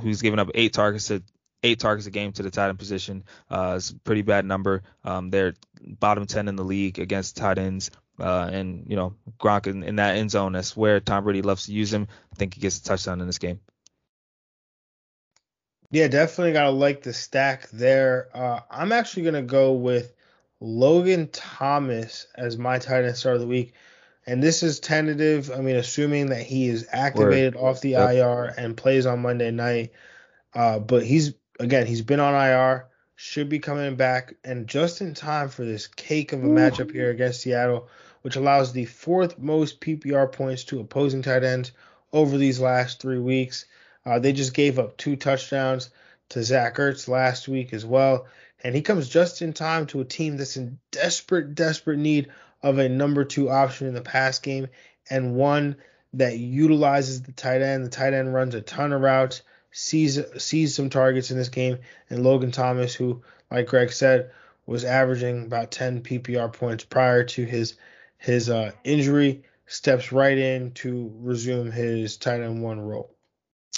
who's 0.01 0.21
given 0.21 0.39
up 0.39 0.49
eight 0.53 0.73
targets 0.73 1.07
to 1.07 1.21
eight 1.63 1.79
targets 1.79 2.07
a 2.07 2.11
game 2.11 2.31
to 2.33 2.43
the 2.43 2.51
tight 2.51 2.69
end 2.69 2.79
position. 2.79 3.23
Uh, 3.49 3.73
it's 3.77 3.89
a 3.89 3.95
pretty 3.95 4.21
bad 4.21 4.45
number. 4.45 4.83
Um, 5.03 5.29
they're 5.29 5.55
bottom 5.81 6.25
10 6.25 6.47
in 6.47 6.55
the 6.55 6.63
league 6.63 6.99
against 6.99 7.37
tight 7.37 7.57
ends. 7.57 7.91
Uh, 8.19 8.49
and, 8.51 8.85
you 8.87 8.95
know, 8.95 9.15
Gronk 9.39 9.67
in, 9.67 9.83
in, 9.83 9.95
that 9.97 10.17
end 10.17 10.31
zone, 10.31 10.51
that's 10.51 10.75
where 10.75 10.99
Tom 10.99 11.23
Brady 11.23 11.41
loves 11.41 11.65
to 11.65 11.73
use 11.73 11.93
him. 11.93 12.07
I 12.33 12.35
think 12.35 12.53
he 12.53 12.61
gets 12.61 12.79
a 12.79 12.83
touchdown 12.83 13.21
in 13.21 13.27
this 13.27 13.37
game. 13.37 13.61
Yeah, 15.91 16.07
definitely 16.07 16.53
got 16.53 16.65
to 16.65 16.69
like 16.69 17.01
the 17.01 17.13
stack 17.13 17.69
there. 17.71 18.29
Uh, 18.33 18.59
I'm 18.69 18.91
actually 18.91 19.23
going 19.23 19.35
to 19.35 19.41
go 19.41 19.73
with 19.73 20.13
Logan 20.59 21.29
Thomas 21.31 22.27
as 22.35 22.57
my 22.57 22.77
tight 22.77 23.05
end 23.05 23.17
start 23.17 23.35
of 23.35 23.41
the 23.41 23.47
week. 23.47 23.73
And 24.27 24.43
this 24.43 24.61
is 24.61 24.79
tentative. 24.79 25.49
I 25.51 25.61
mean, 25.61 25.75
assuming 25.75 26.27
that 26.27 26.43
he 26.43 26.67
is 26.67 26.87
activated 26.91 27.55
Word. 27.55 27.63
off 27.63 27.81
the 27.81 27.91
yep. 27.91 28.11
IR 28.11 28.53
and 28.57 28.77
plays 28.77 29.07
on 29.07 29.21
Monday 29.21 29.49
night. 29.49 29.91
Uh, 30.53 30.77
but 30.77 31.03
he's, 31.03 31.33
again, 31.59 31.87
he's 31.87 32.03
been 32.03 32.19
on 32.19 32.35
IR, 32.35 32.87
should 33.15 33.49
be 33.49 33.59
coming 33.59 33.95
back, 33.95 34.35
and 34.43 34.67
just 34.67 35.01
in 35.01 35.15
time 35.15 35.49
for 35.49 35.65
this 35.65 35.87
cake 35.87 36.33
of 36.33 36.43
a 36.43 36.47
Ooh. 36.47 36.55
matchup 36.55 36.91
here 36.91 37.09
against 37.09 37.41
Seattle, 37.41 37.87
which 38.21 38.35
allows 38.35 38.73
the 38.73 38.85
fourth 38.85 39.39
most 39.39 39.81
PPR 39.81 40.31
points 40.31 40.63
to 40.65 40.79
opposing 40.79 41.23
tight 41.23 41.43
ends 41.43 41.71
over 42.13 42.37
these 42.37 42.59
last 42.59 43.01
three 43.01 43.19
weeks. 43.19 43.65
Uh, 44.05 44.19
they 44.19 44.33
just 44.33 44.53
gave 44.53 44.79
up 44.79 44.97
two 44.97 45.15
touchdowns 45.15 45.89
to 46.29 46.43
Zach 46.43 46.75
Ertz 46.75 47.07
last 47.07 47.47
week 47.47 47.73
as 47.73 47.85
well. 47.85 48.27
And 48.63 48.75
he 48.75 48.81
comes 48.81 49.07
just 49.07 49.41
in 49.41 49.53
time 49.53 49.87
to 49.87 50.01
a 50.01 50.05
team 50.05 50.37
that's 50.37 50.57
in 50.57 50.79
desperate, 50.91 51.55
desperate 51.55 51.97
need 51.97 52.29
of 52.61 52.77
a 52.77 52.89
number 52.89 53.23
two 53.23 53.49
option 53.49 53.87
in 53.87 53.93
the 53.93 54.01
pass 54.01 54.39
game 54.39 54.67
and 55.09 55.35
one 55.35 55.77
that 56.13 56.37
utilizes 56.37 57.21
the 57.21 57.31
tight 57.31 57.61
end. 57.61 57.85
The 57.85 57.89
tight 57.89 58.13
end 58.13 58.33
runs 58.33 58.55
a 58.55 58.61
ton 58.61 58.93
of 58.93 59.01
routes, 59.01 59.41
sees 59.71 60.19
sees 60.41 60.75
some 60.75 60.89
targets 60.89 61.31
in 61.31 61.37
this 61.37 61.49
game, 61.49 61.79
and 62.09 62.23
Logan 62.23 62.51
Thomas, 62.51 62.93
who, 62.95 63.21
like 63.51 63.67
Greg 63.67 63.91
said, 63.91 64.31
was 64.65 64.83
averaging 64.83 65.45
about 65.45 65.71
10 65.71 66.01
PPR 66.01 66.51
points 66.51 66.83
prior 66.83 67.23
to 67.23 67.45
his 67.45 67.75
his 68.17 68.49
uh, 68.49 68.71
injury, 68.83 69.43
steps 69.65 70.11
right 70.11 70.37
in 70.37 70.71
to 70.71 71.11
resume 71.19 71.71
his 71.71 72.17
tight 72.17 72.41
end 72.41 72.61
one 72.61 72.79
role. 72.79 73.15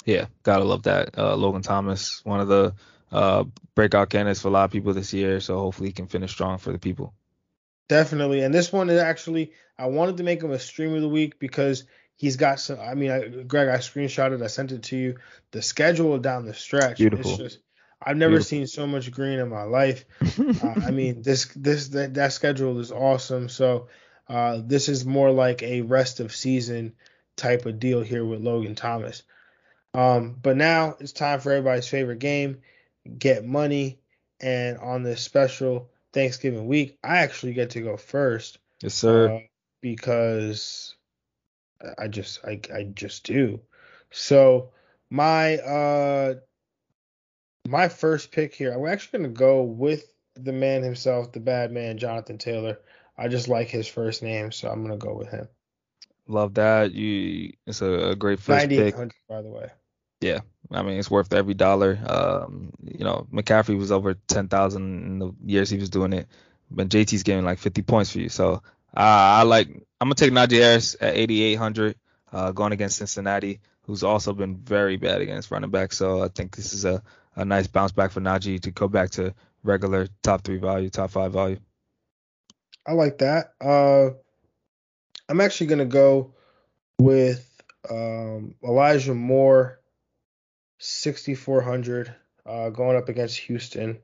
Yeah, 0.04 0.26
gotta 0.42 0.64
love 0.64 0.84
that. 0.84 1.16
Uh, 1.16 1.36
Logan 1.36 1.62
Thomas, 1.62 2.24
one 2.24 2.40
of 2.40 2.48
the 2.48 2.74
uh, 3.10 3.44
breakout 3.74 4.10
candidates 4.10 4.40
for 4.40 4.48
a 4.48 4.50
lot 4.50 4.64
of 4.64 4.70
people 4.70 4.92
this 4.94 5.12
year, 5.12 5.40
so 5.40 5.58
hopefully 5.58 5.90
he 5.90 5.92
can 5.92 6.06
finish 6.06 6.30
strong 6.30 6.58
for 6.58 6.72
the 6.72 6.78
people. 6.78 7.14
Definitely, 7.88 8.42
and 8.42 8.52
this 8.54 8.72
one 8.72 8.90
is 8.90 9.00
actually 9.00 9.52
I 9.78 9.86
wanted 9.86 10.16
to 10.18 10.22
make 10.22 10.42
him 10.42 10.50
a 10.50 10.58
stream 10.58 10.94
of 10.94 11.02
the 11.02 11.08
week 11.08 11.38
because 11.38 11.84
he's 12.16 12.36
got 12.36 12.60
some. 12.60 12.80
I 12.80 12.94
mean, 12.94 13.10
I, 13.10 13.28
Greg, 13.42 13.68
I 13.68 13.78
screenshotted, 13.78 14.42
I 14.42 14.46
sent 14.46 14.72
it 14.72 14.84
to 14.84 14.96
you. 14.96 15.16
The 15.50 15.62
schedule 15.62 16.18
down 16.18 16.46
the 16.46 16.54
stretch, 16.54 16.98
beautiful. 16.98 17.36
Just, 17.36 17.58
I've 18.00 18.16
never 18.16 18.32
beautiful. 18.32 18.48
seen 18.48 18.66
so 18.66 18.86
much 18.86 19.10
green 19.12 19.38
in 19.38 19.48
my 19.48 19.64
life. 19.64 20.04
uh, 20.38 20.74
I 20.86 20.90
mean, 20.90 21.22
this 21.22 21.46
this 21.54 21.88
that, 21.88 22.14
that 22.14 22.32
schedule 22.32 22.78
is 22.80 22.92
awesome. 22.92 23.48
So 23.48 23.88
uh, 24.28 24.60
this 24.64 24.88
is 24.88 25.04
more 25.04 25.30
like 25.30 25.62
a 25.62 25.82
rest 25.82 26.20
of 26.20 26.34
season 26.34 26.94
type 27.36 27.66
of 27.66 27.78
deal 27.78 28.02
here 28.02 28.24
with 28.24 28.40
Logan 28.40 28.74
Thomas. 28.74 29.22
Um, 29.94 30.36
but 30.42 30.56
now 30.56 30.96
it's 31.00 31.12
time 31.12 31.40
for 31.40 31.52
everybody's 31.52 31.88
favorite 31.88 32.18
game, 32.18 32.62
get 33.18 33.44
money. 33.44 33.98
And 34.40 34.78
on 34.78 35.02
this 35.02 35.22
special 35.22 35.90
Thanksgiving 36.12 36.66
week, 36.66 36.98
I 37.04 37.18
actually 37.18 37.54
get 37.54 37.70
to 37.70 37.80
go 37.80 37.96
first. 37.96 38.58
Yes, 38.80 38.94
sir. 38.94 39.30
Uh, 39.30 39.40
because 39.80 40.96
I 41.98 42.08
just 42.08 42.44
I 42.44 42.60
I 42.74 42.84
just 42.84 43.24
do. 43.24 43.60
So 44.10 44.70
my 45.10 45.56
uh 45.58 46.34
my 47.68 47.88
first 47.88 48.32
pick 48.32 48.54
here, 48.54 48.72
I'm 48.72 48.86
actually 48.86 49.20
gonna 49.20 49.34
go 49.34 49.62
with 49.62 50.12
the 50.34 50.52
man 50.52 50.82
himself, 50.82 51.32
the 51.32 51.40
bad 51.40 51.70
man, 51.72 51.98
Jonathan 51.98 52.38
Taylor. 52.38 52.78
I 53.16 53.28
just 53.28 53.48
like 53.48 53.68
his 53.68 53.86
first 53.86 54.22
name, 54.22 54.52
so 54.52 54.68
I'm 54.68 54.82
gonna 54.82 54.96
go 54.96 55.14
with 55.14 55.28
him. 55.28 55.48
Love 56.26 56.54
that. 56.54 56.92
You, 56.92 57.52
it's 57.66 57.82
a, 57.82 58.10
a 58.10 58.16
great 58.16 58.40
first 58.40 58.68
pick. 58.68 58.94
by 59.28 59.42
the 59.42 59.48
way. 59.48 59.68
Yeah, 60.22 60.40
I 60.70 60.82
mean 60.82 60.98
it's 60.98 61.10
worth 61.10 61.32
every 61.32 61.54
dollar. 61.54 61.98
Um, 62.06 62.72
you 62.82 63.04
know, 63.04 63.26
McCaffrey 63.32 63.76
was 63.76 63.90
over 63.90 64.14
ten 64.14 64.48
thousand 64.48 65.04
in 65.04 65.18
the 65.18 65.34
years 65.44 65.68
he 65.68 65.78
was 65.78 65.90
doing 65.90 66.12
it, 66.12 66.28
but 66.70 66.88
JT's 66.88 67.24
getting 67.24 67.44
like 67.44 67.58
fifty 67.58 67.82
points 67.82 68.12
for 68.12 68.20
you. 68.20 68.28
So 68.28 68.54
uh, 68.54 68.60
I 68.96 69.42
like 69.42 69.68
I'm 69.68 70.08
gonna 70.08 70.14
take 70.14 70.32
Najee 70.32 70.60
Harris 70.60 70.96
at 71.00 71.16
eighty 71.16 71.42
eight 71.42 71.56
hundred, 71.56 71.96
uh, 72.32 72.52
going 72.52 72.72
against 72.72 72.98
Cincinnati, 72.98 73.60
who's 73.82 74.04
also 74.04 74.32
been 74.32 74.56
very 74.56 74.96
bad 74.96 75.20
against 75.20 75.50
running 75.50 75.70
back. 75.70 75.92
So 75.92 76.22
I 76.22 76.28
think 76.28 76.54
this 76.54 76.72
is 76.72 76.84
a, 76.84 77.02
a 77.34 77.44
nice 77.44 77.66
bounce 77.66 77.92
back 77.92 78.12
for 78.12 78.20
Najee 78.20 78.60
to 78.62 78.70
go 78.70 78.86
back 78.86 79.10
to 79.10 79.34
regular 79.64 80.08
top 80.22 80.42
three 80.42 80.58
value, 80.58 80.88
top 80.88 81.10
five 81.10 81.32
value. 81.32 81.58
I 82.86 82.92
like 82.92 83.18
that. 83.18 83.54
Uh, 83.60 84.10
I'm 85.28 85.40
actually 85.40 85.68
gonna 85.68 85.84
go 85.84 86.34
with 86.98 87.48
um, 87.90 88.54
Elijah 88.62 89.14
Moore 89.14 89.80
6,400 90.84 92.12
uh, 92.44 92.70
going 92.70 92.96
up 92.96 93.08
against 93.08 93.38
Houston. 93.38 93.98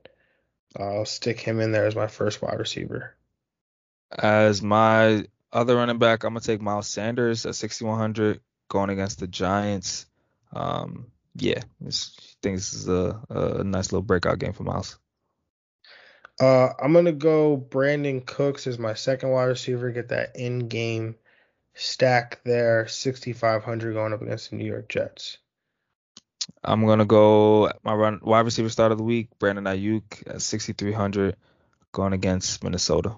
I'll 0.77 1.03
stick 1.03 1.39
him 1.39 1.59
in 1.59 1.73
there 1.73 1.85
as 1.85 1.95
my 1.95 2.07
first 2.07 2.41
wide 2.41 2.57
receiver. 2.57 3.15
As 4.17 4.61
my 4.61 5.25
other 5.51 5.75
running 5.75 5.97
back, 5.97 6.23
I'm 6.23 6.29
gonna 6.33 6.39
take 6.39 6.61
Miles 6.61 6.87
Sanders 6.87 7.45
at 7.45 7.55
6,100 7.55 8.39
going 8.69 8.91
against 8.91 9.19
the 9.19 9.27
Giants. 9.27 10.05
Um, 10.53 11.07
yeah, 11.35 11.59
I 11.59 11.91
think 12.41 12.55
this 12.55 12.73
is 12.73 12.87
a, 12.87 13.19
a 13.29 13.63
nice 13.63 13.91
little 13.91 14.01
breakout 14.01 14.39
game 14.39 14.53
for 14.53 14.63
Miles. 14.63 14.97
Uh, 16.39 16.69
I'm 16.81 16.93
gonna 16.93 17.11
go 17.11 17.57
Brandin 17.57 18.25
Cooks 18.25 18.67
as 18.67 18.79
my 18.79 18.93
second 18.93 19.31
wide 19.31 19.45
receiver. 19.45 19.91
Get 19.91 20.09
that 20.09 20.37
in-game 20.37 21.15
stack 21.73 22.39
there, 22.45 22.87
6,500 22.87 23.93
going 23.93 24.13
up 24.13 24.21
against 24.21 24.49
the 24.49 24.55
New 24.55 24.65
York 24.65 24.87
Jets. 24.87 25.39
I'm 26.63 26.85
gonna 26.85 27.05
go 27.05 27.71
my 27.83 27.93
run 27.93 28.19
wide 28.21 28.41
receiver 28.45 28.69
start 28.69 28.91
of 28.91 28.97
the 28.97 29.03
week, 29.03 29.29
Brandon 29.39 29.65
Aiyuk 29.65 30.27
at 30.27 30.41
6,300, 30.41 31.35
going 31.91 32.13
against 32.13 32.63
Minnesota. 32.63 33.15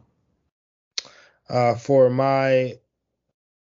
Uh, 1.50 1.76
for 1.76 2.10
my 2.10 2.78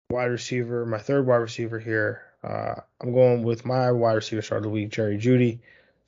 wide 0.10 0.26
receiver, 0.26 0.85
my 0.85 0.99
third 0.99 1.26
wide 1.26 1.38
receiver 1.38 1.80
here, 1.80 2.22
uh, 2.43 2.76
I'm 3.02 3.14
going 3.14 3.43
with 3.43 3.65
my 3.65 3.91
wide 3.91 4.14
receiver 4.14 4.41
start 4.41 4.60
of 4.60 4.64
the 4.64 4.69
week, 4.69 4.89
Jerry 4.89 5.18
Jeudy, 5.18 5.60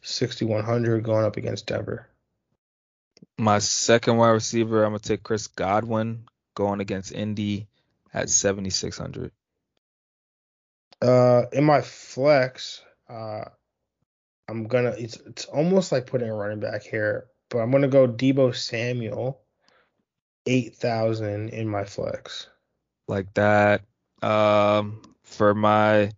6,100, 0.01 1.03
going 1.03 1.25
up 1.25 1.37
against 1.37 1.67
Denver. 1.67 2.07
My 3.37 3.59
second 3.59 4.17
wide 4.17 4.29
receiver, 4.29 4.83
I'm 4.83 4.91
gonna 4.91 4.99
take 4.99 5.23
Chris 5.23 5.47
Godwin, 5.47 6.25
going 6.55 6.79
against 6.79 7.11
Indy 7.11 7.67
at 8.13 8.29
7,600. 8.29 9.31
Uh, 11.01 11.45
in 11.51 11.63
my 11.65 11.81
flex, 11.81 12.81
uh, 13.13 13.45
I'm 14.49 14.67
gonna. 14.67 14.93
It's 14.97 15.17
it's 15.17 15.45
almost 15.45 15.91
like 15.91 16.07
putting 16.07 16.29
a 16.29 16.33
running 16.33 16.59
back 16.59 16.83
here, 16.83 17.27
but 17.49 17.59
I'm 17.59 17.71
gonna 17.71 17.87
go 17.87 18.07
Deebo 18.07 18.55
Samuel, 18.55 19.41
eight 20.45 20.75
thousand 20.75 21.49
in 21.49 21.67
my 21.67 21.85
flex. 21.85 22.47
Like 23.07 23.33
that. 23.35 23.83
Um, 24.21 25.01
for 25.23 25.53
my 25.53 26.11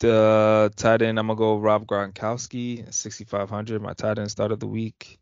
the 0.00 0.72
tight 0.76 1.02
end, 1.02 1.18
I'm 1.18 1.26
gonna 1.26 1.38
go 1.38 1.58
Rob 1.58 1.86
Gronkowski, 1.86 2.92
6,500. 2.92 3.80
My 3.80 3.94
tight 3.94 4.18
end 4.18 4.30
start 4.30 4.52
of 4.52 4.60
the 4.60 4.66
week. 4.66 5.18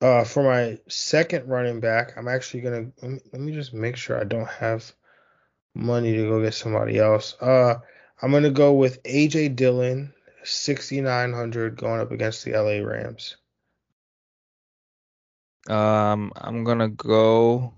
Uh, 0.00 0.24
for 0.24 0.42
my 0.42 0.78
second 0.88 1.48
running 1.48 1.80
back, 1.80 2.16
I'm 2.16 2.28
actually 2.28 2.60
gonna 2.60 2.90
let 3.02 3.10
me, 3.10 3.20
let 3.32 3.42
me 3.42 3.52
just 3.52 3.74
make 3.74 3.96
sure 3.96 4.20
I 4.20 4.24
don't 4.24 4.48
have 4.48 4.90
money 5.74 6.12
to 6.12 6.28
go 6.28 6.42
get 6.42 6.54
somebody 6.54 6.98
else. 6.98 7.34
Uh, 7.40 7.76
I'm 8.20 8.32
gonna 8.32 8.50
go 8.50 8.72
with 8.72 9.02
AJ 9.04 9.54
Dillon, 9.54 10.12
6,900 10.42 11.76
going 11.76 12.00
up 12.00 12.10
against 12.10 12.44
the 12.44 12.52
LA 12.52 12.84
Rams. 12.84 13.36
Um, 15.68 16.32
I'm 16.34 16.64
gonna 16.64 16.88
go 16.88 17.74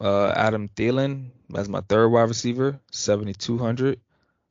uh, 0.00 0.32
Adam 0.34 0.68
Thielen 0.68 1.30
as 1.54 1.68
my 1.68 1.82
third 1.82 2.08
wide 2.08 2.28
receiver, 2.28 2.80
7,200 2.90 4.00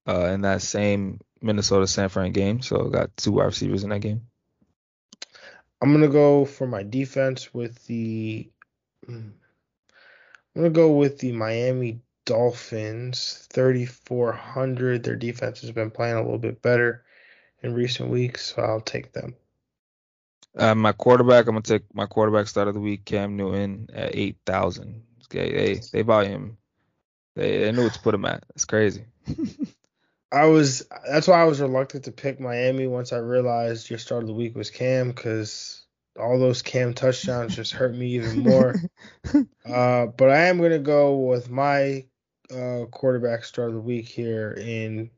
uh, 0.08 0.26
in 0.28 0.42
that 0.42 0.62
same 0.62 1.20
Minnesota 1.42 1.88
San 1.88 2.10
Fran 2.10 2.32
game. 2.32 2.62
So 2.62 2.90
got 2.90 3.16
two 3.18 3.34
wide 3.34 3.46
receivers 3.46 3.84
in 3.84 3.90
that 3.90 4.00
game. 4.00 4.22
I'm 5.82 5.92
gonna 5.92 6.08
go 6.08 6.46
for 6.46 6.68
my 6.68 6.84
defense 6.84 7.54
with 7.54 7.86
the. 7.88 8.50
I'm 9.08 9.34
gonna 10.56 10.70
go 10.70 10.92
with 10.92 11.18
the 11.18 11.32
Miami 11.32 12.02
Dolphins, 12.32 13.46
3,400. 13.52 15.04
Their 15.04 15.18
defense 15.18 15.60
has 15.60 15.72
been 15.72 15.92
playing 15.92 16.16
a 16.16 16.22
little 16.22 16.38
bit 16.38 16.62
better 16.62 17.04
in 17.62 17.74
recent 17.74 18.08
weeks, 18.08 18.54
so 18.56 18.62
I'll 18.62 18.80
take 18.80 19.12
them. 19.12 19.36
Uh, 20.58 20.74
my 20.74 20.94
quarterback, 20.94 21.48
I'm 21.48 21.56
gonna 21.56 21.64
take 21.64 21.94
my 21.94 22.06
quarterback 22.06 22.48
start 22.48 22.70
of 22.70 22.74
the 22.74 22.80
week, 22.80 23.04
Cam 23.04 23.36
Newton, 23.36 23.90
at 23.94 24.16
8,000. 24.16 25.04
Okay, 25.26 25.82
they 25.92 26.04
they 26.04 26.26
him. 26.26 26.58
They 27.36 27.58
they 27.58 27.72
knew 27.74 27.84
what 27.84 27.94
to 27.96 28.00
put 28.00 28.16
him 28.16 28.24
at. 28.24 28.46
It's 28.56 28.64
crazy. 28.64 29.04
I 30.32 30.46
was 30.46 30.88
that's 31.06 31.28
why 31.28 31.42
I 31.42 31.44
was 31.44 31.60
reluctant 31.60 32.06
to 32.06 32.14
pick 32.14 32.40
Miami 32.40 32.88
once 32.88 33.12
I 33.12 33.18
realized 33.18 33.90
your 33.90 34.00
start 34.00 34.24
of 34.24 34.28
the 34.28 34.34
week 34.34 34.56
was 34.56 34.70
Cam 34.70 35.10
because 35.10 35.84
all 36.18 36.40
those 36.40 36.62
Cam 36.62 36.94
touchdowns 36.94 37.58
just 37.58 37.74
hurt 37.74 37.94
me 37.94 38.08
even 38.12 38.40
more. 38.40 38.76
uh, 39.66 40.06
but 40.06 40.30
I 40.30 40.46
am 40.46 40.62
gonna 40.62 40.80
go 40.80 41.18
with 41.18 41.50
my 41.50 42.06
uh, 42.52 42.86
quarterback 42.86 43.44
start 43.44 43.70
of 43.70 43.76
the 43.76 43.82
week 43.82 44.08
here 44.08 44.52
in 44.52 45.10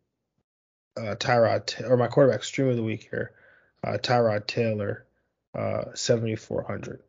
uh, 0.97 1.15
Tyrod 1.15 1.89
or 1.89 1.97
my 1.97 2.07
quarterback 2.07 2.43
stream 2.43 2.69
of 2.69 2.75
the 2.75 2.83
week 2.83 3.07
here, 3.09 3.31
uh, 3.83 3.97
Tyrod 3.97 4.47
Taylor, 4.47 5.05
uh, 5.57 5.85
7400. 5.93 7.01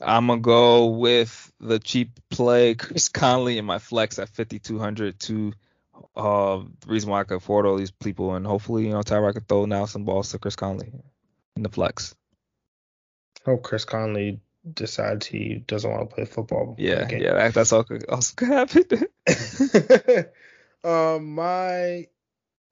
I'm 0.00 0.26
gonna 0.26 0.40
go 0.40 0.86
with 0.86 1.52
the 1.60 1.78
cheap 1.78 2.18
play, 2.28 2.74
Chris 2.74 3.08
Conley 3.08 3.58
in 3.58 3.64
my 3.64 3.78
flex 3.78 4.18
at 4.18 4.28
5200 4.28 5.20
to 5.20 5.52
uh, 6.16 6.62
the 6.80 6.86
reason 6.86 7.10
why 7.10 7.20
I 7.20 7.24
could 7.24 7.36
afford 7.36 7.66
all 7.66 7.76
these 7.76 7.92
people, 7.92 8.34
and 8.34 8.46
hopefully, 8.46 8.86
you 8.86 8.92
know, 8.92 9.00
Tyrod 9.00 9.34
could 9.34 9.48
throw 9.48 9.66
now 9.66 9.86
some 9.86 10.04
balls 10.04 10.30
to 10.30 10.38
Chris 10.38 10.56
Conley 10.56 10.92
in 11.56 11.62
the 11.62 11.68
flex. 11.68 12.14
Oh, 13.46 13.56
Chris 13.56 13.84
Conley 13.84 14.40
decides 14.72 15.26
he 15.26 15.62
doesn't 15.66 15.90
want 15.90 16.08
to 16.08 16.14
play 16.14 16.24
football. 16.24 16.76
Yeah, 16.78 17.08
yeah, 17.10 17.48
that's 17.48 17.72
all 17.72 17.84
could, 17.84 18.04
also 18.08 18.34
could 18.36 18.48
happen. 18.48 20.26
um, 20.84 21.34
my 21.34 22.06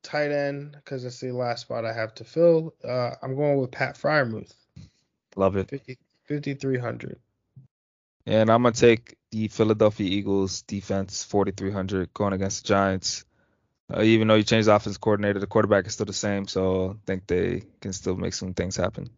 tight 0.02 0.32
end, 0.32 0.73
because 0.73 1.05
it's 1.05 1.20
the 1.20 1.32
last 1.32 1.62
spot 1.62 1.85
I 1.85 1.93
have 1.93 2.14
to 2.16 2.24
fill. 2.24 2.74
Uh, 2.82 3.12
I'm 3.23 3.36
going 3.36 3.59
with 3.59 3.70
Pat 3.70 3.97
Freiermuth. 3.97 4.52
Love 5.36 5.56
it. 5.56 5.70
50, 5.70 5.98
5300. 6.28 7.19
And 8.27 8.51
I'm 8.51 8.62
gonna 8.62 8.73
take 8.73 9.16
the 9.31 9.48
Philadelphia 9.48 10.09
Eagles 10.09 10.62
defense 10.62 11.24
4300 11.24 12.12
going 12.14 12.32
against 12.32 12.62
the 12.62 12.69
Giants. 12.69 13.24
Uh, 13.93 14.02
even 14.02 14.28
though 14.28 14.36
you 14.36 14.44
changed 14.44 14.69
the 14.69 14.74
offense 14.74 14.97
coordinator, 14.97 15.40
the 15.40 15.47
quarterback 15.47 15.86
is 15.86 15.94
still 15.94 16.06
the 16.06 16.12
same, 16.12 16.47
so 16.47 16.90
I 16.90 17.06
think 17.06 17.27
they 17.27 17.64
can 17.81 17.93
still 17.93 18.16
make 18.16 18.32
some 18.32 18.55
things 18.55 18.77
happen. 18.77 19.10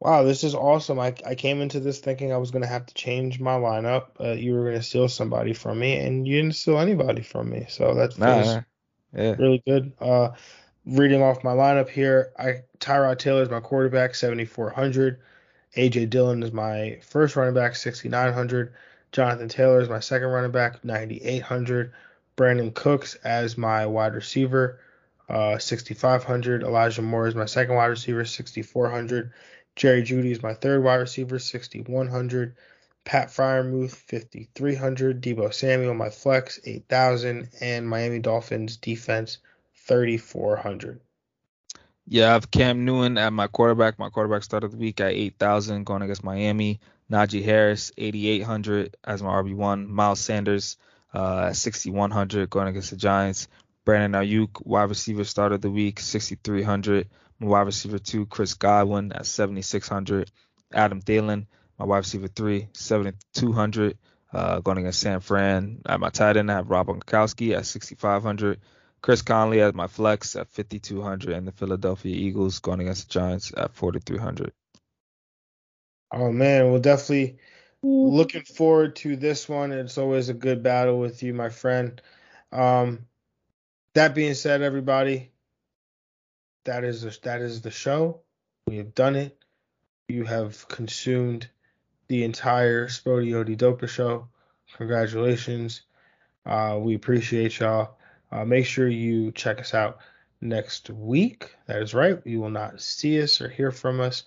Wow, 0.00 0.24
this 0.24 0.44
is 0.44 0.54
awesome. 0.54 0.98
I, 1.00 1.14
I 1.26 1.34
came 1.34 1.62
into 1.62 1.80
this 1.80 2.00
thinking 2.00 2.32
I 2.32 2.36
was 2.36 2.50
going 2.50 2.62
to 2.62 2.68
have 2.68 2.84
to 2.86 2.94
change 2.94 3.40
my 3.40 3.56
lineup. 3.56 4.08
Uh, 4.20 4.32
you 4.32 4.52
were 4.52 4.64
going 4.64 4.76
to 4.76 4.82
steal 4.82 5.08
somebody 5.08 5.54
from 5.54 5.78
me, 5.78 5.96
and 5.96 6.26
you 6.26 6.36
didn't 6.36 6.56
steal 6.56 6.78
anybody 6.78 7.22
from 7.22 7.48
me. 7.48 7.66
So 7.68 7.94
that's 7.94 8.18
nah, 8.18 8.62
yeah. 9.14 9.34
really 9.38 9.62
good. 9.66 9.92
Uh, 9.98 10.30
reading 10.84 11.22
off 11.22 11.44
my 11.44 11.52
lineup 11.52 11.88
here, 11.88 12.32
I 12.38 12.62
Tyrod 12.78 13.18
Taylor 13.18 13.42
is 13.42 13.50
my 13.50 13.60
quarterback, 13.60 14.14
7,400. 14.14 15.18
AJ 15.76 16.10
Dillon 16.10 16.42
is 16.42 16.52
my 16.52 16.98
first 17.02 17.36
running 17.36 17.54
back, 17.54 17.76
6,900. 17.76 18.72
Jonathan 19.12 19.48
Taylor 19.48 19.80
is 19.80 19.88
my 19.88 20.00
second 20.00 20.28
running 20.28 20.52
back, 20.52 20.84
9,800. 20.84 21.92
Brandin 22.36 22.74
Cooks 22.74 23.14
as 23.24 23.56
my 23.56 23.86
wide 23.86 24.14
receiver, 24.14 24.80
uh, 25.28 25.58
6,500. 25.58 26.62
Elijah 26.62 27.02
Moore 27.02 27.26
is 27.26 27.34
my 27.34 27.46
second 27.46 27.74
wide 27.74 27.86
receiver, 27.86 28.24
6,400. 28.24 29.32
Jerry 29.76 30.02
Jeudy 30.02 30.32
is 30.32 30.42
my 30.42 30.54
third 30.54 30.82
wide 30.82 30.96
receiver, 30.96 31.38
6,100. 31.38 32.56
Pat 33.04 33.28
Freiermuth, 33.28 33.92
5,300. 33.92 35.22
Deebo 35.22 35.52
Samuel, 35.52 35.94
my 35.94 36.10
flex, 36.10 36.58
8,000. 36.64 37.50
And 37.60 37.88
Miami 37.88 38.18
Dolphins 38.18 38.78
defense, 38.78 39.38
3,400. 39.86 41.00
Yeah, 42.08 42.30
I 42.30 42.32
have 42.32 42.50
Cam 42.50 42.84
Newton 42.84 43.18
at 43.18 43.32
my 43.32 43.48
quarterback. 43.48 43.98
My 43.98 44.08
quarterback 44.08 44.44
started 44.44 44.72
the 44.72 44.76
week 44.76 45.00
at 45.00 45.12
8,000 45.12 45.84
going 45.84 46.02
against 46.02 46.24
Miami. 46.24 46.80
Najee 47.10 47.44
Harris, 47.44 47.92
8,800 47.98 48.96
as 49.04 49.22
my 49.22 49.30
RB1. 49.30 49.86
Miles 49.88 50.20
Sanders, 50.20 50.76
uh, 51.12 51.52
6,100 51.52 52.48
going 52.48 52.68
against 52.68 52.90
the 52.90 52.96
Giants. 52.96 53.48
Brandon 53.84 54.20
Aiyuk, 54.20 54.64
wide 54.64 54.88
receiver, 54.88 55.24
started 55.24 55.62
the 55.62 55.70
week, 55.70 56.00
6,300. 56.00 57.08
My 57.38 57.46
wide 57.46 57.66
receiver 57.66 57.98
two, 57.98 58.26
Chris 58.26 58.54
Godwin 58.54 59.12
at 59.12 59.26
7,600. 59.26 60.30
Adam 60.72 61.00
Thielen, 61.02 61.46
my 61.78 61.84
wide 61.84 61.98
receiver 61.98 62.28
three, 62.28 62.68
7,200. 62.72 63.98
Uh, 64.32 64.60
going 64.60 64.78
against 64.78 65.00
San 65.00 65.20
Fran. 65.20 65.80
At 65.86 66.00
my 66.00 66.10
tight 66.10 66.36
end, 66.36 66.50
I 66.50 66.56
have 66.56 66.68
Rob 66.68 66.88
Gronkowski 66.88 67.56
at 67.56 67.64
6,500. 67.64 68.60
Chris 69.00 69.22
Conley 69.22 69.60
at 69.60 69.74
my 69.74 69.86
flex 69.86 70.34
at 70.34 70.50
5,200, 70.50 71.32
and 71.32 71.46
the 71.46 71.52
Philadelphia 71.52 72.14
Eagles 72.14 72.58
going 72.58 72.80
against 72.80 73.08
the 73.08 73.12
Giants 73.12 73.52
at 73.56 73.72
4,300. 73.74 74.52
Oh 76.12 76.32
man, 76.32 76.70
well 76.70 76.80
definitely 76.80 77.38
looking 77.82 78.42
forward 78.42 78.96
to 78.96 79.16
this 79.16 79.48
one. 79.48 79.72
It's 79.72 79.98
always 79.98 80.28
a 80.28 80.34
good 80.34 80.62
battle 80.62 80.98
with 80.98 81.22
you, 81.22 81.32
my 81.34 81.48
friend. 81.48 82.00
Um, 82.52 83.06
that 83.94 84.14
being 84.14 84.34
said, 84.34 84.62
everybody, 84.62 85.30
that 86.66 86.84
is 86.84 87.18
that 87.22 87.40
is 87.40 87.62
the 87.62 87.70
show. 87.70 88.20
We 88.66 88.76
have 88.76 88.94
done 88.94 89.16
it. 89.16 89.38
You 90.08 90.24
have 90.24 90.68
consumed 90.68 91.48
the 92.08 92.24
entire 92.24 92.88
Spodio 92.88 93.44
Dopa 93.56 93.88
show. 93.88 94.28
Congratulations. 94.76 95.82
Uh, 96.44 96.78
we 96.80 96.94
appreciate 96.94 97.58
y'all. 97.58 97.96
Uh, 98.30 98.44
make 98.44 98.66
sure 98.66 98.88
you 98.88 99.32
check 99.32 99.60
us 99.60 99.74
out 99.74 99.98
next 100.40 100.90
week. 100.90 101.54
That 101.66 101.82
is 101.82 101.94
right. 101.94 102.20
You 102.24 102.40
will 102.40 102.50
not 102.50 102.80
see 102.80 103.22
us 103.22 103.40
or 103.40 103.48
hear 103.48 103.70
from 103.70 104.00
us 104.00 104.24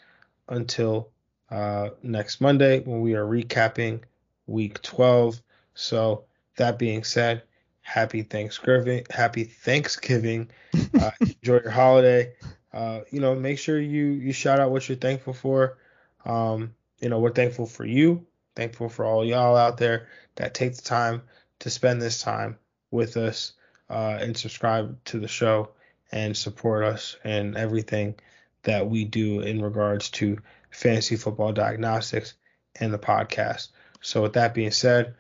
until 0.48 1.10
uh, 1.52 1.90
next 2.03 2.41
Monday 2.41 2.80
when 2.80 3.02
we 3.02 3.16
are 3.16 3.26
recapping 3.26 4.02
week 4.48 4.82
12. 4.82 5.41
So, 5.74 6.26
that 6.57 6.80
being 6.80 7.03
said, 7.03 7.44
happy 7.82 8.24
Thanksgiving. 8.24 9.06
Happy 9.10 9.44
Thanksgiving. 9.44 10.50
Uh, 11.00 11.12
enjoy 11.22 11.60
your 11.62 11.70
holiday. 11.70 12.34
Uh, 12.74 13.02
you 13.10 13.20
know, 13.20 13.34
make 13.34 13.58
sure 13.58 13.80
you 13.80 14.06
you 14.06 14.34
shout 14.34 14.60
out 14.60 14.72
what 14.72 14.88
you're 14.88 14.98
thankful 14.98 15.34
for. 15.34 15.78
Um, 16.26 16.74
you 17.00 17.10
know, 17.10 17.20
we're 17.20 17.32
thankful 17.32 17.66
for 17.66 17.86
you. 17.86 18.26
Thankful 18.56 18.90
for 18.90 19.06
all 19.06 19.26
y'all 19.26 19.56
out 19.56 19.78
there 19.78 20.08
that 20.36 20.54
take 20.54 20.76
the 20.76 20.82
time 20.82 21.22
to 21.60 21.70
spend 21.70 22.02
this 22.02 22.22
time 22.22 22.58
with 22.92 23.18
us 23.18 23.54
uh, 23.90 24.18
and 24.20 24.36
subscribe 24.36 25.04
to 25.06 25.20
the 25.20 25.28
show 25.28 25.70
and 26.12 26.36
support 26.36 26.84
us 26.84 27.18
and 27.24 27.56
everything 27.56 28.16
that 28.64 28.90
we 28.90 29.06
do 29.06 29.42
in 29.42 29.62
regards 29.62 30.10
to 30.10 30.38
fantasy 30.72 31.16
football 31.16 31.54
diagnostics 31.54 32.34
and 32.76 32.94
the 32.94 33.00
podcast. 33.00 33.70
So, 34.02 34.22
with 34.22 34.34
that 34.34 34.54
being 34.54 34.72
said, 34.72 35.16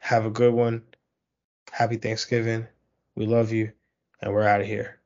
have 0.00 0.26
a 0.26 0.30
good 0.30 0.52
one. 0.52 0.82
Happy 1.70 1.96
Thanksgiving. 1.96 2.66
We 3.14 3.26
love 3.26 3.52
you, 3.52 3.72
and 4.20 4.32
we're 4.32 4.46
out 4.46 4.60
of 4.60 4.66
here. 4.66 5.00